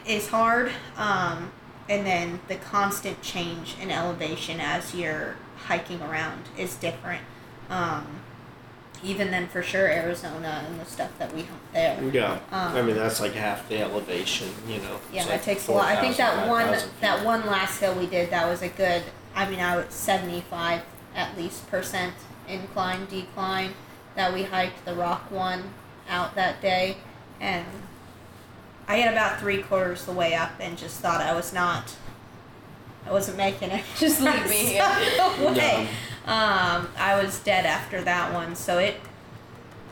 is 0.08 0.30
hard 0.30 0.72
um, 0.96 1.52
and 1.90 2.06
then 2.06 2.40
the 2.48 2.56
constant 2.56 3.22
change 3.22 3.76
in 3.82 3.92
elevation 3.92 4.60
as 4.62 4.96
you're 4.96 5.36
hiking 5.68 6.02
around 6.02 6.44
is 6.58 6.76
different 6.76 7.22
um, 7.70 8.06
even 9.04 9.32
then 9.32 9.48
for 9.48 9.64
sure 9.64 9.88
arizona 9.88 10.64
and 10.68 10.80
the 10.80 10.86
stuff 10.86 11.12
that 11.20 11.34
we 11.34 11.42
hunt 11.44 11.62
there 11.74 12.04
Yeah. 12.12 12.40
I 12.52 12.78
Um, 12.80 12.88
mean, 12.88 12.96
that's 12.96 13.20
like 13.20 13.34
half 13.34 13.68
the 13.70 13.80
elevation, 13.82 14.50
you 14.68 14.78
know. 14.80 15.00
yeah 15.12 15.26
like 15.26 15.44
takes 15.44 15.68
a 15.68 15.72
lot 15.72 15.86
i 15.86 15.96
think 16.00 16.16
4,000, 16.16 16.18
that 16.18 16.48
one 16.50 16.78
that 17.02 17.26
one 17.26 17.46
last 17.48 17.80
hill 17.80 17.96
we 17.96 18.06
did 18.08 18.30
that 18.32 18.48
was 18.48 18.62
a 18.62 18.70
good 18.70 19.04
i 19.36 19.50
mean 19.50 19.60
i 19.60 19.76
was 19.78 19.94
75 19.94 20.82
at 21.16 21.36
least 21.38 21.70
percent 21.70 22.14
incline 22.48 23.06
decline 23.06 23.72
that 24.16 24.34
we 24.34 24.44
hiked 24.44 24.84
the 24.86 24.94
rock 24.94 25.30
one 25.32 25.64
out 26.10 26.36
that 26.36 26.62
day 26.62 26.98
and 27.40 27.66
i 28.88 28.98
get 28.98 29.12
about 29.12 29.40
three 29.40 29.62
quarters 29.62 30.06
the 30.06 30.12
way 30.12 30.34
up 30.36 30.52
and 30.60 30.78
just 30.78 31.00
thought 31.00 31.22
i 31.22 31.34
was 31.34 31.54
not 31.54 31.96
i 33.06 33.12
wasn't 33.12 33.36
making 33.38 33.72
it 33.72 33.84
Just 33.98 34.22
leave 34.22 34.50
me 34.50 34.58
here. 34.58 34.84
way. 35.40 35.88
um 36.26 36.88
i 36.98 37.20
was 37.22 37.40
dead 37.40 37.66
after 37.66 38.02
that 38.02 38.34
one 38.34 38.56
so 38.56 38.78
it 38.78 38.96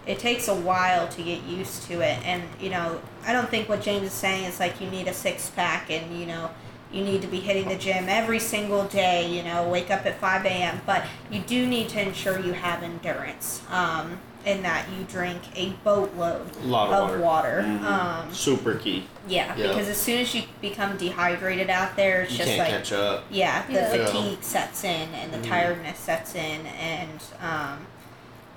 it 0.05 0.19
takes 0.19 0.47
a 0.47 0.55
while 0.55 1.07
to 1.09 1.21
get 1.21 1.43
used 1.43 1.83
to 1.83 2.01
it 2.01 2.19
and 2.25 2.43
you 2.59 2.69
know 2.69 2.99
i 3.25 3.33
don't 3.33 3.49
think 3.49 3.67
what 3.67 3.81
james 3.81 4.07
is 4.07 4.13
saying 4.13 4.43
is 4.45 4.59
like 4.59 4.79
you 4.79 4.89
need 4.89 5.07
a 5.07 5.13
six 5.13 5.49
pack 5.51 5.89
and 5.89 6.19
you 6.19 6.25
know 6.25 6.49
you 6.91 7.03
need 7.03 7.21
to 7.21 7.27
be 7.27 7.39
hitting 7.39 7.67
the 7.67 7.75
gym 7.75 8.05
every 8.09 8.39
single 8.39 8.85
day 8.85 9.27
you 9.27 9.43
know 9.43 9.67
wake 9.69 9.91
up 9.91 10.05
at 10.05 10.19
5 10.19 10.45
a.m 10.45 10.81
but 10.85 11.05
you 11.31 11.39
do 11.41 11.67
need 11.67 11.89
to 11.89 12.01
ensure 12.01 12.39
you 12.39 12.53
have 12.53 12.81
endurance 12.83 13.61
um, 13.69 14.19
in 14.45 14.61
that 14.63 14.85
you 14.97 15.03
drink 15.03 15.41
a 15.55 15.69
boatload 15.83 16.55
A 16.63 16.67
lot 16.67 16.91
of 17.11 17.19
water. 17.19 17.61
Mhm. 17.65 17.83
um, 17.83 18.33
Super 18.33 18.75
key. 18.75 19.05
yeah, 19.27 19.53
Yeah. 19.55 19.67
because 19.67 19.87
as 19.87 19.97
soon 19.97 20.19
as 20.19 20.33
you 20.33 20.43
become 20.61 20.97
dehydrated 20.97 21.69
out 21.69 21.95
there 21.95 22.21
it's 22.21 22.31
You 22.31 22.37
just 22.37 22.49
can't 22.49 22.59
like 22.59 22.69
catch 22.69 22.91
up. 22.93 23.25
yeah, 23.29 23.65
the 23.67 23.73
Yeah. 23.73 23.89
fatigue 24.05 24.37
sets 24.43 24.83
in 24.83 25.13
and 25.13 25.33
the 25.33 25.37
Mhm. 25.39 25.49
tiredness 25.49 25.99
sets 25.99 26.35
in 26.35 26.65
and 26.67 27.21
um, 27.41 27.85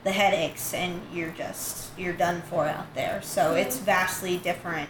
the 0.05 0.13
headaches 0.13 0.73
and 0.75 1.01
you're 1.13 1.31
just 1.31 1.89
you're 1.97 2.13
done 2.13 2.43
for 2.49 2.67
out 2.67 2.95
there. 2.95 3.21
So 3.23 3.55
it's 3.55 3.77
vastly 3.79 4.37
different 4.39 4.89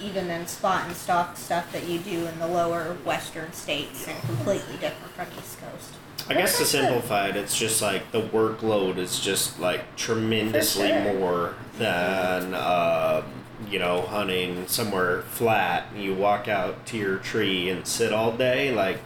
even 0.00 0.26
than 0.28 0.46
spot 0.46 0.86
and 0.86 0.96
stock 0.96 1.36
stuff 1.36 1.70
that 1.72 1.84
you 1.84 1.98
do 1.98 2.26
in 2.26 2.38
the 2.38 2.46
lower 2.46 2.96
western 3.04 3.52
states 3.52 4.06
and 4.08 4.20
completely 4.22 4.76
different 4.78 5.12
from 5.14 5.26
East 5.38 5.58
Coast. 5.60 5.90
I 6.28 6.34
guess 6.34 6.58
to 6.58 6.64
simplify 6.64 7.28
it, 7.28 7.36
it's 7.36 7.58
just 7.58 7.82
like 7.82 8.12
the 8.12 8.22
workload 8.22 8.96
is 8.96 9.20
just 9.20 9.58
like 9.58 9.96
tremendously 9.96 10.88
sure. 10.88 11.14
more 11.14 11.54
than 11.78 12.54
um, 12.54 13.24
you 13.70 13.78
know 13.78 14.02
hunting 14.02 14.66
somewhere 14.66 15.22
flat. 15.22 15.86
You 15.96 16.14
walk 16.14 16.48
out 16.48 16.86
to 16.86 16.96
your 16.96 17.18
tree 17.18 17.68
and 17.70 17.86
sit 17.86 18.12
all 18.12 18.36
day, 18.36 18.72
like 18.74 18.98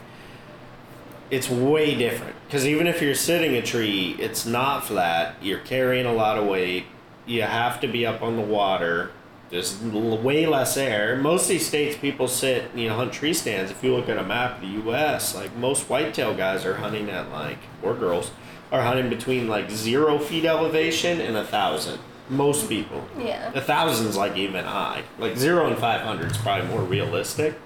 it's 1.29 1.49
way 1.49 1.95
different. 1.95 2.35
Because 2.45 2.65
even 2.65 2.87
if 2.87 3.01
you're 3.01 3.15
sitting 3.15 3.55
a 3.55 3.61
tree, 3.61 4.15
it's 4.19 4.45
not 4.45 4.85
flat. 4.85 5.35
You're 5.41 5.59
carrying 5.59 6.05
a 6.05 6.13
lot 6.13 6.37
of 6.37 6.45
weight. 6.45 6.85
You 7.25 7.41
have 7.41 7.81
to 7.81 7.87
be 7.87 8.05
up 8.05 8.21
on 8.21 8.37
the 8.37 8.41
water. 8.41 9.11
There's 9.49 9.81
way 9.81 10.45
less 10.45 10.75
air. 10.75 11.15
Most 11.15 11.43
of 11.43 11.49
these 11.49 11.65
states, 11.65 11.95
people 11.95 12.27
sit, 12.27 12.69
you 12.75 12.89
know, 12.89 12.95
hunt 12.95 13.13
tree 13.13 13.33
stands. 13.33 13.71
If 13.71 13.83
you 13.83 13.95
look 13.95 14.09
at 14.09 14.17
a 14.17 14.23
map 14.23 14.55
of 14.55 14.61
the 14.61 14.67
U.S., 14.83 15.35
like 15.35 15.55
most 15.55 15.89
whitetail 15.89 16.33
guys 16.35 16.65
are 16.65 16.75
hunting 16.75 17.09
at 17.09 17.31
like, 17.31 17.59
or 17.81 17.93
girls, 17.93 18.31
are 18.71 18.81
hunting 18.81 19.09
between 19.09 19.47
like 19.47 19.69
zero 19.69 20.19
feet 20.19 20.43
elevation 20.45 21.21
and 21.21 21.37
a 21.37 21.45
thousand. 21.45 21.99
Most 22.29 22.67
people. 22.67 23.07
Yeah. 23.17 23.51
A 23.53 23.61
thousand's 23.61 24.17
like 24.17 24.35
even 24.35 24.65
high. 24.65 25.03
Like 25.17 25.37
zero 25.37 25.67
and 25.67 25.77
five 25.77 26.01
hundred 26.01 26.31
is 26.31 26.37
probably 26.37 26.67
more 26.69 26.81
realistic. 26.81 27.57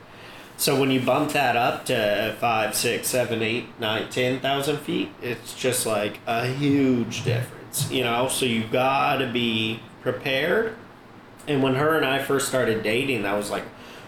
So 0.58 0.80
when 0.80 0.92
you 0.92 1.00
bump 1.02 1.32
that 1.32 1.56
up 1.56 1.86
to 1.86 2.36
five, 2.40 2.76
six, 2.76 3.08
seven, 3.08 3.42
eight, 3.42 3.80
nine, 3.80 4.08
ten 4.12 4.40
thousand 4.40 4.78
feet, 4.78 5.10
it's 5.20 5.56
just 5.56 5.88
like 5.88 6.20
a 6.28 6.46
huge 6.46 7.24
difference. 7.24 7.90
You 7.92 8.04
know, 8.04 8.28
so 8.28 8.46
you 8.46 8.66
gotta 8.68 9.26
be 9.26 9.80
prepared. 10.04 10.76
And 11.48 11.64
when 11.64 11.76
her 11.76 11.96
and 11.98 12.06
I 12.06 12.22
first 12.22 12.48
started 12.48 12.84
dating, 12.84 13.24
that 13.24 13.36
was 13.36 13.50
like 13.50 13.64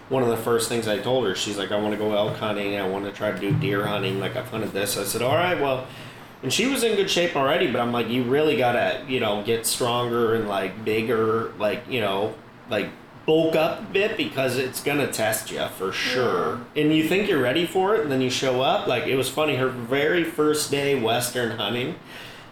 one 0.08 0.22
of 0.22 0.28
the 0.28 0.36
first 0.36 0.68
things 0.68 0.86
I 0.86 0.98
told 0.98 1.26
her. 1.26 1.34
She's 1.34 1.58
like, 1.58 1.72
I 1.72 1.80
want 1.80 1.92
to 1.92 1.98
go 1.98 2.14
elk 2.14 2.36
hunting. 2.36 2.76
I 2.76 2.86
want 2.86 3.04
to 3.04 3.12
try 3.12 3.32
to 3.32 3.38
do 3.38 3.52
deer 3.52 3.86
hunting. 3.86 4.20
Like 4.20 4.36
I've 4.36 4.48
hunted 4.48 4.72
this. 4.72 4.96
I 4.96 5.04
said, 5.04 5.22
all 5.22 5.34
right, 5.34 5.60
well. 5.60 5.86
And 6.42 6.52
she 6.52 6.66
was 6.66 6.82
in 6.82 6.94
good 6.94 7.08
shape 7.08 7.36
already, 7.36 7.72
but 7.72 7.80
I'm 7.80 7.90
like, 7.90 8.10
you 8.10 8.22
really 8.22 8.58
gotta, 8.58 9.02
you 9.08 9.18
know, 9.18 9.42
get 9.44 9.64
stronger 9.64 10.34
and 10.34 10.46
like 10.46 10.84
bigger, 10.84 11.52
like 11.58 11.88
you 11.88 12.02
know, 12.02 12.34
like 12.68 12.90
bulk 13.24 13.56
up 13.56 13.80
a 13.80 13.82
bit 13.84 14.18
because 14.18 14.58
it's 14.58 14.82
gonna 14.82 15.10
test 15.10 15.50
you 15.50 15.66
for 15.68 15.90
sure. 15.90 16.60
And 16.76 16.94
you 16.94 17.08
think 17.08 17.30
you're 17.30 17.40
ready 17.40 17.66
for 17.66 17.94
it, 17.94 18.02
and 18.02 18.12
then 18.12 18.20
you 18.20 18.28
show 18.28 18.60
up. 18.60 18.86
Like 18.86 19.06
it 19.06 19.16
was 19.16 19.30
funny. 19.30 19.56
Her 19.56 19.68
very 19.68 20.22
first 20.22 20.70
day 20.70 21.00
western 21.00 21.56
hunting, 21.58 21.94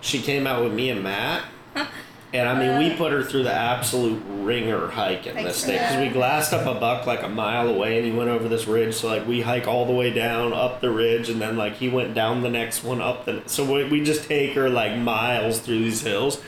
she 0.01 0.22
came 0.22 0.47
out 0.47 0.64
with 0.64 0.72
me 0.72 0.89
and 0.89 1.03
Matt, 1.03 1.45
And 2.35 2.49
I 2.49 2.59
mean, 2.59 2.78
we 2.78 2.97
put 2.97 3.12
her 3.12 3.22
through 3.22 3.43
the 3.43 3.53
absolute 3.53 4.22
wringer 4.26 4.89
hike 4.89 5.26
in 5.26 5.35
Thanks 5.35 5.51
this 5.51 5.62
state 5.62 5.78
because 5.78 5.99
we 5.99 6.09
glassed 6.09 6.55
up 6.55 6.66
a 6.66 6.78
buck 6.78 7.07
like 7.07 7.22
a 7.22 7.28
mile 7.28 7.68
away, 7.68 7.99
and 7.99 8.07
he 8.07 8.12
went 8.12 8.30
over 8.30 8.49
this 8.49 8.66
ridge. 8.66 8.95
So 8.95 9.09
like 9.09 9.26
we 9.26 9.43
hike 9.43 9.68
all 9.68 9.85
the 9.85 9.93
way 9.93 10.11
down 10.11 10.55
up 10.55 10.80
the 10.80 10.91
ridge, 10.91 11.28
and 11.28 11.41
then 11.41 11.57
like 11.59 11.74
he 11.74 11.91
went 11.91 12.14
down 12.14 12.43
the 12.43 12.49
next 12.49 12.83
one 12.83 13.03
up 13.03 13.26
the. 13.26 13.43
So 13.47 13.70
we, 13.70 13.85
we 13.85 14.03
just 14.03 14.24
take 14.24 14.55
her 14.55 14.70
like 14.70 14.97
miles 14.97 15.61
through 15.61 15.80
these 15.80 16.01
hills, 16.01 16.41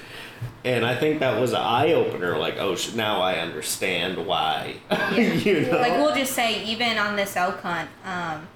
and 0.64 0.86
I 0.86 0.96
think 0.96 1.20
that 1.20 1.38
was 1.38 1.52
an 1.52 1.60
eye 1.60 1.92
opener. 1.92 2.38
Like, 2.38 2.56
oh, 2.58 2.76
sh- 2.76 2.94
now 2.94 3.20
I 3.20 3.34
understand 3.34 4.26
why. 4.26 4.76
you 5.14 5.60
know. 5.60 5.78
like 5.78 5.92
we'll 5.92 6.14
just 6.14 6.32
say 6.32 6.64
even 6.64 6.96
on 6.96 7.16
this 7.16 7.36
elk 7.36 7.60
hunt 7.60 7.90
um, 8.04 8.48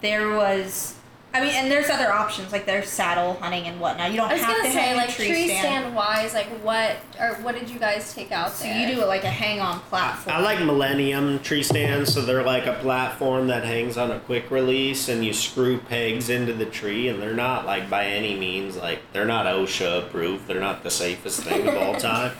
there 0.00 0.34
was 0.36 0.94
i 1.32 1.40
mean 1.40 1.50
and 1.54 1.70
there's 1.70 1.88
other 1.90 2.10
options 2.12 2.50
like 2.52 2.66
there's 2.66 2.88
saddle 2.88 3.34
hunting 3.34 3.66
and 3.66 3.80
whatnot 3.80 4.10
you 4.10 4.16
don't 4.16 4.30
I 4.30 4.34
was 4.34 4.42
have 4.42 4.56
gonna 4.56 4.68
to 4.68 4.72
say 4.74 4.80
hang 4.80 4.96
like 4.96 5.10
tree, 5.10 5.28
tree 5.28 5.46
stand. 5.46 5.60
stand 5.84 5.94
wise, 5.94 6.34
like 6.34 6.48
what 6.64 6.96
or 7.20 7.34
what 7.42 7.54
did 7.58 7.68
you 7.70 7.78
guys 7.78 8.12
take 8.14 8.32
out 8.32 8.52
so 8.52 8.64
there? 8.64 8.88
you 8.88 8.94
do 8.94 9.02
it 9.02 9.06
like 9.06 9.24
a 9.24 9.30
hang 9.30 9.60
on 9.60 9.78
platform 9.80 10.36
I 10.36 10.40
like 10.40 10.60
Millennium 10.60 11.38
tree 11.40 11.62
stands, 11.62 12.12
so 12.12 12.22
they're 12.22 12.42
like 12.42 12.66
a 12.66 12.74
platform 12.74 13.46
that 13.48 13.64
hangs 13.64 13.96
on 13.96 14.10
a 14.10 14.18
quick 14.20 14.50
release, 14.50 15.08
and 15.08 15.24
you 15.24 15.32
screw 15.32 15.78
pegs 15.78 16.28
into 16.30 16.52
the 16.52 16.66
tree, 16.66 17.08
and 17.08 17.20
they're 17.22 17.34
not 17.34 17.64
like 17.66 17.88
by 17.90 18.06
any 18.06 18.36
means 18.38 18.76
like 18.76 19.00
they're 19.12 19.24
not 19.24 19.46
OSHA 19.46 20.06
approved. 20.06 20.46
They're 20.48 20.60
not 20.60 20.82
the 20.82 20.90
safest 20.90 21.42
thing 21.44 21.66
of 21.68 21.76
all 21.76 21.94
time. 22.00 22.32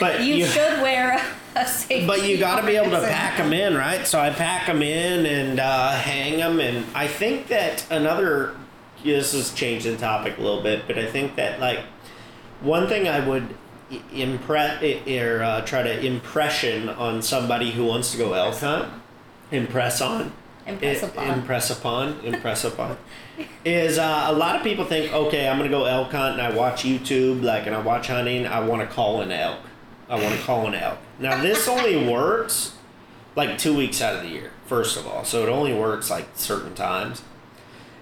But 0.00 0.22
you, 0.22 0.44
should 0.46 0.80
wear 0.82 1.20
a, 1.54 1.66
safety 1.66 2.06
But 2.06 2.26
you 2.28 2.38
got 2.38 2.60
to 2.60 2.66
be 2.66 2.76
able 2.76 2.90
to 2.90 3.00
pack 3.00 3.38
them 3.38 3.52
in, 3.52 3.74
right? 3.74 4.06
So 4.06 4.20
I 4.20 4.30
pack 4.30 4.66
them 4.66 4.82
in 4.82 5.26
and 5.26 5.60
uh, 5.60 5.92
hang 5.92 6.38
them, 6.38 6.60
and 6.60 6.84
I 6.94 7.06
think 7.08 7.48
that 7.48 7.86
another. 7.90 8.56
This 9.04 9.34
is 9.34 9.52
changing 9.54 9.92
the 9.92 9.98
topic 9.98 10.36
a 10.36 10.40
little 10.40 10.62
bit, 10.62 10.88
but 10.88 10.98
I 10.98 11.06
think 11.06 11.36
that 11.36 11.60
like 11.60 11.78
one 12.60 12.88
thing 12.88 13.06
I 13.06 13.24
would 13.24 13.54
impress 14.12 14.82
or 15.06 15.42
uh, 15.42 15.60
try 15.62 15.82
to 15.82 16.04
impression 16.04 16.88
on 16.88 17.22
somebody 17.22 17.70
who 17.70 17.84
wants 17.84 18.10
to 18.12 18.18
go 18.18 18.32
elk 18.32 18.56
hunt, 18.56 18.88
impress 19.52 20.00
on, 20.00 20.32
Impress 20.66 21.02
upon. 21.04 21.38
impress 21.38 21.70
upon, 21.70 22.20
impress 22.24 22.64
upon, 22.64 22.96
is 23.64 23.98
uh, 23.98 24.24
a 24.28 24.32
lot 24.32 24.56
of 24.56 24.62
people 24.62 24.84
think, 24.84 25.12
okay, 25.12 25.48
I'm 25.48 25.58
gonna 25.58 25.70
go 25.70 25.84
elk 25.84 26.10
hunt 26.10 26.40
and 26.40 26.42
I 26.42 26.56
watch 26.56 26.82
YouTube, 26.82 27.42
like, 27.42 27.66
and 27.66 27.76
I 27.76 27.80
watch 27.80 28.08
hunting. 28.08 28.46
I 28.46 28.60
want 28.66 28.82
to 28.88 28.92
call 28.92 29.20
an 29.20 29.30
elk. 29.30 29.60
I 30.08 30.20
want 30.22 30.34
to 30.34 30.42
call 30.42 30.66
an 30.66 30.74
elk. 30.74 30.98
Now 31.18 31.40
this 31.42 31.66
only 31.68 32.08
works 32.10 32.74
like 33.34 33.58
two 33.58 33.76
weeks 33.76 34.00
out 34.00 34.14
of 34.16 34.22
the 34.22 34.28
year, 34.28 34.50
first 34.66 34.96
of 34.96 35.06
all, 35.06 35.24
so 35.24 35.42
it 35.42 35.48
only 35.48 35.74
works 35.74 36.10
like 36.10 36.26
certain 36.36 36.74
times, 36.74 37.22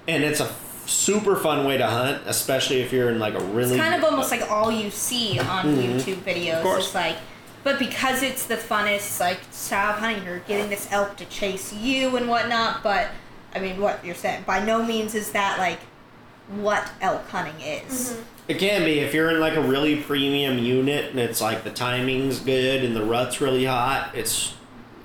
and 0.07 0.23
it's 0.23 0.41
a 0.41 0.45
f- 0.45 0.85
super 0.87 1.35
fun 1.35 1.65
way 1.67 1.77
to 1.79 1.87
hunt, 1.87 2.23
especially 2.27 2.81
if 2.83 2.93
you're 2.93 3.11
in 3.11 3.19
like 3.19 3.35
a 3.35 3.41
really 3.41 3.73
it's 3.77 3.83
kind 3.83 3.95
of 3.95 4.05
almost 4.05 4.31
like 4.31 4.49
all 4.51 4.71
you 4.71 4.91
see 4.91 5.39
on 5.39 5.65
youtube 5.77 6.17
videos 6.17 6.53
Mm-hmm. 6.57 6.63
course. 6.63 6.89
is 6.89 6.95
like 6.95 7.17
but 7.65 7.79
because 7.79 8.23
it's 8.23 8.45
the 8.47 8.57
funnest 8.57 9.19
like 9.19 9.41
style 9.51 9.95
of 9.95 9.99
hunting 10.01 10.23
you're 10.25 10.41
getting 10.41 10.69
this 10.69 10.87
elk 10.93 11.17
to 11.17 11.25
chase 11.25 11.73
you 11.73 12.15
and 12.19 12.29
whatnot 12.29 12.83
but 12.83 13.09
i 13.55 13.59
mean 13.59 13.81
what 13.81 14.05
you're 14.05 14.15
saying 14.15 14.45
by 14.47 14.63
no 14.63 14.83
means 14.85 15.15
is 15.15 15.33
that 15.33 15.59
like 15.59 15.79
what 16.49 16.91
elk 17.01 17.27
hunting 17.29 17.61
is 17.61 18.13
mm-hmm. 18.13 18.23
It 18.47 18.59
can 18.59 18.85
be 18.85 19.01
if 19.01 19.15
you're 19.15 19.31
in 19.31 19.41
like 19.41 19.57
a 19.57 19.63
really 19.63 19.97
premium 19.97 20.59
unit 20.59 21.11
and 21.11 21.19
it's 21.19 21.41
like 21.41 21.65
the 21.65 21.71
timing's 21.71 22.41
good 22.41 22.85
and 22.85 22.95
the 22.95 23.03
rut's 23.03 23.41
really 23.41 23.65
hot. 23.65 24.11
It's 24.15 24.55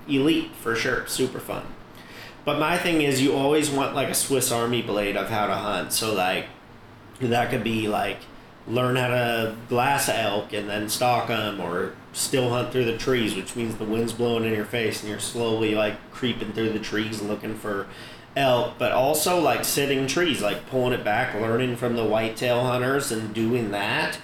elite 0.06 0.54
for 0.56 0.76
sure, 0.76 1.06
super 1.06 1.40
fun. 1.40 1.66
But 2.44 2.58
my 2.58 2.76
thing 2.76 3.00
is, 3.00 3.22
you 3.22 3.32
always 3.32 3.70
want 3.70 3.94
like 3.94 4.08
a 4.08 4.14
Swiss 4.14 4.52
Army 4.52 4.82
blade 4.82 5.16
of 5.16 5.30
how 5.30 5.46
to 5.46 5.54
hunt. 5.54 5.94
So 5.94 6.12
like 6.12 6.46
that 7.20 7.50
could 7.50 7.64
be 7.64 7.88
like 7.88 8.18
learn 8.66 8.96
how 8.96 9.08
to 9.08 9.56
glass 9.70 10.10
elk 10.10 10.52
and 10.52 10.68
then 10.68 10.90
stalk 10.90 11.28
them, 11.28 11.60
or 11.60 11.94
still 12.12 12.50
hunt 12.50 12.72
through 12.72 12.84
the 12.84 12.98
trees, 12.98 13.34
which 13.34 13.56
means 13.56 13.76
the 13.76 13.84
wind's 13.84 14.12
blowing 14.12 14.44
in 14.44 14.52
your 14.52 14.66
face 14.66 15.00
and 15.00 15.08
you're 15.08 15.18
slowly 15.18 15.74
like 15.74 15.96
creeping 16.12 16.52
through 16.52 16.74
the 16.74 16.78
trees 16.78 17.22
looking 17.22 17.54
for 17.54 17.86
elk. 18.40 18.78
But 18.78 18.90
also 18.92 19.38
like 19.38 19.64
sitting 19.64 20.08
trees, 20.08 20.42
like 20.42 20.68
pulling 20.68 20.92
it 20.92 21.04
back, 21.04 21.34
learning 21.34 21.76
from 21.76 21.94
the 21.94 22.04
whitetail 22.04 22.64
hunters 22.64 23.12
and 23.12 23.32
doing 23.32 23.70
that. 23.70 24.18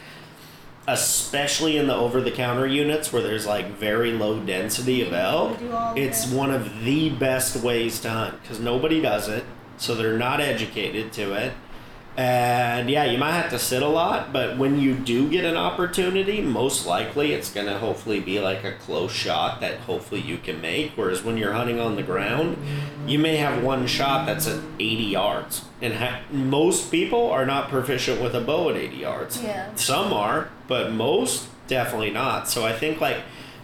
Especially 0.88 1.76
in 1.76 1.88
the 1.88 1.94
over-the-counter 1.94 2.66
units 2.66 3.12
where 3.12 3.20
there's 3.20 3.44
like 3.44 3.70
very 3.72 4.12
low 4.12 4.38
density 4.38 5.02
of 5.02 5.12
elk, 5.12 5.58
do 5.58 5.72
all 5.72 5.92
of 5.92 5.98
it's 5.98 6.30
one 6.30 6.52
of 6.52 6.84
the 6.84 7.10
best 7.10 7.56
ways 7.56 7.98
to 8.00 8.08
hunt 8.10 8.40
because 8.40 8.60
nobody 8.60 9.00
does 9.00 9.28
it, 9.28 9.44
so 9.78 9.96
they're 9.96 10.16
not 10.16 10.40
educated 10.40 11.12
to 11.14 11.32
it. 11.32 11.52
And 12.16 12.88
yeah, 12.88 13.04
you 13.04 13.18
might 13.18 13.32
have 13.32 13.50
to 13.50 13.58
sit 13.58 13.82
a 13.82 13.88
lot, 13.88 14.32
but 14.32 14.56
when 14.56 14.80
you 14.80 14.94
do 14.94 15.28
get 15.28 15.44
an 15.44 15.56
opportunity, 15.56 16.40
most 16.40 16.86
likely 16.86 17.32
it's 17.32 17.52
going 17.52 17.66
to 17.66 17.78
hopefully 17.78 18.20
be 18.20 18.40
like 18.40 18.64
a 18.64 18.72
close 18.72 19.12
shot 19.12 19.60
that 19.60 19.80
hopefully 19.80 20.22
you 20.22 20.38
can 20.38 20.62
make. 20.62 20.92
Whereas 20.92 21.22
when 21.22 21.36
you're 21.36 21.52
hunting 21.52 21.78
on 21.78 21.96
the 21.96 22.02
ground, 22.02 22.56
you 23.06 23.18
may 23.18 23.36
have 23.36 23.62
one 23.62 23.86
shot 23.86 24.24
that's 24.24 24.46
at 24.46 24.60
80 24.78 25.02
yards. 25.04 25.64
And 25.82 25.92
ha- 25.92 26.22
most 26.30 26.90
people 26.90 27.30
are 27.30 27.44
not 27.44 27.68
proficient 27.68 28.22
with 28.22 28.34
a 28.34 28.40
bow 28.40 28.70
at 28.70 28.76
80 28.76 28.96
yards. 28.96 29.42
Yeah. 29.42 29.74
Some 29.74 30.14
are, 30.14 30.48
but 30.68 30.92
most 30.92 31.48
definitely 31.66 32.10
not. 32.10 32.48
So 32.48 32.64
I 32.64 32.72
think 32.72 32.98
like 32.98 33.18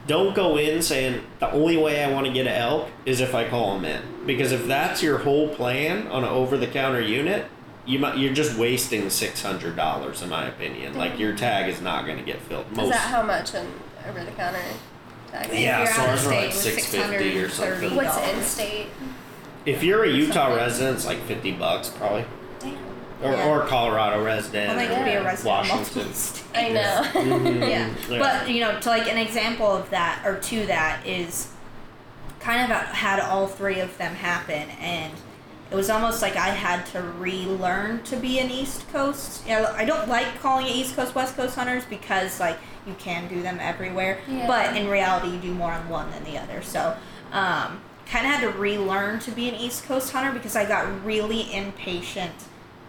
don't 0.07 0.35
go 0.35 0.59
in 0.59 0.83
saying 0.83 1.23
the 1.39 1.51
only 1.53 1.77
way 1.77 2.05
I 2.05 2.13
want 2.13 2.27
to 2.27 2.33
get 2.33 2.47
an 2.47 2.55
elk 2.55 2.89
is 3.07 3.21
if 3.21 3.35
I 3.35 3.49
call 3.49 3.75
them 3.75 3.85
in. 3.85 4.03
Because 4.27 4.53
if 4.53 4.67
that's 4.67 5.03
your 5.03 5.19
whole 5.19 5.49
plan 5.49 6.07
on 6.09 6.25
an 6.25 6.31
over 6.31 6.57
the 6.57 6.67
counter 6.67 7.01
unit, 7.01 7.47
you 7.85 7.99
might 7.99 8.17
you're 8.17 8.33
just 8.33 8.57
wasting 8.57 9.11
six 9.11 9.43
hundred 9.43 9.77
dollars 9.77 10.23
in 10.23 10.29
my 10.29 10.47
opinion. 10.47 10.95
Like 10.97 11.19
your 11.19 11.35
tag 11.37 11.69
is 11.69 11.81
not 11.81 12.05
going 12.07 12.19
to 12.19 12.25
get 12.25 12.41
filled. 12.41 12.71
Most, 12.73 12.85
Is 12.87 12.91
that 12.91 12.99
how 13.11 13.23
much 13.23 13.55
an 13.55 13.67
over 14.09 14.25
the 14.25 14.31
counter 14.33 14.61
tag? 15.31 15.49
Yeah, 15.53 15.83
If 15.83 15.89
you're 15.89 15.95
so 15.97 16.03
out 16.03 16.09
ours 16.11 16.25
were 16.25 16.31
like 16.33 16.43
it 16.45 16.47
was 16.49 16.61
650 16.61 17.39
or 17.41 17.49
something. 17.49 17.97
What's 17.97 18.17
in 18.19 18.43
state? 18.43 18.87
if 19.65 19.83
you're 19.85 20.03
a 20.05 20.09
Utah 20.09 20.33
Something. 20.47 20.57
resident, 20.57 20.97
it's 20.97 21.07
like 21.07 21.21
fifty 21.21 21.53
bucks 21.53 21.89
probably, 21.89 22.25
Damn. 22.59 22.75
or, 23.23 23.33
Yeah. 23.33 23.47
or 23.49 23.61
Colorado 23.67 24.25
resident, 24.25 24.69
Well, 24.69 24.77
they 24.77 24.93
or 24.93 24.97
could 24.97 25.05
be 25.05 25.11
a 25.13 25.23
resident 25.25 25.47
Washington. 25.47 26.13
states. 26.15 26.43
I 26.55 26.69
know. 26.71 27.03
Mhm. 27.13 27.61
yeah. 27.69 27.91
Yeah. 28.11 28.19
But 28.19 28.49
you 28.51 28.61
know, 28.61 28.79
to 28.81 28.89
like 28.89 29.09
an 29.09 29.19
example 29.19 29.67
of 29.71 29.89
that 29.91 30.23
or 30.25 30.37
to 30.39 30.67
that 30.67 31.07
is 31.07 31.49
kind 32.41 32.73
of 32.73 32.77
had 32.79 33.21
all 33.21 33.47
three 33.47 33.79
of 33.79 33.97
them 33.99 34.15
happen 34.17 34.69
and 34.81 35.13
it 35.73 35.77
was 35.77 35.89
almost 35.89 36.21
like 36.21 36.37
I 36.37 36.49
had 36.49 36.85
to 36.89 37.01
relearn 37.01 38.03
to 38.05 38.17
be 38.17 38.39
an 38.39 38.51
East 38.51 38.87
Coast. 38.93 39.43
You 39.49 39.55
know, 39.55 39.73
I 39.75 39.87
don't 39.87 40.07
like 40.07 40.39
calling 40.41 40.67
it 40.67 40.73
East 40.77 40.95
Coast 40.95 41.15
West 41.15 41.35
Coast 41.35 41.55
hunters 41.57 41.85
because 41.87 42.39
like 42.39 42.59
you 42.87 42.95
can 42.99 43.27
do 43.27 43.41
them 43.41 43.59
everywhere, 43.59 44.19
Yeah. 44.29 44.47
but 44.47 44.77
in 44.77 44.89
reality 44.89 45.29
you 45.35 45.39
do 45.39 45.55
more 45.55 45.73
on 45.73 45.89
one 45.89 46.11
than 46.11 46.25
the 46.25 46.37
other. 46.37 46.61
So, 46.61 46.95
um, 47.33 47.81
kind 48.07 48.27
of 48.27 48.33
had 48.33 48.41
to 48.43 48.51
relearn 48.51 49.19
to 49.21 49.31
be 49.31 49.49
an 49.49 49.55
East 49.55 49.87
Coast 49.87 50.13
hunter 50.13 50.31
because 50.31 50.57
I 50.57 50.67
got 50.67 51.05
really 51.07 51.51
impatient 51.55 52.35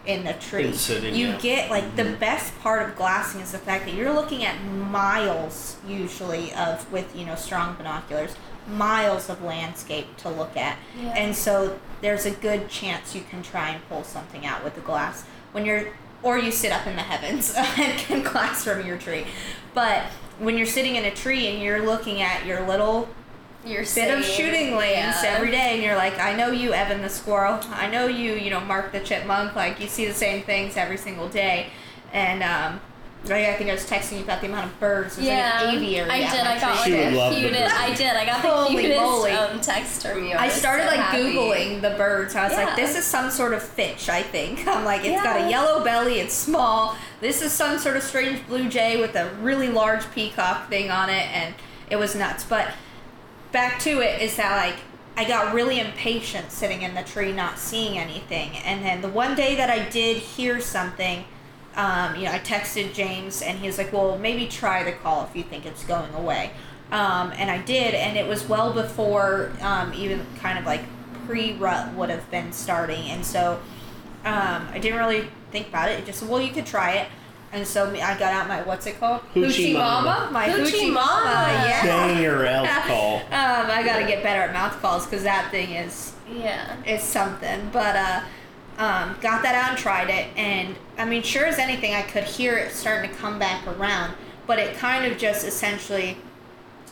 in 0.05 0.25
the 0.25 0.33
tree. 0.33 0.65
In 0.67 0.73
sitting, 0.73 1.15
you 1.15 1.27
yeah. 1.27 1.37
get 1.39 1.69
like 1.71 1.95
the 1.95 2.03
Mhm. 2.03 2.19
best 2.19 2.59
part 2.59 2.81
of 2.89 2.97
glassing 2.97 3.39
is 3.39 3.53
the 3.53 3.59
fact 3.59 3.85
that 3.85 3.93
you're 3.93 4.11
looking 4.11 4.43
at 4.43 4.61
miles 4.61 5.77
usually 5.87 6.53
of 6.53 6.91
with 6.91 7.15
you 7.15 7.25
know 7.25 7.35
strong 7.35 7.75
binoculars 7.75 8.35
miles 8.67 9.29
of 9.29 9.41
landscape 9.43 10.15
to 10.17 10.29
look 10.29 10.55
at. 10.57 10.77
Yeah. 10.99 11.13
and 11.15 11.35
so 11.35 11.79
there's 12.01 12.25
a 12.25 12.31
good 12.31 12.69
chance 12.69 13.15
you 13.15 13.21
can 13.29 13.41
try 13.43 13.69
and 13.69 13.87
pull 13.89 14.03
something 14.03 14.45
out 14.45 14.63
with 14.63 14.75
the 14.75 14.81
glass 14.81 15.23
when 15.51 15.65
you're 15.65 15.87
or 16.21 16.37
you 16.37 16.51
sit 16.51 16.71
up 16.71 16.87
in 16.87 16.95
the 16.95 17.01
heavens 17.01 17.53
and 17.57 17.97
can 17.99 18.23
glass 18.23 18.63
from 18.63 18.85
your 18.85 18.97
tree. 18.97 19.25
But 19.73 20.03
when 20.39 20.55
you're 20.57 20.65
sitting 20.65 20.95
in 20.95 21.03
a 21.05 21.11
tree 21.11 21.47
and 21.47 21.61
you're 21.61 21.85
looking 21.85 22.21
at 22.21 22.45
your 22.45 22.65
little 22.65 23.09
You're 23.65 23.83
bit 23.95 24.17
of 24.17 24.23
shooting 24.23 24.75
lanes 24.77 25.17
Yeah. 25.21 25.35
every 25.35 25.51
day 25.51 25.73
and 25.75 25.83
you're 25.83 25.95
like 25.95 26.17
i 26.19 26.35
know 26.35 26.49
you 26.51 26.73
evan 26.73 27.01
the 27.01 27.09
squirrel. 27.09 27.59
I 27.71 27.87
know 27.89 28.07
you 28.07 28.33
you 28.33 28.49
know 28.49 28.59
mark 28.61 28.91
the 28.91 28.99
chipmunk. 29.01 29.55
Like 29.55 29.79
you 29.81 29.87
see 29.87 30.05
the 30.05 30.13
same 30.13 30.43
things 30.43 30.77
every 30.77 30.97
single 30.97 31.27
day. 31.29 31.67
And 32.13 32.41
um 32.43 32.79
I 33.29 33.51
I 33.51 33.53
think 33.55 33.69
I 33.69 33.73
was 33.73 33.85
texting 33.85 34.17
you 34.17 34.23
about 34.23 34.41
the 34.41 34.47
amount 34.47 34.65
of 34.71 34.79
birds. 34.79 35.15
There's 35.15 35.27
Yeah, 35.27 35.61
like 35.61 35.69
an 35.77 35.83
aviary. 35.83 36.09
I 36.09 36.17
did. 36.31 36.41
I 36.41 36.59
got 36.59 36.83
tree. 36.83 36.91
She 36.93 37.03
like 37.15 37.31
would 37.31 37.43
the 37.43 37.47
cutest. 37.47 37.75
I 37.75 37.93
did. 37.93 38.15
I 38.15 38.25
got 38.25 38.41
the 38.41 38.49
Holy 38.49 38.81
cutest 38.81 39.01
moly. 39.01 39.31
um, 39.31 39.61
text 39.61 40.05
from 40.05 40.25
you. 40.25 40.35
I 40.35 40.45
was 40.45 40.53
started 40.55 40.83
so 40.83 40.89
like 40.89 40.99
happy. 40.99 41.17
googling 41.23 41.81
the 41.81 41.91
birds. 41.91 42.35
I 42.35 42.47
was 42.47 42.53
like, 42.57 42.75
this 42.75 42.97
is 42.97 43.05
some 43.05 43.31
sort 43.31 43.53
of 43.53 43.63
finch. 43.63 44.09
I 44.09 44.21
think. 44.23 44.67
I'm 44.67 44.83
like, 44.83 45.05
it's 45.05 45.21
got 45.23 45.39
a 45.45 45.49
yellow 45.49 45.83
belly. 45.83 46.19
It's 46.19 46.33
small. 46.33 46.97
This 47.21 47.41
is 47.41 47.51
some 47.53 47.77
sort 47.79 47.95
of 47.95 48.03
strange 48.03 48.45
blue 48.47 48.67
jay 48.67 48.99
with 48.99 49.15
a 49.15 49.29
really 49.41 49.69
large 49.69 50.09
peacock 50.11 50.69
thing 50.69 50.91
on 50.91 51.09
it, 51.09 51.27
and 51.33 51.55
it 51.89 51.95
was 51.95 52.15
nuts. 52.15 52.43
But 52.43 52.73
back 53.51 53.79
to 53.81 54.01
it 54.01 54.21
is 54.21 54.35
that 54.35 54.57
like 54.65 54.79
I 55.15 55.25
got 55.27 55.53
really 55.53 55.79
impatient 55.79 56.51
sitting 56.51 56.81
in 56.81 56.95
the 56.95 57.03
tree 57.03 57.31
not 57.31 57.57
seeing 57.59 57.97
anything, 57.97 58.57
and 58.65 58.83
then 58.83 59.01
the 59.01 59.09
one 59.09 59.35
day 59.35 59.55
that 59.55 59.69
I 59.69 59.87
did 59.89 60.17
hear 60.17 60.59
something. 60.59 61.23
Um, 61.75 62.15
you 62.15 62.25
know, 62.25 62.31
I 62.31 62.39
texted 62.39 62.93
James 62.93 63.41
and 63.41 63.57
he 63.59 63.67
was 63.67 63.77
like, 63.77 63.91
"Well, 63.91 64.17
maybe 64.17 64.47
try 64.47 64.83
the 64.83 64.91
call 64.91 65.23
if 65.25 65.35
you 65.35 65.43
think 65.43 65.65
it's 65.65 65.83
going 65.85 66.13
away." 66.13 66.51
Um, 66.91 67.31
and 67.35 67.49
I 67.49 67.57
did, 67.59 67.95
and 67.95 68.17
it 68.17 68.27
was 68.27 68.47
well 68.47 68.71
before 68.73 69.51
um, 69.61 69.91
even 69.95 70.23
kind 70.39 70.59
of 70.59 70.65
like 70.65 70.81
pre-rut 71.25 71.93
would 71.93 72.09
have 72.09 72.29
been 72.29 72.51
starting, 72.51 73.09
and 73.09 73.25
so 73.25 73.59
um, 74.25 74.67
I 74.71 74.77
didn't 74.79 74.99
really 74.99 75.27
think 75.51 75.69
about 75.69 75.89
it. 75.89 75.99
It 75.99 76.05
just 76.05 76.19
said, 76.19 76.29
well, 76.29 76.41
you 76.41 76.51
could 76.51 76.65
try 76.65 76.91
it. 76.93 77.07
And 77.51 77.67
so 77.67 77.87
I 77.91 78.17
got 78.17 78.33
out 78.33 78.47
my 78.47 78.63
what's 78.63 78.87
it 78.87 78.99
called? 78.99 79.21
Hoochie 79.35 79.73
mama. 79.73 80.29
My 80.31 80.47
Hoochie 80.47 80.65
hoochie, 80.71 80.91
mama. 80.93 81.25
mama. 81.25 81.65
Yeah. 81.67 81.85
Dang 81.85 82.21
your 82.23 82.45
elf 82.45 82.67
call. 82.87 83.17
Um, 83.17 83.23
I 83.69 83.83
gotta 83.85 84.05
get 84.05 84.23
better 84.23 84.41
at 84.41 84.53
mouth 84.53 84.79
calls 84.81 85.05
because 85.05 85.21
that 85.23 85.51
thing 85.51 85.71
is 85.71 86.13
Yeah. 86.31 86.75
is 86.83 87.03
something. 87.03 87.69
But 87.71 87.95
uh, 87.95 88.21
um, 88.79 89.15
got 89.21 89.43
that 89.43 89.53
out 89.53 89.69
and 89.71 89.77
tried 89.77 90.09
it, 90.09 90.35
and 90.35 90.75
I 90.97 91.05
mean, 91.05 91.23
sure 91.23 91.45
as 91.45 91.57
anything, 91.57 91.93
I 91.93 92.01
could 92.03 92.23
hear 92.23 92.57
it 92.57 92.71
starting 92.71 93.09
to 93.09 93.15
come 93.15 93.39
back 93.39 93.65
around. 93.67 94.13
But 94.45 94.59
it 94.59 94.75
kind 94.77 95.11
of 95.11 95.17
just 95.17 95.45
essentially 95.47 96.17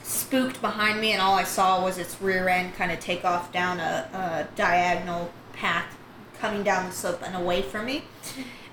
spooked 0.04 0.62
behind 0.62 1.00
me, 1.02 1.12
and 1.14 1.22
all 1.22 1.36
I 1.36 1.44
saw 1.44 1.84
was 1.84 1.98
its 1.98 2.20
rear 2.22 2.48
end 2.48 2.76
kind 2.76 2.92
of 2.92 3.00
take 3.00 3.24
off 3.26 3.52
down 3.52 3.80
a, 3.80 4.10
a 4.14 4.56
diagonal 4.56 5.32
path, 5.54 5.86
coming 6.40 6.64
down 6.64 6.88
the 6.88 6.92
slope 6.96 7.22
and 7.24 7.36
away 7.36 7.62
from 7.62 7.86
me. 7.86 8.04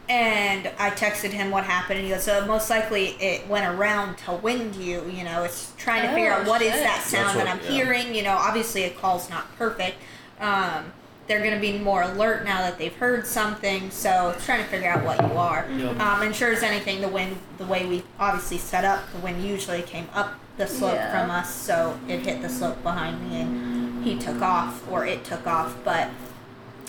And 0.08 0.70
I 0.78 0.88
texted 0.90 1.30
him 1.32 1.50
what 1.50 1.64
happened, 1.64 1.98
and 1.98 2.06
he 2.08 2.14
goes, 2.14 2.22
"So 2.22 2.46
most 2.46 2.70
likely 2.70 3.08
it 3.20 3.46
went 3.46 3.66
around 3.66 4.16
to 4.18 4.32
wind 4.32 4.74
you. 4.76 5.04
You 5.10 5.24
know, 5.24 5.42
it's 5.42 5.72
trying 5.76 6.02
to 6.02 6.14
figure 6.14 6.32
Oh, 6.32 6.36
out 6.40 6.46
what 6.46 6.62
is 6.62 6.72
shit. 6.72 6.82
that 6.84 7.02
sound 7.02 7.24
That's 7.26 7.36
that 7.36 7.46
what- 7.58 7.66
I'm 7.66 7.72
yeah. 7.76 7.84
hearing. 7.84 8.14
You 8.14 8.22
know, 8.22 8.32
obviously 8.36 8.84
a 8.84 8.90
call's 8.90 9.28
not 9.28 9.54
perfect. 9.58 9.96
Um, 10.40 10.92
they're 11.28 11.40
going 11.40 11.54
to 11.54 11.60
be 11.60 11.78
more 11.78 12.02
alert 12.02 12.44
now 12.44 12.62
that 12.62 12.78
they've 12.78 12.96
heard 12.96 13.26
something, 13.26 13.90
so 13.90 14.30
it's 14.30 14.44
trying 14.44 14.64
to 14.64 14.68
figure 14.70 14.88
out 14.88 15.04
what 15.04 15.20
you 15.20 15.36
are. 15.36 15.66
Yep. 15.70 16.00
Um, 16.00 16.22
and 16.22 16.34
sure 16.34 16.50
as 16.52 16.62
anything, 16.62 17.00
the 17.02 17.08
wind, 17.08 17.36
the 17.58 17.66
way 17.66 17.84
we 17.86 18.02
obviously 18.18 18.58
set 18.58 18.84
up, 18.84 19.12
the 19.12 19.18
wind 19.18 19.44
usually 19.44 19.82
came 19.82 20.08
up 20.14 20.34
the 20.56 20.66
slope 20.66 20.94
Yeah. 20.94 21.12
from 21.12 21.30
us, 21.30 21.54
so 21.54 22.00
it 22.08 22.20
hit 22.20 22.42
the 22.42 22.48
slope 22.48 22.82
behind 22.82 23.30
me, 23.30 23.40
and 23.42 24.04
he 24.04 24.18
took 24.18 24.40
off, 24.42 24.82
or 24.90 25.06
it 25.06 25.22
took 25.24 25.46
off. 25.46 25.76
But 25.84 26.08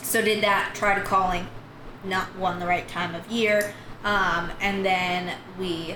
so 0.02 0.22
did 0.22 0.42
that. 0.44 0.72
Tried 0.74 1.04
calling, 1.04 1.48
not 2.04 2.36
one 2.38 2.60
the 2.60 2.66
right 2.66 2.88
time 2.88 3.14
of 3.14 3.28
year, 3.30 3.74
um, 4.06 4.52
and 4.62 4.86
then 4.86 5.34
we 5.60 5.96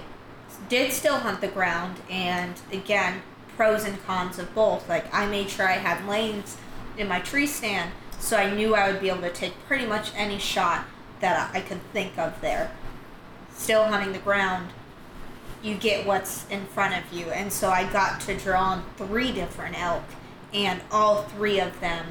did 0.70 0.91
still 0.91 1.18
hunt 1.20 1.39
the 1.41 1.48
ground, 1.48 2.02
and 2.10 2.54
again, 2.72 3.22
pros 3.56 3.86
and 3.86 4.04
cons 4.06 4.38
of 4.38 4.54
both. 4.54 4.88
Like 4.89 5.12
I 5.14 5.26
made 5.28 5.50
sure 5.50 5.68
I 5.68 5.74
had 5.74 6.06
lanes 6.08 6.58
in 6.98 7.08
my 7.08 7.20
tree 7.22 7.48
stand, 7.48 7.91
so 8.24 8.38
I 8.38 8.54
knew 8.54 8.74
I 8.74 8.90
would 8.90 9.02
be 9.02 9.10
able 9.10 9.22
to 9.24 9.30
take 9.30 9.54
pretty 9.68 9.86
much 9.86 10.12
any 10.16 10.40
shot 10.40 10.86
that 11.20 11.54
I 11.54 11.60
could 11.60 11.82
think 11.92 12.18
of 12.18 12.40
there. 12.40 12.72
Still 13.54 13.84
hunting 13.84 14.14
the 14.14 14.20
ground, 14.20 14.70
you 15.62 15.76
get 15.76 16.06
what's 16.06 16.48
in 16.50 16.66
front 16.68 16.96
of 16.96 17.12
you, 17.12 17.26
and 17.26 17.52
so 17.52 17.70
I 17.70 17.84
got 17.92 18.22
to 18.22 18.38
draw 18.38 18.62
on 18.62 18.86
three 18.96 19.34
different 19.34 19.78
elk, 19.78 20.04
and 20.54 20.80
all 20.90 21.24
three 21.24 21.60
of 21.60 21.78
them 21.82 22.06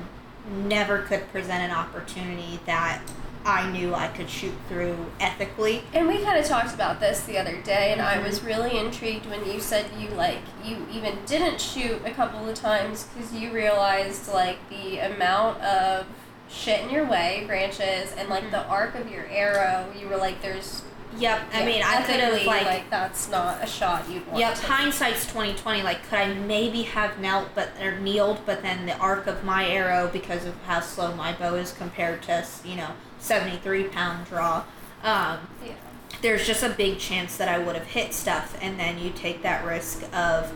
never 0.46 0.98
could 0.98 1.32
present 1.32 1.62
an 1.62 1.70
opportunity 1.70 2.60
that 2.66 3.00
I 3.44 3.70
knew 3.70 3.94
I 3.94 4.08
could 4.08 4.30
shoot 4.30 4.54
through 4.68 4.96
ethically. 5.20 5.82
And 5.92 6.06
we 6.08 6.22
kind 6.22 6.38
of 6.38 6.44
talked 6.44 6.72
about 6.74 7.00
this 7.00 7.20
the 7.24 7.38
other 7.38 7.60
day, 7.62 7.92
and 7.92 8.00
Mm-hmm. 8.00 8.20
I 8.20 8.26
was 8.26 8.42
really 8.42 8.78
intrigued 8.78 9.26
when 9.26 9.44
you 9.46 9.60
said 9.60 9.86
you 9.98 10.08
like 10.10 10.38
you 10.64 10.86
even 10.92 11.18
didn't 11.26 11.60
shoot 11.60 12.00
a 12.04 12.10
couple 12.10 12.48
of 12.48 12.54
times 12.54 13.04
because 13.14 13.32
you 13.34 13.50
realized 13.52 14.28
like 14.32 14.58
the 14.70 14.98
amount 14.98 15.60
of 15.62 16.06
shit 16.48 16.82
in 16.82 16.90
your 16.90 17.06
way, 17.06 17.44
branches, 17.46 18.12
and 18.16 18.28
like 18.28 18.42
Mm-hmm. 18.42 18.52
the 18.52 18.66
arc 18.66 18.94
of 18.94 19.10
your 19.10 19.26
arrow. 19.28 19.86
You 19.98 20.08
were 20.08 20.16
like, 20.16 20.40
"There's." 20.42 20.82
Yep, 21.18 21.40
I 21.52 21.66
mean, 21.66 21.82
I 21.82 22.00
could 22.04 22.20
have 22.20 22.32
ethically, 22.32 22.46
like 22.46 22.88
that's 22.88 23.28
not 23.28 23.62
a 23.62 23.66
shot 23.66 24.08
you'd 24.08 24.26
want. 24.28 24.38
Yep, 24.38 24.56
hindsight's 24.58 25.30
twenty 25.30 25.52
twenty. 25.52 25.82
Like, 25.82 26.02
could 26.08 26.18
I 26.18 26.32
maybe 26.32 26.84
have 26.84 27.20
knelt, 27.20 27.48
but 27.54 27.68
or 27.82 27.98
kneeled, 28.00 28.40
but 28.46 28.62
then 28.62 28.86
the 28.86 28.96
arc 28.96 29.26
of 29.26 29.44
my 29.44 29.68
arrow, 29.68 30.08
because 30.10 30.46
of 30.46 30.54
how 30.62 30.80
slow 30.80 31.14
my 31.14 31.34
bow 31.34 31.54
is 31.56 31.72
compared 31.72 32.22
to 32.22 32.46
you 32.64 32.76
know 32.76 32.92
seventy 33.22 33.56
three 33.58 33.84
pound 33.84 34.26
draw, 34.26 34.64
um, 35.02 35.38
Yeah. 35.64 35.72
there's 36.20 36.46
just 36.46 36.62
a 36.62 36.68
big 36.68 36.98
chance 36.98 37.36
that 37.36 37.48
I 37.48 37.58
would 37.58 37.74
have 37.76 37.86
hit 37.86 38.12
stuff, 38.12 38.56
and 38.60 38.78
then 38.78 38.98
you 38.98 39.10
take 39.10 39.42
that 39.42 39.64
risk 39.64 40.02
of. 40.12 40.52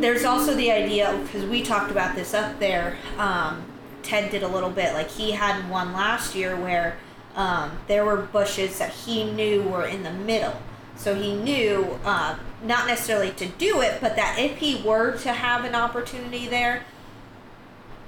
There's 0.00 0.24
also 0.24 0.54
the 0.54 0.70
idea 0.72 1.16
because 1.22 1.44
we 1.48 1.62
talked 1.62 1.90
about 1.90 2.14
this 2.16 2.34
up 2.34 2.58
there. 2.58 2.96
Um, 3.18 3.62
Ted 4.02 4.30
did 4.30 4.42
a 4.42 4.48
little 4.48 4.70
bit. 4.70 4.92
Like 4.94 5.10
he 5.10 5.32
had 5.32 5.70
one 5.70 5.92
last 5.92 6.34
year 6.34 6.56
where 6.56 6.96
um, 7.36 7.78
there 7.88 8.04
were 8.04 8.16
bushes 8.16 8.78
that 8.78 8.90
he 8.90 9.24
knew 9.30 9.62
were 9.62 9.86
in 9.86 10.02
the 10.02 10.10
middle. 10.10 10.60
So 10.96 11.14
he 11.14 11.34
knew 11.34 11.98
uh, 12.04 12.36
not 12.62 12.86
necessarily 12.86 13.30
to 13.32 13.46
do 13.46 13.80
it, 13.80 14.00
but 14.00 14.14
that 14.16 14.38
if 14.38 14.58
he 14.58 14.82
were 14.82 15.16
to 15.18 15.32
have 15.32 15.64
an 15.64 15.74
opportunity 15.74 16.46
there, 16.46 16.82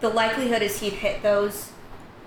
the 0.01 0.09
likelihood 0.09 0.63
is 0.63 0.81
he'd 0.81 0.95
hit 0.95 1.23
those 1.23 1.71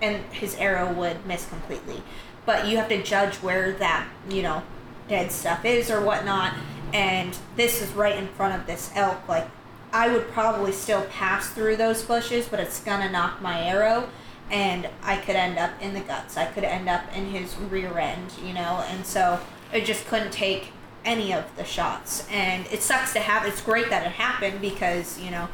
and 0.01 0.23
his 0.31 0.55
arrow 0.55 0.91
would 0.93 1.25
miss 1.25 1.47
completely. 1.47 2.01
But 2.45 2.67
you 2.67 2.77
have 2.77 2.89
to 2.89 3.01
judge 3.03 3.35
where 3.37 3.73
that, 3.73 4.07
you 4.29 4.41
know, 4.41 4.63
dead 5.07 5.31
stuff 5.31 5.65
is 5.65 5.91
or 5.91 6.01
whatnot. 6.01 6.53
And 6.93 7.37
this 7.55 7.81
is 7.81 7.91
right 7.93 8.15
in 8.15 8.27
front 8.29 8.59
of 8.59 8.65
this 8.65 8.91
elk. 8.95 9.27
Like, 9.27 9.47
I 9.91 10.11
would 10.11 10.29
probably 10.31 10.71
still 10.71 11.03
pass 11.03 11.49
through 11.49 11.75
those 11.77 12.03
bushes, 12.03 12.47
but 12.47 12.59
it's 12.59 12.79
gonna 12.79 13.11
knock 13.11 13.41
my 13.41 13.61
arrow. 13.61 14.09
And 14.49 14.89
I 15.03 15.17
could 15.17 15.35
end 15.35 15.59
up 15.59 15.71
in 15.81 15.93
the 15.93 15.99
guts. 15.99 16.37
I 16.37 16.45
could 16.45 16.63
end 16.63 16.89
up 16.89 17.03
in 17.15 17.27
his 17.27 17.55
rear 17.55 17.97
end, 17.97 18.33
you 18.43 18.53
know? 18.53 18.83
And 18.87 19.05
so 19.05 19.39
it 19.71 19.85
just 19.85 20.07
couldn't 20.07 20.31
take 20.31 20.71
any 21.05 21.33
of 21.33 21.45
the 21.55 21.63
shots. 21.63 22.27
And 22.31 22.65
it 22.71 22.81
sucks 22.81 23.13
to 23.13 23.19
have, 23.19 23.45
it's 23.45 23.61
great 23.61 23.89
that 23.89 24.05
it 24.05 24.13
happened 24.13 24.59
because, 24.59 25.19
you 25.19 25.29
know, 25.29 25.47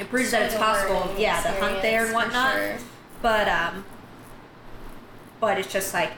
it 0.00 0.08
proves 0.08 0.30
that 0.30 0.42
it's 0.42 0.54
possible, 0.54 1.14
yeah, 1.18 1.40
to 1.42 1.48
hunt 1.48 1.82
there 1.82 2.06
and 2.06 2.14
whatnot 2.14 2.54
sure. 2.54 2.76
But 3.26 3.48
um 3.48 3.84
but 5.40 5.58
it's 5.58 5.72
just 5.72 5.92
like 5.92 6.12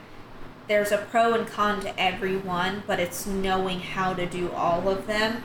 there's 0.68 0.92
a 0.92 0.98
pro 0.98 1.32
and 1.32 1.48
con 1.48 1.80
to 1.80 1.98
every 1.98 2.36
one 2.36 2.82
but 2.86 3.00
it's 3.00 3.26
knowing 3.26 3.80
how 3.80 4.12
to 4.12 4.26
do 4.26 4.50
all 4.52 4.90
of 4.90 5.06
them. 5.06 5.42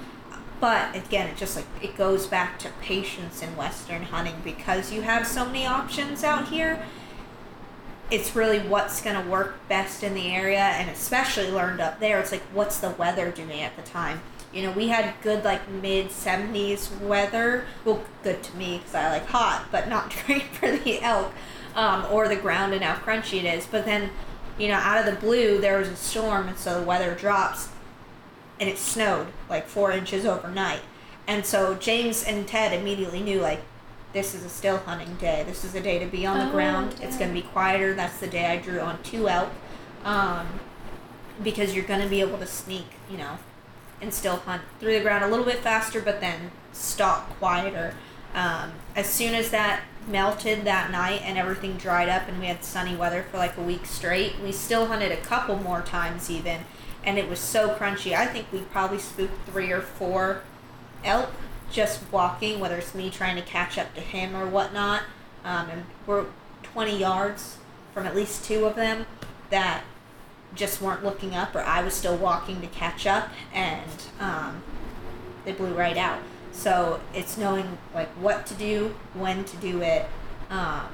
But 0.60 0.94
again 0.94 1.30
it 1.30 1.38
just 1.38 1.56
like 1.56 1.66
it 1.82 1.96
goes 1.96 2.28
back 2.28 2.60
to 2.60 2.70
patience 2.82 3.42
in 3.42 3.56
western 3.56 4.04
hunting. 4.04 4.42
Because 4.44 4.92
you 4.92 5.04
have 5.04 5.26
so 5.26 5.46
many 5.46 5.66
options 5.66 6.22
out 6.22 6.50
here 6.50 6.86
it's 8.12 8.36
really 8.36 8.60
what's 8.60 9.02
going 9.02 9.24
to 9.24 9.32
work 9.32 9.66
best 9.70 10.04
in 10.04 10.14
the 10.14 10.34
area 10.34 10.60
and 10.60 10.90
especially 10.90 11.50
learned 11.50 11.80
up 11.80 12.02
there 12.02 12.20
it's 12.20 12.34
like 12.34 12.44
what's 12.52 12.78
the 12.80 12.90
weather 12.90 13.32
doing 13.32 13.62
at 13.62 13.78
the 13.78 13.84
time? 13.84 14.20
You 14.54 14.64
know 14.64 14.72
we 14.74 14.90
had 14.90 15.14
good 15.22 15.46
like 15.46 15.70
mid 15.70 16.10
70s 16.10 17.00
weather. 17.00 17.64
Well 17.86 18.04
good 18.22 18.44
to 18.44 18.58
me 18.58 18.80
because 18.80 18.96
i 18.96 19.10
like 19.10 19.28
hot 19.28 19.68
but 19.72 19.88
not 19.88 20.14
great 20.26 20.44
for 20.44 20.70
the 20.70 21.02
elk 21.02 21.32
um, 21.76 22.06
or 22.12 22.28
the 22.28 22.36
ground 22.36 22.74
and 22.74 22.84
how 22.84 22.96
crunchy 22.96 23.40
it 23.44 23.46
is. 23.46 23.66
But 23.66 23.86
then 23.86 24.10
you 24.58 24.68
know 24.68 24.76
out 24.76 25.00
of 25.00 25.06
the 25.14 25.20
blue 25.20 25.60
there 25.60 25.78
was 25.80 25.88
a 25.88 25.96
storm 25.96 26.48
and 26.48 26.58
so 26.58 26.80
the 26.80 26.86
weather 26.86 27.16
drops 27.16 27.70
and 28.60 28.70
it 28.70 28.78
snowed 28.78 29.28
like 29.50 29.68
four 29.68 29.92
inches 29.92 30.26
overnight. 30.26 30.82
And 31.28 31.46
so 31.46 31.76
james 31.76 32.24
and 32.24 32.48
ted 32.48 32.74
immediately 32.80 33.22
knew 33.22 33.40
like 33.40 33.62
this 34.14 34.36
is 34.36 34.44
a 34.46 34.50
still 34.50 34.78
hunting 34.78 35.16
day. 35.16 35.44
This 35.48 35.64
is 35.66 35.74
a 35.74 35.82
day 35.82 35.98
to 35.98 36.06
be 36.06 36.24
on 36.26 36.38
the 36.38 36.48
Oh, 36.48 36.52
ground. 36.52 36.96
it's 37.02 37.18
going 37.18 37.34
to 37.34 37.42
be 37.42 37.48
quieter. 37.48 37.96
That's 37.96 38.20
the 38.20 38.28
day 38.28 38.46
i 38.46 38.58
drew 38.58 38.80
on 38.80 39.02
two 39.02 39.28
elk 39.28 39.50
um, 40.06 40.48
because 41.42 41.74
you're 41.74 41.86
going 41.86 42.02
to 42.02 42.08
be 42.10 42.22
able 42.22 42.38
to 42.38 42.46
sneak 42.46 42.86
you 43.10 43.18
know 43.18 43.38
and 44.02 44.14
still 44.14 44.36
hunt 44.36 44.62
through 44.80 44.94
the 44.94 45.00
ground 45.02 45.24
a 45.24 45.28
little 45.28 45.46
bit 45.46 45.60
faster, 45.60 46.02
but 46.02 46.20
then 46.20 46.52
stalk 46.74 47.30
quieter. 47.40 47.96
Um, 48.36 48.74
as 48.96 49.08
soon 49.10 49.34
as 49.34 49.50
that 49.52 49.82
melted 50.08 50.66
that 50.66 50.92
night 50.92 51.22
and 51.24 51.38
everything 51.38 51.78
dried 51.78 52.10
up 52.10 52.28
and 52.28 52.40
we 52.40 52.48
had 52.48 52.64
sunny 52.64 52.96
weather 52.96 53.24
for 53.32 53.38
like 53.38 53.58
a 53.58 53.62
week 53.62 53.86
straight, 53.86 54.40
we 54.40 54.52
still 54.52 54.88
hunted 54.88 55.12
a 55.12 55.18
couple 55.18 55.56
more 55.58 55.82
times 55.82 56.30
even, 56.30 56.62
and 57.04 57.18
it 57.18 57.30
was 57.30 57.40
so 57.40 57.76
crunchy. 57.76 58.14
I 58.14 58.26
think 58.26 58.52
we 58.52 58.60
probably 58.60 59.00
spooked 59.00 59.48
three 59.48 59.72
or 59.72 59.82
four 59.82 60.42
elk 61.04 61.30
just 61.72 62.02
walking, 62.12 62.60
whether 62.60 62.78
it's 62.78 62.94
me 62.94 63.10
trying 63.10 63.36
to 63.36 63.42
catch 63.42 63.78
up 63.78 63.94
to 63.96 64.02
him 64.02 64.36
or 64.36 64.46
whatnot. 64.46 65.04
Um, 65.44 65.70
and 65.70 65.84
we're 66.06 66.26
20 66.62 66.98
yards 66.98 67.58
from 67.94 68.06
at 68.06 68.16
least 68.16 68.46
two 68.46 68.66
of 68.66 68.76
them 68.76 69.06
that 69.50 69.84
just 70.56 70.82
weren't 70.82 71.04
looking 71.04 71.36
up, 71.36 71.56
or 71.56 71.62
I 71.62 71.84
was 71.84 71.94
still 71.94 72.16
walking 72.16 72.62
to 72.62 72.68
catch 72.68 73.08
up, 73.08 73.30
and 73.54 73.92
um, 74.20 74.64
they 75.46 75.52
blew 75.52 75.74
right 75.74 75.98
out. 75.98 76.20
So 76.54 77.02
it's 77.14 77.38
knowing 77.38 77.78
like 77.94 78.10
what 78.10 78.46
to 78.48 78.54
do, 78.54 78.96
when 79.14 79.44
to 79.44 79.58
do 79.58 79.82
it, 79.82 80.06
um, 80.50 80.88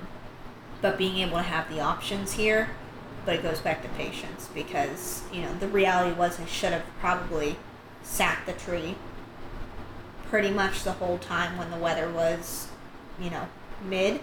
but 0.82 0.98
being 0.98 1.18
able 1.18 1.38
to 1.38 1.44
have 1.44 1.70
the 1.70 1.82
options 1.82 2.34
here. 2.34 2.70
But 3.26 3.36
it 3.36 3.44
goes 3.44 3.60
back 3.60 3.84
to 3.84 3.90
patience 3.90 4.50
because 4.54 5.22
you 5.32 5.42
know 5.42 5.54
the 5.60 5.68
reality 5.68 6.16
was 6.18 6.40
I 6.40 6.46
should 6.46 6.72
have 6.72 6.86
probably 7.00 7.58
sat 8.02 8.40
the 8.46 8.54
tree 8.54 8.96
pretty 10.30 10.50
much 10.50 10.84
the 10.84 10.94
whole 10.94 11.18
time 11.18 11.58
when 11.58 11.70
the 11.70 11.78
weather 11.78 12.10
was, 12.10 12.70
you 13.20 13.30
know, 13.30 13.48
mid 13.84 14.22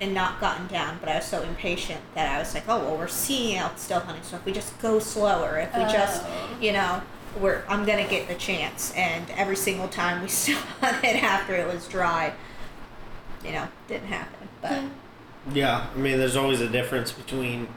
and 0.00 0.14
not 0.14 0.40
gotten 0.40 0.66
down, 0.66 0.96
but 0.98 1.08
I 1.10 1.16
was 1.16 1.26
so 1.26 1.42
impatient 1.42 2.00
that 2.14 2.34
I 2.34 2.38
was 2.38 2.54
like, 2.54 2.64
oh, 2.68 2.78
well, 2.78 2.96
we're 2.96 3.06
seeing 3.06 3.58
elk 3.58 3.72
still 3.76 4.00
hunting, 4.00 4.24
so 4.24 4.36
if 4.36 4.44
we 4.46 4.52
just 4.52 4.78
go 4.80 4.98
slower, 4.98 5.58
if 5.58 5.74
we 5.74 5.82
just, 5.82 6.22
Oh. 6.24 6.56
you 6.58 6.72
know, 6.72 7.02
we're, 7.38 7.62
I'm 7.68 7.84
gonna 7.84 8.08
get 8.08 8.28
the 8.28 8.34
chance. 8.34 8.92
And 8.96 9.28
every 9.30 9.56
single 9.56 9.88
time 9.88 10.22
we 10.22 10.28
saw 10.42 10.52
it 10.82 11.22
after 11.22 11.54
it 11.54 11.72
was 11.72 11.86
dry, 11.88 12.32
you 13.44 13.52
know, 13.52 13.68
didn't 13.88 14.08
happen. 14.08 14.48
But 14.62 14.82
Yeah, 15.54 15.86
I 15.94 15.98
mean, 15.98 16.18
there's 16.18 16.36
always 16.36 16.60
a 16.60 16.68
difference 16.68 17.12
between 17.12 17.68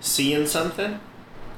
seeing 0.00 0.46
something 0.46 1.00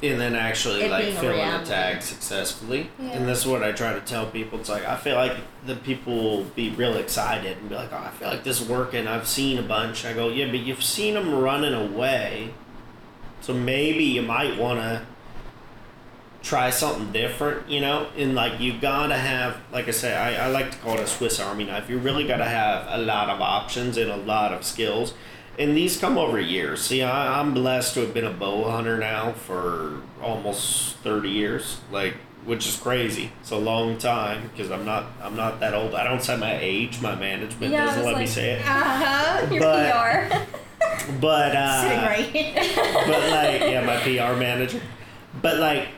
and 0.01 0.21
then 0.21 0.35
actually 0.37 0.83
It 0.83 0.91
like 0.91 1.05
filling 1.07 1.17
a 1.17 1.21
fill 1.21 1.31
in 1.33 1.39
a 1.39 1.43
reality. 1.43 1.71
tag 1.71 2.03
successfully. 2.03 2.91
Yeah. 3.01 3.09
And 3.11 3.29
this 3.29 3.41
is 3.41 3.47
what 3.47 3.63
I 3.65 3.73
try 3.73 3.93
to 3.95 4.01
tell 4.01 4.27
people. 4.27 4.61
It's 4.61 4.69
like 4.69 4.85
I 4.87 4.97
feel 4.97 5.17
like 5.17 5.37
the 5.67 5.75
people 5.75 6.15
will 6.15 6.45
be 6.45 6.71
real 6.71 6.97
excited 6.97 7.59
and 7.59 7.69
be 7.69 7.75
like, 7.75 7.93
"Oh, 7.93 7.97
I 8.07 8.11
feel 8.11 8.29
like 8.29 8.45
this 8.45 8.61
is 8.61 8.69
working. 8.69 9.09
I've 9.09 9.27
seen 9.27 9.59
a 9.59 9.63
bunch." 9.63 10.05
I 10.05 10.13
go, 10.13 10.29
"Yeah, 10.29 10.47
but 10.51 10.61
you've 10.61 10.85
seen 10.85 11.15
them 11.15 11.35
running 11.35 11.75
away, 11.75 12.51
so 13.41 13.53
maybe 13.53 14.05
you 14.05 14.23
might 14.23 14.57
want 14.57 14.79
to." 14.81 15.03
Try 16.49 16.71
something 16.71 17.13
different, 17.13 17.69
you 17.69 17.81
know, 17.81 18.07
and 18.17 18.35
like 18.35 18.59
you 18.59 18.73
gotta 18.81 19.15
have, 19.17 19.59
like 19.71 19.87
I 19.87 19.91
say, 19.91 20.17
I, 20.17 20.47
I 20.47 20.49
like 20.49 20.71
to 20.71 20.79
call 20.79 20.95
it 20.95 21.01
a 21.01 21.07
Swiss 21.07 21.39
Army 21.39 21.65
knife. 21.65 21.91
You 21.91 21.99
really 21.99 22.27
gotta 22.27 22.47
have 22.47 22.87
a 22.89 23.03
lot 23.03 23.29
of 23.29 23.41
options 23.43 23.99
and 23.99 24.11
a 24.11 24.17
lot 24.17 24.53
of 24.53 24.65
skills, 24.65 25.13
and 25.59 25.77
these 25.77 25.99
come 25.99 26.17
over 26.17 26.41
years. 26.41 26.81
See, 26.81 27.03
I, 27.03 27.39
I'm 27.39 27.53
blessed 27.53 27.95
to 27.95 28.01
have 28.01 28.15
been 28.15 28.25
a 28.25 28.33
bow 28.33 28.71
hunter 28.71 28.97
now 28.97 29.33
for 29.33 30.01
almost 30.23 30.97
thirty 30.99 31.29
years, 31.31 31.81
like 31.93 32.15
which 32.47 32.67
is 32.67 32.77
crazy. 32.77 33.31
It's 33.41 33.51
a 33.51 33.57
long 33.59 33.99
time 33.99 34.49
because 34.49 34.71
I'm 34.71 34.87
not 34.87 35.05
I'm 35.23 35.37
not 35.37 35.61
that 35.61 35.75
old. 35.75 35.95
I 35.95 36.03
don't 36.05 36.23
say 36.23 36.37
my 36.39 36.59
age. 36.59 37.03
My 37.03 37.15
management 37.15 37.73
Yeah, 37.73 37.85
doesn't 37.85 38.07
let 38.07 38.17
me 38.19 38.27
say 38.27 38.53
it. 38.53 38.61
Uh 38.63 38.65
huh. 38.83 39.47
Your 39.53 39.61
But- 39.61 39.93
PR. 40.41 40.47
But 41.21 41.55
uh, 41.57 41.83
Sitting 41.83 42.05
right 42.05 42.55
but 43.07 43.31
like 43.31 43.61
yeah 43.63 43.85
my 43.85 43.97
pr 44.03 44.39
manager 44.39 44.81
but 45.43 45.57
like 45.59 45.89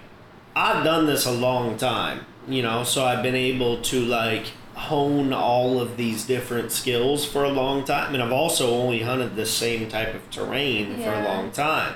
i've 0.57 0.85
done 0.85 1.07
this 1.07 1.27
a 1.27 1.31
long 1.31 1.77
time 1.77 2.25
you 2.49 2.63
know 2.63 2.83
so 2.85 3.05
i've 3.05 3.23
been 3.23 3.35
able 3.35 3.81
to 3.81 4.01
like 4.01 4.47
hone 4.75 5.33
all 5.33 5.81
of 5.81 5.97
these 5.97 6.25
different 6.27 6.73
skills 6.73 7.25
for 7.25 7.45
a 7.45 7.51
long 7.51 7.85
time 7.85 8.15
and 8.15 8.23
i've 8.23 8.33
also 8.33 8.71
only 8.71 9.01
hunted 9.03 9.37
the 9.37 9.45
same 9.45 9.89
type 9.89 10.15
of 10.15 10.31
terrain 10.31 10.97
for 11.03 11.13
a 11.13 11.25
long 11.25 11.51
time. 11.51 11.95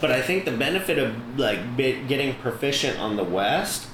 But 0.00 0.10
i 0.10 0.20
think 0.22 0.44
the 0.44 0.50
benefit 0.50 0.98
of 0.98 1.38
like 1.38 1.76
getting 1.76 2.34
proficient 2.36 2.98
on 2.98 3.16
the 3.16 3.24
west 3.24 3.86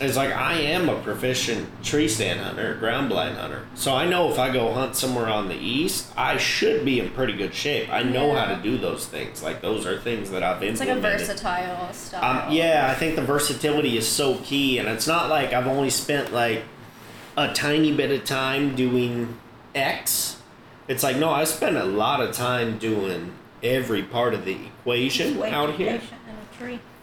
is 0.00 0.16
like 0.16 0.32
I 0.32 0.54
am 0.54 0.88
a 0.88 1.00
proficient 1.00 1.84
tree 1.84 2.08
stand 2.08 2.40
hunter, 2.40 2.74
ground 2.74 3.08
blind 3.08 3.36
hunter. 3.36 3.66
So 3.74 3.94
I 3.94 4.06
know 4.06 4.30
if 4.30 4.38
I 4.38 4.52
go 4.52 4.72
hunt 4.72 4.94
somewhere 4.94 5.28
on 5.28 5.48
the 5.48 5.56
east, 5.56 6.12
I 6.16 6.36
should 6.36 6.84
be 6.84 7.00
in 7.00 7.10
pretty 7.10 7.32
good 7.34 7.54
shape. 7.54 7.88
I 7.90 8.02
know 8.02 8.34
how 8.34 8.46
to 8.54 8.62
do 8.62 8.78
those 8.78 9.06
things. 9.06 9.42
Like 9.42 9.60
those 9.60 9.86
are 9.86 9.98
things 9.98 10.30
that 10.30 10.42
I've 10.42 10.60
been 10.60 10.74
doing. 10.74 10.88
It's 10.88 11.02
like 11.02 11.14
a 11.14 11.18
versatile 11.18 11.92
style. 11.92 12.46
Um, 12.46 12.52
yeah, 12.52 12.88
I 12.90 12.94
think 12.94 13.16
the 13.16 13.22
versatility 13.22 13.96
is 13.96 14.06
so 14.06 14.36
key, 14.38 14.78
and 14.78 14.88
it's 14.88 15.06
not 15.06 15.28
like 15.28 15.52
I've 15.52 15.66
only 15.66 15.90
spent 15.90 16.32
like 16.32 16.62
a 17.36 17.52
tiny 17.52 17.92
bit 17.92 18.10
of 18.10 18.24
time 18.24 18.74
doing 18.76 19.38
X. 19.74 20.40
It's 20.86 21.02
like 21.02 21.16
no, 21.16 21.30
I 21.30 21.44
spent 21.44 21.76
a 21.76 21.84
lot 21.84 22.20
of 22.20 22.34
time 22.34 22.78
doing 22.78 23.32
every 23.62 24.02
part 24.02 24.34
of 24.34 24.44
the 24.44 24.52
equation 24.52 25.38
Way 25.38 25.50
out 25.50 25.74
here. 25.74 26.00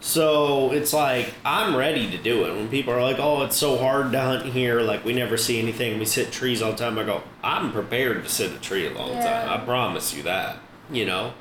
Patient 0.06 0.26
in 0.26 0.32
a 0.32 0.45
tree. 0.45 0.72
So 0.72 0.72
it's 0.72 0.93
like 0.93 1.34
I'm 1.43 1.76
ready 1.76 2.10
to 2.12 2.18
do 2.18 2.45
it. 2.45 2.56
When 2.56 2.70
people 2.70 2.93
are 2.93 3.01
like, 3.01 3.20
"Oh, 3.20 3.43
it's 3.43 3.56
so 3.58 3.78
hard 3.78 4.12
to 4.12 4.20
hunt 4.22 4.45
here. 4.45 4.82
Like 4.82 5.03
we 5.06 5.14
never 5.14 5.38
see 5.38 5.60
anything. 5.60 5.99
We 5.99 6.06
sit 6.06 6.32
trees 6.32 6.62
all 6.62 6.72
the 6.72 6.78
time." 6.78 6.97
I 6.99 7.03
go, 7.03 7.24
"I'm 7.43 7.72
prepared 7.72 8.24
to 8.24 8.30
sit 8.30 8.51
a 8.51 8.60
tree 8.60 8.88
a 8.88 8.91
long 8.93 9.14
Yeah. 9.14 9.24
time. 9.45 9.49
I 9.49 9.66
promise 9.66 10.14
you 10.14 10.24
that." 10.24 10.58
You 10.91 11.06
know. 11.06 11.34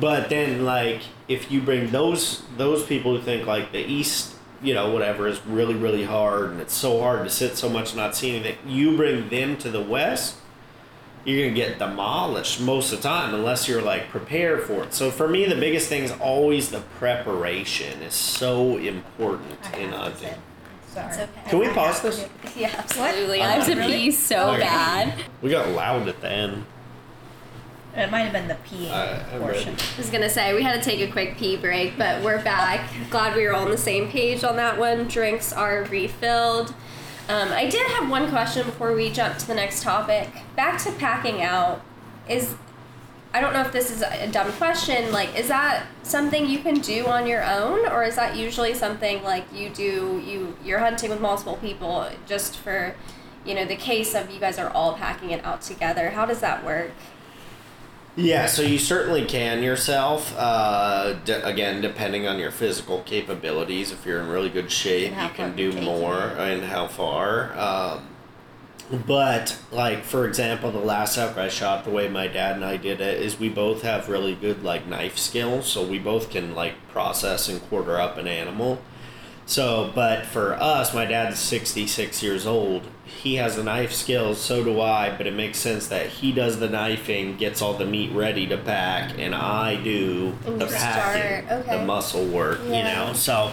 But 0.00 0.28
then, 0.28 0.64
like, 0.64 1.00
if 1.28 1.50
you 1.50 1.60
bring 1.60 1.90
those 1.90 2.42
those 2.56 2.84
people 2.84 3.16
who 3.16 3.22
think 3.22 3.46
like 3.46 3.72
the 3.72 3.84
east, 3.84 4.34
you 4.62 4.74
know, 4.74 4.90
whatever 4.90 5.26
is 5.26 5.40
really 5.46 5.74
really 5.74 6.04
hard 6.04 6.50
and 6.50 6.60
it's 6.60 6.74
so 6.74 7.00
hard 7.00 7.24
to 7.24 7.30
sit 7.30 7.56
so 7.58 7.68
much 7.68 7.94
not 7.96 8.14
see 8.16 8.30
anything, 8.30 8.56
you 8.66 8.96
bring 8.96 9.28
them 9.28 9.56
to 9.58 9.70
the 9.70 9.80
west, 9.80 10.36
you're 11.24 11.44
gonna 11.44 11.54
get 11.54 11.78
demolished 11.78 12.60
most 12.60 12.92
of 12.92 13.02
the 13.02 13.08
time 13.08 13.34
unless 13.34 13.68
you're 13.68 13.82
like 13.82 14.08
prepared 14.08 14.62
for 14.64 14.82
it. 14.84 14.94
So 14.94 15.10
for 15.10 15.28
me, 15.28 15.44
the 15.46 15.54
biggest 15.56 15.88
thing 15.88 16.02
is 16.04 16.12
always 16.12 16.70
the 16.70 16.80
preparation 16.98 18.02
is 18.02 18.14
so 18.14 18.76
important 18.78 19.58
I 19.72 19.76
in 19.78 19.90
have 19.90 20.00
hunting. 20.00 20.34
Sorry. 20.92 21.12
Okay. 21.12 21.28
Can 21.48 21.58
we 21.60 21.68
I 21.68 21.72
pause 21.72 22.00
this? 22.02 22.22
to. 22.24 22.28
Yeah, 22.60 22.74
absolutely. 22.76 23.38
What? 23.38 23.48
I 23.48 23.52
have 23.52 23.66
to 23.66 23.74
Really? 23.76 23.92
pee 23.92 24.10
so 24.10 24.50
Okay. 24.50 24.60
bad. 24.62 25.12
We 25.42 25.50
got 25.50 25.68
loud 25.68 26.08
at 26.08 26.20
the 26.20 26.28
end. 26.30 26.64
It 27.96 28.10
might 28.10 28.20
have 28.20 28.32
been 28.32 28.48
the 28.48 28.54
peeing 28.54 28.90
I- 28.92 29.20
I'm 29.34 29.40
portion. 29.40 29.72
ready. 29.74 29.82
I 29.94 29.98
was 29.98 30.10
gonna 30.10 30.30
say 30.30 30.54
we 30.54 30.62
had 30.62 30.80
to 30.82 30.90
take 30.90 31.00
a 31.06 31.10
quick 31.12 31.36
pee 31.36 31.56
break, 31.56 31.98
but 31.98 32.22
we're 32.22 32.40
back. 32.42 32.88
Glad 33.10 33.36
we 33.36 33.44
were 33.46 33.52
all 33.52 33.64
on 33.64 33.70
the 33.70 33.76
same 33.78 34.08
page 34.10 34.42
on 34.44 34.56
that 34.56 34.78
one. 34.78 35.06
Drinks 35.08 35.52
are 35.52 35.82
refilled. 35.90 36.72
Um, 37.30 37.52
I 37.52 37.68
did 37.68 37.86
have 37.86 38.10
one 38.10 38.28
question 38.28 38.66
before 38.66 38.92
we 38.92 39.08
jump 39.08 39.38
to 39.38 39.46
the 39.46 39.54
next 39.54 39.84
topic. 39.84 40.30
Back 40.56 40.82
to 40.82 40.90
packing 40.90 41.42
out. 41.42 41.80
Is 42.28 42.56
I 43.32 43.40
don't 43.40 43.52
know 43.52 43.60
if 43.60 43.70
this 43.70 43.92
is 43.92 44.02
a 44.02 44.26
dumb 44.32 44.50
question. 44.54 45.12
Like, 45.12 45.38
is 45.38 45.46
that 45.46 45.86
something 46.02 46.48
you 46.48 46.58
can 46.58 46.80
do 46.80 47.06
on 47.06 47.28
your 47.28 47.44
own, 47.44 47.86
or 47.86 48.02
is 48.02 48.16
that 48.16 48.36
usually 48.36 48.74
something 48.74 49.22
like 49.22 49.44
you 49.54 49.68
do? 49.70 50.20
You 50.26 50.56
you're 50.64 50.80
hunting 50.80 51.10
with 51.10 51.20
multiple 51.20 51.56
people 51.58 52.08
just 52.26 52.56
for, 52.56 52.96
you 53.44 53.54
know, 53.54 53.64
the 53.64 53.76
case 53.76 54.16
of 54.16 54.28
you 54.32 54.40
guys 54.40 54.58
are 54.58 54.70
all 54.70 54.94
packing 54.94 55.30
it 55.30 55.44
out 55.44 55.62
together. 55.62 56.10
How 56.10 56.26
does 56.26 56.40
that 56.40 56.64
work? 56.64 56.90
Yeah, 58.20 58.46
so 58.46 58.62
you 58.62 58.78
certainly 58.78 59.24
can 59.24 59.62
yourself. 59.62 60.34
Uh, 60.36 61.14
d- 61.24 61.32
again, 61.32 61.80
depending 61.80 62.26
on 62.26 62.38
your 62.38 62.50
physical 62.50 63.02
capabilities, 63.02 63.92
if 63.92 64.04
you're 64.04 64.20
in 64.20 64.28
really 64.28 64.50
good 64.50 64.70
shape, 64.70 65.12
you 65.12 65.28
can 65.34 65.56
do 65.56 65.72
more 65.80 66.18
and 66.18 66.64
how 66.64 66.86
far. 66.88 67.56
Um, 67.58 68.06
but 69.06 69.56
like 69.70 70.02
for 70.04 70.26
example, 70.26 70.70
the 70.72 70.78
last 70.80 71.16
elk 71.16 71.36
I 71.38 71.48
shot, 71.48 71.84
the 71.84 71.90
way 71.90 72.08
my 72.08 72.26
dad 72.26 72.56
and 72.56 72.64
I 72.64 72.76
did 72.76 73.00
it 73.00 73.22
is 73.22 73.38
we 73.38 73.48
both 73.48 73.82
have 73.82 74.08
really 74.08 74.34
good 74.34 74.62
like 74.64 74.86
knife 74.86 75.16
skills, 75.16 75.66
so 75.66 75.86
we 75.86 75.98
both 75.98 76.30
can 76.30 76.54
like 76.54 76.74
process 76.88 77.48
and 77.48 77.62
quarter 77.68 78.00
up 78.00 78.18
an 78.18 78.26
animal. 78.26 78.82
So, 79.50 79.90
but 79.96 80.26
for 80.26 80.54
us, 80.54 80.94
my 80.94 81.04
dad's 81.06 81.40
66 81.40 82.22
years 82.22 82.46
old. 82.46 82.82
He 83.04 83.34
has 83.34 83.56
the 83.56 83.64
knife 83.64 83.92
skills, 83.92 84.40
so 84.40 84.62
do 84.62 84.80
I, 84.80 85.12
but 85.16 85.26
it 85.26 85.34
makes 85.34 85.58
sense 85.58 85.88
that 85.88 86.06
he 86.06 86.30
does 86.30 86.60
the 86.60 86.68
knifing, 86.68 87.36
gets 87.36 87.60
all 87.60 87.74
the 87.74 87.84
meat 87.84 88.12
ready 88.12 88.46
to 88.46 88.56
pack, 88.56 89.18
and 89.18 89.34
I 89.34 89.74
do 89.74 90.38
the 90.44 90.66
packing, 90.66 91.50
okay. 91.50 91.78
the 91.78 91.84
muscle 91.84 92.24
work, 92.26 92.60
you 92.62 92.70
know? 92.70 93.10
So, 93.14 93.50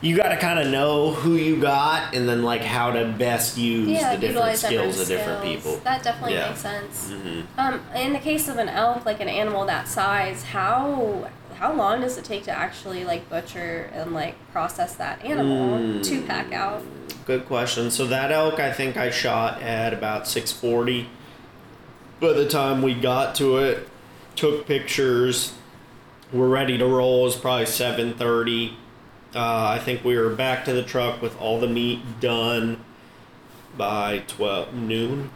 you 0.00 0.16
got 0.16 0.30
to 0.30 0.36
kind 0.36 0.58
of 0.58 0.66
know 0.66 1.12
who 1.12 1.36
you 1.36 1.60
got 1.60 2.12
and 2.16 2.28
then 2.28 2.42
like 2.42 2.62
how 2.62 2.90
to 2.90 3.06
best 3.16 3.56
use 3.56 3.88
yeah, 3.88 4.16
the 4.16 4.26
different 4.26 4.58
skills 4.58 5.00
of 5.00 5.06
different 5.06 5.38
skills. 5.40 5.62
people. 5.62 5.76
That 5.84 6.02
definitely 6.02 6.34
Yeah. 6.34 6.48
makes 6.48 6.60
sense. 6.60 7.12
Mhm. 7.12 7.44
Um, 7.56 7.80
in 7.94 8.12
the 8.12 8.18
case 8.18 8.48
of 8.48 8.58
an 8.58 8.68
elk, 8.68 9.06
like 9.06 9.20
an 9.20 9.28
animal 9.28 9.64
that 9.66 9.86
size, 9.86 10.42
how 10.42 11.28
how 11.62 11.72
long 11.72 12.00
does 12.00 12.18
it 12.18 12.24
take 12.24 12.42
to 12.42 12.50
actually 12.50 13.04
like 13.04 13.30
butcher 13.30 13.88
and 13.94 14.12
like 14.12 14.34
process 14.50 14.96
that 14.96 15.24
animal 15.24 15.78
Mm. 15.78 16.02
to 16.02 16.22
pack 16.22 16.52
out? 16.52 16.82
Good 17.24 17.46
question. 17.46 17.92
So 17.92 18.04
that 18.08 18.32
elk, 18.32 18.58
I 18.58 18.72
think 18.72 18.96
I 18.96 19.10
shot 19.10 19.62
at 19.62 19.94
about 19.94 20.26
six 20.26 20.50
forty. 20.50 21.08
By 22.18 22.32
the 22.32 22.48
time 22.48 22.82
we 22.82 22.94
got 22.94 23.36
to 23.36 23.58
it, 23.58 23.88
took 24.34 24.66
pictures, 24.66 25.52
we're 26.32 26.48
ready 26.48 26.76
to 26.78 26.84
roll. 26.86 27.20
It 27.20 27.24
was 27.26 27.36
probably 27.36 27.66
seven 27.66 28.14
thirty. 28.14 28.76
Uh, 29.32 29.68
I 29.68 29.78
think 29.78 30.04
we 30.04 30.18
were 30.18 30.30
back 30.30 30.64
to 30.64 30.72
the 30.72 30.82
truck 30.82 31.22
with 31.22 31.40
all 31.40 31.60
the 31.60 31.68
meat 31.68 32.00
done 32.18 32.78
by 33.76 34.24
twelve 34.26 34.74
noon. 34.74 35.30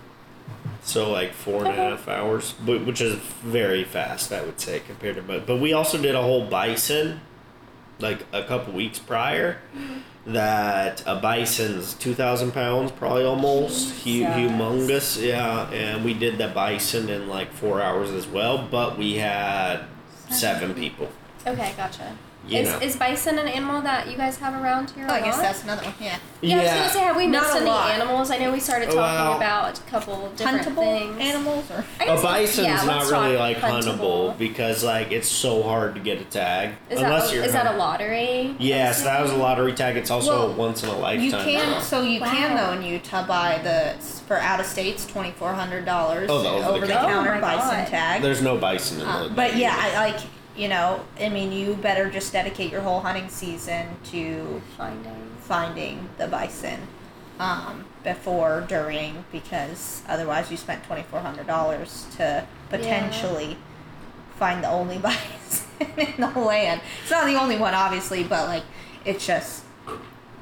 So 0.87 1.11
like 1.11 1.32
four 1.32 1.64
and 1.64 1.66
a 1.66 1.72
half 1.72 2.07
hours, 2.07 2.53
which 2.64 3.01
is 3.01 3.16
very 3.16 3.82
fast, 3.82 4.32
I 4.32 4.43
would 4.43 4.61
say 4.61 4.78
compared 4.78 5.16
to. 5.16 5.22
But 5.22 5.45
but 5.45 5.57
we 5.57 5.72
also 5.72 6.01
did 6.01 6.14
a 6.14 6.22
whole 6.22 6.47
bison, 6.47 7.20
like 7.99 8.24
a 8.32 8.45
couple 8.45 8.72
weeks 8.72 9.01
prior 9.01 9.59
mm-hmm. 9.76 10.32
that 10.32 11.03
a 11.05 11.16
bison's 11.16 11.95
2,000 11.95 12.53
pounds, 12.53 12.93
probably 12.93 13.24
almost. 13.24 14.05
Hu- 14.05 14.22
humongous, 14.22 15.20
yeah. 15.20 15.68
And 15.72 16.05
we 16.05 16.14
did 16.14 16.39
the 16.39 16.47
bison 16.47 17.09
in 17.09 17.28
like 17.28 17.53
four 17.53 17.82
hours 17.82 18.12
as 18.12 18.28
well, 18.28 18.57
but 18.70 18.97
we 18.97 19.16
had 19.16 19.87
seven 20.30 20.72
people. 20.72 21.09
Okay, 21.45 21.74
gotcha. 21.76 22.16
You 22.49 22.59
is, 22.61 22.69
know. 22.71 22.79
is 22.79 22.97
bison 22.97 23.39
an 23.39 23.49
animal 23.49 23.81
that 23.83 24.09
you 24.09 24.17
guys 24.17 24.37
have 24.39 24.55
around 24.63 24.91
here? 24.91 25.07
Oh, 25.09 25.13
a 25.13 25.17
I 25.17 25.21
guess 25.21 25.35
lot? 25.37 25.43
that's 25.43 25.63
another 25.65 25.83
one. 25.85 25.95
Yeah. 26.01 26.19
Yeah, 26.43 26.57
I 26.57 26.63
was 26.63 26.71
gonna 26.71 26.89
say, 26.91 27.01
have 27.01 27.17
we 27.17 27.27
Not 27.27 27.43
missed 27.43 27.57
any 27.57 27.67
lot. 27.67 27.91
animals? 27.91 28.31
I 28.31 28.39
know 28.39 28.53
we 28.53 28.61
started 28.61 28.87
talking 28.87 28.99
Well, 29.01 29.37
about 29.37 29.79
a 29.79 29.83
couple 29.83 30.29
different 30.37 30.63
Huntable 30.67 30.99
things. 30.99 31.19
animals 31.19 31.71
or 31.71 31.85
I 31.99 32.05
A 32.05 32.07
guess- 32.07 32.23
bison's 32.23 32.67
yeah, 32.69 32.75
not 32.85 32.87
let's 32.87 33.11
really 33.11 33.31
talk 33.37 33.39
like 33.41 33.57
huntable 33.59 34.39
because 34.39 34.85
like 34.85 35.11
it's 35.13 35.29
so 35.29 35.63
hard 35.63 35.95
to 35.97 36.01
get 36.01 36.21
a 36.21 36.25
tag 36.25 36.75
Is 36.91 37.01
unless 37.01 37.29
that 37.31 37.35
you're 37.35 37.45
is 37.45 37.53
that 37.53 37.75
a 37.75 37.77
lottery? 37.77 38.55
Yes, 38.59 39.03
that 39.03 39.21
was 39.23 39.33
a 39.33 39.37
lottery 39.37 39.73
tag. 39.73 39.97
It's 39.97 40.11
also 40.11 40.31
Well, 40.49 40.53
a 40.53 40.53
once 40.53 40.83
in 40.85 40.89
a 40.91 40.97
lifetime. 40.99 41.25
you 41.25 41.31
can 41.33 41.69
draw. 41.73 41.81
so 41.81 42.03
you 42.03 42.21
can 42.21 42.55
Wow. 42.55 42.67
though 42.67 42.73
in 42.79 42.83
Utah 42.85 43.27
buy 43.27 43.59
the 43.65 43.95
for 44.29 44.39
out 44.39 44.61
of 44.61 44.67
states 44.67 45.07
twenty 45.07 45.31
four 45.33 45.53
hundred 45.53 45.85
dollars 45.85 46.29
Oh, 46.31 46.43
the 46.43 46.49
over 46.69 46.87
the 46.87 46.93
counter. 46.93 47.09
counter 47.13 47.33
Oh 47.33 47.41
my 47.41 47.57
bison 47.57 47.79
God. 47.81 47.87
tag. 47.89 48.23
There's 48.23 48.43
no 48.43 48.57
bison 48.57 49.01
in 49.01 49.07
Uh, 49.07 49.25
the. 49.25 49.31
but 49.31 49.57
yeah, 49.57 49.75
I 49.77 49.95
like 50.11 50.17
you 50.57 50.69
know. 50.69 51.05
I 51.21 51.29
mean, 51.29 51.53
you 51.53 51.75
better 51.75 52.11
just 52.11 52.33
dedicate 52.33 52.73
your 52.73 52.81
whole 52.83 53.01
hunting 53.01 53.29
season 53.29 53.87
to 54.11 54.63
Finding. 54.77 55.31
finding 55.41 56.09
the 56.19 56.27
bison 56.27 56.81
um, 57.39 57.85
before, 58.03 58.65
during, 58.69 59.25
because 59.31 60.03
otherwise 60.09 60.51
you 60.51 60.57
spent 60.57 60.85
twenty 60.85 61.03
four 61.03 61.21
hundred 61.21 61.47
dollars 61.47 62.07
to 62.17 62.47
potentially 62.71 63.57
find 64.39 64.65
the 64.65 64.69
only 64.71 64.99
bison. 65.07 65.67
in 65.99 66.15
the 66.19 66.39
land. 66.41 66.81
It's 67.03 67.11
not 67.11 67.27
the 67.27 67.35
only 67.39 67.59
one, 67.59 67.75
obviously, 67.75 68.25
but 68.25 68.49
like 68.49 68.63
it's 69.05 69.27
just 69.27 69.65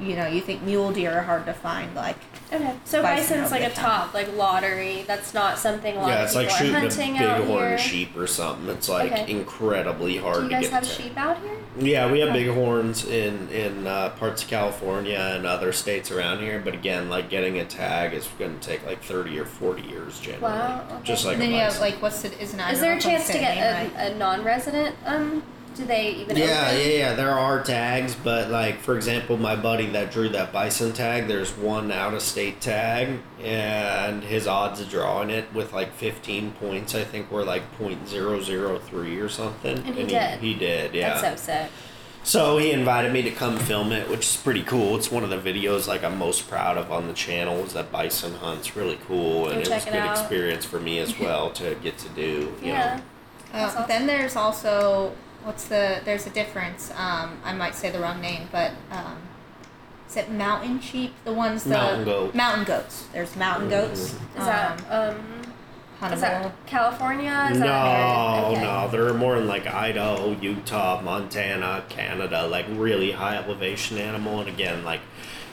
you 0.01 0.16
know 0.16 0.26
you 0.26 0.40
think 0.40 0.62
mule 0.62 0.90
deer 0.92 1.12
are 1.18 1.22
hard 1.22 1.47
to 1.47 1.55
find. 1.55 1.95
Like 1.95 2.16
Okay. 2.53 2.74
So 2.84 3.03
Bison 3.03 3.38
bison's 3.40 3.51
like 3.51 3.64
a 3.64 3.68
the 3.70 3.74
top, 3.74 4.14
like 4.14 4.32
lottery. 4.36 5.03
That's 5.07 5.34
not 5.34 5.59
something 5.59 5.97
a 5.97 6.01
lot 6.01 6.09
Yeah, 6.09 6.18
of 6.18 6.24
it's 6.24 6.32
people 6.34 6.45
like 6.45 6.53
are 6.55 6.59
shooting 6.59 6.74
a 6.74 6.80
hunting 6.80 7.18
out 7.18 7.40
bighorn 7.40 7.68
here. 7.70 7.78
sheep 7.78 8.16
or 8.16 8.26
something. 8.26 8.68
It's 8.68 8.88
like 8.88 9.12
Okay. 9.12 9.30
incredibly 9.30 10.18
hard 10.18 10.36
Do 10.36 10.42
you 10.42 10.49
to 10.51 10.55
guys 10.55 10.62
get 10.64 10.72
have 10.72 10.82
to. 10.84 10.88
sheep 11.03 11.16
out 11.16 11.38
here? 11.40 11.57
Yeah, 11.78 12.11
we 12.12 12.20
have 12.20 12.32
bighorns 12.32 13.05
in 13.07 13.49
in 13.49 13.86
uh, 13.88 14.11
parts 14.11 14.42
of 14.42 14.49
California 14.49 15.18
and 15.34 15.47
other 15.47 15.72
states 15.72 16.11
around 16.12 16.40
here. 16.40 16.61
But 16.64 16.74
again, 16.74 17.09
like 17.09 17.28
getting 17.30 17.59
a 17.59 17.64
tag 17.64 18.12
is 18.14 18.28
going 18.38 18.59
to 18.59 18.64
take 18.68 18.84
like 18.86 19.03
thirty 19.03 19.36
or 19.38 19.45
forty 19.47 19.82
years 19.82 20.20
generally. 20.20 20.42
Wow, 20.45 20.84
okay. 20.92 21.01
Just 21.03 21.24
like 21.24 21.34
and 21.34 21.42
then 21.42 21.51
a 21.51 21.55
you 21.55 21.59
have 21.61 21.80
like 21.80 22.01
what's 22.03 22.22
the 22.22 22.40
isn't 22.40 22.61
Is 22.61 22.80
there 22.80 22.97
a 22.97 23.01
chance 23.01 23.26
to 23.28 23.32
get 23.38 23.57
a, 23.57 24.12
a 24.12 24.14
non-resident? 24.16 24.95
Um, 25.07 25.42
do 25.75 25.85
they 25.85 26.11
even? 26.12 26.37
Yeah, 26.37 26.68
open? 26.68 26.81
yeah, 26.81 26.87
yeah. 26.97 27.14
There 27.14 27.31
are 27.33 27.62
tags, 27.62 28.14
but 28.14 28.51
like 28.51 28.79
for 28.81 28.97
example, 28.97 29.37
my 29.37 29.57
buddy 29.57 29.87
that 29.91 30.11
drew 30.12 30.29
that 30.31 30.53
bison 30.53 30.93
tag, 30.93 31.27
there's 31.27 31.51
one 31.57 31.91
out 31.93 32.14
of 32.14 32.22
state 32.22 32.61
tag, 32.61 33.18
and 33.43 34.22
his 34.22 34.47
odds 34.47 34.81
of 34.81 34.89
drawing 34.89 35.31
it 35.31 35.53
with 35.53 35.72
like 35.72 35.93
15 35.95 36.53
points, 36.53 36.95
I 36.95 37.05
think, 37.05 37.31
were 37.31 37.45
like 37.45 37.62
.003 37.79 39.22
or 39.22 39.29
something. 39.29 39.79
And 39.79 39.95
he 39.95 40.05
did? 40.05 40.41
He, 40.41 40.55
did, 40.55 40.95
yeah. 40.95 41.20
That's 41.20 41.43
so 41.43 41.53
sick. 41.53 41.70
So 42.22 42.57
he 42.57 42.70
invited 42.70 43.12
me 43.12 43.20
to 43.22 43.31
come 43.31 43.59
film 43.59 43.93
it, 43.93 44.09
which 44.09 44.20
is 44.27 44.37
pretty 44.39 44.62
cool. 44.62 44.97
It's 44.97 45.11
one 45.11 45.25
of 45.25 45.31
the 45.31 45.37
videos 45.37 45.87
like 45.87 46.03
I'm 46.03 46.16
most 46.18 46.49
proud 46.49 46.79
of 46.79 46.91
on 46.91 47.07
the 47.07 47.12
channel. 47.12 47.59
Is 47.64 47.75
that 47.75 47.93
bison 47.93 48.33
hunt's 48.37 48.75
really 48.75 48.99
cool, 49.07 49.49
and 49.51 49.62
Go 49.62 49.70
it 49.70 49.75
was 49.75 49.87
a 49.87 49.91
good 49.91 49.99
out. 49.99 50.18
experience 50.18 50.64
for 50.64 50.81
me 50.81 51.01
as 51.01 51.18
well 51.18 51.51
to 51.51 51.75
get 51.83 51.99
to 51.99 52.09
do. 52.11 52.55
You 52.62 52.68
Yeah. 52.68 52.97
know. 52.97 53.03
That's 53.53 53.75
Uh, 53.75 53.79
awesome. 53.81 53.89
Then 53.89 54.07
there's 54.07 54.37
also 54.37 55.12
what's 55.45 55.64
the 55.66 56.01
there's 56.05 56.26
a 56.26 56.30
difference. 56.30 56.90
Um, 56.92 57.38
I 57.45 57.53
might 57.55 57.74
say 57.74 57.90
the 57.90 58.01
wrong 58.01 58.20
name, 58.20 58.49
but 58.51 58.72
um, 58.90 59.18
is 60.09 60.16
it 60.16 60.30
mountain 60.30 60.80
sheep? 60.80 61.14
The 61.24 61.32
ones 61.32 61.64
the 61.64 61.70
Mountain 61.70 62.05
goat. 62.05 62.28
Mm-hmm. 62.28 62.36
mountain 62.36 62.64
goats. 62.64 63.07
There's 63.12 63.36
mountain 63.36 63.68
goats. 63.68 64.01
Is 64.01 64.18
that 64.36 64.80
um? 64.90 65.42
huntable. 66.01 66.14
Is 66.14 66.20
that 66.20 66.66
California? 66.66 67.49
Is 67.53 67.59
no, 67.59 67.66
that 67.66 68.45
Okay. 68.53 68.61
no, 68.62 68.88
they're 68.88 69.14
more 69.14 69.36
in 69.36 69.47
like 69.47 69.66
Idaho, 69.66 70.32
Utah, 70.40 71.01
Montana, 71.03 71.84
Canada, 71.88 72.47
like 72.47 72.66
really 72.70 73.12
high 73.12 73.36
elevation 73.36 73.99
animal. 73.99 74.40
And 74.40 74.49
again, 74.49 74.84
like 74.84 75.01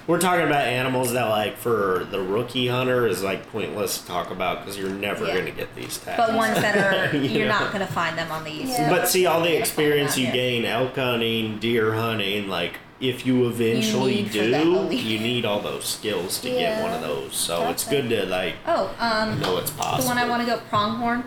we're 0.07 0.19
talking 0.19 0.45
about 0.45 0.61
animals 0.67 1.13
that 1.13 1.25
like 1.25 1.57
for 1.57 2.07
the 2.11 2.19
rookie 2.21 2.67
hunter 2.67 3.07
is 3.07 3.23
like 3.23 3.49
pointless 3.51 3.99
to 4.01 4.07
talk 4.07 4.31
about 4.31 4.59
because 4.59 4.77
you're 4.77 4.89
never 4.89 5.25
Yeah. 5.27 5.37
gonna 5.37 5.51
get 5.51 5.73
these 5.75 5.97
tags. 5.97 6.17
but 6.17 6.33
ones 6.35 6.55
that 6.61 6.77
are 6.77 7.15
You 7.15 7.21
you're 7.39 7.47
know. 7.47 7.59
not 7.59 7.71
gonna 7.71 7.87
find 7.87 8.17
them 8.17 8.31
on 8.31 8.43
the 8.43 8.51
east. 8.51 8.69
Yeah. 8.79 8.89
But 8.89 9.07
see, 9.07 9.25
all 9.25 9.41
the 9.41 9.57
experience 9.57 10.17
you 10.17 10.31
gain 10.31 10.65
elk 10.65 10.95
hunting, 10.95 11.59
deer 11.59 11.93
hunting, 11.93 12.47
like 12.49 12.79
if 12.99 13.25
you 13.25 13.47
eventually 13.47 14.15
need 14.23 14.31
for 14.31 14.37
that 14.47 14.63
do, 14.63 14.95
you 14.95 15.19
need 15.19 15.43
all 15.45 15.59
those 15.59 15.85
skills 15.85 16.39
to 16.41 16.49
get 16.49 16.83
one 16.83 16.93
of 16.93 17.01
those. 17.01 17.35
So 17.35 17.67
it's 17.69 17.87
good 17.87 18.09
to 18.09 18.25
like 18.25 18.55
Oh, 18.67 18.93
um, 18.99 19.39
know 19.39 19.57
it's 19.57 19.71
possible. 19.71 20.03
the 20.03 20.07
one 20.09 20.17
I 20.17 20.27
want 20.29 20.41
to 20.43 20.47
go 20.47 20.61
pronghorn. 20.69 21.23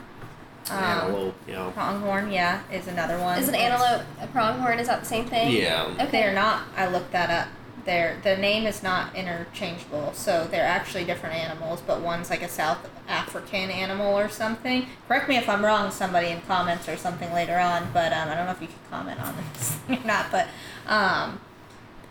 Um, 0.70 0.78
Antelope, 0.82 1.34
you 1.46 1.52
know. 1.52 1.70
pronghorn, 1.72 2.32
yeah, 2.32 2.60
is 2.72 2.86
another 2.86 3.18
one. 3.18 3.38
Is 3.38 3.48
an 3.48 3.54
antelope 3.54 4.00
a 4.20 4.26
pronghorn? 4.28 4.78
Is 4.78 4.86
that 4.86 5.00
the 5.00 5.06
same 5.06 5.26
thing? 5.26 5.50
Yeah. 5.52 5.84
Okay. 6.00 6.06
They're 6.10 6.32
not. 6.34 6.62
I 6.76 6.86
looked 6.86 7.12
that 7.12 7.28
up. 7.28 7.48
They're 7.84 8.18
the 8.22 8.36
name 8.36 8.66
is 8.66 8.82
not 8.82 9.14
interchangeable, 9.14 10.12
so 10.14 10.46
they're 10.50 10.64
actually 10.64 11.04
different 11.04 11.34
animals. 11.36 11.82
But 11.86 12.00
one's 12.00 12.30
like 12.30 12.42
a 12.42 12.48
South 12.48 12.90
African 13.08 13.70
animal 13.70 14.18
or 14.18 14.28
something. 14.28 14.86
Correct 15.06 15.28
me 15.28 15.36
if 15.36 15.48
I'm 15.48 15.64
wrong, 15.64 15.90
somebody 15.90 16.28
in 16.28 16.40
comments 16.42 16.88
or 16.88 16.96
something 16.96 17.32
later 17.32 17.58
on. 17.58 17.88
But 17.92 18.12
um, 18.12 18.28
I 18.28 18.34
don't 18.34 18.46
know 18.46 18.52
if 18.52 18.62
you 18.62 18.68
can 18.68 18.76
comment 18.90 19.20
on 19.20 19.34
this 19.52 19.76
or 19.88 20.06
not. 20.06 20.30
But 20.30 20.48
um, 20.86 21.40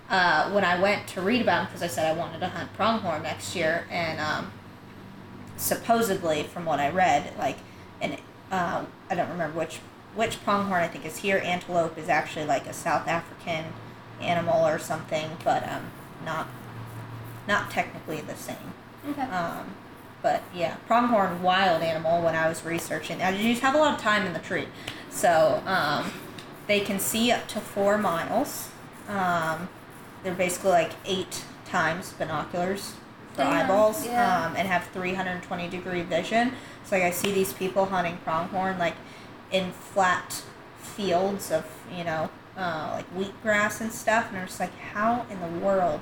uh, 0.10 0.52
when 0.52 0.64
I 0.64 0.80
went 0.80 1.08
to 1.10 1.22
read 1.22 1.42
about 1.42 1.62
them, 1.62 1.66
because 1.68 1.82
I 1.82 1.88
said 1.88 2.06
I 2.06 2.18
wanted 2.18 2.40
to 2.40 2.50
hunt 2.50 2.72
pronghorn 2.74 3.24
next 3.24 3.56
year, 3.56 3.88
and 3.90 4.20
um, 4.20 4.52
supposedly 5.58 6.44
from 6.44 6.66
what 6.66 6.80
I 6.80 6.90
read, 6.90 7.34
like, 7.38 7.58
and 8.00 8.18
uh, 8.52 8.86
I 9.10 9.16
don't 9.16 9.30
remember 9.30 9.58
which 9.58 9.80
which 10.16 10.44
pronghorn 10.44 10.84
I 10.84 10.88
think 10.88 11.06
is 11.06 11.18
here. 11.18 11.42
Antelope 11.44 11.98
is 11.98 12.10
actually 12.10 12.46
like 12.46 12.68
a 12.68 12.74
South 12.74 13.08
African 13.08 13.66
animal 14.24 14.66
or 14.66 14.80
something, 14.80 15.30
but 15.44 15.68
um, 15.68 15.92
not 16.26 16.48
not 17.48 17.70
technically 17.70 18.22
the 18.22 18.36
same. 18.36 18.74
Okay. 19.10 19.22
Um, 19.22 19.76
but 20.22 20.42
yeah, 20.56 20.76
pronghorn 20.88 21.42
wild 21.44 21.82
animal. 21.84 22.22
When 22.22 22.36
I 22.36 22.48
was 22.48 22.64
researching, 22.64 23.22
I 23.22 23.36
just 23.36 23.62
have 23.62 23.76
a 23.76 23.78
lot 23.78 23.96
of 23.96 24.02
time 24.02 24.26
in 24.26 24.34
the 24.34 24.40
tree, 24.40 24.68
so 25.10 25.62
um, 25.66 26.12
they 26.68 26.80
can 26.80 27.00
see 27.00 27.32
up 27.32 27.48
to 27.50 27.60
four 27.60 27.98
miles. 27.98 28.70
Um, 29.10 29.68
they're 30.24 30.34
basically 30.34 30.72
like 30.72 30.92
eight 31.06 31.44
times 31.66 32.14
binoculars 32.14 32.94
for 33.34 33.40
Damn, 33.44 33.66
eyeballs, 33.66 34.06
yeah. 34.06 34.46
um, 34.46 34.56
and 34.56 34.68
have 34.68 34.86
320 34.94 35.68
degree 35.68 36.02
vision. 36.04 36.54
So 36.86 36.96
like 36.96 37.04
I 37.04 37.12
see 37.12 37.34
these 37.34 37.52
people 37.52 37.86
hunting 37.88 38.18
pronghorn 38.24 38.78
like 38.80 38.96
in 39.52 39.72
flat 39.72 40.44
fields 40.78 41.52
of 41.52 41.66
you 41.96 42.04
know 42.04 42.30
uh, 42.58 42.90
like 43.02 43.16
wheatgrass 43.16 43.82
and 43.82 43.92
stuff, 43.92 44.30
and 44.30 44.38
I'm 44.38 44.48
just 44.48 44.60
like, 44.60 44.78
how 44.94 45.26
in 45.30 45.40
the 45.42 45.60
world? 45.60 46.02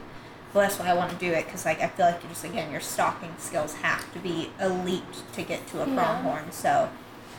Well, 0.53 0.63
that's 0.67 0.77
why 0.79 0.87
I 0.89 0.93
want 0.93 1.11
to 1.11 1.17
do 1.17 1.31
it 1.31 1.45
because 1.45 1.63
like 1.65 1.81
I 1.81 1.87
feel 1.87 2.05
like 2.07 2.21
you 2.23 2.27
just 2.29 2.43
again 2.43 2.71
your 2.71 2.81
stalking 2.81 3.33
skills 3.37 3.73
have 3.75 4.11
to 4.13 4.19
be 4.19 4.49
elite 4.59 5.03
to 5.33 5.43
get 5.43 5.65
to 5.67 5.81
a 5.81 5.87
Yeah. 5.87 5.95
pronghorn. 5.95 6.51
So 6.51 6.89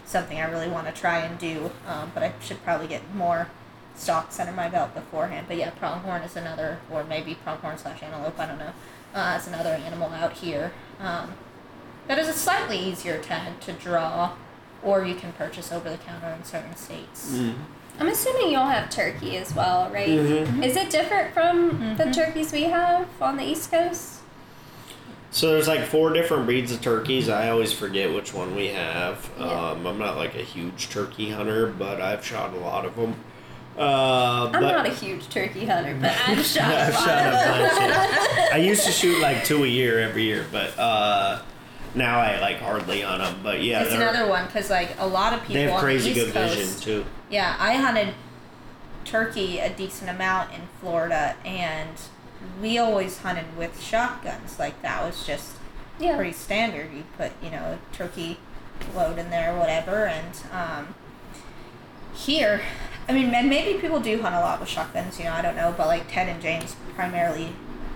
something 0.06 0.40
I 0.40 0.50
really 0.50 0.68
want 0.68 0.86
to 0.86 0.92
try 0.98 1.18
and 1.18 1.38
do, 1.38 1.70
um, 1.86 2.10
but 2.14 2.22
I 2.22 2.32
should 2.40 2.62
probably 2.64 2.86
get 2.86 3.14
more 3.14 3.48
stalks 3.94 4.40
under 4.40 4.52
my 4.52 4.68
belt 4.70 4.94
beforehand. 4.94 5.44
But 5.46 5.58
yeah, 5.58 5.70
pronghorn 5.70 6.22
is 6.22 6.36
another, 6.36 6.78
or 6.90 7.04
maybe 7.04 7.34
pronghorn 7.34 7.76
slash 7.76 8.02
antelope. 8.02 8.38
I 8.40 8.46
don't 8.46 8.58
know. 8.58 8.72
Uh, 9.14 9.36
is 9.38 9.46
another 9.46 9.70
animal 9.74 10.08
out 10.08 10.32
here 10.32 10.72
um, 10.98 11.32
that 12.08 12.18
is 12.18 12.28
a 12.28 12.32
slightly 12.32 12.78
easier 12.78 13.18
tag 13.18 13.60
to 13.60 13.72
draw, 13.74 14.32
or 14.82 15.04
you 15.04 15.14
can 15.14 15.32
purchase 15.32 15.70
over 15.70 15.90
the 15.90 15.98
counter 15.98 16.28
in 16.30 16.42
certain 16.44 16.74
states. 16.76 17.38
I'm 18.03 18.09
assuming 18.09 18.50
you'll 18.50 18.66
have 18.66 18.90
turkey 18.90 19.36
as 19.36 19.55
well, 19.55 19.88
right? 19.90 20.09
Mhm. 20.09 20.64
Is 20.64 20.74
it 20.76 20.90
different 20.90 21.32
from 21.32 21.70
Mm-hmm. 21.70 21.96
the 21.98 22.11
turkeys 22.12 22.50
we 22.53 22.64
have 22.64 23.07
on 23.20 23.36
the 23.36 23.44
East 23.44 23.70
Coast? 23.70 24.14
So 25.30 25.50
there's 25.53 25.68
like 25.68 25.84
four 25.84 26.12
different 26.12 26.46
breeds 26.46 26.72
of 26.72 26.80
turkeys. 26.82 27.28
I 27.28 27.48
always 27.50 27.72
forget 27.72 28.12
which 28.12 28.34
one 28.34 28.57
we 28.57 28.66
have. 28.68 29.30
Yeah. 29.38 29.44
Um, 29.70 29.86
I'm 29.86 29.98
not 30.00 30.16
like 30.16 30.34
a 30.34 30.42
huge 30.42 30.88
turkey 30.90 31.30
hunter, 31.30 31.68
but 31.68 32.00
I've 32.00 32.24
shot 32.26 32.53
a 32.55 32.59
lot 32.59 32.84
of 32.84 32.96
them. 32.96 33.14
Uh, 33.78 34.46
I'm 34.46 34.53
but 34.53 34.61
not 34.72 34.86
a 34.86 34.90
huge 34.90 35.28
turkey 35.28 35.64
hunter, 35.64 35.96
but 36.00 36.11
I've 36.26 36.44
shot 36.55 36.72
a 36.72 36.76
I've 36.86 36.94
lot 36.94 37.05
shot 37.05 37.18
of 37.18 37.34
a 37.34 37.36
them. 37.36 37.61
bunch. 37.70 37.80
yeah. 38.36 38.48
I 38.53 38.57
used 38.57 38.84
to 38.84 38.90
shoot 38.90 39.22
like 39.22 39.44
two 39.44 39.62
a 39.62 39.68
year 39.68 40.00
every 40.00 40.24
year, 40.24 40.44
but 40.50 40.76
uh, 40.76 41.40
now 41.95 42.20
I 42.20 42.40
like 42.40 42.59
hardly 42.59 43.01
hunt 43.03 43.22
them. 43.22 43.40
But 43.43 43.62
yeah, 43.62 43.82
It's 43.82 43.93
another 43.95 44.26
one 44.28 44.47
because 44.47 44.70
like 44.70 44.90
a 44.99 45.07
lot 45.07 45.32
of 45.32 45.40
people 45.40 45.55
they 45.55 45.62
have 45.70 45.80
crazy 45.80 46.12
the 46.12 46.24
good 46.26 46.32
Coast, 46.34 46.55
vision 46.57 46.80
too. 46.80 47.05
Yeah, 47.30 47.57
I 47.59 47.74
hunted 47.74 48.14
turkey 49.05 49.59
a 49.59 49.68
decent 49.70 50.11
amount 50.11 50.53
in 50.55 50.61
Florida, 50.80 51.36
and 51.45 51.90
we 52.61 52.78
always 52.78 53.18
hunted 53.18 53.57
with 53.57 53.80
shotguns. 53.82 54.59
Like 54.59 54.80
that 54.82 55.03
was 55.05 55.26
just 55.26 55.53
Yeah. 55.99 56.16
pretty 56.16 56.32
standard. 56.32 56.93
You 56.95 57.05
put 57.16 57.32
you 57.43 57.51
know 57.51 57.78
a 57.78 57.95
turkey 57.97 58.38
load 58.95 59.18
in 59.18 59.30
there, 59.30 59.55
whatever, 59.57 60.07
and 60.07 60.36
um, 60.53 60.95
here, 62.14 62.61
I 63.09 63.12
mean, 63.12 63.34
and 63.34 63.49
maybe 63.49 63.80
people 63.80 64.01
do 64.01 64.20
hunt 64.20 64.34
a 64.34 64.40
lot 64.40 64.61
with 64.61 64.68
shotguns. 64.68 65.18
You 65.18 65.24
know, 65.26 65.32
I 65.32 65.43
don't 65.43 65.57
know, 65.57 65.74
but 65.76 65.86
like 65.86 66.11
Ted 66.11 66.28
and 66.28 66.40
James 66.43 66.76
primarily, 66.95 67.53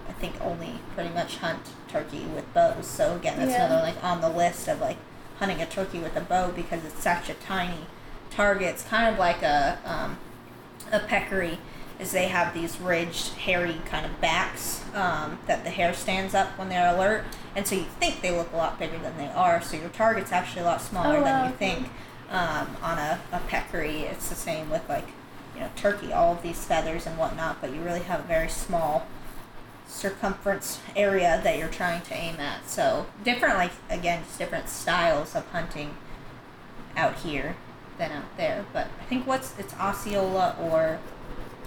I 0.09 0.13
think 0.13 0.35
only 0.41 0.79
pretty 0.95 1.11
much 1.11 1.37
hunt 1.39 1.61
turkey 1.97 2.25
with 2.35 2.53
bows. 2.55 2.87
So 2.87 3.17
again, 3.17 3.39
that's 3.39 3.53
Yeah. 3.53 3.67
another 3.67 3.83
like 3.83 4.03
on 4.03 4.21
the 4.21 4.29
list 4.29 4.69
of 4.69 4.81
like 4.81 4.97
hunting 5.39 5.61
a 5.61 5.67
turkey 5.67 5.99
with 5.99 6.17
a 6.17 6.21
bow 6.21 6.51
because 6.51 6.85
it's 6.85 7.03
such 7.03 7.29
a 7.29 7.35
tiny 7.35 7.87
target. 8.31 8.69
It's 8.69 8.83
kind 8.83 9.13
of 9.13 9.19
like 9.19 9.43
a 9.43 9.79
um, 9.85 10.19
a 10.93 11.01
peccary 11.01 11.59
is 11.99 12.13
they 12.13 12.29
have 12.29 12.53
these 12.53 12.79
ridged, 12.79 13.33
hairy 13.37 13.77
kind 13.87 14.05
of 14.05 14.21
backs 14.21 14.83
um, 14.95 15.39
that 15.47 15.65
the 15.65 15.71
hair 15.71 15.95
stands 15.95 16.35
up 16.35 16.49
when 16.59 16.69
they're 16.69 16.95
alert, 16.95 17.25
and 17.55 17.67
so 17.67 17.75
you 17.75 17.87
think 17.99 18.21
they 18.21 18.31
look 18.31 18.53
a 18.53 18.57
lot 18.57 18.79
bigger 18.79 18.99
than 18.99 19.17
they 19.17 19.29
are. 19.29 19.63
So 19.63 19.79
your 19.79 19.89
target's 19.89 20.31
actually 20.31 20.61
a 20.63 20.67
lot 20.67 20.83
smaller 20.83 21.17
Oh, 21.19 21.25
than 21.25 21.41
wow. 21.41 21.47
you 21.47 21.55
think. 21.55 21.89
Um, 22.29 22.77
on 22.83 22.99
a, 22.99 23.21
a 23.31 23.39
peccary, 23.39 24.01
it's 24.01 24.29
the 24.29 24.35
same 24.35 24.69
with 24.69 24.83
like 24.89 25.07
you 25.55 25.61
know 25.61 25.71
turkey, 25.77 26.13
all 26.13 26.33
of 26.33 26.43
these 26.43 26.65
feathers 26.65 27.07
and 27.07 27.17
whatnot, 27.17 27.61
but 27.61 27.73
you 27.73 27.81
really 27.81 28.01
have 28.01 28.19
a 28.19 28.25
very 28.25 28.49
small 28.49 29.07
circumference 29.87 30.81
area 30.95 31.41
that 31.43 31.59
you're 31.59 31.69
trying 31.69 32.03
to 32.03 32.15
aim 32.15 32.37
at. 32.41 32.69
So 32.69 33.07
different, 33.25 33.57
like 33.57 33.73
again, 33.89 34.23
just 34.25 34.39
different 34.39 34.69
styles 34.69 35.35
of 35.35 35.47
hunting 35.49 35.97
out 36.97 37.17
here 37.17 37.57
than 37.99 38.13
out 38.13 38.37
there. 38.37 38.65
But 38.73 38.89
I 39.01 39.05
think 39.05 39.27
what's 39.27 39.55
it's 39.59 39.75
Osceola 39.75 40.57
or 40.61 40.99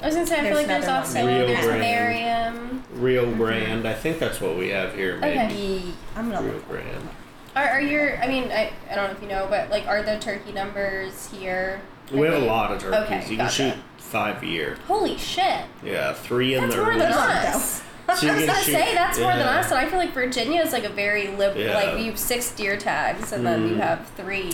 I 0.02 0.06
was 0.06 0.16
gonna 0.16 0.28
say 0.28 0.40
I 0.40 0.44
feel 0.44 0.56
like 0.56 0.68
there's 0.68 0.86
another 0.86 1.02
one. 1.02 1.08
also 1.08 1.28
Rio 1.28 1.48
there's 1.48 1.66
Grande. 1.66 1.82
Merriam. 1.82 2.84
Rio 2.94 3.26
mm-hmm. 3.26 3.38
Grande, 3.38 3.86
I 3.88 3.94
think 3.94 4.20
that's 4.20 4.40
what 4.40 4.58
we 4.58 4.70
have 4.70 4.96
here. 4.96 5.18
Maybe 5.18 5.38
Okay. 5.40 5.94
I'm 6.16 6.30
gonna 6.32 6.46
Rio 6.46 6.54
look. 6.54 6.68
Grande. 6.70 7.10
Are, 7.56 7.68
are 7.68 7.82
your? 7.82 8.18
I 8.22 8.28
mean, 8.28 8.52
I, 8.52 8.72
I 8.90 8.96
don't 8.96 9.10
know 9.10 9.16
if 9.16 9.22
you 9.22 9.28
know, 9.28 9.48
but 9.50 9.70
like, 9.70 9.88
are 9.88 10.04
the 10.04 10.18
turkey 10.20 10.52
numbers 10.52 11.30
here? 11.32 11.82
We 12.12 12.22
have 12.22 12.42
a 12.42 12.46
lot 12.46 12.72
of 12.72 12.80
turkeys. 12.80 13.02
Okay, 13.02 13.32
you 13.32 13.38
gotcha. 13.38 13.64
can 13.64 13.74
shoot 13.74 13.84
five 13.98 14.42
a 14.42 14.46
year. 14.46 14.78
Holy 14.88 15.18
shit! 15.18 15.66
Yeah, 15.84 16.14
three 16.14 16.56
in 16.56 16.62
That's 16.62 16.76
the 16.76 16.82
more 16.82 16.94
than 16.94 17.12
early 17.12 17.48
us. 17.48 17.84
So 18.20 18.28
I 18.30 18.36
was 18.36 18.46
gonna 18.46 18.60
shoot- 18.64 18.72
say 18.74 18.94
that's 18.96 19.20
more 19.20 19.32
than 19.34 19.48
us, 19.48 19.70
and 19.72 19.80
I 19.80 19.86
feel 19.90 20.00
like 20.00 20.12
Virginia 20.14 20.62
is 20.62 20.72
like 20.74 20.84
a 20.84 20.90
very 20.90 21.28
liberal. 21.28 21.66
Yeah. 21.66 21.74
Like 21.76 22.00
you 22.00 22.12
have 22.12 22.20
six 22.20 22.52
deer 22.52 22.78
tags, 22.78 23.32
and 23.32 23.46
then 23.46 23.68
you 23.68 23.76
Mm. 23.76 23.80
have 23.82 24.08
three. 24.18 24.52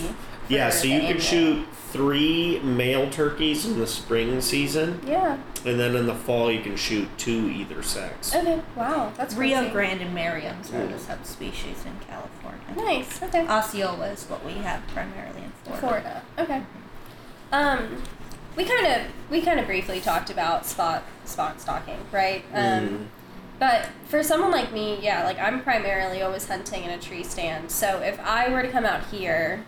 Yeah, 0.48 0.70
so 0.70 0.86
you 0.88 1.00
can 1.00 1.08
annual. 1.08 1.22
shoot 1.22 1.68
three 1.92 2.60
male 2.60 3.10
turkeys 3.10 3.66
in 3.66 3.80
the 3.80 3.88
spring 3.88 4.42
season, 4.42 5.00
Yeah. 5.08 5.38
and 5.66 5.80
then 5.80 5.96
in 5.96 6.06
the 6.06 6.14
fall 6.14 6.52
you 6.52 6.62
can 6.62 6.76
shoot 6.76 7.08
two 7.18 7.50
either 7.50 7.82
sex. 7.82 8.36
Okay. 8.36 8.62
Wow, 8.76 9.12
that's 9.18 9.34
Rio 9.34 9.58
crazy. 9.60 9.72
Grande 9.74 10.02
and 10.02 10.14
Merriam's 10.14 10.72
are 10.72 10.86
the 10.86 11.00
subspecies 11.00 11.84
in 11.86 11.94
California. 12.08 12.62
Nice. 12.78 13.24
Okay. 13.24 13.48
Osceola 13.48 14.08
is 14.10 14.26
what 14.26 14.46
we 14.46 14.52
have 14.54 14.86
primarily 14.88 15.42
in 15.46 15.52
Florida. 15.64 15.82
Florida. 15.82 16.22
Okay. 16.38 16.62
Um, 17.52 18.04
we 18.56 18.66
kind 18.66 18.86
of 18.88 19.02
we 19.32 19.42
kind 19.42 19.60
of 19.60 19.66
briefly 19.66 20.00
talked 20.00 20.30
about 20.30 20.66
spot 20.66 21.04
spot 21.26 21.60
stalking, 21.60 21.98
right? 22.12 22.44
Um, 22.54 22.62
Mm. 22.62 23.06
But 23.60 23.88
for 24.06 24.22
someone 24.24 24.52
like 24.52 24.74
me, 24.74 25.00
yeah, 25.02 25.24
like 25.24 25.40
I'm 25.40 25.62
primarily 25.62 26.22
always 26.22 26.48
hunting 26.48 26.84
in 26.84 26.90
a 26.90 27.00
tree 27.00 27.24
stand. 27.24 27.72
So 27.72 28.02
if 28.02 28.20
I 28.20 28.50
were 28.50 28.62
to 28.62 28.70
come 28.70 28.86
out 28.86 29.06
here, 29.06 29.66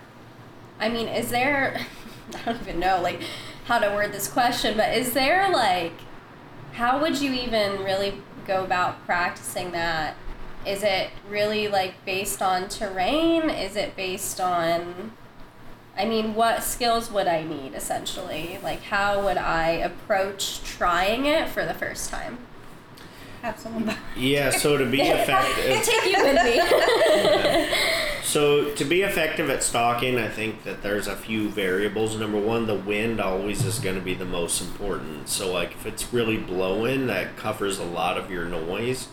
I 0.80 0.90
mean, 0.90 1.08
is 1.08 1.30
there? 1.30 1.80
I 2.36 2.44
don't 2.44 2.62
even 2.62 2.80
know 2.80 3.02
like 3.02 3.22
how 3.66 3.80
to 3.80 3.90
word 3.90 4.12
this 4.12 4.28
question, 4.28 4.76
but 4.76 4.96
is 4.96 5.14
there 5.14 5.50
like, 5.50 5.94
how 6.74 7.02
would 7.02 7.22
you 7.22 7.32
even 7.34 7.84
really 7.84 8.22
go 8.46 8.64
about 8.64 9.06
practicing 9.06 9.72
that? 9.72 10.16
Is 10.66 10.84
it 10.84 11.12
really 11.30 11.68
like 11.68 12.04
based 12.06 12.42
on 12.42 12.68
terrain? 12.68 13.50
Is 13.50 13.76
it 13.76 13.96
based 13.96 14.42
on 14.42 15.14
I 15.98 16.06
mean, 16.06 16.36
what 16.36 16.62
skills 16.62 17.10
would 17.12 17.28
I 17.28 17.44
need 17.44 17.74
essentially? 17.74 18.60
Like, 18.62 18.84
how 18.84 19.24
would 19.24 19.38
I 19.38 19.72
approach 19.72 20.62
trying 20.64 21.26
it 21.26 21.50
for 21.50 21.66
the 21.66 21.74
first 21.74 22.12
time? 22.12 22.38
Have 23.48 23.60
someone 23.60 23.96
Yeah, 24.18 24.50
so 24.50 24.76
to 24.78 24.86
be 24.86 25.02
effective, 25.04 25.82
Take 25.82 26.12
you 26.12 26.22
with 26.22 26.36
me. 26.44 27.70
so 28.22 28.76
to 28.76 28.84
be 28.84 29.04
effective 29.04 29.50
at 29.50 29.64
stalking, 29.64 30.18
I 30.18 30.28
think 30.28 30.66
that 30.66 30.84
there's 30.84 31.08
a 31.08 31.16
few 31.16 31.48
variables. 31.48 32.18
Number 32.18 32.42
one, 32.42 32.68
the 32.68 32.76
wind 32.76 33.22
always 33.22 33.64
is 33.64 33.80
going 33.80 33.96
to 33.96 34.02
be 34.02 34.14
the 34.14 34.26
most 34.26 34.60
important. 34.60 35.30
So 35.30 35.50
like 35.50 35.72
if 35.72 35.86
it's 35.86 36.12
really 36.12 36.36
blowing, 36.36 37.08
that 37.08 37.38
covers 37.38 37.80
a 37.80 37.86
lot 37.86 38.18
of 38.18 38.30
your 38.30 38.44
noise. 38.44 39.08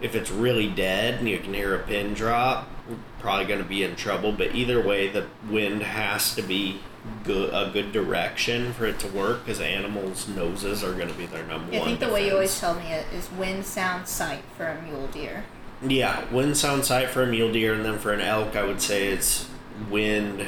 If 0.00 0.16
it's 0.16 0.32
really 0.32 0.66
dead 0.66 1.20
and 1.20 1.28
you 1.28 1.38
can 1.38 1.54
hear 1.54 1.76
a 1.76 1.78
pin 1.78 2.14
drop, 2.14 2.68
we're 2.90 2.96
probably 3.20 3.46
going 3.46 3.62
to 3.62 3.68
be 3.68 3.84
in 3.84 3.94
trouble. 3.94 4.32
But 4.32 4.56
either 4.56 4.84
way, 4.84 5.06
the 5.06 5.28
wind 5.48 5.84
has 5.84 6.34
to 6.34 6.42
be 6.42 6.80
good, 7.24 7.52
a 7.52 7.70
good 7.72 7.92
direction 7.92 8.72
for 8.72 8.86
it 8.86 8.98
to 9.00 9.08
work 9.08 9.44
because 9.44 9.60
animals' 9.60 10.28
noses 10.28 10.82
are 10.82 10.92
going 10.94 11.08
to 11.08 11.14
be 11.14 11.26
their 11.26 11.44
number 11.44 11.74
I 11.74 11.78
one. 11.78 11.82
I 11.82 11.84
think 11.84 12.00
the 12.00 12.12
way 12.12 12.26
you 12.26 12.32
always 12.32 12.58
tell 12.58 12.74
me 12.74 12.86
it 12.86 13.06
is 13.12 13.30
wind, 13.32 13.64
sound, 13.64 14.08
sight 14.08 14.42
for 14.56 14.66
a 14.66 14.82
mule 14.82 15.06
deer. 15.08 15.44
Yeah, 15.86 16.24
wind, 16.32 16.56
sound, 16.56 16.84
sight 16.84 17.10
for 17.10 17.22
a 17.22 17.26
mule 17.26 17.52
deer, 17.52 17.74
and 17.74 17.84
then 17.84 17.98
for 17.98 18.12
an 18.12 18.20
elk, 18.20 18.56
I 18.56 18.64
would 18.64 18.80
say 18.80 19.08
it's 19.08 19.48
wind, 19.90 20.46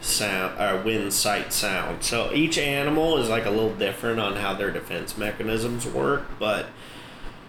sound, 0.00 0.60
or 0.60 0.82
wind, 0.82 1.12
sight, 1.12 1.52
sound. 1.52 2.04
So 2.04 2.32
each 2.32 2.58
animal 2.58 3.18
is 3.18 3.28
like 3.28 3.46
a 3.46 3.50
little 3.50 3.74
different 3.74 4.20
on 4.20 4.36
how 4.36 4.54
their 4.54 4.70
defense 4.70 5.16
mechanisms 5.16 5.86
work, 5.86 6.24
but 6.38 6.66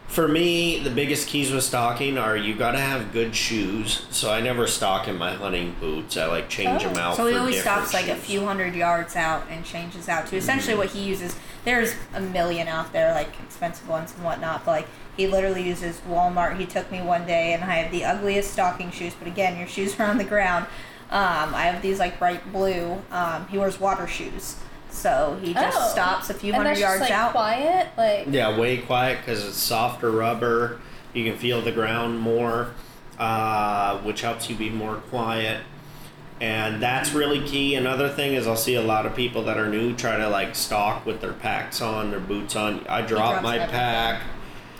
for 0.10 0.28
me, 0.28 0.80
the 0.80 0.90
biggest 0.90 1.28
keys 1.28 1.52
with 1.52 1.64
stalking 1.64 2.18
are 2.18 2.36
you 2.36 2.56
got 2.56 2.72
to 2.72 2.80
have 2.80 3.14
good 3.14 3.36
shoes. 3.36 4.06
So 4.10 4.32
I 4.32 4.42
never 4.42 4.66
stock 4.68 5.08
in 5.08 5.18
my 5.18 5.34
hunting 5.34 5.76
boots. 5.80 6.18
I 6.18 6.26
like 6.26 6.50
change 6.50 6.84
Oh. 6.84 6.90
them 6.90 6.98
out. 6.98 7.16
So 7.16 7.28
he 7.28 7.34
for 7.34 7.40
always 7.40 7.56
different 7.56 7.88
stops 7.88 7.94
like 7.94 8.08
a 8.10 8.20
few 8.20 8.46
hundred 8.46 8.74
yards 8.76 9.16
out 9.16 9.44
and 9.50 9.64
changes 9.64 10.10
out 10.10 10.28
to 10.28 10.36
essentially 10.36 10.76
what 10.76 10.90
he 10.90 11.02
uses. 11.02 11.36
There's 11.64 11.94
a 12.16 12.20
million 12.22 12.68
out 12.68 12.92
there, 12.92 13.14
like 13.14 13.30
expensive 13.44 13.88
ones 13.88 14.14
and 14.16 14.24
whatnot, 14.26 14.66
but 14.66 14.72
like 14.72 14.88
he 15.16 15.28
literally 15.28 15.62
uses 15.64 16.02
Walmart. 16.10 16.58
He 16.58 16.66
took 16.66 16.92
me 16.92 17.02
one 17.02 17.26
day 17.28 17.54
and 17.54 17.64
I 17.64 17.76
have 17.76 17.92
the 17.92 18.04
ugliest 18.06 18.52
stocking 18.52 18.90
shoes, 18.92 19.14
but 19.18 19.28
again, 19.28 19.58
your 19.60 19.68
shoes 19.68 20.00
are 20.00 20.06
on 20.08 20.18
the 20.18 20.24
ground. 20.24 20.66
Um, 21.12 21.54
I 21.56 21.64
have 21.64 21.82
these 21.82 22.00
like 22.00 22.18
bright 22.20 22.52
blue. 22.52 22.98
Um, 23.12 23.48
he 23.48 23.58
wears 23.58 23.80
water 23.80 24.08
shoes, 24.08 24.56
so 24.90 25.38
he 25.42 25.54
just 25.54 25.78
Oh. 25.80 25.88
stops 25.90 26.30
a 26.30 26.34
few 26.34 26.50
and 26.54 26.58
hundred 26.58 26.70
that's 26.72 26.80
yards 26.82 27.00
just, 27.00 27.10
like, 27.12 27.20
out. 27.20 27.32
quiet, 27.32 27.88
like 27.98 28.28
Yeah, 28.30 28.58
way 28.58 28.78
quiet 28.78 29.20
because 29.24 29.46
it's 29.46 29.58
softer 29.58 30.12
rubber. 30.12 30.80
You 31.14 31.24
can 31.30 31.38
feel 31.40 31.62
the 31.62 31.72
ground 31.72 32.20
more, 32.20 32.70
uh, 33.20 33.98
which 34.00 34.22
helps 34.22 34.50
you 34.50 34.56
be 34.56 34.70
more 34.70 34.96
quiet. 34.96 35.62
And 36.42 36.82
that's 36.82 37.12
really 37.14 37.42
key. 37.42 37.76
Another 37.76 38.08
thing 38.08 38.34
is, 38.34 38.48
I'll 38.48 38.56
see 38.56 38.76
a 38.76 38.82
lot 38.82 39.06
of 39.06 39.14
people 39.16 39.44
that 39.44 39.58
are 39.58 39.68
new 39.68 39.94
try 39.94 40.16
to 40.18 40.30
like 40.30 40.56
stalk 40.56 41.06
with 41.06 41.20
their 41.20 41.34
packs 41.34 41.82
on, 41.82 42.12
their 42.12 42.20
boots 42.22 42.56
on. 42.56 42.86
I 42.88 43.02
drop 43.02 43.42
my 43.44 43.56
everything. 43.56 43.76
pack. 43.76 44.22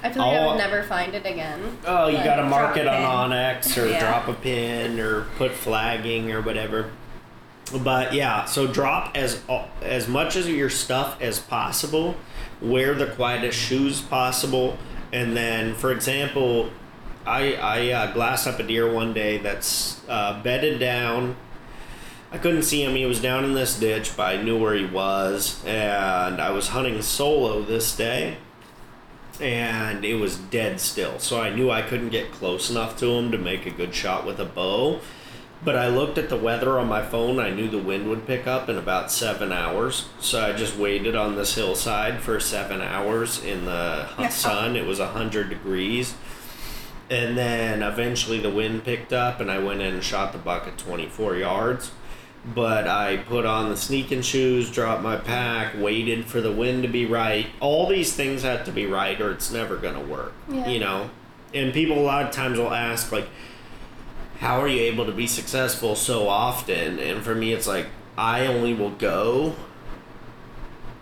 I 0.02 0.10
feel 0.10 0.24
like 0.24 0.38
I 0.38 0.40
Oh. 0.46 0.48
would 0.52 0.58
never 0.58 0.84
find 0.84 1.14
it 1.14 1.26
again. 1.26 1.78
Oh, 1.86 2.08
you 2.08 2.16
Like, 2.16 2.24
got 2.24 2.38
to 2.38 2.44
mark 2.46 2.78
it 2.78 2.88
on. 2.88 3.32
onX 3.32 3.78
or 3.78 3.88
Yeah. 3.90 4.00
drop 4.00 4.30
a 4.30 4.34
pin 4.34 4.98
or 5.02 5.24
put 5.38 5.52
flagging 5.52 6.32
or 6.32 6.40
whatever. 6.42 6.92
But 7.70 8.14
yeah, 8.14 8.46
so 8.46 8.68
drop 8.68 9.16
as 9.16 9.42
as 9.82 10.08
much 10.08 10.36
of 10.36 10.48
your 10.48 10.70
stuff 10.70 11.22
as 11.22 11.40
possible. 11.40 12.16
Wear 12.62 12.94
the 12.94 13.08
quietest 13.08 13.58
shoes 13.58 14.02
possible, 14.02 14.78
and 15.14 15.36
then, 15.36 15.76
for 15.76 15.92
example, 15.92 16.72
I 17.26 17.56
I 17.56 17.92
uh, 17.92 18.14
glassed 18.14 18.48
up 18.48 18.60
a 18.60 18.64
deer 18.64 18.92
one 18.92 19.14
day 19.14 19.38
that's 19.38 20.02
uh, 20.10 20.42
bedded 20.42 20.80
down. 20.80 21.36
I 22.32 22.38
couldn't 22.38 22.64
see 22.64 22.84
him. 22.84 22.96
He 22.96 23.06
was 23.06 23.22
down 23.22 23.44
in 23.44 23.54
this 23.54 23.80
ditch, 23.80 24.16
but 24.16 24.36
I 24.36 24.42
knew 24.42 24.58
where 24.58 24.76
he 24.76 24.86
was, 24.86 25.64
and 25.66 26.40
I 26.40 26.52
was 26.52 26.70
hunting 26.70 27.02
solo 27.02 27.64
this 27.64 27.96
day 27.96 28.38
and 29.42 30.04
it 30.04 30.16
was 30.16 30.38
dead 30.38 30.80
still. 30.80 31.20
So 31.20 31.42
I 31.42 31.50
knew 31.50 31.72
I 31.72 31.82
couldn't 31.82 32.10
get 32.10 32.32
close 32.32 32.70
enough 32.70 32.98
to 32.98 33.08
him 33.12 33.32
to 33.32 33.38
make 33.38 33.66
a 33.66 33.72
good 33.72 33.94
shot 33.94 34.26
with 34.26 34.40
a 34.40 34.46
bow. 34.46 35.00
But 35.62 35.76
I 35.76 35.90
looked 35.90 36.18
at 36.18 36.30
the 36.30 36.38
weather 36.38 36.80
on 36.80 36.88
my 36.88 37.04
phone. 37.06 37.38
I 37.40 37.50
knew 37.50 37.68
the 37.70 37.78
wind 37.78 38.08
would 38.10 38.26
pick 38.26 38.48
up 38.48 38.70
in 38.70 38.78
about 38.78 39.12
seven 39.12 39.52
hours. 39.52 40.08
So 40.22 40.42
I 40.42 40.54
just 40.54 40.78
waited 40.78 41.16
on 41.18 41.36
this 41.36 41.56
hillside 41.56 42.22
for 42.22 42.40
seven 42.40 42.82
hours 42.82 43.44
in 43.44 43.66
the 43.66 44.08
Yeah. 44.20 44.30
sun. 44.30 44.76
It 44.78 44.86
was 44.86 45.00
100 45.00 45.50
degrees. 45.50 46.14
And 47.10 47.38
then 47.38 47.82
eventually 47.84 48.40
the 48.40 48.52
wind 48.52 48.86
picked 48.86 49.12
up, 49.12 49.40
and 49.42 49.50
I 49.52 49.58
went 49.60 49.82
in 49.82 49.96
and 49.96 50.04
shot 50.04 50.32
the 50.32 50.38
buck 50.38 50.66
at 50.68 50.78
24 50.78 51.36
yards. 51.36 51.92
But 52.46 52.88
I 52.88 53.18
put 53.18 53.46
on 53.46 53.70
the 53.70 53.76
sneaking 53.76 54.22
shoes, 54.22 54.72
dropped 54.72 55.02
my 55.04 55.18
pack, 55.18 55.74
waited 55.78 56.26
for 56.26 56.40
the 56.40 56.52
wind 56.54 56.84
to 56.84 56.88
be 56.90 57.06
right. 57.06 57.48
All 57.60 57.86
these 57.88 58.14
things 58.16 58.44
have 58.44 58.64
to 58.66 58.72
be 58.72 58.86
right, 58.86 59.20
or 59.20 59.32
it's 59.32 59.52
never 59.52 59.76
going 59.76 59.96
to 59.96 60.00
work. 60.00 60.32
Yeah. 60.50 60.68
You 60.70 60.80
know? 60.80 61.10
And 61.54 61.74
people 61.74 62.00
a 62.00 62.06
lot 62.06 62.26
of 62.26 62.32
times 62.32 62.58
will 62.60 62.74
ask, 62.74 63.12
like, 63.12 63.28
how 64.40 64.62
are 64.62 64.68
you 64.68 64.82
able 64.82 65.06
to 65.06 65.12
be 65.12 65.28
successful 65.28 65.96
so 65.96 66.28
often? 66.28 67.00
And 67.00 67.22
for 67.22 67.36
me, 67.36 67.54
it's 67.54 67.68
like, 67.68 67.88
I 68.18 68.48
only 68.48 68.74
will 68.74 68.92
go 68.92 69.56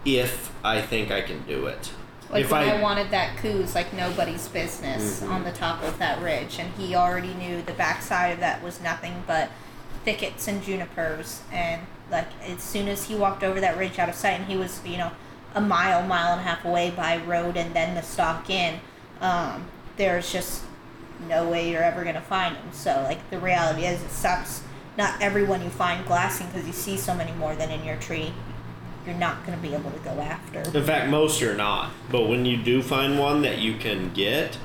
if 0.06 0.52
I 0.64 0.82
think 0.82 1.12
I 1.12 1.22
can 1.22 1.44
do 1.44 1.68
it. 1.68 1.92
Like 2.30 2.46
if 2.46 2.52
when 2.52 2.68
I, 2.68 2.82
wanted 2.82 3.12
that 3.12 3.38
Coues 3.38 3.74
like 3.74 3.94
nobody's 3.94 4.48
business 4.50 5.22
Mhm. 5.22 5.32
on 5.32 5.44
the 5.44 5.52
top 5.52 5.82
of 5.84 5.98
that 6.00 6.22
ridge, 6.22 6.60
and 6.60 6.74
he 6.78 6.94
already 6.96 7.34
knew 7.34 7.62
the 7.62 7.72
backside 7.74 8.34
of 8.34 8.40
that 8.42 8.62
was 8.62 8.82
nothing 8.82 9.24
but 9.26 9.50
thickets 10.04 10.48
and 10.48 10.62
junipers, 10.64 11.42
and 11.52 11.84
like 12.12 12.28
as 12.46 12.62
soon 12.62 12.88
as 12.90 13.06
he 13.06 13.16
walked 13.16 13.44
over 13.44 13.62
that 13.62 13.78
ridge 13.78 13.98
out 13.98 14.10
of 14.10 14.16
sight, 14.16 14.40
and 14.40 14.46
he 14.46 14.58
was 14.58 14.82
you 14.86 14.98
know 14.98 15.12
a 15.56 15.62
mile, 15.62 16.04
mile 16.04 16.34
and 16.34 16.42
a 16.42 16.44
half 16.44 16.66
away 16.66 16.90
by 16.90 17.18
road, 17.18 17.56
and 17.56 17.74
then 17.74 17.96
the 17.96 18.02
stock 18.02 18.50
in, 18.50 18.82
um, 19.22 19.66
there's 19.96 20.32
just 20.32 20.64
no 21.28 21.48
way 21.50 21.70
you're 21.72 21.84
ever 21.84 22.04
gonna 22.04 22.22
find 22.22 22.56
them. 22.56 22.70
So 22.72 23.02
like 23.04 23.30
the 23.30 23.40
reality 23.40 23.86
is, 23.86 24.02
it 24.02 24.12
sucks. 24.12 24.64
Not 24.98 25.22
everyone 25.22 25.62
you 25.64 25.70
find 25.70 26.06
glassing 26.08 26.48
because 26.48 26.66
you 26.66 26.74
see 26.74 26.98
so 26.98 27.14
many 27.14 27.32
more 27.34 27.56
than 27.56 27.70
in 27.70 27.84
your 27.84 27.98
tree. 27.98 28.34
You're 29.06 29.16
not 29.16 29.46
gonna 29.46 29.58
be 29.58 29.74
able 29.74 29.92
to 29.92 30.00
go 30.00 30.20
after. 30.20 30.60
In 30.78 30.84
fact, 30.86 31.10
most 31.10 31.40
you're 31.40 31.56
not. 31.56 31.92
But 32.12 32.28
when 32.28 32.46
you 32.46 32.58
do 32.58 32.82
find 32.82 33.18
one 33.20 33.42
that 33.44 33.60
you 33.60 33.78
can 33.78 34.12
get, 34.14 34.58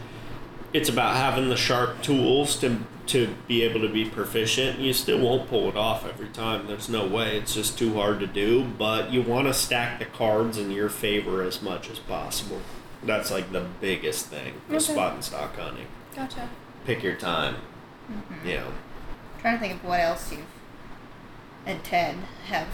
it's 0.72 0.88
about 0.88 1.16
having 1.16 1.48
the 1.48 1.56
sharp 1.56 2.02
tools 2.02 2.56
to 2.60 2.78
to 3.04 3.34
be 3.48 3.62
able 3.62 3.80
to 3.80 3.88
be 3.88 4.04
proficient. 4.04 4.78
You 4.78 4.92
still 4.92 5.18
won't 5.18 5.48
pull 5.48 5.68
it 5.68 5.76
off 5.76 6.06
every 6.06 6.28
time. 6.28 6.68
There's 6.68 6.88
no 6.88 7.04
way. 7.06 7.36
It's 7.36 7.52
just 7.54 7.76
too 7.76 7.94
hard 7.94 8.20
to 8.20 8.28
do. 8.28 8.64
But 8.64 9.12
you 9.12 9.22
want 9.22 9.48
to 9.48 9.54
stack 9.54 9.98
the 9.98 10.04
cards 10.04 10.56
in 10.56 10.70
your 10.70 10.88
favor 10.88 11.42
as 11.42 11.60
much 11.60 11.90
as 11.90 11.98
possible. 11.98 12.60
That's 13.02 13.30
like 13.30 13.50
the 13.52 13.66
biggest 13.80 14.26
thing 14.26 14.54
with 14.68 14.84
Okay. 14.84 14.92
spot 14.92 15.14
and 15.14 15.24
stock 15.24 15.56
hunting. 15.56 15.86
Gotcha. 16.14 16.48
Pick 16.84 17.02
your 17.02 17.14
time. 17.14 17.56
You 18.44 18.56
know. 18.56 18.72
trying 19.40 19.54
to 19.54 19.60
think 19.60 19.74
of 19.74 19.84
what 19.84 20.00
else 20.00 20.30
you've 20.30 20.44
and 21.64 21.82
Ted 21.84 22.16
have 22.46 22.68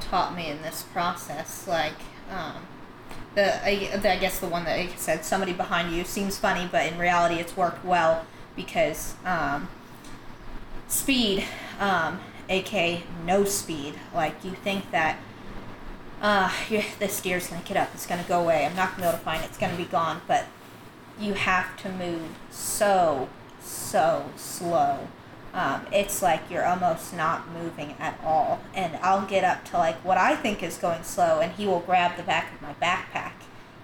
taught 0.00 0.34
me 0.34 0.48
in 0.48 0.62
this 0.62 0.82
process. 0.82 1.66
Like, 1.66 1.94
um, 2.30 2.66
the 3.34 3.64
I, 3.64 3.96
the 3.96 4.12
I 4.12 4.18
guess 4.18 4.40
the 4.40 4.48
one 4.48 4.64
that 4.64 4.78
I 4.78 4.88
said 4.96 5.24
somebody 5.24 5.52
behind 5.52 5.94
you 5.94 6.04
seems 6.04 6.36
funny, 6.36 6.68
but 6.70 6.86
in 6.86 6.98
reality, 6.98 7.36
it's 7.36 7.56
worked 7.56 7.84
well 7.84 8.26
because 8.56 9.14
um, 9.24 9.68
speed, 10.88 11.44
um, 11.78 12.20
aka 12.48 13.02
no 13.24 13.44
speed. 13.44 13.94
Like 14.14 14.44
you 14.44 14.52
think 14.52 14.90
that 14.90 15.18
uh, 16.20 16.52
yeah, 16.70 16.84
this 16.98 17.20
deer's 17.20 17.46
gonna 17.46 17.62
get 17.62 17.76
up, 17.76 17.90
it's 17.94 18.06
gonna 18.06 18.24
go 18.24 18.40
away. 18.42 18.66
I'm 18.66 18.76
not 18.76 18.90
gonna 18.90 19.02
be 19.02 19.08
able 19.08 19.18
to 19.18 19.24
find 19.24 19.42
it. 19.42 19.46
It's 19.46 19.58
gonna 19.58 19.76
be 19.76 19.84
gone. 19.84 20.20
But 20.26 20.46
you 21.18 21.34
have 21.34 21.76
to 21.82 21.92
move 21.92 22.30
so 22.50 23.28
so 23.60 24.30
slow. 24.36 25.08
Um, 25.52 25.86
it's 25.92 26.22
like 26.22 26.42
you're 26.48 26.66
almost 26.66 27.12
not 27.14 27.50
moving 27.50 27.96
at 27.98 28.18
all. 28.24 28.60
And 28.74 28.96
I'll 29.02 29.26
get 29.26 29.42
up 29.44 29.64
to 29.66 29.78
like 29.78 29.96
what 30.04 30.18
I 30.18 30.36
think 30.36 30.62
is 30.62 30.76
going 30.76 31.02
slow, 31.02 31.40
and 31.40 31.52
he 31.52 31.66
will 31.66 31.80
grab 31.80 32.16
the 32.16 32.22
back 32.22 32.54
of 32.54 32.62
my 32.62 32.74
backpack 32.74 33.32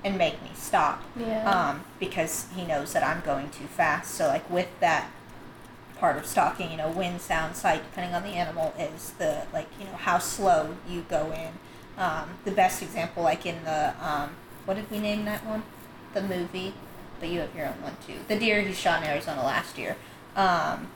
and 0.05 0.17
make 0.17 0.41
me 0.43 0.51
stop. 0.55 1.03
Yeah. 1.17 1.51
Um, 1.51 1.85
because 1.99 2.47
he 2.55 2.65
knows 2.65 2.93
that 2.93 3.03
I'm 3.03 3.21
going 3.23 3.51
too 3.51 3.67
fast. 3.67 4.15
So 4.15 4.29
like 4.29 4.49
with 4.49 4.69
that 4.81 5.11
part 5.99 6.17
of 6.17 6.27
stalking, 6.27 6.71
you 6.71 6.77
know, 6.77 6.91
wind, 6.91 7.21
sound, 7.21 7.57
sight, 7.57 7.83
depending 7.83 8.15
on 8.15 8.23
the 8.23 8.37
animal, 8.37 8.75
is 8.79 9.13
the 9.19 9.47
like 9.53 9.69
you 9.79 9.87
know 9.87 9.97
how 9.97 10.19
slow 10.19 10.77
you 10.89 11.05
go 11.09 11.33
in. 11.33 11.53
Um, 11.99 12.31
the 12.45 12.51
best 12.51 12.83
example, 12.83 13.23
like 13.23 13.47
in 13.47 13.65
the 13.65 13.95
um, 14.01 14.31
what 14.65 14.75
did 14.75 14.91
we 14.91 14.99
name 14.99 15.25
that 15.25 15.45
one? 15.45 15.63
The 16.15 16.23
movie, 16.23 16.75
but 17.21 17.29
you 17.29 17.41
have 17.41 17.55
your 17.55 17.67
own 17.67 17.83
one 17.83 17.97
too. 18.07 18.15
The 18.29 18.39
deer 18.39 18.61
he 18.61 18.73
shot 18.73 19.03
in 19.03 19.09
Arizona 19.09 19.43
last 19.43 19.79
year. 19.79 19.97
Um, 20.35 20.89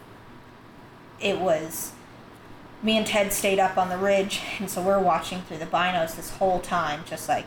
it 1.20 1.38
was 1.38 1.92
me 2.82 2.96
and 2.96 3.06
Ted 3.06 3.32
stayed 3.32 3.58
up 3.58 3.76
on 3.76 3.88
the 3.88 3.98
ridge, 3.98 4.40
and 4.58 4.70
so 4.70 4.82
we're 4.82 5.00
watching 5.00 5.42
through 5.42 5.58
the 5.58 5.66
binos 5.66 6.16
this 6.16 6.30
whole 6.36 6.60
time, 6.60 7.02
just 7.06 7.28
like. 7.28 7.46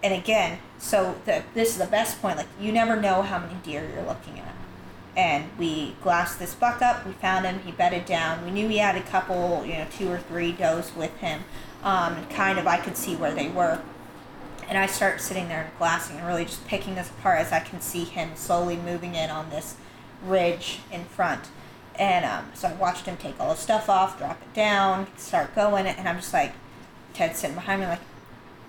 And 0.00 0.14
again, 0.14 0.60
so 0.78 1.16
the 1.24 1.42
this 1.54 1.70
is 1.70 1.78
the 1.78 1.86
best 1.86 2.22
point. 2.22 2.36
Like 2.36 2.46
you 2.60 2.70
never 2.70 2.94
know 2.94 3.22
how 3.22 3.38
many 3.38 3.54
deer 3.64 3.90
you're 3.92 4.06
looking 4.06 4.38
at 4.38 4.54
and 5.18 5.44
we 5.58 5.96
glassed 6.00 6.38
this 6.38 6.54
buck 6.54 6.80
up. 6.80 7.04
We 7.04 7.12
found 7.12 7.44
him. 7.44 7.58
He 7.64 7.72
bedded 7.72 8.06
down. 8.06 8.44
We 8.44 8.52
knew 8.52 8.68
he 8.68 8.78
had 8.78 8.94
a 8.94 9.02
couple, 9.02 9.64
you 9.66 9.72
know, 9.72 9.86
two 9.90 10.08
or 10.08 10.18
three 10.18 10.52
does 10.52 10.94
with 10.94 11.14
him. 11.16 11.42
Um, 11.82 12.24
kind 12.28 12.56
of 12.56 12.68
I 12.68 12.76
could 12.76 12.96
see 12.96 13.16
where 13.16 13.34
they 13.34 13.48
were. 13.48 13.82
And 14.68 14.76
I 14.76 14.86
start 14.86 15.20
sitting 15.20 15.48
there 15.48 15.70
glassing 15.78 16.18
and 16.18 16.26
really 16.26 16.44
just 16.44 16.66
picking 16.66 16.94
this 16.94 17.10
apart 17.10 17.40
as 17.40 17.52
I 17.52 17.60
can 17.60 17.80
see 17.80 18.04
him 18.04 18.32
slowly 18.34 18.76
moving 18.76 19.14
in 19.14 19.30
on 19.30 19.50
this 19.50 19.76
ridge 20.22 20.80
in 20.92 21.04
front. 21.04 21.48
And 21.94 22.24
um, 22.24 22.50
so 22.54 22.68
I 22.68 22.74
watched 22.74 23.06
him 23.06 23.16
take 23.16 23.40
all 23.40 23.50
his 23.50 23.60
stuff 23.60 23.88
off, 23.88 24.18
drop 24.18 24.40
it 24.42 24.54
down, 24.54 25.06
start 25.16 25.54
going, 25.54 25.86
and 25.86 26.08
I'm 26.08 26.16
just 26.16 26.32
like, 26.32 26.52
Ted's 27.14 27.38
sitting 27.38 27.56
behind 27.56 27.80
me, 27.80 27.88
like, 27.88 28.00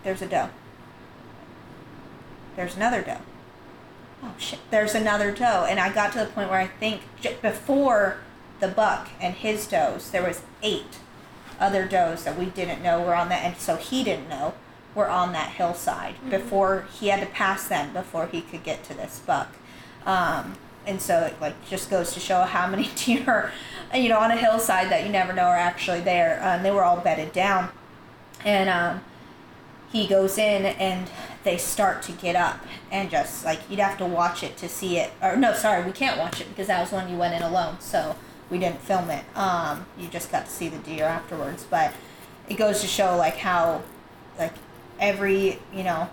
there's 0.03 0.21
a 0.21 0.27
doe. 0.27 0.49
There's 2.55 2.75
another 2.75 3.01
doe 3.01 3.19
oh 4.23 4.33
shit, 4.37 4.59
there's 4.69 4.95
another 4.95 5.31
doe. 5.31 5.65
And 5.69 5.79
I 5.79 5.91
got 5.91 6.13
to 6.13 6.19
the 6.19 6.25
point 6.25 6.49
where 6.49 6.59
I 6.59 6.67
think 6.67 7.01
before 7.41 8.17
the 8.59 8.67
buck 8.67 9.09
and 9.19 9.33
his 9.35 9.67
does, 9.67 10.11
there 10.11 10.23
was 10.23 10.41
eight 10.61 10.99
other 11.59 11.85
does 11.85 12.23
that 12.23 12.37
we 12.37 12.45
didn't 12.45 12.81
know 12.81 13.01
were 13.01 13.15
on 13.15 13.29
that, 13.29 13.43
and 13.43 13.57
so 13.57 13.75
he 13.75 14.03
didn't 14.03 14.29
know 14.29 14.53
were 14.95 15.07
on 15.07 15.33
that 15.33 15.51
hillside 15.51 16.15
before 16.29 16.87
he 16.99 17.07
had 17.07 17.19
to 17.19 17.27
pass 17.27 17.67
them 17.67 17.93
before 17.93 18.27
he 18.27 18.41
could 18.41 18.63
get 18.63 18.83
to 18.85 18.93
this 18.93 19.21
buck. 19.25 19.55
Um, 20.05 20.55
and 20.85 21.01
so 21.01 21.25
it 21.25 21.39
like 21.39 21.53
just 21.69 21.89
goes 21.89 22.13
to 22.13 22.19
show 22.19 22.41
how 22.41 22.67
many 22.67 22.89
deer, 22.95 23.51
you 23.93 24.09
know, 24.09 24.19
on 24.19 24.31
a 24.31 24.37
hillside 24.37 24.89
that 24.91 25.05
you 25.05 25.11
never 25.11 25.33
know 25.33 25.43
are 25.43 25.55
actually 25.55 26.01
there. 26.01 26.41
Uh, 26.41 26.55
and 26.55 26.65
they 26.65 26.71
were 26.71 26.83
all 26.83 26.97
bedded 26.97 27.31
down, 27.31 27.69
and 28.43 28.69
um, 28.69 29.01
he 29.91 30.07
goes 30.07 30.37
in 30.37 30.65
and 30.65 31.09
they 31.43 31.57
start 31.57 32.01
to 32.03 32.11
get 32.11 32.35
up 32.35 32.59
and 32.91 33.09
just 33.09 33.45
like 33.45 33.59
you'd 33.69 33.79
have 33.79 33.97
to 33.97 34.05
watch 34.05 34.43
it 34.43 34.57
to 34.57 34.69
see 34.69 34.97
it. 34.97 35.11
Or 35.21 35.35
no 35.35 35.53
sorry 35.53 35.83
we 35.85 35.91
can't 35.91 36.17
watch 36.17 36.41
it 36.41 36.49
because 36.49 36.67
that 36.67 36.81
was 36.81 36.91
when 36.91 37.09
you 37.09 37.17
went 37.17 37.33
in 37.33 37.41
alone 37.41 37.77
so 37.79 38.15
we 38.49 38.57
didn't 38.57 38.81
film 38.81 39.09
it. 39.09 39.23
Um, 39.35 39.85
you 39.97 40.07
just 40.07 40.31
got 40.31 40.45
to 40.45 40.51
see 40.51 40.69
the 40.69 40.77
deer 40.79 41.05
afterwards. 41.05 41.65
But 41.69 41.93
it 42.47 42.55
goes 42.55 42.81
to 42.81 42.87
show 42.87 43.15
like 43.15 43.37
how 43.37 43.83
like 44.37 44.53
every 44.99 45.59
you 45.73 45.83
know 45.83 46.09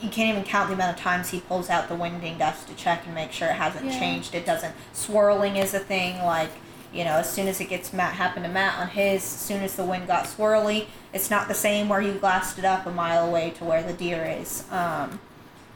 you 0.00 0.08
can't 0.08 0.30
even 0.30 0.44
count 0.44 0.68
the 0.68 0.74
amount 0.74 0.96
of 0.96 1.02
times 1.02 1.30
he 1.30 1.40
pulls 1.40 1.68
out 1.68 1.88
the 1.88 1.94
winding 1.94 2.38
dust 2.38 2.68
to 2.68 2.74
check 2.74 3.04
and 3.04 3.14
make 3.14 3.32
sure 3.32 3.48
it 3.48 3.54
hasn't 3.54 3.84
Yeah. 3.86 3.98
changed. 3.98 4.32
It 4.34 4.46
doesn't 4.46 4.74
swirling 4.92 5.56
is 5.56 5.74
a 5.74 5.80
thing 5.80 6.22
like 6.24 6.50
you 6.92 7.04
know 7.04 7.14
as 7.16 7.30
soon 7.30 7.46
as 7.48 7.60
it 7.60 7.68
gets 7.68 7.92
matt 7.92 8.14
happened 8.14 8.44
to 8.46 8.50
matt 8.50 8.78
on 8.78 8.88
his 8.88 9.22
as 9.22 9.28
soon 9.28 9.62
as 9.62 9.74
the 9.76 9.84
wind 9.84 10.06
got 10.06 10.24
swirly 10.24 10.86
it's 11.12 11.30
not 11.30 11.46
the 11.48 11.54
same 11.54 11.86
where 11.88 12.00
you 12.00 12.12
glassed 12.14 12.58
it 12.58 12.64
up 12.64 12.86
a 12.86 12.90
mile 12.90 13.26
away 13.28 13.50
to 13.50 13.64
where 13.64 13.82
the 13.82 13.92
deer 13.92 14.24
is. 14.24 14.64
Um, 14.70 15.20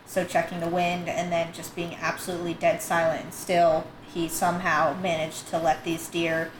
so 0.06 0.24
checking 0.24 0.60
the 0.60 0.68
wind 0.68 1.08
and 1.08 1.30
then 1.32 1.52
just 1.52 1.74
being 1.74 1.94
absolutely 2.00 2.54
dead 2.54 2.80
silent 2.82 3.24
and 3.24 3.34
still 3.34 3.86
he 4.14 4.28
somehow 4.28 4.94
managed 5.00 5.48
to 5.48 5.58
let 5.58 5.84
these 5.84 6.06
deer 6.08 6.50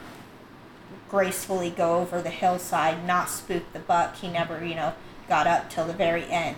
gracefully 1.09 1.69
go 1.69 1.97
over 1.99 2.21
the 2.21 2.29
hillside 2.31 3.05
not 3.05 3.29
spook 3.29 3.71
the 3.73 3.79
buck. 3.79 4.15
He 4.17 4.27
never 4.27 4.63
you 4.65 4.75
know 4.75 4.93
got 5.29 5.47
up 5.47 5.69
till 5.69 5.85
the 5.85 5.93
very 5.93 6.25
end 6.29 6.57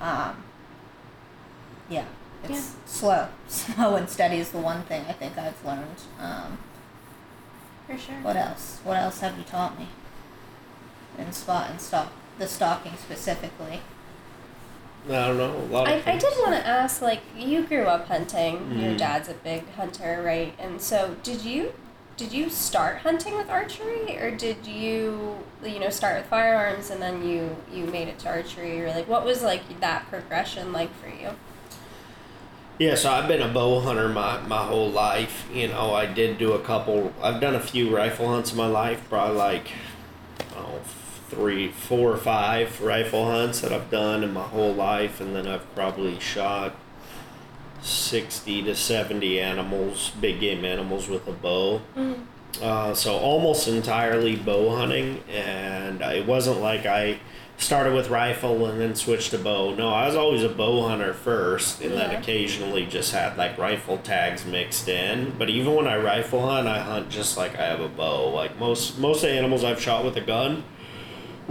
um, 0.00 0.42
yeah 1.88 2.04
it's 2.44 2.74
slow 2.86 3.28
slow 3.48 3.96
and 3.96 4.08
steady 4.08 4.36
is 4.38 4.50
the 4.50 4.58
one 4.58 4.82
thing 4.82 5.04
i 5.08 5.12
think 5.12 5.36
i've 5.38 5.64
learned 5.64 6.00
um, 6.20 6.58
For 7.86 7.96
sure. 7.98 8.16
what 8.22 8.36
else 8.36 8.80
what 8.84 8.96
else 8.96 9.20
have 9.20 9.36
you 9.38 9.44
taught 9.44 9.78
me 9.78 9.88
in 11.18 11.32
spot 11.32 11.70
and 11.70 11.80
stalk 11.80 12.10
the 12.38 12.46
stalking 12.48 12.96
specifically 12.96 13.80
I 15.08 15.26
don't 15.26 15.36
know. 15.36 15.50
A 15.50 15.66
lot 15.66 15.88
of 15.92 16.06
I, 16.06 16.12
I 16.12 16.16
did 16.16 16.32
want 16.38 16.54
to 16.54 16.64
ask, 16.64 17.02
like, 17.02 17.22
you 17.36 17.66
grew 17.66 17.86
up 17.86 18.06
hunting. 18.06 18.78
Your 18.78 18.92
Mm. 18.92 18.98
dad's 18.98 19.28
a 19.28 19.34
big 19.34 19.68
hunter, 19.72 20.22
right? 20.24 20.54
And 20.60 20.80
so, 20.80 21.16
did 21.24 21.42
you 21.42 21.72
did 22.16 22.32
you 22.32 22.50
start 22.50 22.98
hunting 22.98 23.36
with 23.36 23.48
archery, 23.48 24.18
or 24.18 24.30
did 24.30 24.66
you 24.66 25.38
you 25.64 25.78
know 25.78 25.90
start 25.90 26.18
with 26.18 26.26
firearms 26.26 26.90
and 26.90 27.00
then 27.00 27.26
you 27.26 27.56
you 27.72 27.86
made 27.86 28.08
it 28.08 28.18
to 28.20 28.28
archery, 28.28 28.82
or 28.82 28.88
like 28.88 29.08
what 29.08 29.24
was 29.24 29.42
like 29.42 29.80
that 29.80 30.06
progression 30.08 30.72
like 30.72 30.90
for 31.00 31.08
you? 31.08 31.30
Yeah, 32.78 32.94
so 32.94 33.12
I've 33.12 33.28
been 33.28 33.42
a 33.42 33.48
bow 33.52 33.80
hunter 33.80 34.08
my, 34.08 34.40
my 34.46 34.64
whole 34.64 34.90
life. 34.90 35.48
You 35.52 35.68
know, 35.68 35.94
I 35.94 36.06
did 36.06 36.38
do 36.38 36.52
a 36.52 36.58
couple. 36.58 37.12
I've 37.22 37.40
done 37.40 37.54
a 37.54 37.60
few 37.60 37.94
rifle 37.94 38.28
hunts 38.28 38.50
in 38.50 38.56
my 38.56 38.66
life. 38.66 39.08
Probably 39.08 39.36
like, 39.36 39.70
oh, 40.56 40.80
three, 41.28 41.68
four 41.68 42.10
or 42.12 42.16
five 42.16 42.80
rifle 42.80 43.26
hunts 43.26 43.60
that 43.60 43.72
I've 43.72 43.90
done 43.90 44.24
in 44.24 44.32
my 44.32 44.42
whole 44.42 44.72
life, 44.72 45.20
and 45.20 45.34
then 45.36 45.46
I've 45.46 45.72
probably 45.74 46.18
shot 46.18 46.74
sixty 47.82 48.62
to 48.62 48.74
seventy 48.74 49.40
animals, 49.40 50.12
big 50.20 50.40
game 50.40 50.64
animals 50.64 51.08
with 51.08 51.26
a 51.26 51.32
bow. 51.32 51.82
Uh, 52.60 52.94
so 52.94 53.16
almost 53.16 53.66
entirely 53.66 54.36
bow 54.36 54.76
hunting, 54.76 55.22
and 55.30 56.00
it 56.00 56.26
wasn't 56.26 56.60
like 56.60 56.86
I 56.86 57.18
started 57.56 57.94
with 57.94 58.08
rifle 58.08 58.66
and 58.66 58.80
then 58.80 58.94
switched 58.94 59.30
to 59.30 59.38
bow. 59.38 59.74
No, 59.74 59.88
I 59.88 60.06
was 60.06 60.16
always 60.16 60.42
a 60.42 60.48
bow 60.48 60.88
hunter 60.88 61.14
first, 61.14 61.80
and 61.80 61.92
then 61.92 62.10
occasionally 62.10 62.86
just 62.86 63.12
had 63.12 63.36
like 63.36 63.56
rifle 63.56 63.98
tags 63.98 64.44
mixed 64.44 64.88
in. 64.88 65.34
But 65.38 65.48
even 65.48 65.74
when 65.74 65.86
I 65.86 65.96
rifle 65.96 66.46
hunt, 66.46 66.68
I 66.68 66.80
hunt 66.80 67.08
just 67.08 67.36
like 67.36 67.56
I 67.58 67.64
have 67.64 67.80
a 67.80 67.88
bow. 67.88 68.30
Like 68.30 68.58
most 68.58 68.98
most 68.98 69.24
of 69.24 69.30
the 69.30 69.36
animals 69.36 69.64
I've 69.64 69.80
shot 69.80 70.04
with 70.04 70.16
a 70.16 70.20
gun 70.20 70.64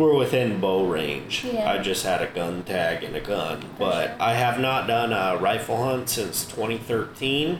were 0.01 0.15
within 0.15 0.59
bow 0.59 0.85
range. 0.85 1.45
Yeah. 1.45 1.71
I 1.71 1.77
just 1.77 2.03
had 2.03 2.21
a 2.21 2.27
gun 2.27 2.63
tag 2.63 3.03
and 3.03 3.15
a 3.15 3.21
gun, 3.21 3.63
but 3.77 4.07
sure. 4.07 4.15
I 4.19 4.33
have 4.33 4.59
not 4.59 4.87
done 4.87 5.13
a 5.13 5.37
rifle 5.37 5.83
hunt 5.83 6.09
since 6.09 6.43
2013 6.45 7.59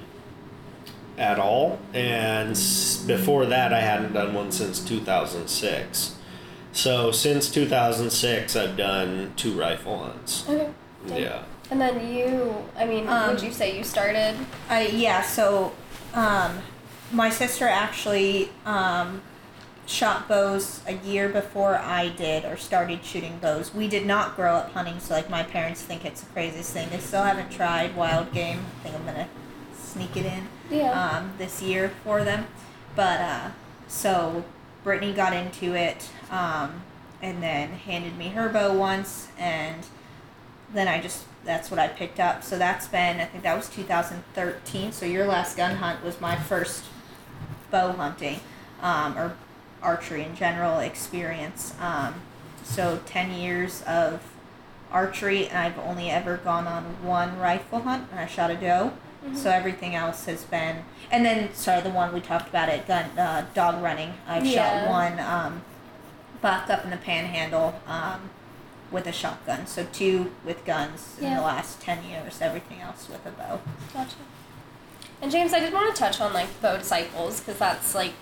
at 1.18 1.40
all. 1.40 1.80
And 1.94 2.56
before 3.06 3.46
that, 3.46 3.74
I 3.74 3.82
hadn't 3.82 4.14
done 4.14 4.34
one 4.34 4.52
since 4.52 4.80
2006. 4.84 6.16
So 6.74 7.12
since 7.12 7.50
2006, 7.50 8.56
I've 8.56 8.78
done 8.78 9.34
two 9.36 9.54
rifle 9.54 10.04
hunts. 10.04 10.46
Okay. 10.50 10.70
Yeah. 11.08 11.44
And 11.70 11.80
then 11.80 12.14
you, 12.14 12.56
I 12.78 12.86
mean, 12.86 13.08
Um, 13.08 13.30
would 13.30 13.44
you 13.44 13.52
say 13.52 13.78
you 13.78 13.84
started? 13.84 14.36
I 14.70 14.88
yeah. 14.88 15.22
So, 15.22 15.74
um, 16.14 16.60
my 17.12 17.30
sister 17.30 17.68
actually 17.68 18.50
um, 18.66 19.22
shot 19.88 20.28
bows 20.28 20.82
a 20.88 20.94
year 20.94 21.28
before 21.28 21.76
I 21.76 22.10
did, 22.10 22.46
or 22.46 22.56
started 22.58 23.04
shooting 23.04 23.38
bows. 23.40 23.74
We 23.74 23.88
did 23.88 24.06
not 24.06 24.36
grow 24.36 24.56
up 24.56 24.72
hunting, 24.74 25.00
so 25.00 25.14
like 25.16 25.30
my 25.30 25.44
parents 25.44 25.82
think 25.82 26.06
it's 26.06 26.22
the 26.22 26.32
craziest 26.32 26.72
thing. 26.74 26.90
They 26.90 27.00
still 27.00 27.24
haven't 27.24 27.52
tried 27.52 27.96
wild 27.96 28.32
game. 28.32 28.60
I 28.60 28.84
think 28.84 28.96
I'm 28.96 29.06
gonna 29.06 29.28
sneak 29.78 30.16
it 30.16 30.26
in 30.26 30.48
Yeah. 30.70 30.92
um, 31.18 31.34
this 31.38 31.62
year 31.62 31.92
for 32.04 32.24
them. 32.24 32.48
But 32.96 33.20
uh, 33.22 33.50
so 33.88 34.46
Brittany 34.84 35.14
got 35.14 35.34
into 35.34 35.74
it, 35.76 36.10
um, 36.30 36.82
and 37.22 37.42
then 37.44 37.70
handed 37.74 38.18
me 38.18 38.30
her 38.30 38.50
bow 38.50 38.74
once, 38.74 39.28
and 39.38 39.86
then 40.74 40.88
I 40.88 41.02
just 41.02 41.26
that's 41.44 41.70
what 41.72 41.80
I 41.80 41.88
picked 41.88 42.20
up. 42.20 42.44
So 42.44 42.58
that's 42.58 42.88
been 42.88 43.20
I 43.20 43.26
think 43.26 43.44
that 43.44 43.58
was 43.58 43.68
2013. 43.70 44.92
So 44.92 45.06
your 45.06 45.26
last 45.26 45.58
gun 45.58 45.78
hunt 45.78 46.04
was 46.04 46.22
my 46.22 46.36
first 46.38 46.86
bow 47.72 47.92
hunting, 47.94 48.40
um, 48.82 49.18
or 49.18 49.36
archery 49.82 50.24
in 50.24 50.36
general 50.36 50.80
experience. 50.80 51.74
Um, 51.80 52.16
so 52.64 53.00
10 53.06 53.32
years 53.34 53.82
of 53.84 54.22
archery, 54.92 55.48
and 55.48 55.58
I've 55.58 55.80
only 55.80 56.10
ever 56.10 56.38
gone 56.38 56.68
on 56.68 56.84
one 57.04 57.38
rifle 57.40 57.80
hunt, 57.82 58.08
and 58.12 58.20
I 58.20 58.26
shot 58.28 58.52
a 58.52 58.56
doe. 58.56 58.94
So 59.36 59.52
everything 59.52 59.94
else 59.94 60.26
has 60.26 60.44
been, 60.46 60.78
and 61.12 61.24
then 61.24 61.54
sorry, 61.54 61.82
the 61.82 61.92
one 61.92 62.12
we 62.12 62.22
talked 62.22 62.50
about 62.50 62.70
it, 62.70 62.88
gun 62.88 63.06
uh, 63.20 63.46
dog 63.54 63.80
running. 63.84 64.16
I've 64.28 64.44
Yeah. 64.44 64.82
shot 64.82 64.90
one 64.90 65.20
um, 65.20 65.62
buck 66.42 66.72
up 66.72 66.84
in 66.84 66.90
the 66.90 66.98
panhandle 66.98 67.80
um, 67.86 68.32
with 68.90 69.06
a 69.06 69.12
shotgun. 69.12 69.68
So 69.68 69.86
two 69.94 70.32
with 70.44 70.66
guns 70.66 71.18
in 71.22 71.36
the 71.36 71.42
last 71.42 71.80
ten 71.80 72.04
years. 72.04 72.40
Everything 72.42 72.82
else 72.82 73.08
with 73.10 73.24
a 73.28 73.30
bow. 73.30 73.60
Gotcha. 73.94 74.16
And 75.22 75.32
James, 75.32 75.54
I 75.54 75.60
did 75.60 75.72
want 75.72 75.96
to 75.96 76.00
touch 76.00 76.20
on 76.20 76.34
like 76.34 76.60
bow 76.60 76.78
disciples 76.78 77.42
because 77.42 77.60
that's 77.60 77.94
like 77.94 78.14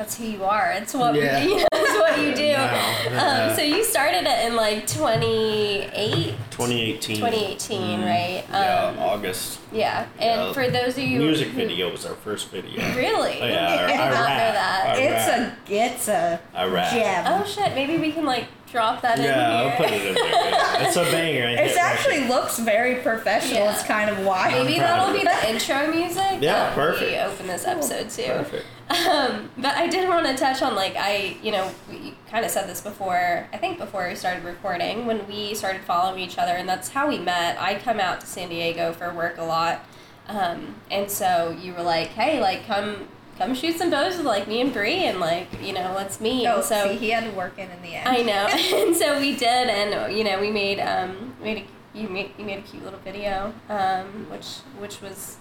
that's 0.00 0.16
who 0.16 0.24
you 0.24 0.42
are. 0.44 0.72
It's 0.76 0.94
what 0.94 1.14
Yeah. 1.14 1.42
you 1.44 1.56
know, 1.58 1.66
it's 1.74 1.98
what 1.98 2.18
you 2.22 2.34
do. 2.34 2.42
Yeah. 2.46 3.48
Um, 3.50 3.54
so 3.54 3.60
you 3.60 3.84
started 3.84 4.24
it 4.26 4.46
in 4.46 4.56
like 4.56 4.86
2008, 4.86 6.34
2018. 6.50 7.16
2018, 7.16 8.00
right? 8.00 8.42
Yeah, 8.50 8.86
Um, 8.96 8.98
August. 8.98 9.58
yeah. 9.70 10.06
And 10.18 10.40
Yeah. 10.40 10.52
for 10.54 10.70
those 10.70 10.96
of 10.96 11.04
you 11.04 11.18
Music 11.18 11.48
who, 11.48 11.56
video 11.58 11.90
was 11.90 12.06
our 12.06 12.14
first 12.14 12.48
video. 12.50 12.80
really, 12.96 13.40
Oh, 13.42 13.46
yeah, 13.46 13.68
I 13.88 13.90
did 13.92 14.00
I, 14.00 14.06
I 14.06 14.10
not 14.10 14.26
rap. 14.26 14.38
know 14.38 14.52
that. 14.54 14.82
I 14.86 15.00
It's 15.00 15.28
rap. 15.28 15.52
a 15.68 15.72
it's 15.74 16.08
a 16.08 16.40
I 16.54 16.64
rap. 16.66 16.92
gem. 16.92 17.24
Oh 17.26 17.44
shit! 17.44 17.74
Maybe 17.74 17.98
we 17.98 18.10
can 18.12 18.24
like 18.24 18.46
drop 18.70 19.02
that 19.02 19.18
in 19.18 19.24
Yeah, 19.24 19.62
here. 19.62 19.70
I'll 19.70 19.76
put 19.76 19.90
it 19.90 20.06
in 20.06 20.14
there. 20.14 20.86
It's 20.86 20.96
a 20.96 21.02
banger. 21.04 21.46
I 21.46 21.52
It 21.64 21.76
actually 21.76 22.18
record. 22.20 22.30
looks 22.30 22.58
very 22.58 22.96
professional. 22.96 23.64
Yeah. 23.64 23.72
It's 23.72 23.82
kind 23.82 24.08
of 24.10 24.24
wild. 24.24 24.66
Maybe 24.66 24.78
that'll 24.78 25.12
be 25.12 25.24
the 25.24 25.50
intro 25.50 25.90
music. 25.90 26.38
Yeah, 26.40 26.74
that 26.74 27.00
We 27.00 27.16
open 27.18 27.46
this 27.46 27.66
episode 27.66 28.10
too. 28.10 28.24
Perfect. 28.32 28.66
Um, 28.90 29.50
but 29.56 29.76
I 29.76 29.86
did 29.86 30.08
want 30.08 30.26
to 30.26 30.34
touch 30.36 30.62
on 30.62 30.74
like 30.74 30.94
I, 30.96 31.36
you 31.42 31.52
know, 31.52 31.70
we 31.88 32.14
kind 32.30 32.44
of 32.44 32.50
said 32.50 32.68
this 32.68 32.80
before. 32.80 33.48
I 33.52 33.56
think 33.56 33.78
before 33.78 34.08
we 34.08 34.14
started 34.14 34.44
recording, 34.44 35.06
when 35.06 35.26
we 35.28 35.54
started 35.54 35.82
following 35.82 36.20
each 36.20 36.38
other, 36.38 36.52
and 36.52 36.68
that's 36.68 36.88
how 36.88 37.08
we 37.08 37.18
met. 37.18 37.60
I 37.60 37.76
come 37.78 38.00
out 38.00 38.20
to 38.20 38.26
San 38.26 38.48
Diego 38.48 38.92
for 38.92 39.12
work 39.14 39.38
a 39.38 39.44
lot, 39.44 39.84
um, 40.26 40.74
and 40.90 41.08
so 41.10 41.56
you 41.60 41.72
were 41.74 41.82
like, 41.82 42.08
"Hey, 42.08 42.40
like 42.40 42.66
come." 42.66 43.08
Come 43.40 43.54
shoot 43.54 43.78
some 43.78 43.90
bows 43.90 44.18
with 44.18 44.26
like 44.26 44.46
me 44.46 44.60
and 44.60 44.72
Bri 44.72 45.04
and 45.04 45.18
like 45.18 45.48
you 45.62 45.72
know 45.72 45.94
let's 45.96 46.20
meet. 46.20 46.46
Oh, 46.46 46.56
and 46.56 46.64
so 46.64 46.88
see, 46.88 46.96
he 46.96 47.10
had 47.10 47.24
to 47.24 47.30
work 47.30 47.58
in 47.58 47.70
in 47.70 47.82
the 47.82 47.94
end. 47.94 48.08
I 48.08 48.22
know, 48.22 48.46
and 48.86 48.94
so 48.94 49.18
we 49.18 49.34
did, 49.34 49.68
and 49.68 50.14
you 50.14 50.24
know, 50.24 50.40
we 50.40 50.50
made 50.50 50.78
um, 50.78 51.34
made 51.42 51.58
a, 51.58 51.98
you 51.98 52.08
made 52.08 52.32
you 52.38 52.44
made 52.44 52.58
a 52.58 52.62
cute 52.62 52.84
little 52.84 53.00
video, 53.00 53.54
um, 53.68 54.28
which 54.30 54.58
which 54.78 55.00
was, 55.00 55.38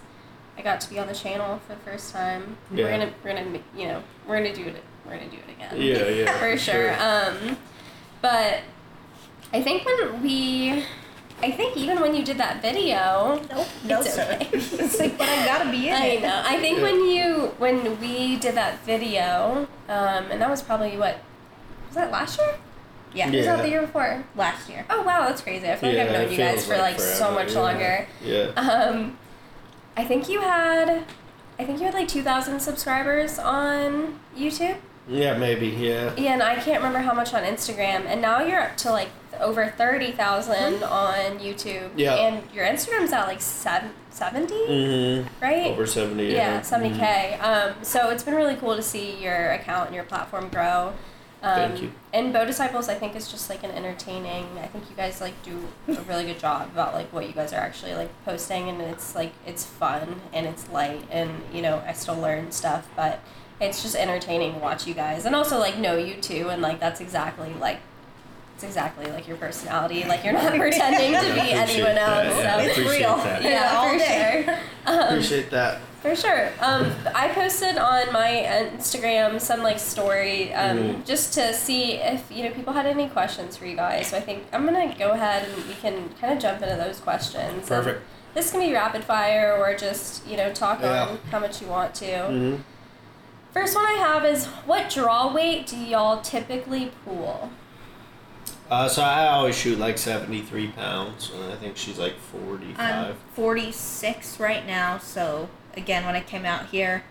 I 0.57 0.61
got 0.61 0.79
to 0.81 0.89
be 0.89 0.97
on 0.97 1.07
the 1.07 1.13
channel 1.13 1.59
for 1.67 1.73
the 1.75 1.81
first 1.81 2.13
time. 2.13 2.57
Yeah. 2.71 2.85
We're 2.85 2.91
gonna 2.91 3.13
we're 3.23 3.33
gonna 3.33 3.59
you 3.75 3.87
know 3.87 4.03
we're 4.25 4.37
gonna 4.37 4.55
do 4.55 4.65
it 4.65 4.83
we're 5.05 5.17
gonna 5.17 5.31
do 5.31 5.37
it 5.37 5.53
again. 5.53 5.81
Yeah, 5.81 6.07
yeah. 6.07 6.37
for 6.39 6.57
sure. 6.57 6.93
Um, 7.01 7.57
but 8.21 8.61
I 9.51 9.61
think 9.61 9.85
when 9.85 10.21
we, 10.21 10.85
I 11.41 11.51
think 11.51 11.77
even 11.77 11.99
when 12.01 12.13
you 12.15 12.23
did 12.23 12.37
that 12.37 12.61
video, 12.61 13.41
Nope, 13.51 13.67
no 13.85 13.99
It's 14.01 14.13
sir. 14.13 14.37
okay. 14.41 14.49
it's 14.53 14.99
like, 14.99 15.17
but 15.17 15.27
I 15.29 15.45
gotta 15.45 15.69
be 15.71 15.87
in 15.87 15.93
I 15.95 16.05
it. 16.07 16.21
know. 16.21 16.41
I 16.45 16.59
think 16.59 16.81
when 16.81 17.05
you 17.05 17.53
when 17.57 17.99
we 17.99 18.37
did 18.37 18.55
that 18.55 18.83
video, 18.85 19.67
um, 19.87 20.25
and 20.31 20.41
that 20.41 20.49
was 20.49 20.61
probably 20.61 20.97
what 20.97 21.17
was 21.87 21.95
that 21.95 22.11
last 22.11 22.37
year? 22.39 22.55
Yeah, 23.13 23.31
Was 23.31 23.45
that 23.45 23.61
the 23.63 23.69
year 23.69 23.81
before? 23.81 24.23
last 24.35 24.69
year. 24.69 24.85
Oh 24.89 25.01
wow, 25.01 25.21
that's 25.27 25.41
crazy. 25.41 25.67
I 25.67 25.75
feel 25.77 25.89
like 25.91 25.99
I've 25.99 26.11
known 26.11 26.31
you 26.31 26.37
guys 26.37 26.65
feels 26.65 26.67
for 26.67 26.77
like 26.77 26.99
so 26.99 27.31
much 27.31 27.53
yeah. 27.53 27.59
longer. 27.59 28.07
Yeah. 28.23 28.43
Um, 28.55 29.17
I 29.97 30.03
think 30.03 30.29
you 30.29 30.41
had, 30.41 31.03
I 31.57 31.65
think 31.65 31.79
you 31.79 31.85
had 31.85 31.93
like 31.95 32.07
two 32.07 32.21
thousand 32.21 32.59
subscribers 32.59 33.39
on 33.39 34.19
YouTube. 34.37 34.77
Yeah, 35.07 35.37
maybe. 35.39 35.67
Yeah. 35.69 36.13
Yeah, 36.17 36.33
and 36.33 36.43
I 36.43 36.55
can't 36.55 36.77
remember 36.83 36.99
how 36.99 37.13
much 37.13 37.33
on 37.33 37.41
Instagram. 37.41 38.05
And 38.05 38.21
now 38.21 38.41
you're 38.45 38.61
up 38.61 38.77
to 38.77 38.91
like 38.91 39.09
over 39.39 39.67
thirty 39.67 40.11
thousand 40.11 40.83
on 40.83 41.39
YouTube. 41.39 41.91
Yeah. 41.95 42.15
And 42.15 42.43
your 42.53 42.65
Instagram's 42.65 43.11
at 43.13 43.27
like 43.27 43.41
seven, 43.41 43.91
70, 44.09 44.53
Mm-hmm. 44.53 45.43
right? 45.43 45.67
Over 45.67 45.85
seventy. 45.87 46.27
yeah, 46.27 46.33
Yeah. 46.55 46.61
seventy 46.61 46.97
k. 46.97 47.35
Um, 47.35 47.73
so 47.81 48.09
it's 48.09 48.23
been 48.23 48.35
really 48.35 48.55
cool 48.55 48.75
to 48.75 48.81
see 48.81 49.15
your 49.21 49.51
account 49.51 49.87
and 49.87 49.95
your 49.95 50.03
platform 50.05 50.49
grow. 50.49 50.93
Um, 51.41 51.55
Thank 51.71 51.81
you. 51.83 51.91
And 52.11 52.33
Bow 52.33 52.43
Disciples, 52.43 52.89
I 52.89 52.95
think, 52.95 53.15
is 53.15 53.31
just 53.31 53.49
like 53.49 53.63
an 53.63 53.71
entertaining. 53.71 54.45
I 54.61 54.67
think 54.67 54.89
you 54.89 54.95
guys 54.97 55.21
like 55.21 55.41
do 55.41 55.69
a 55.87 55.93
really 56.01 56.25
good 56.25 56.37
job 56.37 56.67
about 56.73 56.93
like 56.93 57.13
what 57.13 57.27
you 57.27 57.31
guys 57.33 57.53
are 57.53 57.61
actually 57.61 57.93
like 57.93 58.09
posting, 58.25 58.67
and 58.67 58.81
it's 58.81 59.15
like 59.15 59.31
it's 59.45 59.63
fun 59.65 60.19
and 60.33 60.45
it's 60.45 60.67
light, 60.69 61.05
and 61.09 61.31
you 61.53 61.61
know 61.61 61.81
I 61.87 61.93
still 61.93 62.17
learn 62.17 62.51
stuff, 62.51 62.89
but 62.95 63.21
it's 63.61 63.81
just 63.81 63.95
entertaining 63.95 64.53
to 64.55 64.59
watch 64.59 64.85
you 64.85 64.93
guys, 64.93 65.25
and 65.25 65.33
also 65.33 65.59
like 65.59 65.77
know 65.77 65.95
you 65.95 66.15
too, 66.15 66.49
and 66.49 66.61
like 66.61 66.79
that's 66.81 66.99
exactly 66.99 67.53
like. 67.53 67.79
It's 68.59 68.65
exactly 68.65 69.05
like 69.09 69.25
your 69.25 69.37
personality. 69.37 70.03
Like 70.03 70.25
you're 70.25 70.33
not 70.33 70.53
pretending 70.57 71.13
to 71.13 71.21
be 71.33 71.53
Appreciate 71.53 71.55
anyone 71.69 71.95
that, 71.95 72.25
else. 72.25 72.37
yeah. 72.37 72.57
So 72.57 72.63
It's 72.63 72.77
Appreciate 72.77 72.99
real. 72.99 73.15
that. 73.15 73.41
yeah, 73.41 73.73
all 73.73 73.89
for 73.93 73.97
day. 73.97 74.43
sure. 74.45 74.57
Um, 74.85 74.99
Appreciate 75.07 75.49
that. 75.51 75.81
for 76.01 76.15
sure. 76.15 76.49
Um, 76.59 76.91
I 77.15 77.29
posted 77.29 77.77
on 77.77 78.11
my 78.11 78.29
Instagram 78.75 79.39
some 79.39 79.63
like 79.63 79.79
story 79.79 80.53
um, 80.53 80.77
Mhm. 80.77 81.05
just 81.05 81.33
to 81.35 81.53
see 81.53 81.93
if 81.93 82.29
you 82.29 82.43
know 82.43 82.51
people 82.51 82.73
had 82.73 82.85
any 82.85 83.07
questions 83.07 83.55
for 83.55 83.65
you 83.65 83.77
guys. 83.77 84.07
So 84.07 84.17
I 84.17 84.19
think 84.19 84.43
I'm 84.51 84.65
gonna 84.65 84.93
go 84.99 85.11
ahead 85.11 85.47
and 85.47 85.65
we 85.65 85.73
can 85.75 86.09
kind 86.19 86.33
of 86.33 86.39
jump 86.39 86.61
into 86.61 86.75
those 86.75 86.99
questions. 86.99 87.59
And 87.59 87.65
Perfect. 87.65 88.01
this 88.33 88.51
can 88.51 88.59
be 88.59 88.73
rapid 88.73 89.05
fire 89.05 89.55
or 89.57 89.73
just 89.73 90.27
you 90.27 90.35
know 90.35 90.51
talk 90.51 90.81
Yeah. 90.81 91.03
on 91.07 91.19
how 91.31 91.39
much 91.39 91.61
you 91.61 91.67
want 91.69 91.95
to. 91.95 92.05
Mm-hmm. 92.05 92.55
First 93.53 93.73
one 93.73 93.85
I 93.85 93.93
have 93.93 94.25
is 94.25 94.47
what 94.65 94.89
draw 94.89 95.33
weight 95.33 95.65
do 95.65 95.77
y'all 95.77 96.19
typically 96.21 96.91
pool? 97.05 97.51
Uh, 98.69 98.87
so 98.87 99.01
I 99.01 99.27
always 99.27 99.57
shoot 99.57 99.79
like 99.79 99.97
seventy-three 99.97 100.67
pounds, 100.69 101.31
and 101.33 101.51
I 101.51 101.55
think 101.55 101.75
she's 101.75 101.97
like 101.97 102.17
forty-five. 102.17 103.15
I'm 103.15 103.15
46 103.33 104.39
right 104.39 104.65
now, 104.65 104.99
so 104.99 105.49
again, 105.75 106.05
when 106.05 106.15
I 106.15 106.21
came 106.21 106.45
out 106.45 106.67
here, 106.67 107.03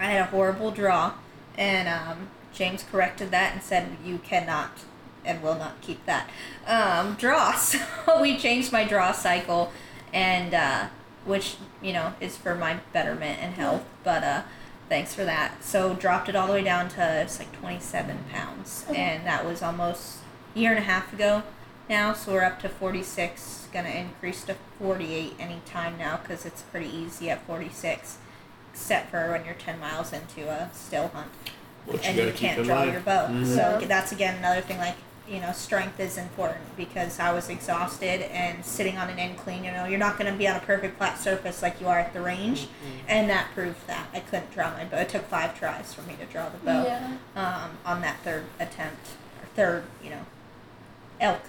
I 0.00 0.06
had 0.06 0.22
a 0.22 0.26
horrible 0.26 0.70
draw, 0.70 1.14
and 1.58 1.88
um, 1.88 2.30
James 2.54 2.82
corrected 2.90 3.30
that 3.30 3.52
and 3.52 3.62
said 3.62 3.96
you 4.04 4.18
cannot 4.18 4.70
and 5.24 5.42
will 5.42 5.54
not 5.54 5.80
keep 5.80 6.04
that 6.06 6.28
um, 6.66 7.14
draw. 7.14 7.52
So 7.54 7.78
we 8.20 8.36
changed 8.38 8.72
my 8.72 8.84
draw 8.84 9.12
cycle, 9.12 9.72
and 10.12 10.54
uh, 10.54 10.86
which 11.24 11.56
you 11.82 11.92
know 11.92 12.14
is 12.20 12.36
for 12.36 12.54
my 12.54 12.78
betterment 12.92 13.38
and 13.40 13.54
health. 13.54 13.84
But 14.02 14.24
uh, 14.24 14.42
thanks 14.88 15.14
for 15.14 15.24
that. 15.24 15.62
So 15.62 15.94
dropped 15.94 16.28
it 16.28 16.36
all 16.36 16.46
the 16.46 16.54
way 16.54 16.64
down 16.64 16.88
to 16.90 17.20
it's 17.20 17.38
like 17.38 17.52
27 17.52 18.18
pounds, 18.32 18.86
and 18.88 19.26
that 19.26 19.44
was 19.44 19.62
almost 19.62 20.18
a 20.18 20.21
year 20.54 20.70
and 20.70 20.78
a 20.78 20.82
half 20.82 21.12
ago 21.12 21.42
now. 21.88 22.12
So 22.12 22.32
we're 22.32 22.44
up 22.44 22.60
to 22.62 22.68
46. 22.68 23.68
Gonna 23.72 23.88
increase 23.88 24.44
to 24.44 24.56
48 24.78 25.34
anytime 25.38 25.96
now 25.98 26.18
because 26.18 26.44
it's 26.44 26.62
pretty 26.62 26.88
easy 26.94 27.30
at 27.30 27.42
46, 27.46 28.18
except 28.72 29.10
for 29.10 29.30
when 29.30 29.44
you're 29.46 29.54
10 29.54 29.80
miles 29.80 30.12
into 30.12 30.48
a 30.48 30.68
still 30.74 31.08
hunt 31.08 31.30
Which 31.86 32.04
and 32.06 32.16
you 32.18 32.24
you, 32.26 32.32
can't 32.32 32.62
draw 32.64 32.82
your 32.82 33.00
bow. 33.00 33.28
Mhm. 33.30 33.46
So 33.46 33.80
that's 33.86 34.12
again 34.12 34.36
another 34.38 34.60
thing. 34.60 34.78
Like 34.78 34.96
you 35.26 35.40
know, 35.40 35.52
strength 35.52 35.98
is 36.00 36.18
important 36.18 36.76
because 36.76 37.18
I 37.20 37.32
was 37.32 37.48
exhausted 37.48 38.22
and 38.32 38.62
sitting 38.64 38.98
on 38.98 39.08
an 39.08 39.18
incline. 39.20 39.64
You 39.64 39.70
know, 39.70 39.84
you're 39.86 39.98
not 39.98 40.18
going 40.18 40.30
to 40.30 40.36
be 40.36 40.48
on 40.48 40.56
a 40.56 40.60
perfect 40.60 40.98
flat 40.98 41.16
surface 41.18 41.62
like 41.62 41.80
you 41.80 41.86
are 41.86 42.00
at 42.00 42.12
the 42.12 42.20
range, 42.20 42.62
Mm-hmm. 42.62 42.98
and 43.08 43.30
that 43.30 43.46
proved 43.54 43.86
that 43.86 44.08
I 44.12 44.18
couldn't 44.20 44.50
draw 44.52 44.72
my 44.72 44.84
bow. 44.84 44.98
It 44.98 45.08
took 45.08 45.22
five 45.28 45.56
tries 45.58 45.94
for 45.94 46.02
me 46.02 46.16
to 46.20 46.26
draw 46.26 46.48
the 46.48 46.58
bow 46.58 46.84
Yeah. 46.84 47.12
um, 47.36 47.70
on 47.86 48.00
that 48.02 48.18
third 48.24 48.44
attempt 48.58 49.06
or 49.40 49.46
third, 49.54 49.84
you 50.02 50.10
know, 50.10 50.26
elk. 51.22 51.40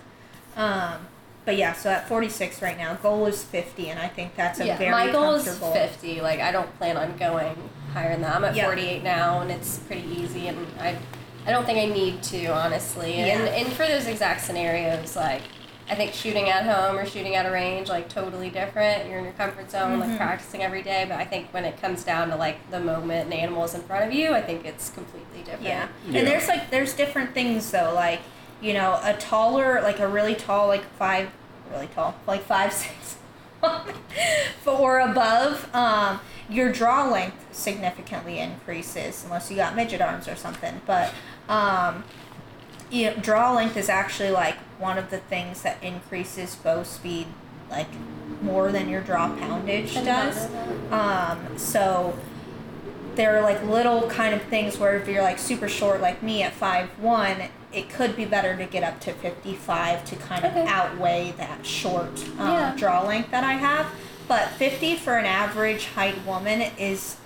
Um, 0.55 1.07
but 1.45 1.57
yeah, 1.57 1.73
so 1.73 1.89
at 1.89 2.07
46 2.07 2.61
right 2.61 2.77
now, 2.77 2.93
goal 2.95 3.25
is 3.25 3.43
50, 3.43 3.89
and 3.89 3.99
I 3.99 4.07
think 4.07 4.35
that's 4.35 4.59
a 4.61 4.65
yeah, 4.65 4.77
very 4.77 4.91
my 4.91 5.11
goal 5.11 5.33
is 5.33 5.57
50. 5.57 6.21
Like, 6.21 6.39
I 6.39 6.51
don't 6.53 6.73
plan 6.77 6.95
on 6.95 7.17
going 7.17 7.57
higher 7.91 8.11
than 8.13 8.21
that. 8.21 8.35
I'm 8.37 8.45
at 8.45 8.55
Yeah. 8.55 8.65
48 8.65 9.03
now, 9.03 9.41
and 9.41 9.51
it's 9.51 9.79
pretty 9.79 10.07
easy, 10.07 10.47
and 10.47 10.65
I, 10.79 10.97
I 11.45 11.51
don't 11.51 11.65
think 11.65 11.79
I 11.79 11.93
need 11.93 12.23
to, 12.23 12.45
honestly. 12.47 13.15
And, 13.15 13.43
and 13.49 13.73
for 13.73 13.85
those 13.85 14.07
exact 14.07 14.39
scenarios, 14.41 15.17
like, 15.17 15.41
I 15.89 15.95
think 15.95 16.13
shooting 16.13 16.47
at 16.49 16.63
home 16.63 16.97
or 16.97 17.05
shooting 17.05 17.35
at 17.35 17.45
a 17.45 17.51
range, 17.51 17.89
like, 17.89 18.07
totally 18.07 18.49
different. 18.49 19.09
You're 19.09 19.17
in 19.17 19.25
your 19.25 19.33
comfort 19.33 19.69
zone, 19.69 19.99
Mm-hmm. 19.99 20.11
like, 20.11 20.17
practicing 20.17 20.63
every 20.63 20.81
day. 20.81 21.05
But 21.09 21.19
I 21.19 21.25
think 21.25 21.49
when 21.53 21.65
it 21.65 21.79
comes 21.81 22.05
down 22.05 22.29
to, 22.29 22.37
like, 22.37 22.71
the 22.71 22.79
moment 22.79 23.25
and 23.25 23.33
animals 23.33 23.75
in 23.75 23.81
front 23.81 24.05
of 24.05 24.13
you, 24.13 24.31
I 24.33 24.41
think 24.41 24.63
it's 24.65 24.91
completely 24.91 25.39
different. 25.39 25.63
Yeah. 25.63 25.89
Yeah. 26.09 26.19
And 26.19 26.27
there's 26.27 26.47
like 26.47 26.69
there's 26.71 26.93
different 26.93 27.33
things 27.33 27.69
though, 27.69 27.91
like, 27.93 28.21
you 28.63 28.73
know, 28.73 28.99
a 29.03 29.13
taller 29.13 29.81
like 29.81 29.99
a 29.99 30.07
really 30.07 30.33
tall, 30.33 30.67
like 30.67 30.85
five 30.95 31.29
really 31.71 31.87
tall, 31.87 32.15
like 32.25 32.41
five, 32.43 32.73
six 32.73 33.17
or 34.65 34.99
above, 34.99 35.73
um, 35.73 36.19
your 36.49 36.71
draw 36.71 37.09
length 37.09 37.45
significantly 37.55 38.39
increases 38.39 39.23
unless 39.23 39.49
you 39.49 39.55
got 39.55 39.75
midget 39.75 40.01
arms 40.01 40.27
or 40.27 40.35
something. 40.35 40.81
But 40.85 41.13
um 41.47 42.03
you 42.93 43.07
know, 43.07 43.15
draw 43.15 43.53
length 43.53 43.75
is 43.75 43.89
actually 43.89 44.29
like 44.29 44.55
one 44.79 44.97
of 44.99 45.09
the 45.09 45.17
things 45.17 45.63
that 45.63 45.81
increases 45.83 46.55
bow 46.55 46.83
speed 46.83 47.25
like 47.69 47.87
more 48.41 48.71
than 48.71 48.87
your 48.87 49.01
draw 49.01 49.35
poundage 49.35 49.95
does. 49.95 50.47
Um, 50.91 51.57
so 51.57 52.17
there 53.15 53.37
are 53.37 53.41
like 53.41 53.63
little 53.63 54.07
kind 54.09 54.35
of 54.35 54.43
things 54.43 54.77
where 54.77 54.95
if 54.95 55.07
you're 55.07 55.23
like 55.23 55.39
super 55.39 55.67
short 55.67 56.01
like 56.01 56.21
me 56.21 56.43
at 56.43 56.53
five 56.53 56.87
one, 56.99 57.49
it 57.73 57.89
could 57.89 58.15
be 58.15 58.25
better 58.25 58.55
to 58.55 58.65
get 58.65 58.83
up 58.83 58.99
to 59.01 59.11
55 59.13 60.05
to 60.05 60.15
kind 60.15 60.45
of 60.45 60.51
Okay. 60.55 60.67
outweigh 60.67 61.33
that 61.37 61.65
short 61.65 62.23
um, 62.39 62.47
Yeah. 62.51 62.73
draw 62.77 63.01
length 63.03 63.31
that 63.31 63.43
I 63.43 63.53
have. 63.53 63.87
but 64.27 64.47
50 64.51 64.95
for 64.95 65.17
an 65.17 65.25
average 65.25 65.87
height 65.87 66.15
woman 66.25 66.61
is 66.79 67.17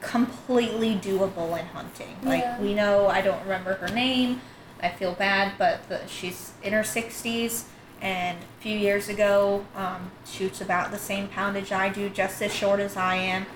completely 0.00 0.94
doable 0.96 1.58
in 1.58 1.66
hunting. 1.66 2.16
Yeah. 2.22 2.28
Like 2.28 2.60
we 2.60 2.74
know, 2.74 3.06
I 3.08 3.20
don't 3.20 3.40
remember 3.42 3.74
her 3.74 3.88
name. 3.88 4.40
I 4.82 4.88
feel 4.90 5.12
bad, 5.14 5.52
but 5.56 5.88
the, 5.88 6.00
she's 6.06 6.52
in 6.62 6.72
her 6.72 6.82
60s, 6.82 7.64
and 8.02 8.36
a 8.38 8.62
few 8.62 8.76
years 8.76 9.08
ago, 9.08 9.64
um, 9.74 10.10
shoots 10.26 10.60
about 10.60 10.90
the 10.90 10.98
same 10.98 11.28
poundage 11.28 11.72
I 11.72 11.88
do, 11.88 12.10
just 12.10 12.42
as 12.42 12.52
short 12.54 12.78
as 12.80 12.96
I 12.96 13.14
am. 13.16 13.46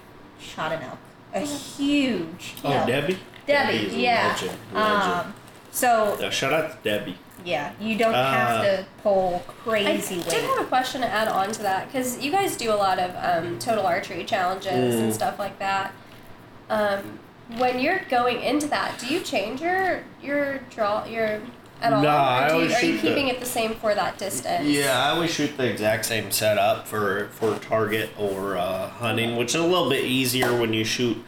Shot 0.41 0.73
an 0.73 0.83
elk, 0.83 0.99
a 1.35 1.41
huge. 1.41 2.55
Oh, 2.65 2.73
elk. 2.73 2.87
Debbie. 2.87 3.19
Debbie, 3.47 3.77
is 3.87 3.95
yeah. 3.95 4.29
legend, 4.33 4.59
legend. 4.73 5.13
Um, 5.13 5.35
so 5.71 6.17
Yeah, 6.21 6.31
shout 6.31 6.53
out 6.53 6.71
to 6.83 6.89
Debbie. 6.89 7.17
yeah, 7.45 7.73
you 7.81 7.97
don't 7.97 8.15
have 8.15 8.61
Uh, 8.61 8.63
to 8.65 8.85
pull 9.03 9.43
crazy. 9.65 9.87
I 9.89 10.23
crazy 10.23 10.31
did 10.31 10.45
have 10.45 10.61
a 10.61 10.65
question 10.65 11.01
to 11.03 11.07
add 11.09 11.29
on 11.29 11.53
to 11.53 11.63
that 11.63 11.87
because 11.87 12.19
you 12.19 12.31
guys 12.31 12.57
do 12.57 12.73
a 12.73 12.75
lot 12.75 12.99
of 12.99 13.11
um, 13.23 13.59
total 13.59 13.87
archery 13.87 14.25
challenges 14.25 14.97
and 14.97 15.11
Mm. 15.11 15.15
stuff 15.15 15.39
like 15.39 15.59
that. 15.59 15.93
Um, 16.69 17.19
when 17.57 17.81
you're 17.81 18.01
going 18.09 18.41
into 18.43 18.67
that, 18.69 18.99
do 18.99 19.07
you 19.13 19.21
change 19.21 19.61
your 19.61 20.03
your 20.23 20.59
draw 20.71 21.05
your 21.05 21.41
at 21.83 21.93
all? 21.93 22.03
No, 22.03 22.09
Or 22.11 22.13
I 22.13 22.49
do 22.49 22.55
you, 22.55 22.61
always 22.61 22.77
are 22.77 22.87
you 22.87 22.93
shoot 22.93 23.03
the- 23.03 23.09
keeping 23.09 23.29
it 23.29 23.41
the 23.41 23.47
same 23.47 23.75
for 23.75 23.95
that 23.95 24.19
distance? 24.19 24.67
Yeah, 24.69 25.07
I 25.07 25.11
always 25.11 25.33
shoot 25.33 25.57
the 25.57 25.65
exact 25.69 26.05
same 26.07 26.31
setup 26.31 26.87
for 26.87 27.29
for 27.33 27.57
target 27.59 28.11
or 28.19 28.57
uh, 28.57 28.89
hunting, 28.91 29.37
which 29.37 29.49
is 29.55 29.61
a 29.61 29.65
little 29.65 29.89
bit 29.91 30.05
easier 30.05 30.55
when 30.55 30.73
you 30.73 30.85
shoot 30.85 31.25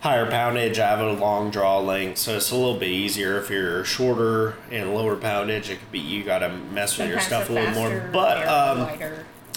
higher 0.00 0.28
poundage. 0.30 0.78
I 0.78 0.88
have 0.88 1.00
a 1.00 1.12
long 1.12 1.50
draw 1.50 1.78
length, 1.78 2.18
so 2.18 2.36
it's 2.36 2.50
a 2.50 2.56
little 2.56 2.78
bit 2.78 2.88
easier. 2.88 3.38
If 3.38 3.50
you're 3.50 3.84
shorter 3.84 4.56
and 4.70 4.94
lower 4.94 5.16
poundage, 5.16 5.70
it 5.70 5.78
could 5.78 5.92
be 5.92 5.98
you 5.98 6.24
got 6.24 6.40
to 6.40 6.48
mess 6.48 6.98
with 6.98 7.08
your 7.08 7.20
stuff 7.20 7.50
a 7.50 7.52
little 7.52 7.74
more. 7.74 8.10
But 8.12 8.46
um, 8.48 8.88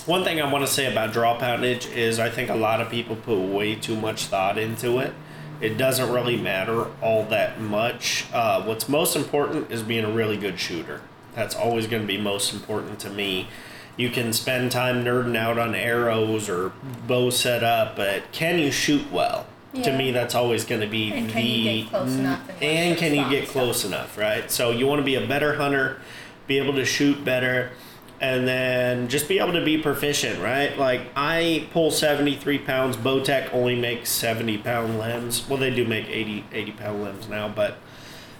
one 0.05 0.23
thing 0.23 0.41
I 0.41 0.51
want 0.51 0.65
to 0.65 0.71
say 0.71 0.91
about 0.91 1.13
draw 1.13 1.37
poundage 1.39 1.87
is 1.87 2.19
I 2.19 2.29
think 2.29 2.49
a 2.49 2.55
lot 2.55 2.81
of 2.81 2.89
people 2.89 3.15
put 3.15 3.39
way 3.39 3.75
too 3.75 3.95
much 3.95 4.25
thought 4.25 4.57
into 4.57 4.99
it. 4.99 5.13
It 5.61 5.77
doesn't 5.77 6.11
really 6.11 6.35
matter 6.35 6.87
all 7.01 7.23
that 7.27 7.61
much. 7.61 8.25
Uh, 8.33 8.61
what's 8.63 8.89
most 8.89 9.15
important 9.15 9.71
is 9.71 9.81
being 9.81 10.03
a 10.03 10.11
really 10.11 10.35
good 10.35 10.59
shooter. 10.59 11.01
That's 11.35 11.55
always 11.55 11.87
going 11.87 12.01
to 12.01 12.07
be 12.07 12.19
most 12.19 12.53
important 12.53 12.99
to 12.99 13.09
me. 13.09 13.47
You 13.95 14.09
can 14.09 14.33
spend 14.33 14.71
time 14.71 15.05
nerding 15.05 15.37
out 15.37 15.57
on 15.57 15.73
arrows 15.73 16.49
or 16.49 16.73
bow 17.07 17.29
setup, 17.29 17.95
but 17.95 18.31
can 18.31 18.59
you 18.59 18.71
shoot 18.71 19.09
well? 19.11 19.45
To 19.81 19.97
me, 19.97 20.11
that's 20.11 20.35
always 20.35 20.65
going 20.65 20.81
to 20.81 20.87
be 20.87 21.11
And 21.11 21.27
the 21.29 21.33
can 21.33 21.45
you 21.45 21.63
get 21.63 21.89
close 21.89 22.15
enough 22.15 22.49
and, 22.49 22.61
and 22.61 22.97
can 22.97 23.15
you 23.15 23.27
get 23.29 23.47
close 23.49 23.79
stuff? 23.79 23.91
enough, 23.91 24.17
right? 24.17 24.51
So 24.51 24.69
you 24.69 24.85
want 24.85 24.99
to 24.99 25.05
be 25.05 25.15
a 25.15 25.25
better 25.25 25.55
hunter, 25.55 25.99
be 26.45 26.59
able 26.59 26.73
to 26.75 26.85
shoot 26.85 27.25
better, 27.25 27.71
and 28.21 28.47
then 28.47 29.07
just 29.09 29.27
be 29.27 29.39
able 29.39 29.53
to 29.53 29.65
be 29.65 29.77
proficient, 29.79 30.39
right? 30.39 30.77
Like 30.77 31.01
I 31.15 31.67
pull 31.71 31.89
73 31.91 32.59
pounds. 32.59 32.95
Bowtech 32.97 33.51
only 33.51 33.75
makes 33.75 34.09
70 34.11 34.59
pound 34.59 34.99
limbs. 34.99 35.47
Well, 35.49 35.57
they 35.57 35.73
do 35.73 35.85
make 35.85 36.07
80, 36.07 36.45
80 36.51 36.71
pound 36.73 37.03
limbs 37.03 37.27
now, 37.27 37.49
but 37.49 37.77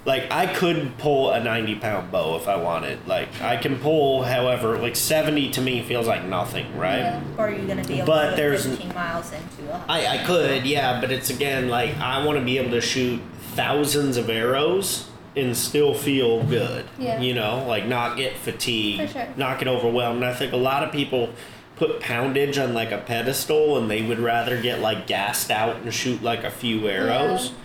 like 0.06 0.32
I 0.32 0.48
could 0.54 0.98
pull 0.98 1.32
a 1.32 1.42
90 1.44 1.76
pound 1.76 2.12
bow 2.12 2.36
if 2.36 2.48
I 2.48 2.56
wanted. 2.58 3.08
Like 3.08 3.30
I 3.42 3.58
can 3.58 3.80
pull, 3.80 4.24
however, 4.24 4.78
like 4.78 4.96
70 4.96 5.52
to 5.52 5.62
me 5.62 5.82
feels 5.82 6.08
like 6.08 6.26
nothing, 6.26 6.78
right? 6.78 7.00
Yeah. 7.00 7.22
Or 7.38 7.48
are 7.48 7.52
you 7.52 7.66
to 7.68 7.76
be 7.88 7.96
able 7.96 8.08
But 8.08 8.32
to 8.32 8.36
there's- 8.36 8.66
15 8.66 8.94
miles 8.94 9.32
into 9.32 9.72
a 9.74 9.84
I, 9.88 10.08
I 10.20 10.24
could, 10.26 10.66
yeah, 10.66 11.00
but 11.00 11.12
it's 11.12 11.30
again 11.30 11.70
like 11.70 11.98
I 12.00 12.26
want 12.26 12.38
to 12.40 12.44
be 12.46 12.58
able 12.58 12.72
to 12.72 12.82
shoot 12.82 13.22
thousands 13.56 14.18
of 14.18 14.30
arrows 14.30 15.10
and 15.36 15.56
still 15.58 15.94
feel 15.94 16.44
good. 16.44 16.86
Yeah. 17.00 17.20
You 17.20 17.34
know, 17.34 17.66
like 17.68 17.86
not 17.88 18.18
get 18.18 18.36
fatigued, 18.38 19.02
For 19.02 19.08
sure. 19.08 19.28
not 19.38 19.58
get 19.60 19.68
overwhelmed. 19.68 20.18
And 20.24 20.26
I 20.26 20.34
think 20.34 20.54
a 20.54 20.58
lot 20.58 20.84
of 20.84 20.92
people 20.92 21.30
put 21.76 22.00
poundage 22.02 22.58
on 22.64 22.74
like 22.74 22.92
a 22.92 23.00
pedestal 23.00 23.78
and 23.78 23.90
they 23.90 24.02
would 24.04 24.20
rather 24.20 24.62
get 24.62 24.80
like 24.80 25.08
gassed 25.08 25.50
out 25.50 25.78
and 25.78 25.92
shoot 25.94 26.22
like 26.22 26.44
a 26.44 26.52
few 26.52 26.88
arrows. 26.88 27.48
Yeah. 27.50 27.56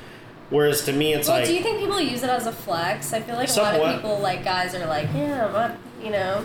Whereas 0.51 0.85
to 0.87 0.93
me, 0.93 1.13
it's 1.15 1.29
Well, 1.29 1.39
like 1.39 1.47
do 1.47 1.55
you 1.55 1.63
think 1.63 1.79
people 1.79 2.01
use 2.01 2.23
it 2.23 2.31
as 2.31 2.47
a 2.47 2.53
flex? 2.53 3.13
I 3.13 3.21
feel 3.21 3.37
like 3.37 3.49
a 3.49 3.53
lot 3.61 3.75
of 3.75 3.95
people, 3.97 4.19
like 4.19 4.45
guys, 4.45 4.75
are 4.75 4.87
like, 4.87 5.09
yeah, 5.15 5.49
but 5.53 5.77
you 6.03 6.11
know, 6.11 6.45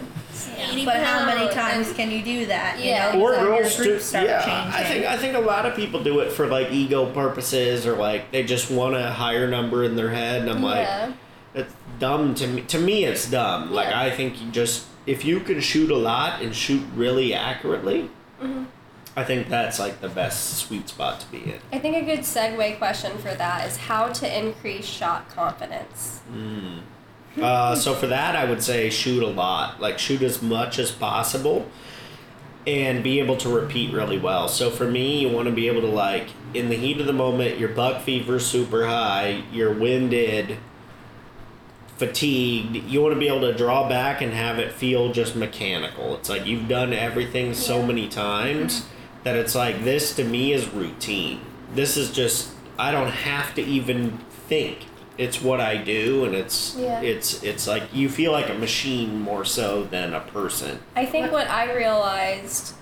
80 0.58 0.84
But 0.84 0.98
how 0.98 1.26
many 1.26 1.48
times 1.54 1.88
and- 1.88 1.96
can 1.96 2.12
you 2.12 2.22
do 2.24 2.46
that? 2.48 2.80
You 2.80 2.86
Yeah. 2.90 3.14
know, 3.14 3.22
or 3.22 3.32
before 3.32 3.46
girls 3.46 3.76
do. 3.78 3.84
groups 3.84 4.14
Yeah, 4.14 4.42
changing. 4.44 4.74
I 4.74 4.84
think 4.84 5.06
I 5.06 5.18
think 5.18 5.36
a 5.36 5.40
lot 5.40 5.66
of 5.66 5.76
people 5.76 6.02
do 6.04 6.20
it 6.20 6.32
for 6.32 6.48
like 6.48 6.72
ego 6.72 7.06
purposes 7.06 7.86
or 7.88 7.96
like 7.96 8.32
they 8.32 8.44
just 8.44 8.70
want 8.72 8.96
a 8.96 9.12
higher 9.12 9.48
number 9.48 9.84
in 9.84 9.96
their 9.96 10.10
head. 10.10 10.42
And 10.42 10.50
I'm 10.50 10.64
like, 10.64 10.80
yeah. 10.88 11.12
It's 11.56 11.72
dumb 12.00 12.34
to 12.36 12.48
me. 12.48 12.62
To 12.64 12.80
me, 12.80 13.06
it's 13.06 13.30
dumb. 13.30 13.72
Like 13.72 13.88
I 13.94 14.10
think 14.10 14.42
you 14.42 14.50
just 14.52 14.86
if 15.06 15.24
you 15.24 15.40
can 15.40 15.62
shoot 15.62 15.92
a 15.92 15.96
lot 15.98 16.42
and 16.42 16.54
shoot 16.56 16.82
really 16.96 17.34
accurately. 17.34 18.10
I 19.16 19.24
think 19.24 19.48
that's 19.48 19.80
like 19.80 20.02
the 20.02 20.10
best 20.10 20.58
sweet 20.58 20.90
spot 20.90 21.20
to 21.22 21.28
be 21.32 21.44
in. 21.44 21.60
I 21.72 21.78
think 21.78 21.96
a 21.96 22.02
good 22.04 22.22
segue 22.22 22.78
question 22.78 23.18
for 23.18 23.34
that 23.36 23.68
is 23.68 23.78
how 23.78 24.08
to 24.08 24.38
increase 24.40 24.86
shot 24.86 25.30
confidence. 25.30 26.22
Uh, 27.40 27.76
so 27.76 27.94
for 27.94 28.08
that, 28.08 28.36
I 28.36 28.46
would 28.46 28.64
say 28.64 28.90
shoot 28.90 29.22
a 29.22 29.28
lot. 29.28 29.80
Like 29.80 30.00
shoot 30.00 30.22
as 30.24 30.42
much 30.42 30.80
as 30.80 30.92
possible, 30.92 31.70
and 32.66 33.04
be 33.04 33.20
able 33.20 33.38
to 33.38 33.50
repeat 33.50 33.94
really 33.94 34.18
well. 34.18 34.48
So 34.48 34.72
for 34.72 34.90
me, 34.90 35.20
you 35.20 35.30
want 35.30 35.48
to 35.48 35.54
be 35.54 35.68
able 35.68 35.82
to 35.82 35.88
like 35.88 36.30
in 36.56 36.70
the 36.70 36.76
heat 36.76 37.00
of 37.00 37.06
the 37.06 37.14
moment, 37.14 37.60
your 37.60 37.70
buck 37.70 38.02
fever's 38.02 38.46
super 38.46 38.88
high, 38.88 39.44
you're 39.52 39.74
winded, 39.74 40.58
fatigued. 41.98 42.76
You 42.76 43.02
want 43.02 43.14
to 43.14 43.20
be 43.20 43.28
able 43.28 43.42
to 43.42 43.54
draw 43.54 43.88
back 43.88 44.22
and 44.22 44.34
have 44.34 44.58
it 44.58 44.72
feel 44.72 45.12
just 45.12 45.36
mechanical. 45.36 46.16
It's 46.16 46.30
like 46.30 46.48
you've 46.48 46.68
done 46.68 46.94
everything 46.94 47.54
so 47.54 47.86
many 47.86 48.08
times 48.08 48.88
that 49.24 49.36
it's 49.36 49.56
like 49.56 49.84
this 49.84 50.16
to 50.16 50.24
me 50.24 50.54
is 50.54 50.68
routine. 50.74 51.42
This 51.74 51.98
is 51.98 52.12
just 52.12 52.52
I 52.78 52.92
don't 52.92 53.10
have 53.12 53.54
to 53.56 53.62
even 53.62 54.18
think. 54.48 54.86
It's 55.18 55.42
what 55.42 55.60
I 55.62 55.78
do 55.78 56.26
and 56.26 56.34
it's 56.34 56.76
Yeah. 56.76 57.02
it's 57.02 57.44
it's 57.44 57.68
like 57.68 57.84
you 57.94 58.10
feel 58.10 58.32
like 58.32 58.50
a 58.50 58.56
machine 58.56 59.22
more 59.22 59.46
so 59.46 59.84
than 59.84 60.14
a 60.14 60.20
person. 60.22 60.80
I 60.96 61.06
think 61.06 61.32
what 61.32 61.48
I 61.50 61.74
realized 61.74 62.74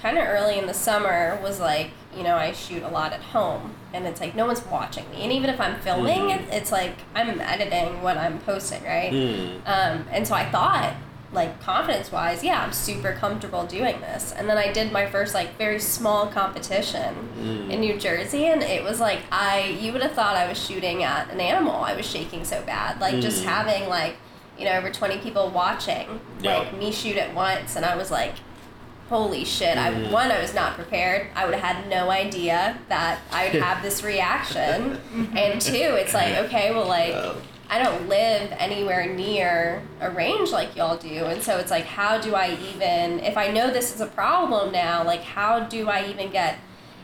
kind 0.00 0.16
of 0.16 0.26
early 0.26 0.58
in 0.58 0.66
the 0.66 0.74
summer 0.74 1.38
was 1.42 1.58
like, 1.60 1.90
you 2.16 2.22
know, 2.22 2.36
I 2.36 2.52
shoot 2.52 2.82
a 2.82 2.88
lot 2.88 3.12
at 3.12 3.20
home 3.20 3.74
and 3.92 4.06
it's 4.06 4.20
like 4.20 4.34
no 4.34 4.46
one's 4.46 4.64
watching 4.66 5.08
me. 5.10 5.22
And 5.22 5.32
even 5.32 5.50
if 5.50 5.60
I'm 5.60 5.78
filming, 5.80 6.30
it, 6.30 6.42
it's 6.50 6.72
like 6.72 6.96
I'm 7.14 7.40
editing 7.40 8.00
what 8.02 8.16
I'm 8.16 8.38
posting, 8.40 8.82
right? 8.84 9.12
Mm. 9.12 9.56
Um, 9.66 10.06
and 10.10 10.26
so 10.26 10.34
I 10.34 10.50
thought, 10.50 10.94
like 11.32 11.60
confidence 11.60 12.10
wise, 12.10 12.42
yeah, 12.42 12.62
I'm 12.62 12.72
super 12.72 13.12
comfortable 13.12 13.66
doing 13.66 14.00
this. 14.00 14.32
And 14.32 14.48
then 14.48 14.56
I 14.56 14.72
did 14.72 14.90
my 14.92 15.06
first 15.06 15.34
like 15.34 15.58
very 15.58 15.78
small 15.78 16.26
competition 16.28 17.14
Mm. 17.38 17.70
in 17.70 17.80
New 17.80 17.98
Jersey, 17.98 18.46
and 18.46 18.62
it 18.62 18.82
was 18.82 18.98
like 19.00 19.20
I 19.30 19.76
you 19.80 19.92
would 19.92 20.02
have 20.02 20.12
thought 20.12 20.36
I 20.36 20.48
was 20.48 20.58
shooting 20.58 21.02
at 21.02 21.30
an 21.30 21.40
animal. 21.40 21.76
I 21.82 21.94
was 21.94 22.06
shaking 22.06 22.44
so 22.44 22.62
bad, 22.62 23.00
like 23.00 23.20
just 23.20 23.42
Mm. 23.42 23.46
having 23.46 23.88
like 23.88 24.16
you 24.58 24.64
know 24.64 24.72
over 24.72 24.90
20 24.90 25.18
people 25.18 25.50
watching, 25.50 26.20
Yeah. 26.40 26.58
like 26.60 26.76
me 26.78 26.90
shoot 26.92 27.16
at 27.16 27.34
once, 27.34 27.76
and 27.76 27.84
I 27.84 27.96
was 27.96 28.10
like. 28.10 28.34
Holy 29.10 29.42
shit! 29.42 29.78
I 29.78 29.90
Mm. 29.90 30.10
one, 30.10 30.30
I 30.30 30.38
was 30.38 30.52
not 30.52 30.74
prepared. 30.74 31.28
I 31.34 31.46
would 31.46 31.54
have 31.54 31.76
had 31.76 31.88
no 31.88 32.10
idea 32.10 32.76
that 32.90 33.20
I 33.32 33.44
would 33.48 33.62
have 33.68 33.82
this 33.82 34.02
reaction. 34.04 35.00
and 35.34 35.58
two, 35.62 35.72
it's 35.96 36.12
like, 36.12 36.36
okay, 36.44 36.72
well, 36.74 36.84
like. 36.86 37.14
I 37.70 37.82
don't 37.82 38.08
live 38.08 38.52
anywhere 38.58 39.12
near 39.12 39.82
a 40.00 40.10
range 40.10 40.50
like 40.50 40.74
y'all 40.74 40.96
do. 40.96 41.26
And 41.26 41.42
so 41.42 41.58
it's 41.58 41.70
like, 41.70 41.84
how 41.84 42.18
do 42.18 42.34
I 42.34 42.52
even, 42.74 43.20
if 43.20 43.36
I 43.36 43.48
know 43.48 43.70
this 43.70 43.94
is 43.94 44.00
a 44.00 44.06
problem 44.06 44.72
now, 44.72 45.04
like, 45.04 45.22
how 45.22 45.60
do 45.60 45.88
I 45.88 46.06
even 46.08 46.30
get 46.30 46.56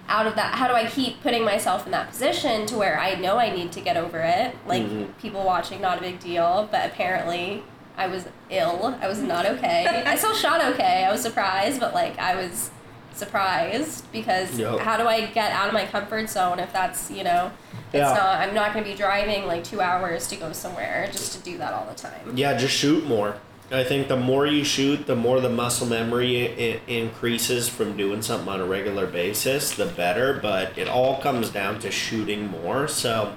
out 0.09 0.27
of 0.27 0.37
that? 0.37 0.55
How 0.55 0.67
do 0.69 0.75
I 0.75 0.87
keep 0.87 1.23
putting 1.23 1.45
myself 1.45 1.85
in 1.85 1.93
that 1.93 2.09
position 2.11 2.65
to 2.67 2.77
where 2.77 2.99
I 2.99 3.15
know 3.15 3.37
I 3.39 3.51
need 3.55 3.73
to 3.73 3.81
get 3.81 3.97
over 3.99 4.19
it? 4.21 4.57
Like, 4.67 4.83
Mhm. 4.83 5.17
people 5.19 5.45
watching, 5.45 5.81
not 5.83 5.99
a 5.99 6.01
big 6.01 6.19
deal, 6.19 6.67
but 6.71 6.87
apparently 6.87 7.63
I 7.99 8.07
was 8.07 8.27
ill. 8.51 8.97
I 9.03 9.07
was 9.09 9.19
not 9.21 9.45
okay. 9.55 10.03
I 10.07 10.17
still 10.17 10.35
shot 10.35 10.65
okay. 10.73 11.05
I 11.05 11.13
was 11.13 11.21
surprised, 11.21 11.79
but 11.79 11.93
like, 11.95 12.19
I 12.19 12.37
was 12.37 12.71
surprised 13.17 14.11
because 14.13 14.59
Yep. 14.59 14.79
how 14.81 14.97
do 14.97 15.07
I 15.07 15.27
get 15.27 15.53
out 15.53 15.69
of 15.69 15.73
my 15.75 15.87
comfort 15.87 16.29
zone 16.31 16.59
if 16.59 16.73
that's, 16.73 17.11
you 17.11 17.25
know, 17.25 17.51
it's 17.93 18.01
Yeah. 18.01 18.13
not, 18.15 18.39
I'm 18.41 18.55
not 18.55 18.73
going 18.73 18.85
to 18.85 18.91
be 18.91 18.97
driving 18.97 19.47
like 19.47 19.65
two 19.65 19.81
hours 19.81 20.27
to 20.29 20.37
go 20.37 20.53
somewhere 20.53 21.09
just 21.13 21.33
to 21.33 21.39
do 21.39 21.59
that 21.59 21.73
all 21.73 21.87
the 21.89 21.95
time. 22.01 22.33
Yeah, 22.35 22.55
just 22.57 22.75
shoot 22.77 23.07
more. 23.07 23.37
I 23.73 23.83
think 23.83 24.09
the 24.09 24.17
more 24.17 24.47
you 24.47 24.63
shoot, 24.63 25.07
the 25.07 25.17
more 25.17 25.41
the 25.41 25.49
muscle 25.49 25.87
memory 25.87 26.47
I- 26.47 26.63
I- 26.63 26.81
increases 26.93 27.69
from 27.69 27.97
doing 27.97 28.21
something 28.23 28.49
on 28.49 28.61
a 28.61 28.65
regular 28.65 29.07
basis, 29.07 29.71
the 29.73 29.87
better. 29.87 30.39
But 30.41 30.77
it 30.77 30.87
all 30.89 31.17
comes 31.19 31.49
down 31.49 31.79
to 31.81 31.91
shooting 31.91 32.51
more. 32.51 32.87
So, 32.89 33.33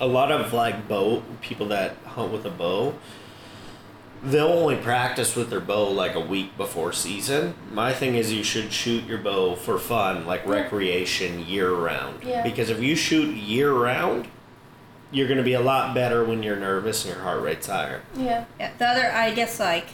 a 0.00 0.06
lot 0.06 0.32
of 0.32 0.52
like 0.52 0.88
bow 0.88 1.22
people 1.40 1.66
that 1.66 1.94
hunt 2.04 2.32
with 2.32 2.44
a 2.44 2.50
bow, 2.50 2.94
they'll 4.24 4.46
only 4.46 4.76
practice 4.76 5.36
with 5.36 5.50
their 5.50 5.60
bow 5.60 5.90
like 5.90 6.14
a 6.14 6.20
week 6.20 6.56
before 6.56 6.92
season. 6.92 7.54
My 7.72 7.92
thing 7.92 8.14
is, 8.14 8.32
you 8.32 8.42
should 8.42 8.72
shoot 8.72 9.04
your 9.04 9.18
bow 9.18 9.54
for 9.54 9.78
fun, 9.78 10.26
like 10.26 10.44
Yeah. 10.44 10.52
recreation, 10.52 11.46
year 11.46 11.70
round. 11.72 12.22
Yeah. 12.24 12.42
Because 12.42 12.70
if 12.70 12.80
you 12.80 12.96
shoot 12.96 13.34
year 13.36 13.72
round, 13.72 14.28
you're 15.10 15.28
going 15.28 15.38
to 15.38 15.44
be 15.44 15.52
a 15.52 15.60
lot 15.60 15.94
better 15.94 16.24
when 16.24 16.42
you're 16.42 16.56
nervous 16.56 17.04
and 17.04 17.14
your 17.14 17.22
heart 17.22 17.42
rate's 17.42 17.66
higher. 17.66 18.00
Yeah. 18.16 18.44
Yeah, 18.58 18.70
the 18.78 18.86
other, 18.86 19.12
I 19.12 19.30
guess, 19.32 19.60
like 19.60 19.86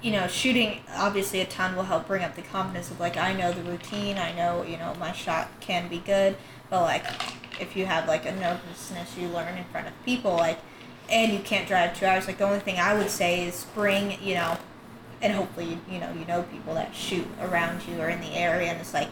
you 0.00 0.12
know, 0.12 0.28
shooting 0.28 0.78
obviously 0.96 1.40
a 1.40 1.44
ton 1.44 1.74
will 1.74 1.82
help 1.82 2.06
bring 2.06 2.22
up 2.22 2.36
the 2.36 2.42
confidence 2.42 2.88
of 2.90 3.00
like 3.00 3.16
I 3.16 3.32
know 3.32 3.50
the 3.52 3.62
routine, 3.62 4.16
I 4.16 4.32
know 4.32 4.62
you 4.62 4.76
know 4.76 4.94
my 5.00 5.10
shot 5.12 5.48
can 5.60 5.88
be 5.88 5.98
good, 5.98 6.36
but 6.70 6.82
like 6.82 7.04
if 7.60 7.74
you 7.76 7.84
have 7.86 8.06
like 8.06 8.24
a 8.24 8.30
nervousness 8.32 9.16
you 9.16 9.26
learn 9.28 9.58
in 9.58 9.64
front 9.64 9.88
of 9.88 9.92
people, 10.04 10.32
like, 10.36 10.58
and 11.10 11.32
you 11.32 11.40
can't 11.40 11.66
drive 11.66 11.98
two 11.98 12.06
hours, 12.06 12.26
like 12.26 12.38
the 12.38 12.44
only 12.44 12.60
thing 12.60 12.78
I 12.78 12.94
would 12.96 13.10
say 13.10 13.46
is 13.46 13.66
bring 13.74 14.22
you 14.22 14.34
know, 14.34 14.56
and 15.22 15.32
hopefully 15.32 15.78
you 15.90 15.98
know 15.98 16.12
you 16.12 16.24
know 16.26 16.42
people 16.44 16.74
that 16.74 16.94
shoot 16.94 17.26
around 17.40 17.82
you 17.86 18.00
or 18.00 18.08
in 18.08 18.20
the 18.20 18.32
area, 18.34 18.68
and 18.70 18.80
it's 18.80 18.94
like 18.94 19.08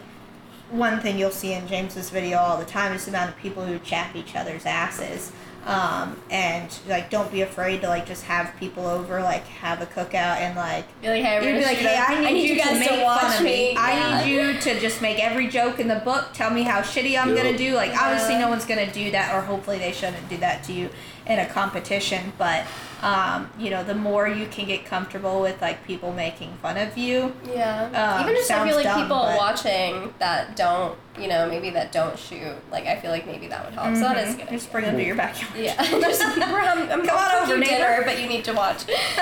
one 0.69 0.99
thing 0.99 1.17
you'll 1.17 1.31
see 1.31 1.53
in 1.53 1.67
James's 1.67 2.09
video 2.09 2.37
all 2.37 2.57
the 2.57 2.65
time 2.65 2.93
is 2.93 3.05
the 3.05 3.11
amount 3.11 3.29
of 3.29 3.37
people 3.37 3.65
who 3.65 3.79
chap 3.79 4.15
each 4.15 4.35
other's 4.35 4.65
asses. 4.65 5.31
Um, 5.65 6.15
and 6.29 6.73
like, 6.87 7.09
don't 7.09 7.29
be 7.29 7.41
afraid 7.41 7.81
to 7.81 7.89
like 7.89 8.05
just 8.05 8.23
have 8.23 8.53
people 8.57 8.85
over, 8.87 9.21
like 9.21 9.43
have 9.47 9.81
a 9.81 9.85
cookout 9.85 10.37
and 10.37 10.55
like 10.55 10.85
Be 11.01 11.09
like, 11.09 11.23
hey, 11.23 11.35
you'd 11.35 11.41
we're 11.41 11.59
be 11.59 11.63
gonna 11.65 11.73
like, 11.73 11.77
hey, 11.77 11.97
I 12.25 12.31
need, 12.31 12.49
you, 12.49 12.55
guys 12.55 12.71
to 12.73 12.79
make 12.79 12.89
fun 12.89 13.03
watch 13.03 13.37
of 13.39 13.43
me. 13.43 13.75
I 13.77 14.23
need 14.23 14.31
you 14.31 14.61
to 14.61 14.79
just 14.79 15.01
make 15.01 15.21
every 15.21 15.49
joke 15.49 15.79
in 15.79 15.89
the 15.89 15.97
book. 15.97 16.29
Tell 16.33 16.51
me 16.51 16.63
how 16.63 16.79
shitty 16.79 17.19
I'm 17.19 17.35
Yep. 17.35 17.37
gonna 17.37 17.57
do. 17.57 17.75
Like, 17.75 17.91
obviously, 17.97 18.37
no 18.37 18.47
one's 18.47 18.63
gonna 18.65 18.89
do 18.89 19.11
that, 19.11 19.35
or 19.35 19.41
hopefully 19.41 19.77
they 19.77 19.91
shouldn't 19.91 20.29
do 20.29 20.37
that 20.37 20.63
to 20.65 20.73
you 20.73 20.89
in 21.27 21.39
a 21.39 21.45
competition. 21.45 22.33
But 22.37 22.65
um, 23.01 23.49
you 23.59 23.69
know, 23.69 23.83
the 23.83 23.93
more 23.93 24.27
you 24.27 24.47
can 24.47 24.65
get 24.65 24.85
comfortable 24.85 25.39
with 25.41 25.61
like 25.61 25.85
people 25.85 26.11
making 26.13 26.53
fun 26.63 26.77
of 26.77 26.97
you, 26.97 27.31
Yeah. 27.45 27.85
Um, 28.17 28.23
Even 28.23 28.35
just 28.35 28.49
I 28.49 28.55
sounds 28.55 28.67
feel 28.69 28.75
like 28.77 28.85
dumb, 28.85 29.01
people 29.03 29.17
but- 29.17 29.37
watching 29.37 30.13
that 30.19 30.55
don't, 30.55 30.97
you 31.19 31.27
know, 31.27 31.47
maybe 31.47 31.69
that 31.71 31.91
don't 31.91 32.17
shoot. 32.17 32.55
Like 32.71 32.85
I 32.87 32.95
feel 32.99 33.11
like 33.11 33.27
maybe 33.27 33.47
that 33.47 33.65
would 33.65 33.73
help. 33.75 33.93
So 33.95 34.01
that 34.01 34.27
is 34.27 34.35
mhm, 34.35 34.39
good. 34.39 34.49
just 34.49 34.71
bring 34.71 34.85
them 34.85 34.97
to 34.97 35.03
your 35.03 35.15
backyard. 35.15 35.53
Yeah. 35.55 35.75
There's 35.99 36.19
I'm, 36.21 36.41
I'm 36.41 36.87
Come 37.05 37.09
I'll 37.11 37.37
on 37.43 37.43
over, 37.43 37.57
neighbor. 37.59 37.71
dinner, 37.71 38.01
but 38.03 38.19
you 38.19 38.27
need 38.27 38.43
to 38.45 38.53
watch. 38.53 38.85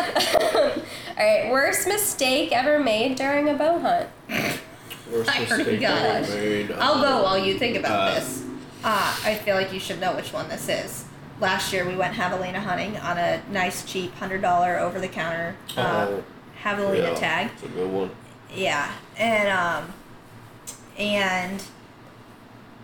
All 0.55 0.71
right. 1.17 1.49
Worst 1.51 1.87
mistake 1.87 2.51
ever 2.51 2.79
made 2.79 3.15
during 3.17 3.49
a 3.49 3.53
bow 3.55 3.79
hunt. 3.79 4.09
Worst 5.11 5.29
I 5.35 5.39
mistake 5.41 5.81
ever 5.83 6.27
made. 6.39 6.71
I'll 6.73 7.01
go 7.01 7.23
while 7.23 7.37
you 7.37 7.57
think 7.59 7.77
about 7.77 7.91
uh, 8.11 8.15
this. 8.15 8.43
Uh, 8.83 9.17
I 9.25 9.35
feel 9.35 9.55
like 9.55 9.73
you 9.73 9.79
should 9.79 9.99
know 9.99 10.15
which 10.15 10.31
one 10.31 10.47
this 10.49 10.69
is. 10.69 11.05
Last 11.39 11.73
year 11.73 11.85
we 11.85 11.95
went 11.95 12.15
javelina 12.15 12.59
hunting 12.59 12.97
on 12.97 13.17
a 13.17 13.41
nice 13.51 13.83
cheap 13.85 14.13
hundred 14.15 14.41
dollar 14.41 14.79
over 14.79 14.99
the 14.99 15.07
counter 15.07 15.55
uh, 15.75 16.07
Oh, 16.09 16.23
javelina 16.63 17.09
yeah, 17.11 17.15
tag. 17.15 17.51
It's 17.53 17.63
a 17.63 17.67
good 17.67 17.91
one. 17.91 18.11
Yeah, 18.53 18.91
and 19.17 19.49
um, 19.49 19.93
and 20.97 21.61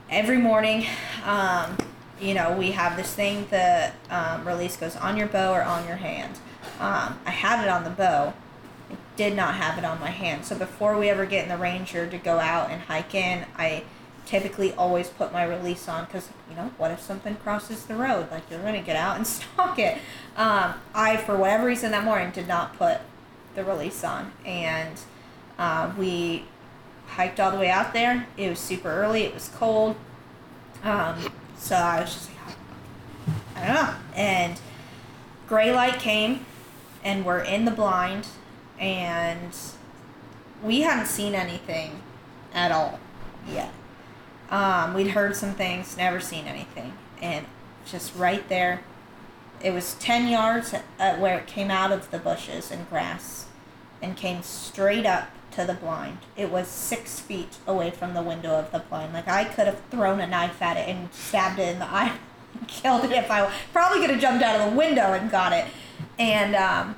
every 0.10 0.38
morning, 0.38 0.86
um, 1.26 1.78
you 2.20 2.34
know, 2.34 2.52
we 2.58 2.72
have 2.72 2.98
this 2.98 3.14
thing. 3.14 3.48
The 3.50 3.92
um, 4.10 4.46
release 4.46 4.76
goes 4.76 4.96
on 4.98 5.16
your 5.16 5.28
bow 5.28 5.54
or 5.54 5.64
on 5.64 5.88
your 5.88 5.96
hand. 5.96 6.38
Um, 6.80 7.20
I 7.26 7.32
had 7.32 7.64
it 7.64 7.70
on 7.70 7.84
the 7.86 7.90
bow. 7.90 8.34
I 8.92 8.96
did 9.16 9.36
not 9.36 9.56
have 9.56 9.78
it 9.78 9.86
on 9.86 10.00
my 10.02 10.10
hand. 10.10 10.44
So 10.46 10.58
before 10.58 10.98
we 10.98 11.08
ever 11.10 11.26
get 11.26 11.44
in 11.44 11.50
the 11.50 11.58
ranger 11.58 12.06
to 12.06 12.18
go 12.18 12.40
out 12.40 12.70
and 12.70 12.82
hike 12.82 13.16
in, 13.16 13.46
I 13.58 13.84
typically 14.32 14.74
always 14.76 15.10
put 15.10 15.34
my 15.34 15.44
release 15.44 15.90
on 15.90 16.06
because 16.06 16.30
you 16.50 16.56
know 16.56 16.72
what 16.78 16.90
if 16.90 17.02
something 17.02 17.36
crosses 17.36 17.86
the 17.86 17.96
road? 17.96 18.32
Like 18.32 18.44
you're 18.50 18.62
gonna 18.62 18.82
get 18.82 18.96
out 18.96 19.18
and 19.18 19.28
stalk 19.36 19.78
it. 19.78 19.98
Um, 20.38 20.76
i 20.96 21.18
for 21.18 21.36
whatever 21.36 21.66
reason 21.66 21.92
that 21.92 22.06
morning 22.06 22.32
did 22.32 22.48
not 22.48 22.78
put 22.78 23.02
the 23.56 23.66
release 23.66 24.06
on. 24.06 24.32
And 24.46 24.98
uh, 25.60 25.92
we 25.98 26.46
hiked 27.08 27.42
all 27.42 27.52
the 27.52 27.58
way 27.58 27.70
out 27.70 27.92
there. 27.92 28.26
It 28.38 28.50
was 28.50 28.60
super 28.60 28.90
early. 28.90 29.24
It 29.24 29.34
was 29.34 29.50
cold. 29.50 29.98
Um, 30.82 31.34
so 31.58 31.76
i 31.76 32.02
was 32.02 32.12
just 32.12 32.30
like 32.30 32.56
i 33.56 33.68
don't 33.68 33.76
know. 33.76 33.94
And 34.16 34.60
gray 35.48 35.74
light 35.74 36.00
came 36.00 36.46
and 37.04 37.26
we're 37.26 37.42
in 37.42 37.66
the 37.66 37.72
blind 37.72 38.28
and 38.80 39.56
we 40.64 40.82
hadn't 40.82 41.08
seen 41.08 41.36
anything 41.36 42.02
at 42.54 42.72
all 42.72 43.00
yet 43.48 43.72
um, 44.52 44.94
we'd 44.94 45.10
heard 45.10 45.36
some 45.36 45.54
things, 45.54 45.98
never 45.98 46.20
seen 46.20 46.46
anything. 46.46 46.94
And 47.22 47.46
just 47.86 48.16
right 48.16 48.48
there, 48.50 48.82
it 49.64 49.74
was 49.74 49.96
10 49.96 50.28
yards 50.28 50.74
uh, 50.74 51.16
where 51.16 51.40
it 51.40 51.48
came 51.48 51.72
out 51.72 51.92
of 51.92 52.12
the 52.12 52.20
bushes 52.20 52.72
and 52.72 52.88
grass 52.90 53.46
and 54.02 54.16
came 54.16 54.44
straight 54.44 55.06
up 55.06 55.30
to 55.52 55.66
the 55.66 55.74
blind. 55.74 56.20
It 56.36 56.50
was 56.50 56.68
six 56.68 57.20
feet 57.20 57.58
away 57.68 57.92
from 57.92 58.14
the 58.14 58.22
window 58.22 58.52
of 58.52 58.72
the 58.72 58.80
blind. 58.80 59.14
Like 59.14 59.28
I 59.28 59.46
could 59.46 59.68
have 59.68 59.82
thrown 59.90 60.20
a 60.20 60.28
knife 60.28 60.62
at 60.62 60.78
it 60.78 60.88
and 60.88 61.14
stabbed 61.14 61.60
it 61.60 61.74
in 61.74 61.80
the 61.80 61.86
eye 61.92 62.18
killed 62.68 63.06
it 63.06 63.12
if 63.12 63.30
I 63.30 63.52
probably 63.72 64.02
could 64.02 64.10
have 64.10 64.20
jumped 64.20 64.44
out 64.44 64.60
of 64.60 64.72
the 64.72 64.78
window 64.78 65.14
and 65.14 65.30
got 65.30 65.54
it. 65.54 65.66
And 66.18 66.56
um, 66.56 66.96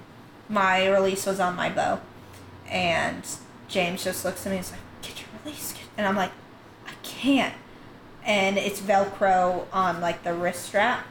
my 0.50 0.88
release 0.88 1.26
was 1.26 1.40
on 1.40 1.56
my 1.56 1.70
bow. 1.70 2.00
And 2.70 3.24
James 3.68 4.04
just 4.04 4.26
looks 4.26 4.46
at 4.46 4.52
me 4.52 4.58
and 4.58 4.66
he's 4.66 4.72
like, 4.72 4.82
Get 5.02 5.20
your 5.20 5.30
release. 5.44 5.74
And 5.98 6.08
I'm 6.08 6.16
like, 6.16 6.32
can't. 7.24 7.56
And 8.26 8.58
it's 8.58 8.82
Velcro 8.82 9.66
on 9.72 10.02
like 10.02 10.24
the 10.24 10.34
wrist 10.34 10.66
strap. 10.66 11.06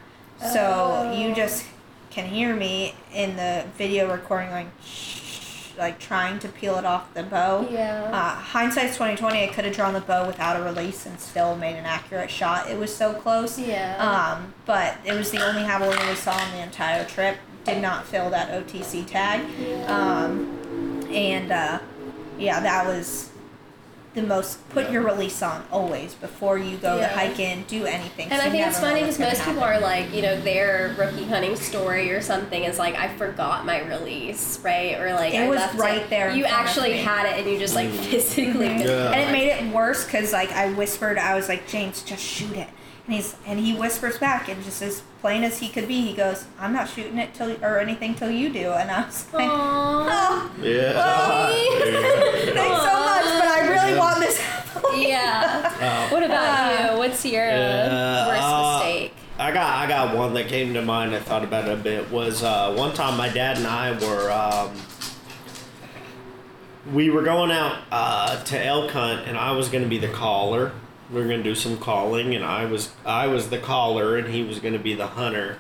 So 0.53 1.13
you 1.17 1.35
just 1.35 1.65
can 2.11 2.27
hear 2.27 2.55
me 2.55 2.95
in 3.15 3.37
the 3.37 3.65
video 3.79 4.11
recording 4.11 4.51
like 4.51 4.67
shh, 4.85 5.71
like 5.79 5.99
trying 6.01 6.39
to 6.41 6.49
peel 6.49 6.77
it 6.77 6.85
off 6.85 7.15
the 7.15 7.23
bow. 7.23 7.69
Yeah. 7.71 8.11
Uh, 8.13 8.35
hindsight's 8.35 8.97
twenty 8.97 9.17
twenty. 9.17 9.45
I 9.45 9.47
could 9.49 9.65
have 9.65 9.75
drawn 9.75 9.95
the 9.95 10.01
bow 10.01 10.27
without 10.27 10.61
a 10.61 10.65
release 10.65 11.07
and 11.07 11.19
still 11.21 11.55
made 11.57 11.77
an 11.77 11.85
accurate 11.85 12.31
shot. 12.31 12.69
It 12.71 12.79
was 12.79 12.95
so 12.95 13.15
close. 13.15 13.59
Yeah. 13.59 13.97
Um, 13.99 14.53
but 14.67 14.97
it 15.05 15.13
was 15.13 15.31
the 15.31 15.47
only 15.47 15.63
javelina 15.63 16.09
we 16.09 16.17
saw 16.17 16.33
on 16.33 16.51
the 16.53 16.63
entire 16.63 17.05
trip. 17.05 17.39
Did 17.65 17.81
not 17.81 18.05
fill 18.05 18.29
that 18.31 18.51
OTC 18.51 19.07
tag. 19.07 19.41
Um, 19.89 21.07
and 21.13 21.53
uh, 21.53 21.79
yeah, 22.37 22.59
that 22.59 22.87
was 22.87 23.32
the 24.15 24.23
most. 24.23 24.67
Put 24.71 24.91
your 24.91 25.03
release 25.03 25.43
on 25.43 25.65
always 25.73 26.15
before 26.15 26.59
you 26.59 26.77
go 26.77 26.97
Yeah. 26.97 27.09
to 27.09 27.15
hike 27.15 27.39
in. 27.39 27.63
Do 27.65 27.87
anything. 27.87 28.31
And 28.31 28.41
'cause 28.41 28.47
I 28.47 28.51
think 28.51 28.67
it's 28.67 28.79
funny 28.81 29.01
because 29.01 29.17
gonna 29.19 29.31
most 29.31 29.45
people 29.45 29.63
are 29.65 29.81
like, 29.81 30.13
you 30.15 30.23
know, 30.23 30.39
their 30.41 30.95
rookie 30.99 31.25
hunting 31.25 31.57
story 31.57 32.11
or 32.13 32.21
something 32.21 32.65
is 32.65 32.79
like, 32.79 32.95
I 32.97 33.09
forgot 33.17 33.65
my 33.65 33.81
release, 33.83 34.59
right? 34.63 34.99
Or 35.01 35.13
like, 35.15 35.35
It 35.35 35.43
I 35.43 35.49
was 35.49 35.59
left 35.59 35.79
right 35.79 36.09
there 36.11 36.31
You 36.31 36.45
actually 36.45 36.99
had 36.99 37.27
it 37.27 37.39
and 37.41 37.51
you 37.51 37.59
just 37.59 37.75
like 37.75 37.89
mm. 37.89 37.99
physically. 37.99 38.67
Yeah. 38.83 39.13
And 39.13 39.21
it 39.21 39.33
made 39.33 39.49
it 39.49 39.73
worse 39.73 40.05
because 40.05 40.33
like 40.33 40.51
I 40.53 40.69
whispered, 40.73 41.19
I 41.19 41.35
was 41.35 41.49
like, 41.49 41.67
James, 41.69 42.03
just 42.03 42.23
shoot 42.23 42.57
it. 42.57 42.69
And 43.07 43.17
he's 43.17 43.35
and 43.47 43.59
he 43.59 43.75
whispers 43.75 44.19
back 44.19 44.49
and 44.49 44.63
just 44.63 44.81
as 44.83 45.03
plain 45.21 45.43
as 45.45 45.59
he 45.59 45.69
could 45.69 45.89
be, 45.89 46.01
he 46.03 46.13
goes, 46.15 46.45
I'm 46.61 46.73
not 46.73 46.89
shooting 46.89 47.19
it 47.19 47.35
till 47.35 47.51
or 47.65 47.79
anything 47.81 48.15
till 48.15 48.31
you 48.31 48.49
do. 48.49 48.71
And 48.73 48.91
I 48.91 49.05
was 49.07 49.27
like, 49.33 49.49
Aww. 49.49 49.51
oh, 50.09 50.51
Yeah. 50.61 51.47
thanks 52.55 52.83
so 52.83 52.85
much, 52.85 52.93
but 52.93 53.02
I 53.93 53.95
really 53.95 53.97
Yeah. 53.97 54.01
want 54.01 54.21
this. 54.21 55.09
Yeah. 55.09 56.09
What 56.13 56.23
about 56.23 56.93
you? 56.93 56.99
What's 56.99 57.25
your 57.25 57.47
Yeah, 57.47 58.27
worst 58.29 58.43
uh, 58.43 58.79
mistake? 58.79 59.15
I 59.39 59.51
got 59.53 59.77
I 59.85 59.87
got 59.89 60.17
one 60.17 60.35
that 60.35 60.49
came 60.49 60.75
to 60.75 60.83
mind. 60.83 61.15
I 61.15 61.19
thought 61.21 61.45
about 61.45 61.67
it 61.69 61.73
a 61.73 61.77
bit. 61.77 62.11
Was 62.11 62.43
uh, 62.43 62.75
one 62.77 62.93
time 62.95 63.17
my 63.17 63.29
dad 63.29 63.57
and 63.59 63.67
I 63.67 63.93
were 63.99 64.31
um, 64.31 64.77
we 66.93 67.11
were 67.11 67.23
going 67.23 67.51
out 67.51 67.79
uh, 67.91 68.43
to 68.45 68.65
elk 68.65 68.91
hunt, 68.91 69.27
and 69.29 69.37
I 69.37 69.53
was 69.53 69.69
going 69.69 69.85
to 69.85 69.89
be 69.91 69.99
the 69.99 70.09
caller. 70.09 70.73
We 71.11 71.21
were 71.21 71.27
going 71.29 71.39
to 71.39 71.45
do 71.45 71.55
some 71.55 71.79
calling, 71.79 72.35
and 72.35 72.45
I 72.45 72.65
was 72.67 72.91
I 73.07 73.27
was 73.29 73.51
the 73.51 73.59
caller, 73.59 74.17
and 74.17 74.29
he 74.33 74.43
was 74.43 74.59
going 74.59 74.75
to 74.75 74.81
be 74.81 74.95
the 74.95 75.07
hunter. 75.09 75.59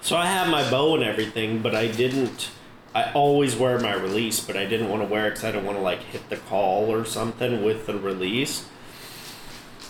So 0.00 0.16
I 0.16 0.26
had 0.26 0.50
my 0.50 0.68
bow 0.70 0.94
and 0.94 1.04
everything, 1.04 1.60
but 1.60 1.74
I 1.74 1.86
didn't. 1.86 2.50
I 2.94 3.10
always 3.12 3.56
wear 3.56 3.78
my 3.80 3.92
release, 3.92 4.38
but 4.38 4.56
I 4.56 4.66
didn't 4.66 4.88
want 4.88 5.02
to 5.02 5.08
wear 5.08 5.26
it 5.26 5.30
because 5.30 5.44
I 5.44 5.50
didn't 5.50 5.66
want 5.66 5.78
to 5.78 5.82
like 5.82 6.00
hit 6.00 6.28
the 6.30 6.36
call 6.36 6.92
or 6.92 7.04
something 7.04 7.64
with 7.64 7.86
the 7.86 7.98
release. 7.98 8.66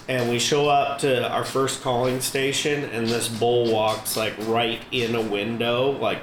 And 0.09 0.31
we 0.31 0.39
show 0.39 0.69
up 0.69 0.99
to 1.01 1.29
our 1.29 1.45
first 1.45 1.83
calling 1.83 2.21
station 2.21 2.85
and 2.85 3.07
this 3.07 3.29
bull 3.29 3.71
walks 3.71 4.17
like 4.17 4.35
right 4.47 4.83
in 4.91 5.15
a 5.15 5.21
window 5.21 5.91
like 5.91 6.23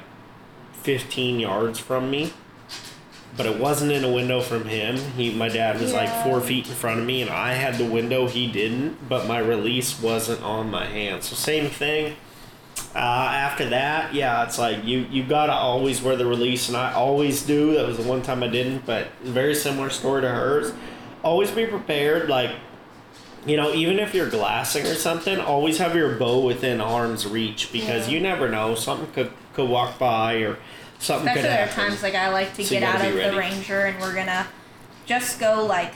15 0.82 1.40
yards 1.40 1.78
from 1.78 2.10
me. 2.10 2.34
But 3.38 3.45
it 3.45 3.60
wasn't 3.60 3.91
in 3.91 4.03
a 4.03 4.12
window 4.12 4.41
from 4.41 4.66
him. 4.66 4.98
He 4.98 5.34
my 5.34 5.49
dad 5.49 5.80
was 5.80 5.94
like 5.94 6.10
four 6.24 6.41
feet 6.41 6.68
in 6.68 6.74
front 6.74 6.99
of 6.99 7.06
me 7.06 7.22
and 7.22 7.30
i 7.30 7.53
had 7.53 7.78
the 7.78 7.86
window. 7.86 8.28
He 8.28 8.52
didn't 8.52 9.08
but 9.08 9.28
my 9.28 9.38
release 9.38 10.02
wasn't 10.02 10.41
on 10.41 10.72
my 10.72 10.86
hand. 10.86 11.24
So 11.24 11.36
same 11.36 11.70
thing 11.70 12.16
uh, 12.95 12.97
after 12.97 13.69
that 13.69 14.13
yeah 14.13 14.43
it's 14.43 14.57
like 14.59 14.84
you 14.84 14.99
you 15.11 15.23
gotta 15.23 15.53
always 15.53 16.01
wear 16.01 16.15
the 16.15 16.26
release 16.26 16.68
and 16.68 16.76
i 16.77 16.91
always 16.93 17.41
do 17.45 17.73
that 17.73 17.88
was 17.88 17.97
the 17.97 18.03
one 18.03 18.22
time 18.22 18.43
i 18.43 18.47
didn't 18.47 18.85
but 18.85 19.07
very 19.22 19.55
similar 19.55 19.89
story 19.89 20.22
to 20.22 20.27
hers 20.30 20.73
always 21.23 21.49
be 21.51 21.65
prepared 21.65 22.27
like 22.30 22.51
you 23.43 23.57
know, 23.57 23.73
even 23.73 23.97
if 23.97 24.13
you're 24.13 24.30
glassing 24.30 24.85
or 24.85 24.93
something, 24.93 25.39
always 25.39 25.80
have 25.80 25.95
your 25.95 26.13
bow 26.15 26.41
within 26.45 26.80
arm's 26.80 27.26
reach 27.26 27.72
because 27.72 28.07
Yeah. 28.07 28.13
you 28.13 28.19
never 28.19 28.47
know 28.47 28.76
something 28.76 29.11
could 29.13 29.31
could 29.55 29.68
walk 29.68 29.97
by 29.97 30.34
or 30.35 30.59
something 30.99 31.27
Especially 31.30 31.41
could 31.41 31.49
there 31.49 31.65
are 31.65 31.72
times 31.72 32.03
like 32.03 32.13
I 32.13 32.30
like 32.30 32.53
to 32.53 32.63
So 32.63 32.69
get 32.69 32.84
out 32.84 33.03
of 33.03 33.15
be 33.15 33.19
the 33.19 33.35
ranger 33.35 33.80
and 33.81 33.99
we're 33.99 34.13
gonna 34.13 34.45
just 35.07 35.39
go 35.39 35.65
like 35.65 35.93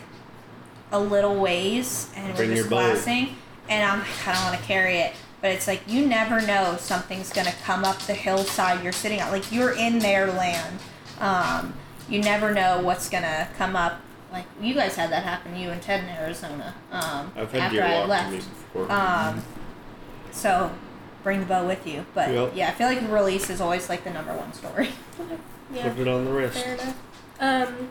a 0.92 1.00
little 1.00 1.36
ways 1.36 2.10
and 2.16 2.36
Bring 2.36 2.50
we're 2.50 2.56
your 2.56 2.64
just 2.64 2.70
bow. 2.72 2.78
glassing 2.94 3.36
and 3.70 3.92
I'm 3.92 4.00
like, 4.00 4.28
I 4.28 4.34
don't 4.34 4.44
want 4.46 4.58
to 4.60 4.66
carry 4.66 4.98
it. 4.98 5.14
But 5.46 5.52
it's 5.54 5.68
like 5.68 5.84
you 5.88 6.08
never 6.08 6.42
know 6.42 6.76
something's 6.80 7.32
gonna 7.32 7.54
come 7.64 7.86
up 7.86 8.00
the 8.00 8.16
hillside 8.16 8.84
you're 8.84 8.92
sitting 8.92 9.22
on. 9.22 9.32
Like 9.32 9.52
you're 9.52 9.74
in 9.74 10.00
their 10.00 10.26
land. 10.26 10.80
Um, 11.20 11.76
you 12.10 12.20
never 12.20 12.52
know 12.52 12.82
what's 12.82 13.10
gonna 13.12 13.48
come 13.56 13.76
up. 13.76 14.02
Like 14.32 14.46
you 14.60 14.74
guys 14.74 14.96
had 14.96 15.12
that 15.12 15.22
happen 15.22 15.54
to 15.54 15.60
you 15.60 15.70
and 15.70 15.80
Ted 15.84 16.04
in 16.04 16.10
Arizona. 16.10 16.74
Um, 16.92 17.32
I've 17.36 17.52
had 17.52 17.62
after 17.62 17.76
deer 17.76 17.86
I 17.86 18.06
left. 18.06 18.32
before. 18.74 18.92
Um, 18.92 19.44
so 20.32 20.72
bring 21.22 21.42
the 21.42 21.46
bow 21.46 21.68
with 21.68 21.86
you. 21.86 22.08
But 22.16 22.32
Yep. 22.32 22.54
yeah, 22.56 22.70
I 22.70 22.72
feel 22.72 22.88
like 22.88 23.00
release 23.12 23.52
is 23.52 23.62
always 23.62 23.88
like 23.88 24.04
the 24.04 24.10
number 24.10 24.34
one 24.34 24.52
story. 24.52 24.90
Yeah. 25.72 25.90
Put 25.90 26.00
it 26.00 26.08
on 26.08 26.26
the 26.26 26.32
wrist. 26.32 26.58
Fair 26.58 26.74
enough. 26.74 26.98
Um, 27.40 27.90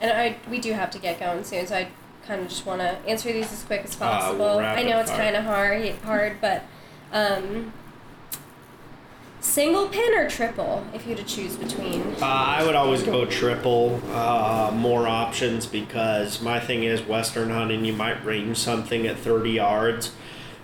and 0.00 0.12
I 0.12 0.36
we 0.48 0.60
do 0.60 0.72
have 0.72 0.92
to 0.92 1.00
get 1.00 1.18
going 1.18 1.42
soon, 1.42 1.66
so 1.66 1.74
I 1.78 1.88
kind 2.28 2.42
of 2.42 2.48
just 2.48 2.64
want 2.64 2.80
to 2.80 2.90
answer 3.08 3.32
these 3.32 3.52
as 3.52 3.64
quick 3.64 3.82
as 3.84 3.96
Uh, 3.96 3.98
possible. 3.98 4.58
I 4.60 4.84
know 4.84 5.00
it's 5.00 5.10
kind 5.10 5.34
of 5.34 5.42
hard, 5.44 5.90
hard, 6.04 6.40
but 6.40 6.62
um, 7.12 7.72
single 9.40 9.88
pin 9.88 10.14
or 10.14 10.28
triple 10.28 10.84
if 10.92 11.06
you 11.06 11.14
had 11.14 11.26
to 11.26 11.34
choose 11.34 11.56
between. 11.56 12.02
Uh, 12.20 12.26
I 12.26 12.64
would 12.64 12.74
always 12.74 13.02
go 13.02 13.24
triple, 13.24 14.00
uh, 14.12 14.72
more 14.74 15.06
options 15.06 15.66
because 15.66 16.42
my 16.42 16.58
thing 16.58 16.82
is 16.82 17.02
Western 17.02 17.50
hunting, 17.50 17.84
you 17.84 17.92
might 17.92 18.24
range 18.24 18.56
something 18.56 19.06
at 19.06 19.16
30 19.18 19.50
yards, 19.52 20.12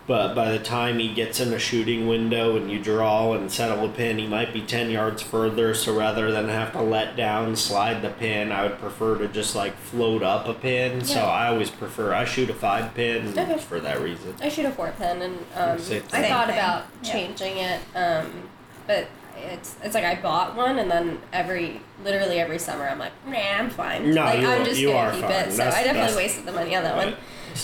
but 0.06 0.34
by 0.34 0.50
the 0.50 0.58
time 0.58 0.98
he 0.98 1.12
gets 1.14 1.38
in 1.40 1.52
a 1.52 1.58
shooting 1.58 2.08
window 2.08 2.56
and 2.56 2.70
you 2.70 2.78
draw 2.82 3.32
and 3.34 3.50
settle 3.50 3.84
a 3.84 3.88
pin, 3.88 4.18
he 4.18 4.26
might 4.26 4.52
be 4.52 4.60
10 4.60 4.90
yards 4.90 5.22
further. 5.22 5.74
So 5.74 5.96
rather 5.96 6.30
than 6.32 6.48
have 6.48 6.72
to 6.72 6.82
let 6.82 7.16
down, 7.16 7.54
slide 7.56 8.02
the 8.02 8.10
pin, 8.10 8.50
I 8.50 8.64
would 8.64 8.78
prefer 8.78 9.16
to 9.18 9.28
just 9.28 9.54
like 9.54 9.76
float 9.76 10.22
up 10.22 10.48
a 10.48 10.54
pin. 10.54 11.04
So 11.04 11.20
I 11.20 11.46
always 11.48 11.70
prefer, 11.70 12.12
I 12.12 12.24
shoot 12.24 12.50
a 12.50 12.54
five 12.54 12.94
pin 12.94 13.28
Okay. 13.38 13.58
for 13.58 13.78
that 13.80 14.00
reason. 14.00 14.34
I 14.42 14.48
shoot 14.48 14.66
a 14.66 14.72
four 14.72 14.92
pin, 14.98 15.22
and 15.22 15.38
um, 15.54 15.70
I 15.72 15.76
thought 15.76 16.48
Same 16.48 16.54
about 16.58 16.90
thing. 16.90 17.00
Yeah. 17.04 17.12
changing 17.12 17.56
it, 17.58 17.80
um, 17.94 18.48
but 18.86 19.06
it's 19.36 19.76
it's 19.82 19.94
like 19.94 20.04
I 20.04 20.20
bought 20.20 20.54
one, 20.56 20.78
and 20.78 20.90
then 20.90 21.20
every 21.32 21.80
literally 22.04 22.38
every 22.40 22.58
summer 22.58 22.88
I'm 22.88 22.98
like, 22.98 23.12
nah, 23.26 23.36
I'm 23.38 23.70
fine. 23.70 24.14
No, 24.14 24.24
like 24.24 24.40
you 24.40 24.48
I'm 24.48 24.64
just 24.64 24.80
you 24.80 24.88
gonna 24.88 25.12
keep 25.12 25.22
fine. 25.22 25.30
it. 25.32 25.50
So 25.52 25.56
That's- 25.58 25.74
I 25.76 25.84
definitely 25.84 26.16
wasted 26.16 26.46
the 26.46 26.52
money 26.52 26.74
on 26.76 26.82
that 26.84 26.96
one. 26.96 27.14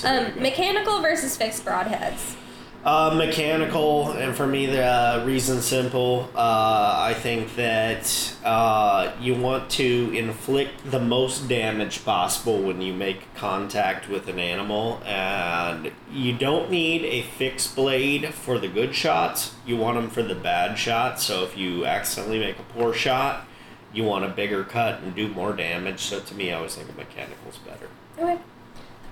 Um, 0.05 0.43
mechanical 0.43 1.01
versus 1.01 1.37
fixed 1.37 1.65
broadheads. 1.65 2.37
Uh, 2.85 3.13
mechanical, 3.15 4.13
and 4.13 4.35
for 4.37 4.47
me, 4.47 4.65
the 4.65 4.83
uh, 4.83 5.25
reason 5.27 5.61
simple. 5.61 6.31
Uh, 6.35 6.95
I 6.97 7.13
think 7.13 7.57
that 7.57 8.35
uh, 8.45 9.13
you 9.21 9.35
want 9.35 9.69
to 9.73 10.11
inflict 10.15 10.89
the 10.91 11.01
most 11.01 11.49
damage 11.49 12.05
possible 12.05 12.63
when 12.63 12.81
you 12.81 12.95
make 12.95 13.35
contact 13.35 14.09
with 14.09 14.29
an 14.29 14.39
animal, 14.39 15.03
and 15.05 15.91
you 16.11 16.33
don't 16.33 16.71
need 16.71 17.05
a 17.05 17.23
fixed 17.23 17.75
blade 17.75 18.33
for 18.33 18.59
the 18.59 18.69
good 18.69 18.95
shots. 18.95 19.55
You 19.67 19.77
want 19.77 19.97
them 19.97 20.09
for 20.09 20.23
the 20.23 20.37
bad 20.37 20.79
shots. 20.79 21.25
So 21.25 21.43
if 21.43 21.59
you 21.59 21.85
accidentally 21.85 22.39
make 22.39 22.59
a 22.61 22.63
poor 22.63 22.95
shot, 22.95 23.45
you 23.93 24.05
want 24.05 24.25
a 24.25 24.29
bigger 24.29 24.63
cut 24.63 25.01
and 25.01 25.15
do 25.15 25.29
more 25.29 25.53
damage. 25.53 26.01
So 26.01 26.21
to 26.21 26.35
me, 26.35 26.53
I 26.53 26.57
always 26.57 26.77
think 26.77 26.89
a 26.89 26.93
mechanical's 26.93 27.59
better. 27.59 27.89
Okay. 28.19 28.41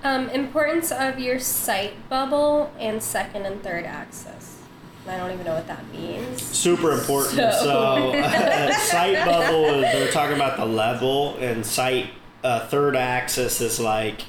Um, 0.04 0.28
importance 0.30 0.92
of 0.92 1.18
your 1.18 1.38
sight 1.40 2.08
bubble 2.08 2.72
and 2.78 3.02
second 3.02 3.44
and 3.46 3.62
third 3.62 3.84
axis. 3.84 4.58
I 5.08 5.16
don't 5.16 5.30
even 5.32 5.44
know 5.46 5.54
what 5.54 5.66
that 5.68 5.88
means. 5.92 6.42
super 6.42 6.92
important. 6.92 7.34
So, 7.36 7.50
So- 7.52 8.12
sight 8.86 9.24
bubble 9.24 9.66
is 9.66 9.82
they're 9.92 10.10
talking 10.12 10.34
about 10.36 10.56
the 10.56 10.66
level, 10.66 11.36
and 11.38 11.64
sight 11.64 12.10
uh, 12.44 12.66
third 12.68 12.96
axis 12.96 13.60
is 13.60 13.78
like 13.80 14.22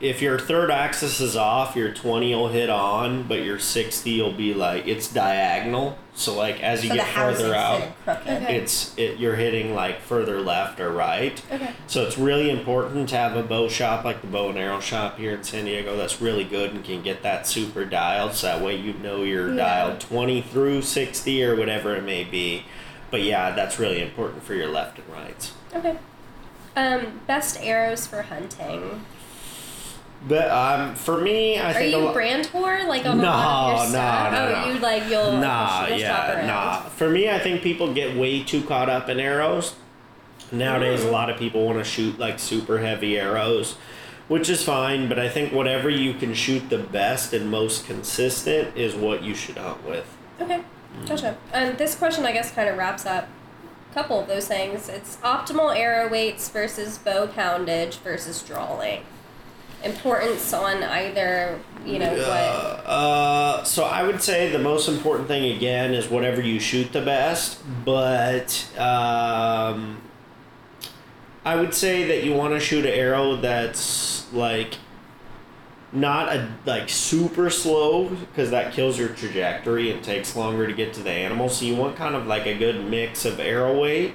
if 0.00 0.20
your 0.20 0.38
third 0.38 0.70
axis 0.70 1.20
is 1.20 1.36
off, 1.36 1.74
your 1.76 1.92
twenty 1.92 2.34
will 2.34 2.48
hit 2.48 2.70
on, 2.70 3.24
but 3.24 3.42
your 3.42 3.58
sixty 3.58 4.20
will 4.20 4.32
be 4.32 4.54
like 4.54 4.86
it's 4.86 5.08
diagonal. 5.12 5.98
So 6.18 6.34
like 6.34 6.62
as 6.62 6.82
you 6.82 6.88
so 6.88 6.94
the 6.96 7.02
get 7.02 7.08
further 7.14 7.54
out. 7.54 7.82
Okay. 8.08 8.56
it's 8.56 8.96
it 8.96 9.18
you're 9.18 9.36
hitting 9.36 9.74
like 9.74 10.00
further 10.00 10.40
left 10.40 10.80
or 10.80 10.90
right. 10.90 11.40
Okay. 11.52 11.72
So 11.88 12.04
it's 12.04 12.16
really 12.16 12.48
important 12.50 13.10
to 13.10 13.16
have 13.16 13.36
a 13.36 13.42
bow 13.42 13.68
shop 13.68 14.02
like 14.04 14.22
the 14.22 14.26
bow 14.26 14.48
and 14.48 14.58
arrow 14.58 14.80
shop 14.80 15.18
here 15.18 15.32
in 15.34 15.44
San 15.44 15.66
Diego 15.66 15.94
that's 15.96 16.20
really 16.20 16.44
good 16.44 16.72
and 16.72 16.82
can 16.82 17.02
get 17.02 17.22
that 17.22 17.46
super 17.46 17.84
dialed 17.84 18.32
so 18.32 18.46
that 18.46 18.62
way 18.64 18.76
you 18.76 18.94
know 18.94 19.22
you're 19.24 19.50
Yeah. 19.50 19.56
dialed 19.56 20.00
20 20.00 20.40
through 20.40 20.80
60 20.82 21.44
or 21.44 21.54
whatever 21.54 21.94
it 21.94 22.02
may 22.02 22.24
be. 22.24 22.64
But 23.10 23.22
yeah, 23.22 23.50
that's 23.50 23.78
really 23.78 24.00
important 24.00 24.42
for 24.42 24.54
your 24.54 24.68
left 24.68 24.98
and 24.98 25.08
rights. 25.12 25.52
Okay. 25.74 25.98
Um, 26.74 27.20
best 27.26 27.58
arrows 27.60 28.06
for 28.06 28.22
hunting. 28.22 29.04
But 30.28 30.50
um, 30.50 30.94
for 30.96 31.20
me, 31.20 31.56
I 31.58 31.70
Are 31.70 31.74
think 31.74 31.94
a 31.94 31.98
you 31.98 32.04
lo- 32.06 32.12
brand 32.12 32.46
whore 32.46 32.84
like 32.88 33.06
on 33.06 33.20
a 33.20 33.22
No, 33.22 33.28
lot 33.28 33.74
of 33.74 33.76
your 33.76 33.84
no, 33.84 33.90
stuff? 33.90 34.32
no, 34.32 34.38
oh, 34.46 34.50
no. 34.66 34.72
you 34.74 34.78
like 34.80 35.02
you'll 35.08 35.32
Nah, 35.40 35.86
you'll 35.86 35.98
yeah, 35.98 36.44
nah. 36.46 36.80
For 36.90 37.08
me, 37.08 37.30
I 37.30 37.38
think 37.38 37.62
people 37.62 37.94
get 37.94 38.16
way 38.16 38.42
too 38.42 38.62
caught 38.64 38.88
up 38.90 39.08
in 39.08 39.20
arrows. 39.20 39.74
Nowadays, 40.50 41.04
a 41.04 41.10
lot 41.10 41.30
of 41.30 41.36
people 41.38 41.64
want 41.64 41.78
to 41.78 41.84
shoot 41.84 42.18
like 42.18 42.38
super 42.40 42.78
heavy 42.78 43.18
arrows, 43.18 43.76
which 44.28 44.48
is 44.48 44.62
fine. 44.64 45.08
But 45.08 45.18
I 45.20 45.28
think 45.28 45.52
whatever 45.52 45.88
you 45.90 46.14
can 46.14 46.34
shoot 46.34 46.70
the 46.70 46.78
best 46.78 47.32
and 47.32 47.48
most 47.50 47.86
consistent 47.86 48.76
is 48.76 48.94
what 48.96 49.22
you 49.22 49.34
should 49.34 49.58
hunt 49.58 49.84
with. 49.86 50.06
Okay, 50.40 50.60
gotcha. 51.06 51.36
And 51.52 51.78
this 51.78 51.94
question, 51.94 52.24
I 52.26 52.32
guess, 52.32 52.50
kind 52.50 52.68
of 52.68 52.76
wraps 52.76 53.06
up 53.06 53.28
a 53.90 53.94
couple 53.94 54.20
of 54.20 54.26
those 54.28 54.46
things. 54.48 54.88
It's 54.88 55.16
optimal 55.18 55.76
arrow 55.76 56.08
weights 56.08 56.48
versus 56.48 56.98
bow 56.98 57.28
poundage 57.28 57.96
versus 57.98 58.42
draw 58.42 58.76
length. 58.76 59.06
Importance 59.86 60.52
on 60.52 60.82
either, 60.82 61.58
you 61.84 61.98
know, 61.98 62.12
what. 62.12 62.86
Uh, 62.86 63.64
so 63.64 63.84
I 63.84 64.02
would 64.02 64.20
say 64.20 64.50
the 64.50 64.58
most 64.58 64.88
important 64.88 65.28
thing 65.28 65.56
again 65.56 65.94
is 65.94 66.08
whatever 66.08 66.40
you 66.40 66.58
shoot 66.58 66.92
the 66.92 67.02
best, 67.02 67.60
but 67.84 68.68
um, 68.76 70.02
I 71.44 71.54
would 71.54 71.72
say 71.72 72.04
that 72.08 72.24
you 72.24 72.34
want 72.34 72.54
to 72.54 72.60
shoot 72.60 72.84
an 72.84 72.92
arrow 72.92 73.36
that's 73.36 74.32
like 74.32 74.74
not 75.92 76.34
a 76.34 76.52
like 76.66 76.88
super 76.88 77.48
slow 77.48 78.08
because 78.08 78.50
that 78.50 78.72
kills 78.72 78.98
your 78.98 79.10
trajectory 79.10 79.92
and 79.92 80.02
takes 80.02 80.34
longer 80.34 80.66
to 80.66 80.72
get 80.72 80.92
to 80.94 81.02
the 81.02 81.10
animal. 81.10 81.48
So 81.48 81.64
you 81.64 81.76
want 81.76 81.96
kind 81.96 82.16
of 82.16 82.26
like 82.26 82.46
a 82.46 82.58
good 82.58 82.84
mix 82.84 83.24
of 83.24 83.38
arrow 83.38 83.80
weight 83.80 84.14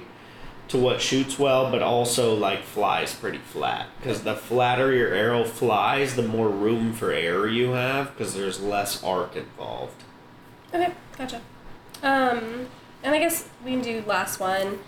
to 0.72 0.78
what 0.78 1.02
shoots 1.02 1.38
well, 1.38 1.70
but 1.70 1.82
also 1.82 2.34
like 2.34 2.62
flies 2.62 3.14
pretty 3.14 3.36
flat. 3.36 3.88
Because 3.98 4.22
the 4.22 4.34
flatter 4.34 4.90
your 4.90 5.12
arrow 5.12 5.44
flies, 5.44 6.16
the 6.16 6.22
more 6.22 6.48
room 6.48 6.94
for 6.94 7.12
error 7.12 7.46
you 7.46 7.72
have, 7.72 8.16
because 8.16 8.34
there's 8.34 8.58
less 8.58 9.04
arc 9.04 9.36
involved. 9.36 10.02
Okay, 10.72 10.90
gotcha. 11.18 11.42
Um, 12.02 12.68
and 13.02 13.14
I 13.14 13.18
guess 13.18 13.50
we 13.62 13.72
can 13.72 13.82
do 13.82 14.02
last 14.06 14.40
one. 14.40 14.78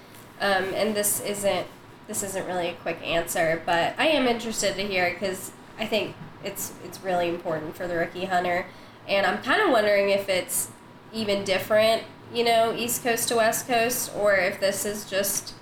Um, 0.40 0.64
and 0.74 0.96
this 0.96 1.20
isn't 1.20 1.66
this 2.08 2.22
isn't 2.22 2.46
really 2.46 2.68
a 2.68 2.74
quick 2.74 3.00
answer, 3.06 3.62
but 3.66 3.94
I 3.98 4.08
am 4.08 4.26
interested 4.26 4.76
to 4.76 4.82
hear 4.82 5.12
because 5.12 5.52
I 5.78 5.84
think 5.86 6.16
it's 6.42 6.72
it's 6.82 6.98
really 7.02 7.28
important 7.28 7.76
for 7.76 7.86
the 7.86 7.96
rookie 7.96 8.24
hunter, 8.24 8.64
and 9.06 9.26
I'm 9.26 9.42
kind 9.42 9.60
of 9.60 9.70
wondering 9.70 10.08
if 10.08 10.30
it's 10.30 10.70
even 11.12 11.44
different, 11.44 12.04
you 12.32 12.42
know, 12.42 12.74
East 12.74 13.02
Coast 13.02 13.28
to 13.28 13.36
West 13.36 13.68
Coast, 13.68 14.10
or 14.16 14.34
if 14.34 14.60
this 14.60 14.86
is 14.86 15.04
just 15.04 15.52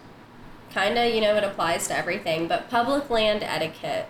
kind 0.73 0.99
of 0.99 1.15
you 1.15 1.20
know 1.20 1.36
it 1.36 1.44
applies 1.44 1.86
to 1.89 1.97
everything. 1.97 2.49
But 2.49 2.69
public 2.70 3.09
land 3.11 3.43
etiquette. 3.43 4.07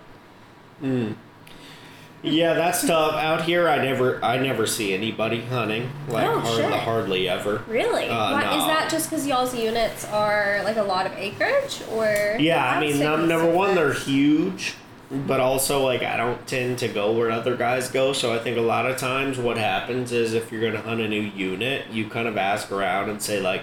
Yeah, 2.25 2.55
that's 2.55 2.87
tough. 2.87 3.15
Out 3.15 3.43
here, 3.43 3.69
I 3.69 3.85
never, 3.85 4.25
I 4.25 4.39
never 4.39 4.65
see 4.65 4.95
anybody 4.95 5.41
hunting. 5.41 5.91
Like 6.09 6.25
Oh, 6.25 6.39
hardly, 6.39 6.63
shit. 6.63 6.73
hardly 6.73 7.29
ever. 7.29 7.65
Really? 7.67 8.07
Uh, 8.09 8.33
Why, 8.33 8.43
Is 8.59 8.65
that 8.67 8.89
just 8.89 9.11
because 9.11 9.27
y'all's 9.27 9.57
units 9.57 10.05
are 10.05 10.61
like 10.63 10.77
a 10.77 10.85
lot 10.85 11.05
of 11.07 11.13
acreage, 11.15 11.83
or? 11.91 12.37
Yeah, 12.39 12.65
I 12.65 12.79
mean, 12.81 13.01
num- 13.01 13.27
number 13.27 13.51
one, 13.51 13.75
they're 13.75 13.93
huge, 13.93 14.75
but 15.11 15.41
also 15.41 15.85
like 15.85 16.05
I 16.05 16.17
don't 16.17 16.47
tend 16.47 16.79
to 16.79 16.89
go 16.89 17.11
where 17.11 17.33
other 17.33 17.57
guys 17.57 17.89
go. 17.91 18.13
So 18.13 18.33
I 18.33 18.39
think 18.39 18.57
a 18.57 18.61
lot 18.63 18.87
of 18.87 18.99
times 18.99 19.37
what 19.37 19.59
happens 19.59 20.13
is 20.13 20.33
if 20.33 20.53
you're 20.53 20.63
gonna 20.63 20.83
hunt 20.83 21.01
a 21.01 21.09
new 21.09 21.23
unit, 21.23 21.89
you 21.91 22.09
kind 22.09 22.29
of 22.29 22.37
ask 22.37 22.71
around 22.71 23.11
and 23.11 23.21
say 23.21 23.41
like, 23.41 23.63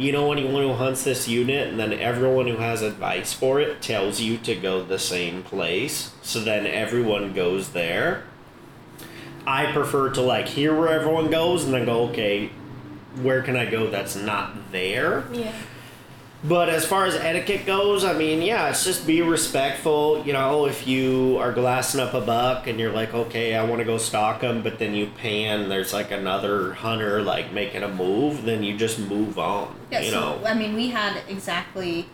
you 0.00 0.12
know 0.12 0.32
anyone 0.32 0.62
who 0.62 0.72
hunts 0.72 1.04
this 1.04 1.28
unit, 1.28 1.68
and 1.68 1.78
then 1.78 1.92
everyone 1.92 2.46
who 2.46 2.56
has 2.56 2.80
advice 2.80 3.34
for 3.34 3.60
it 3.60 3.82
tells 3.82 4.20
you 4.20 4.38
to 4.38 4.54
go 4.54 4.82
the 4.82 4.98
same 4.98 5.42
place. 5.42 6.12
So 6.22 6.40
then 6.40 6.66
everyone 6.66 7.34
goes 7.34 7.70
there. 7.70 8.24
I 9.46 9.72
prefer 9.72 10.10
to 10.10 10.22
like 10.22 10.48
hear 10.48 10.74
where 10.74 10.88
everyone 10.88 11.30
goes 11.30 11.64
and 11.64 11.74
then 11.74 11.84
go, 11.84 12.08
okay, 12.08 12.50
where 13.20 13.42
can 13.42 13.56
I 13.56 13.66
go 13.66 13.90
that's 13.90 14.16
not 14.16 14.72
there? 14.72 15.24
Yeah. 15.32 15.54
But 16.42 16.70
as 16.70 16.86
far 16.86 17.04
as 17.04 17.14
etiquette 17.14 17.66
goes, 17.66 18.02
I 18.02 18.14
mean, 18.14 18.40
yeah, 18.40 18.70
it's 18.70 18.82
just 18.82 19.06
be 19.06 19.20
respectful. 19.20 20.24
You 20.24 20.32
know, 20.32 20.66
if 20.66 20.86
you 20.86 21.36
are 21.38 21.52
glassing 21.52 22.00
up 22.00 22.14
a 22.14 22.20
buck 22.20 22.66
and 22.66 22.80
you're 22.80 22.92
like, 22.92 23.12
okay, 23.12 23.54
I 23.54 23.64
want 23.64 23.80
to 23.80 23.84
go 23.84 23.98
stalk 23.98 24.40
him, 24.40 24.62
but 24.62 24.78
then 24.78 24.94
you 24.94 25.06
pan, 25.06 25.68
there's 25.68 25.92
like 25.92 26.10
another 26.10 26.72
hunter 26.72 27.20
like 27.20 27.52
making 27.52 27.82
a 27.82 27.88
move, 27.88 28.44
then 28.44 28.62
you 28.62 28.76
just 28.76 28.98
move 28.98 29.38
on. 29.38 29.74
Yeah, 29.90 30.00
you 30.00 30.10
so 30.10 30.20
know, 30.20 30.46
I 30.46 30.54
mean, 30.54 30.74
we 30.74 30.88
had 30.88 31.22
exactly 31.28 32.06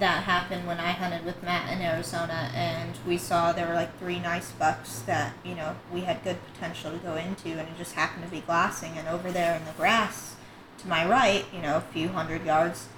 that 0.00 0.24
happen 0.24 0.66
when 0.66 0.78
I 0.78 0.92
hunted 0.92 1.24
with 1.24 1.42
Matt 1.42 1.72
in 1.72 1.80
Arizona, 1.80 2.50
and 2.54 2.96
we 3.06 3.18
saw 3.18 3.52
there 3.52 3.68
were 3.68 3.74
like 3.74 3.96
three 3.98 4.18
nice 4.18 4.50
bucks 4.52 5.00
that 5.00 5.34
you 5.44 5.54
know 5.54 5.76
we 5.92 6.00
had 6.02 6.22
good 6.24 6.38
potential 6.52 6.90
to 6.90 6.98
go 6.98 7.14
into, 7.14 7.50
and 7.50 7.60
it 7.60 7.76
just 7.78 7.94
happened 7.94 8.24
to 8.24 8.30
be 8.30 8.40
glassing. 8.40 8.98
And 8.98 9.06
over 9.06 9.30
there 9.30 9.54
in 9.56 9.64
the 9.64 9.72
grass 9.72 10.34
to 10.78 10.88
my 10.88 11.08
right, 11.08 11.44
you 11.54 11.60
know, 11.60 11.76
a 11.76 11.80
few 11.80 12.08
hundred 12.08 12.44
yards, 12.44 12.88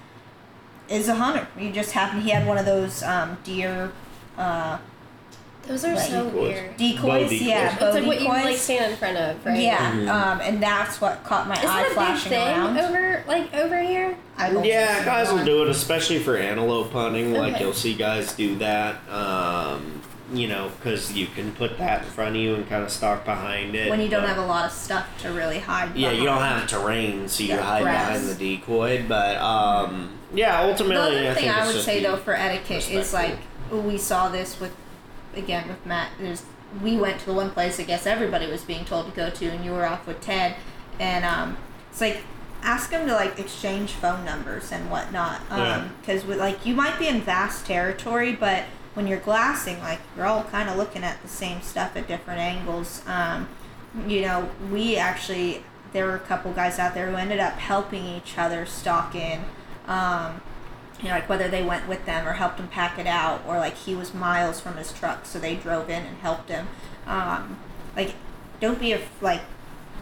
is 0.92 1.08
a 1.08 1.14
hunter. 1.14 1.46
You 1.58 1.70
just 1.72 1.92
happened 1.92 2.22
he 2.22 2.30
had 2.30 2.46
one 2.46 2.58
of 2.58 2.66
those 2.66 3.02
um, 3.02 3.36
deer 3.44 3.92
uh, 4.38 4.78
Those 5.66 5.84
are 5.84 5.94
Like 5.94 6.08
so 6.10 6.24
decoys. 6.24 6.34
weird. 6.54 6.76
decoys. 6.76 7.30
decoys. 7.30 7.42
Yeah, 7.42 7.72
It's 7.74 7.94
like 7.96 8.06
what 8.06 8.20
you 8.20 8.28
like 8.28 8.56
stand 8.56 8.92
in 8.92 8.98
front 8.98 9.16
of, 9.16 9.46
right? 9.46 9.58
Yeah, 9.60 9.88
um, 10.32 10.40
and 10.40 10.62
that's 10.62 11.00
what 11.00 11.22
caught 11.24 11.46
my 11.48 11.54
Isn't 11.54 11.68
eye 11.68 11.82
that 11.82 11.84
a 11.84 11.88
big 11.88 11.94
flashing 11.94 12.30
thing 12.30 12.48
around. 12.48 12.78
over 12.78 13.24
like 13.28 13.54
over 13.54 13.80
here? 13.82 14.16
I 14.36 14.50
don't 14.50 14.64
Yeah, 14.64 14.98
see 14.98 15.04
guys 15.04 15.32
will 15.32 15.44
do 15.44 15.62
it, 15.62 15.68
especially 15.68 16.18
for 16.18 16.36
antelope 16.36 16.92
hunting. 16.92 17.32
Like 17.32 17.54
Okay. 17.54 17.64
you'll 17.64 17.74
see 17.74 17.94
guys 17.94 18.32
do 18.34 18.56
that. 18.58 18.96
Um, 19.08 20.00
you 20.32 20.48
know, 20.48 20.70
because 20.78 21.12
you 21.12 21.26
can 21.26 21.52
put 21.52 21.76
that 21.78 22.04
in 22.04 22.08
front 22.08 22.30
of 22.30 22.36
you 22.42 22.54
and 22.54 22.66
kind 22.66 22.82
of 22.82 22.90
stalk 22.90 23.24
behind 23.26 23.74
it. 23.74 23.90
when 23.90 24.00
you 24.00 24.08
don't 24.08 24.24
have 24.26 24.38
a 24.38 24.46
lot 24.46 24.64
of 24.64 24.72
stuff 24.72 25.06
to 25.20 25.30
really 25.30 25.58
hide. 25.58 25.94
Yeah, 25.94 26.10
you 26.10 26.24
don't 26.24 26.36
behind. 26.38 26.60
have 26.60 26.70
terrain, 26.70 27.28
so 27.28 27.42
you 27.44 27.50
Yeah, 27.50 27.60
hide 27.62 27.82
grass. 27.82 28.06
behind 28.18 28.28
the 28.40 28.56
decoy. 28.56 29.04
But 29.06 29.36
um, 29.36 30.08
yeah, 30.34 30.62
The 30.62 30.68
ultimately, 30.70 30.96
other 31.18 31.30
I 31.30 31.34
thing 31.34 31.44
think 31.44 31.56
I 31.56 31.66
would 31.66 31.82
say 31.82 32.02
though 32.02 32.16
for 32.16 32.34
etiquette 32.34 32.90
is 32.90 33.12
like 33.12 33.36
we 33.70 33.98
saw 33.98 34.28
this 34.28 34.60
with 34.60 34.74
again 35.34 35.68
with 35.68 35.84
Matt. 35.86 36.10
There's 36.18 36.44
we 36.82 36.96
went 36.96 37.20
to 37.20 37.26
the 37.26 37.32
one 37.34 37.50
place 37.50 37.78
I 37.78 37.82
guess 37.84 38.06
everybody 38.06 38.46
was 38.46 38.62
being 38.62 38.84
told 38.84 39.06
to 39.06 39.12
go 39.12 39.30
to, 39.30 39.46
and 39.48 39.64
you 39.64 39.72
were 39.72 39.86
off 39.86 40.06
with 40.06 40.20
Ted, 40.20 40.56
and 40.98 41.24
um, 41.24 41.56
it's 41.90 42.00
like 42.00 42.18
ask 42.62 42.90
them 42.90 43.06
to 43.08 43.14
like 43.14 43.38
exchange 43.38 43.90
phone 43.90 44.24
numbers 44.24 44.70
and 44.72 44.90
whatnot, 44.90 45.40
Yeah. 45.50 45.88
because 46.00 46.24
with 46.24 46.38
like 46.38 46.64
you 46.64 46.74
might 46.74 46.98
be 46.98 47.08
in 47.08 47.20
vast 47.20 47.66
territory, 47.66 48.32
but 48.32 48.64
when 48.94 49.06
you're 49.06 49.20
glassing, 49.20 49.78
like 49.80 50.00
you're 50.16 50.26
all 50.26 50.44
kind 50.44 50.68
of 50.68 50.76
looking 50.76 51.02
at 51.02 51.20
the 51.22 51.28
same 51.28 51.60
stuff 51.62 51.96
at 51.96 52.06
different 52.08 52.40
angles. 52.40 53.02
Um, 53.06 53.48
you 54.06 54.22
know, 54.22 54.48
we 54.70 54.96
actually 54.96 55.64
there 55.92 56.06
were 56.06 56.14
a 56.16 56.20
couple 56.20 56.52
guys 56.52 56.78
out 56.78 56.94
there 56.94 57.10
who 57.10 57.16
ended 57.16 57.38
up 57.38 57.54
helping 57.54 58.06
each 58.06 58.38
other 58.38 58.64
stalk 58.64 59.14
in. 59.14 59.40
Um, 59.86 60.40
you 61.00 61.08
know, 61.08 61.14
like 61.14 61.28
whether 61.28 61.48
they 61.48 61.64
went 61.64 61.88
with 61.88 62.06
them 62.06 62.28
or 62.28 62.34
helped 62.34 62.60
him 62.60 62.68
pack 62.68 62.96
it 62.96 63.08
out, 63.08 63.42
or 63.44 63.58
like 63.58 63.74
he 63.74 63.94
was 63.94 64.14
miles 64.14 64.60
from 64.60 64.76
his 64.76 64.92
truck, 64.92 65.26
so 65.26 65.40
they 65.40 65.56
drove 65.56 65.90
in 65.90 66.04
and 66.04 66.18
helped 66.18 66.48
him. 66.48 66.68
Um, 67.08 67.58
like, 67.96 68.14
don't 68.60 68.78
be 68.78 68.96
like 69.20 69.40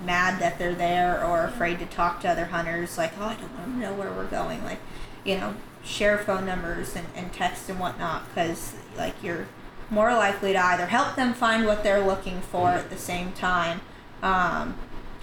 mad 0.05 0.39
that 0.43 0.59
they're 0.59 0.75
there 0.75 1.25
or 1.25 1.45
afraid 1.45 1.79
to 1.79 1.87
talk 1.87 2.21
to 2.21 2.29
other 2.29 2.47
hunters. 2.47 2.99
Like, 2.99 3.13
oh, 3.19 3.25
I 3.25 3.35
don't 3.37 3.59
want 3.59 3.73
to 3.73 3.79
know 3.79 3.95
where 3.95 4.13
we're 4.13 4.27
going. 4.27 4.63
Like, 4.63 4.81
you 5.25 5.39
know, 5.39 5.55
share 5.83 6.19
phone 6.19 6.45
numbers 6.45 6.95
and, 6.95 7.07
and 7.17 7.33
text 7.33 7.71
and 7.71 7.81
whatnot, 7.81 8.29
because 8.29 8.75
like 8.99 9.15
you're 9.23 9.47
more 9.89 10.13
likely 10.13 10.53
to 10.53 10.63
either 10.63 10.87
help 10.87 11.17
them 11.17 11.33
find 11.33 11.65
what 11.65 11.83
they're 11.83 12.05
looking 12.05 12.43
for 12.43 12.69
at 12.69 12.91
the 12.91 12.99
same 12.99 13.33
time, 13.33 13.81
um, 14.23 14.77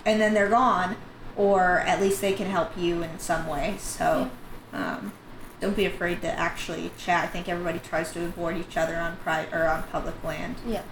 and 0.03 0.19
then 0.19 0.33
they're 0.33 0.49
gone, 0.49 0.95
or 1.35 1.81
at 1.81 2.01
least 2.01 2.19
they 2.19 2.33
can 2.33 2.47
help 2.47 2.75
you 2.75 3.03
in 3.03 3.19
some 3.19 3.45
way. 3.45 3.75
So. 3.77 4.31
Um, 4.73 5.13
don't 5.59 5.75
be 5.75 5.85
afraid 5.85 6.21
to 6.21 6.27
actually 6.31 6.91
chat. 6.97 7.23
I 7.23 7.27
think 7.27 7.49
everybody 7.49 7.79
tries 7.79 8.11
to 8.13 8.23
avoid 8.25 8.57
each 8.57 8.77
other 8.77 8.95
on 8.97 9.17
pri- 9.17 9.47
or 9.51 9.67
on 9.67 9.83
public 9.83 10.23
land. 10.23 10.55
Yeah. 10.67 10.83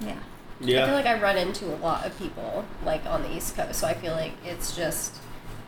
Yeah. 0.00 0.16
Yeah. 0.60 0.82
I 0.82 0.86
feel 0.86 0.94
like 0.94 1.06
I 1.06 1.20
run 1.20 1.36
into 1.36 1.66
a 1.72 1.76
lot 1.76 2.06
of 2.06 2.16
people 2.18 2.64
like 2.84 3.04
on 3.06 3.22
the 3.22 3.36
East 3.36 3.56
Coast, 3.56 3.80
so 3.80 3.86
I 3.86 3.94
feel 3.94 4.12
like 4.12 4.32
it's 4.44 4.76
just 4.76 5.16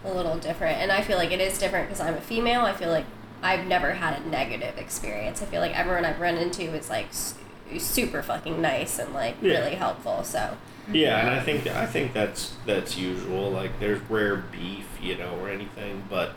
a 0.05 0.13
little 0.13 0.37
different. 0.39 0.79
And 0.79 0.91
I 0.93 1.03
feel 1.03 1.17
like 1.19 1.33
it 1.33 1.41
is 1.41 1.59
different 1.59 1.89
because 1.89 2.01
I'm 2.01 2.15
a 2.15 2.21
female. 2.21 2.63
I 2.63 2.73
feel 2.73 2.91
like 2.91 3.05
I've 3.43 3.67
never 3.67 3.93
had 3.93 4.21
a 4.21 4.29
negative 4.29 4.79
experience. 4.79 5.43
I 5.43 5.47
feel 5.47 5.61
like 5.61 5.77
everyone 5.79 6.05
I've 6.05 6.21
run 6.21 6.37
into 6.37 6.63
is 6.75 6.89
like 6.89 7.09
s- 7.09 7.35
super 7.79 8.23
fucking 8.23 8.61
nice 8.61 8.99
and 8.99 9.13
like 9.13 9.37
Yeah. 9.43 9.59
really 9.61 9.75
helpful. 9.77 10.25
So 10.25 10.57
yeah, 10.93 11.19
and 11.21 11.31
I 11.31 11.41
think 11.41 11.67
I 11.67 11.87
think 11.87 12.13
that's 12.13 12.55
that's 12.65 12.97
usual. 12.97 13.51
Like 13.51 13.79
there's 13.81 14.01
rare 14.09 14.37
beef, 14.37 14.87
you 15.03 15.17
know, 15.17 15.37
or 15.41 15.51
anything, 15.51 16.05
but 16.09 16.33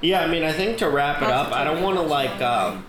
yeah, 0.00 0.22
I 0.22 0.26
mean, 0.26 0.42
I 0.42 0.52
think 0.52 0.78
to 0.78 0.88
wrap 0.88 1.22
it 1.22 1.28
up, 1.28 1.52
I 1.52 1.64
don't 1.64 1.82
want 1.82 1.96
to 1.96 2.02
like. 2.02 2.40
Um, 2.40 2.86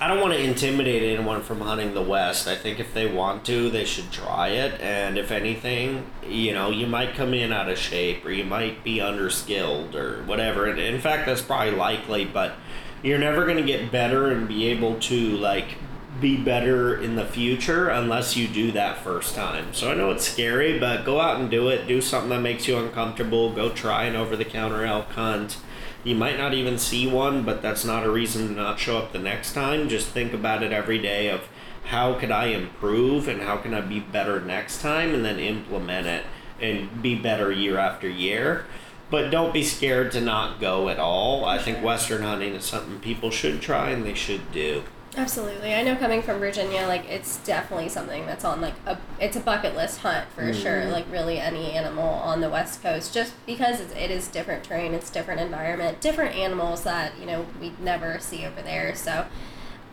I 0.00 0.08
don't 0.08 0.20
want 0.20 0.32
to 0.32 0.40
intimidate 0.40 1.02
anyone 1.02 1.42
from 1.42 1.60
hunting 1.60 1.94
the 1.94 2.02
West. 2.02 2.48
I 2.48 2.56
think 2.56 2.80
if 2.80 2.92
they 2.92 3.06
want 3.06 3.44
to, 3.44 3.70
they 3.70 3.84
should 3.84 4.10
try 4.10 4.48
it. 4.48 4.80
And 4.80 5.16
if 5.16 5.30
anything, 5.30 6.06
you 6.26 6.52
know, 6.52 6.70
you 6.70 6.88
might 6.88 7.14
come 7.14 7.32
in 7.34 7.52
out 7.52 7.68
of 7.68 7.78
shape 7.78 8.24
or 8.24 8.32
you 8.32 8.42
might 8.42 8.82
be 8.82 8.96
underskilled 8.96 9.94
or 9.94 10.24
whatever. 10.24 10.66
And 10.66 10.80
in 10.80 11.00
fact, 11.00 11.26
that's 11.26 11.42
probably 11.42 11.76
likely, 11.76 12.24
but 12.24 12.54
you're 13.02 13.18
never 13.18 13.44
going 13.44 13.58
to 13.58 13.62
get 13.62 13.92
better 13.92 14.30
and 14.30 14.48
be 14.48 14.66
able 14.68 14.98
to, 15.00 15.36
like, 15.36 15.76
be 16.20 16.36
better 16.36 17.00
in 17.00 17.14
the 17.16 17.24
future 17.24 17.88
unless 17.88 18.36
you 18.36 18.48
do 18.48 18.72
that 18.72 18.98
first 18.98 19.36
time. 19.36 19.72
So 19.72 19.90
I 19.90 19.94
know 19.94 20.10
it's 20.10 20.28
scary, 20.28 20.78
but 20.80 21.04
go 21.04 21.20
out 21.20 21.40
and 21.40 21.50
do 21.50 21.68
it. 21.68 21.86
Do 21.86 22.00
something 22.00 22.30
that 22.30 22.40
makes 22.40 22.66
you 22.66 22.76
uncomfortable. 22.76 23.52
Go 23.52 23.70
try 23.70 24.04
an 24.04 24.16
over 24.16 24.36
the 24.36 24.44
counter 24.44 24.84
elk 24.84 25.10
hunt. 25.10 25.58
You 26.04 26.16
might 26.16 26.38
not 26.38 26.52
even 26.52 26.78
see 26.78 27.06
one, 27.06 27.44
but 27.44 27.62
that's 27.62 27.84
not 27.84 28.04
a 28.04 28.10
reason 28.10 28.48
to 28.48 28.54
not 28.54 28.80
show 28.80 28.98
up 28.98 29.12
the 29.12 29.18
next 29.20 29.52
time. 29.52 29.88
Just 29.88 30.08
think 30.08 30.32
about 30.32 30.62
it 30.62 30.72
every 30.72 30.98
day 30.98 31.28
of 31.28 31.48
how 31.84 32.14
could 32.14 32.30
I 32.30 32.46
improve 32.46 33.28
and 33.28 33.42
how 33.42 33.56
can 33.56 33.72
I 33.72 33.80
be 33.80 34.00
better 34.00 34.40
next 34.40 34.80
time 34.80 35.14
and 35.14 35.24
then 35.24 35.38
implement 35.38 36.06
it 36.06 36.24
and 36.60 37.02
be 37.02 37.14
better 37.14 37.52
year 37.52 37.78
after 37.78 38.08
year. 38.08 38.64
But 39.10 39.30
don't 39.30 39.52
be 39.52 39.62
scared 39.62 40.10
to 40.12 40.20
not 40.20 40.58
go 40.58 40.88
at 40.88 40.98
all. 40.98 41.44
I 41.44 41.58
think 41.58 41.84
Western 41.84 42.22
hunting 42.22 42.54
is 42.54 42.64
something 42.64 42.98
people 42.98 43.30
should 43.30 43.60
try 43.60 43.90
and 43.90 44.04
they 44.04 44.14
should 44.14 44.50
do. 44.52 44.82
Absolutely. 45.14 45.74
I 45.74 45.82
know 45.82 45.94
coming 45.96 46.22
from 46.22 46.38
Virginia, 46.38 46.86
like 46.86 47.04
it's 47.08 47.36
definitely 47.38 47.90
something 47.90 48.24
that's 48.24 48.44
on 48.44 48.62
like 48.62 48.74
a 48.86 48.98
it's 49.20 49.36
a 49.36 49.40
bucket 49.40 49.76
list 49.76 49.98
hunt 49.98 50.26
for 50.30 50.42
mm-hmm. 50.42 50.60
sure. 50.60 50.86
Like 50.86 51.04
really 51.10 51.38
any 51.38 51.72
animal 51.72 52.08
on 52.08 52.40
the 52.40 52.48
West 52.48 52.82
Coast, 52.82 53.12
just 53.12 53.34
because 53.44 53.80
it's, 53.80 53.94
it 53.94 54.10
is 54.10 54.28
different 54.28 54.64
terrain, 54.64 54.94
it's 54.94 55.10
different 55.10 55.40
environment, 55.40 56.00
different 56.00 56.34
animals 56.34 56.84
that 56.84 57.18
you 57.18 57.26
know 57.26 57.46
we 57.60 57.72
never 57.80 58.18
see 58.18 58.46
over 58.46 58.62
there. 58.62 58.94
So. 58.94 59.26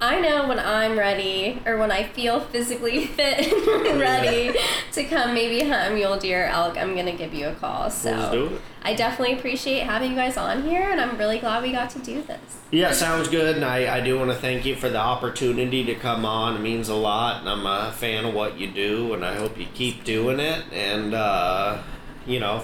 I 0.01 0.19
know 0.21 0.47
when 0.47 0.59
I'm 0.59 0.97
ready, 0.97 1.61
or 1.65 1.77
when 1.77 1.91
I 1.91 2.03
feel 2.03 2.39
physically 2.39 3.05
fit 3.17 3.51
and 3.51 3.99
ready 3.99 4.57
to 4.93 5.03
come 5.03 5.33
maybe 5.33 5.67
hunt 5.67 5.91
a 5.91 5.95
mule 5.95 6.17
deer 6.17 6.45
elk, 6.45 6.77
I'm 6.77 6.95
gonna 6.95 7.15
give 7.15 7.33
you 7.33 7.47
a 7.47 7.55
call. 7.55 7.89
So 7.89 8.11
Let's 8.11 8.31
do 8.31 8.45
it. 8.47 8.61
I 8.81 8.93
definitely 8.93 9.37
appreciate 9.37 9.83
having 9.83 10.11
you 10.11 10.15
guys 10.15 10.37
on 10.37 10.63
here, 10.63 10.83
and 10.89 11.01
I'm 11.01 11.17
really 11.17 11.37
glad 11.37 11.63
we 11.63 11.73
got 11.73 11.89
to 11.91 11.99
do 11.99 12.21
this. 12.21 12.39
Yeah, 12.71 12.91
sounds 12.91 13.27
good. 13.27 13.57
And 13.57 13.65
I, 13.65 13.97
I 13.97 13.99
do 13.99 14.17
want 14.17 14.31
to 14.31 14.37
thank 14.37 14.65
you 14.65 14.75
for 14.75 14.89
the 14.89 14.99
opportunity 14.99 15.83
to 15.85 15.95
come 15.95 16.23
on. 16.23 16.55
It 16.55 16.59
means 16.59 16.87
a 16.87 16.95
lot. 16.95 17.41
And 17.41 17.49
I'm 17.49 17.65
a 17.65 17.91
fan 17.91 18.25
of 18.25 18.33
what 18.33 18.57
you 18.59 18.71
do. 18.71 19.13
And 19.13 19.25
I 19.25 19.35
hope 19.35 19.57
you 19.57 19.65
keep 19.73 20.03
doing 20.03 20.39
it. 20.39 20.63
And, 20.71 21.13
uh, 21.15 21.81
you 22.27 22.39
know, 22.39 22.63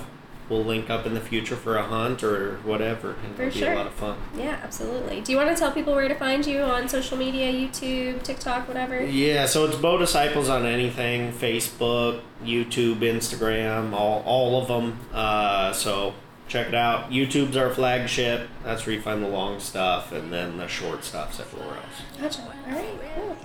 we'll 0.50 0.64
link 0.64 0.90
up 0.90 1.06
in 1.06 1.14
the 1.14 1.20
future 1.22 1.56
for 1.56 1.78
a 1.78 1.84
hunt 1.84 2.24
or 2.24 2.58
whatever. 2.64 3.16
And 3.26 3.36
For 3.36 3.44
it'll 3.44 3.54
be 3.54 3.60
sure. 3.60 3.74
a 3.74 3.76
lot 3.76 3.88
of 3.88 3.94
fun. 3.94 4.18
Yeah, 4.38 4.60
absolutely. 4.64 5.22
Do 5.22 5.32
you 5.32 5.38
want 5.38 5.50
to 5.50 5.56
tell 5.56 5.72
people 5.72 5.94
where 5.94 6.08
to 6.08 6.16
find 6.16 6.46
you 6.46 6.62
on 6.62 6.88
social 6.88 7.18
media, 7.18 7.52
YouTube, 7.52 8.24
TikTok, 8.24 8.68
whatever? 8.68 9.04
Yeah, 9.04 9.46
so 9.46 9.66
it's 9.66 9.76
Bow 9.76 9.98
Disciples 9.98 10.50
on 10.50 10.66
anything 10.66 11.32
Facebook, 11.34 12.22
YouTube, 12.44 13.00
Instagram, 13.00 13.94
all, 13.94 14.22
all 14.26 14.62
of 14.62 14.68
them. 14.68 15.00
Uh, 15.14 15.72
so 15.74 16.14
check 16.48 16.68
it 16.68 16.76
out. 16.76 17.10
YouTube's 17.10 17.58
our 17.58 17.70
flagship. 17.70 18.48
That's 18.64 18.86
where 18.86 18.96
you 18.96 19.02
find 19.02 19.24
the 19.24 19.28
long 19.28 19.60
stuff. 19.60 20.12
And 20.12 20.32
then 20.32 20.58
the 20.58 20.68
short 20.68 21.04
stuff's 21.04 21.40
everywhere 21.40 21.76
else. 21.78 22.22
Gotcha. 22.22 22.42
All 22.42 22.74
right, 22.74 23.00
cool. 23.16 23.38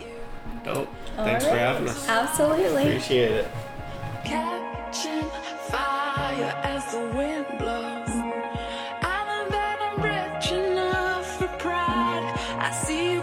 Dope. 0.64 0.88
All 1.16 1.24
Thanks 1.24 1.44
for 1.44 1.56
having 1.56 1.88
us. 1.88 2.08
Absolutely. 2.08 2.82
Appreciate 2.88 3.32
it. 3.32 3.48
Catching 4.24 5.30
fire 5.70 6.52
as 6.64 6.84
the 6.92 7.00
wind 7.16 7.46
blows. 7.58 8.14
I'm 9.16 10.00
rich 10.02 10.52
enough 10.52 11.38
for 11.38 11.48
pride. 11.64 12.24
I 12.58 12.70
see 12.84 13.18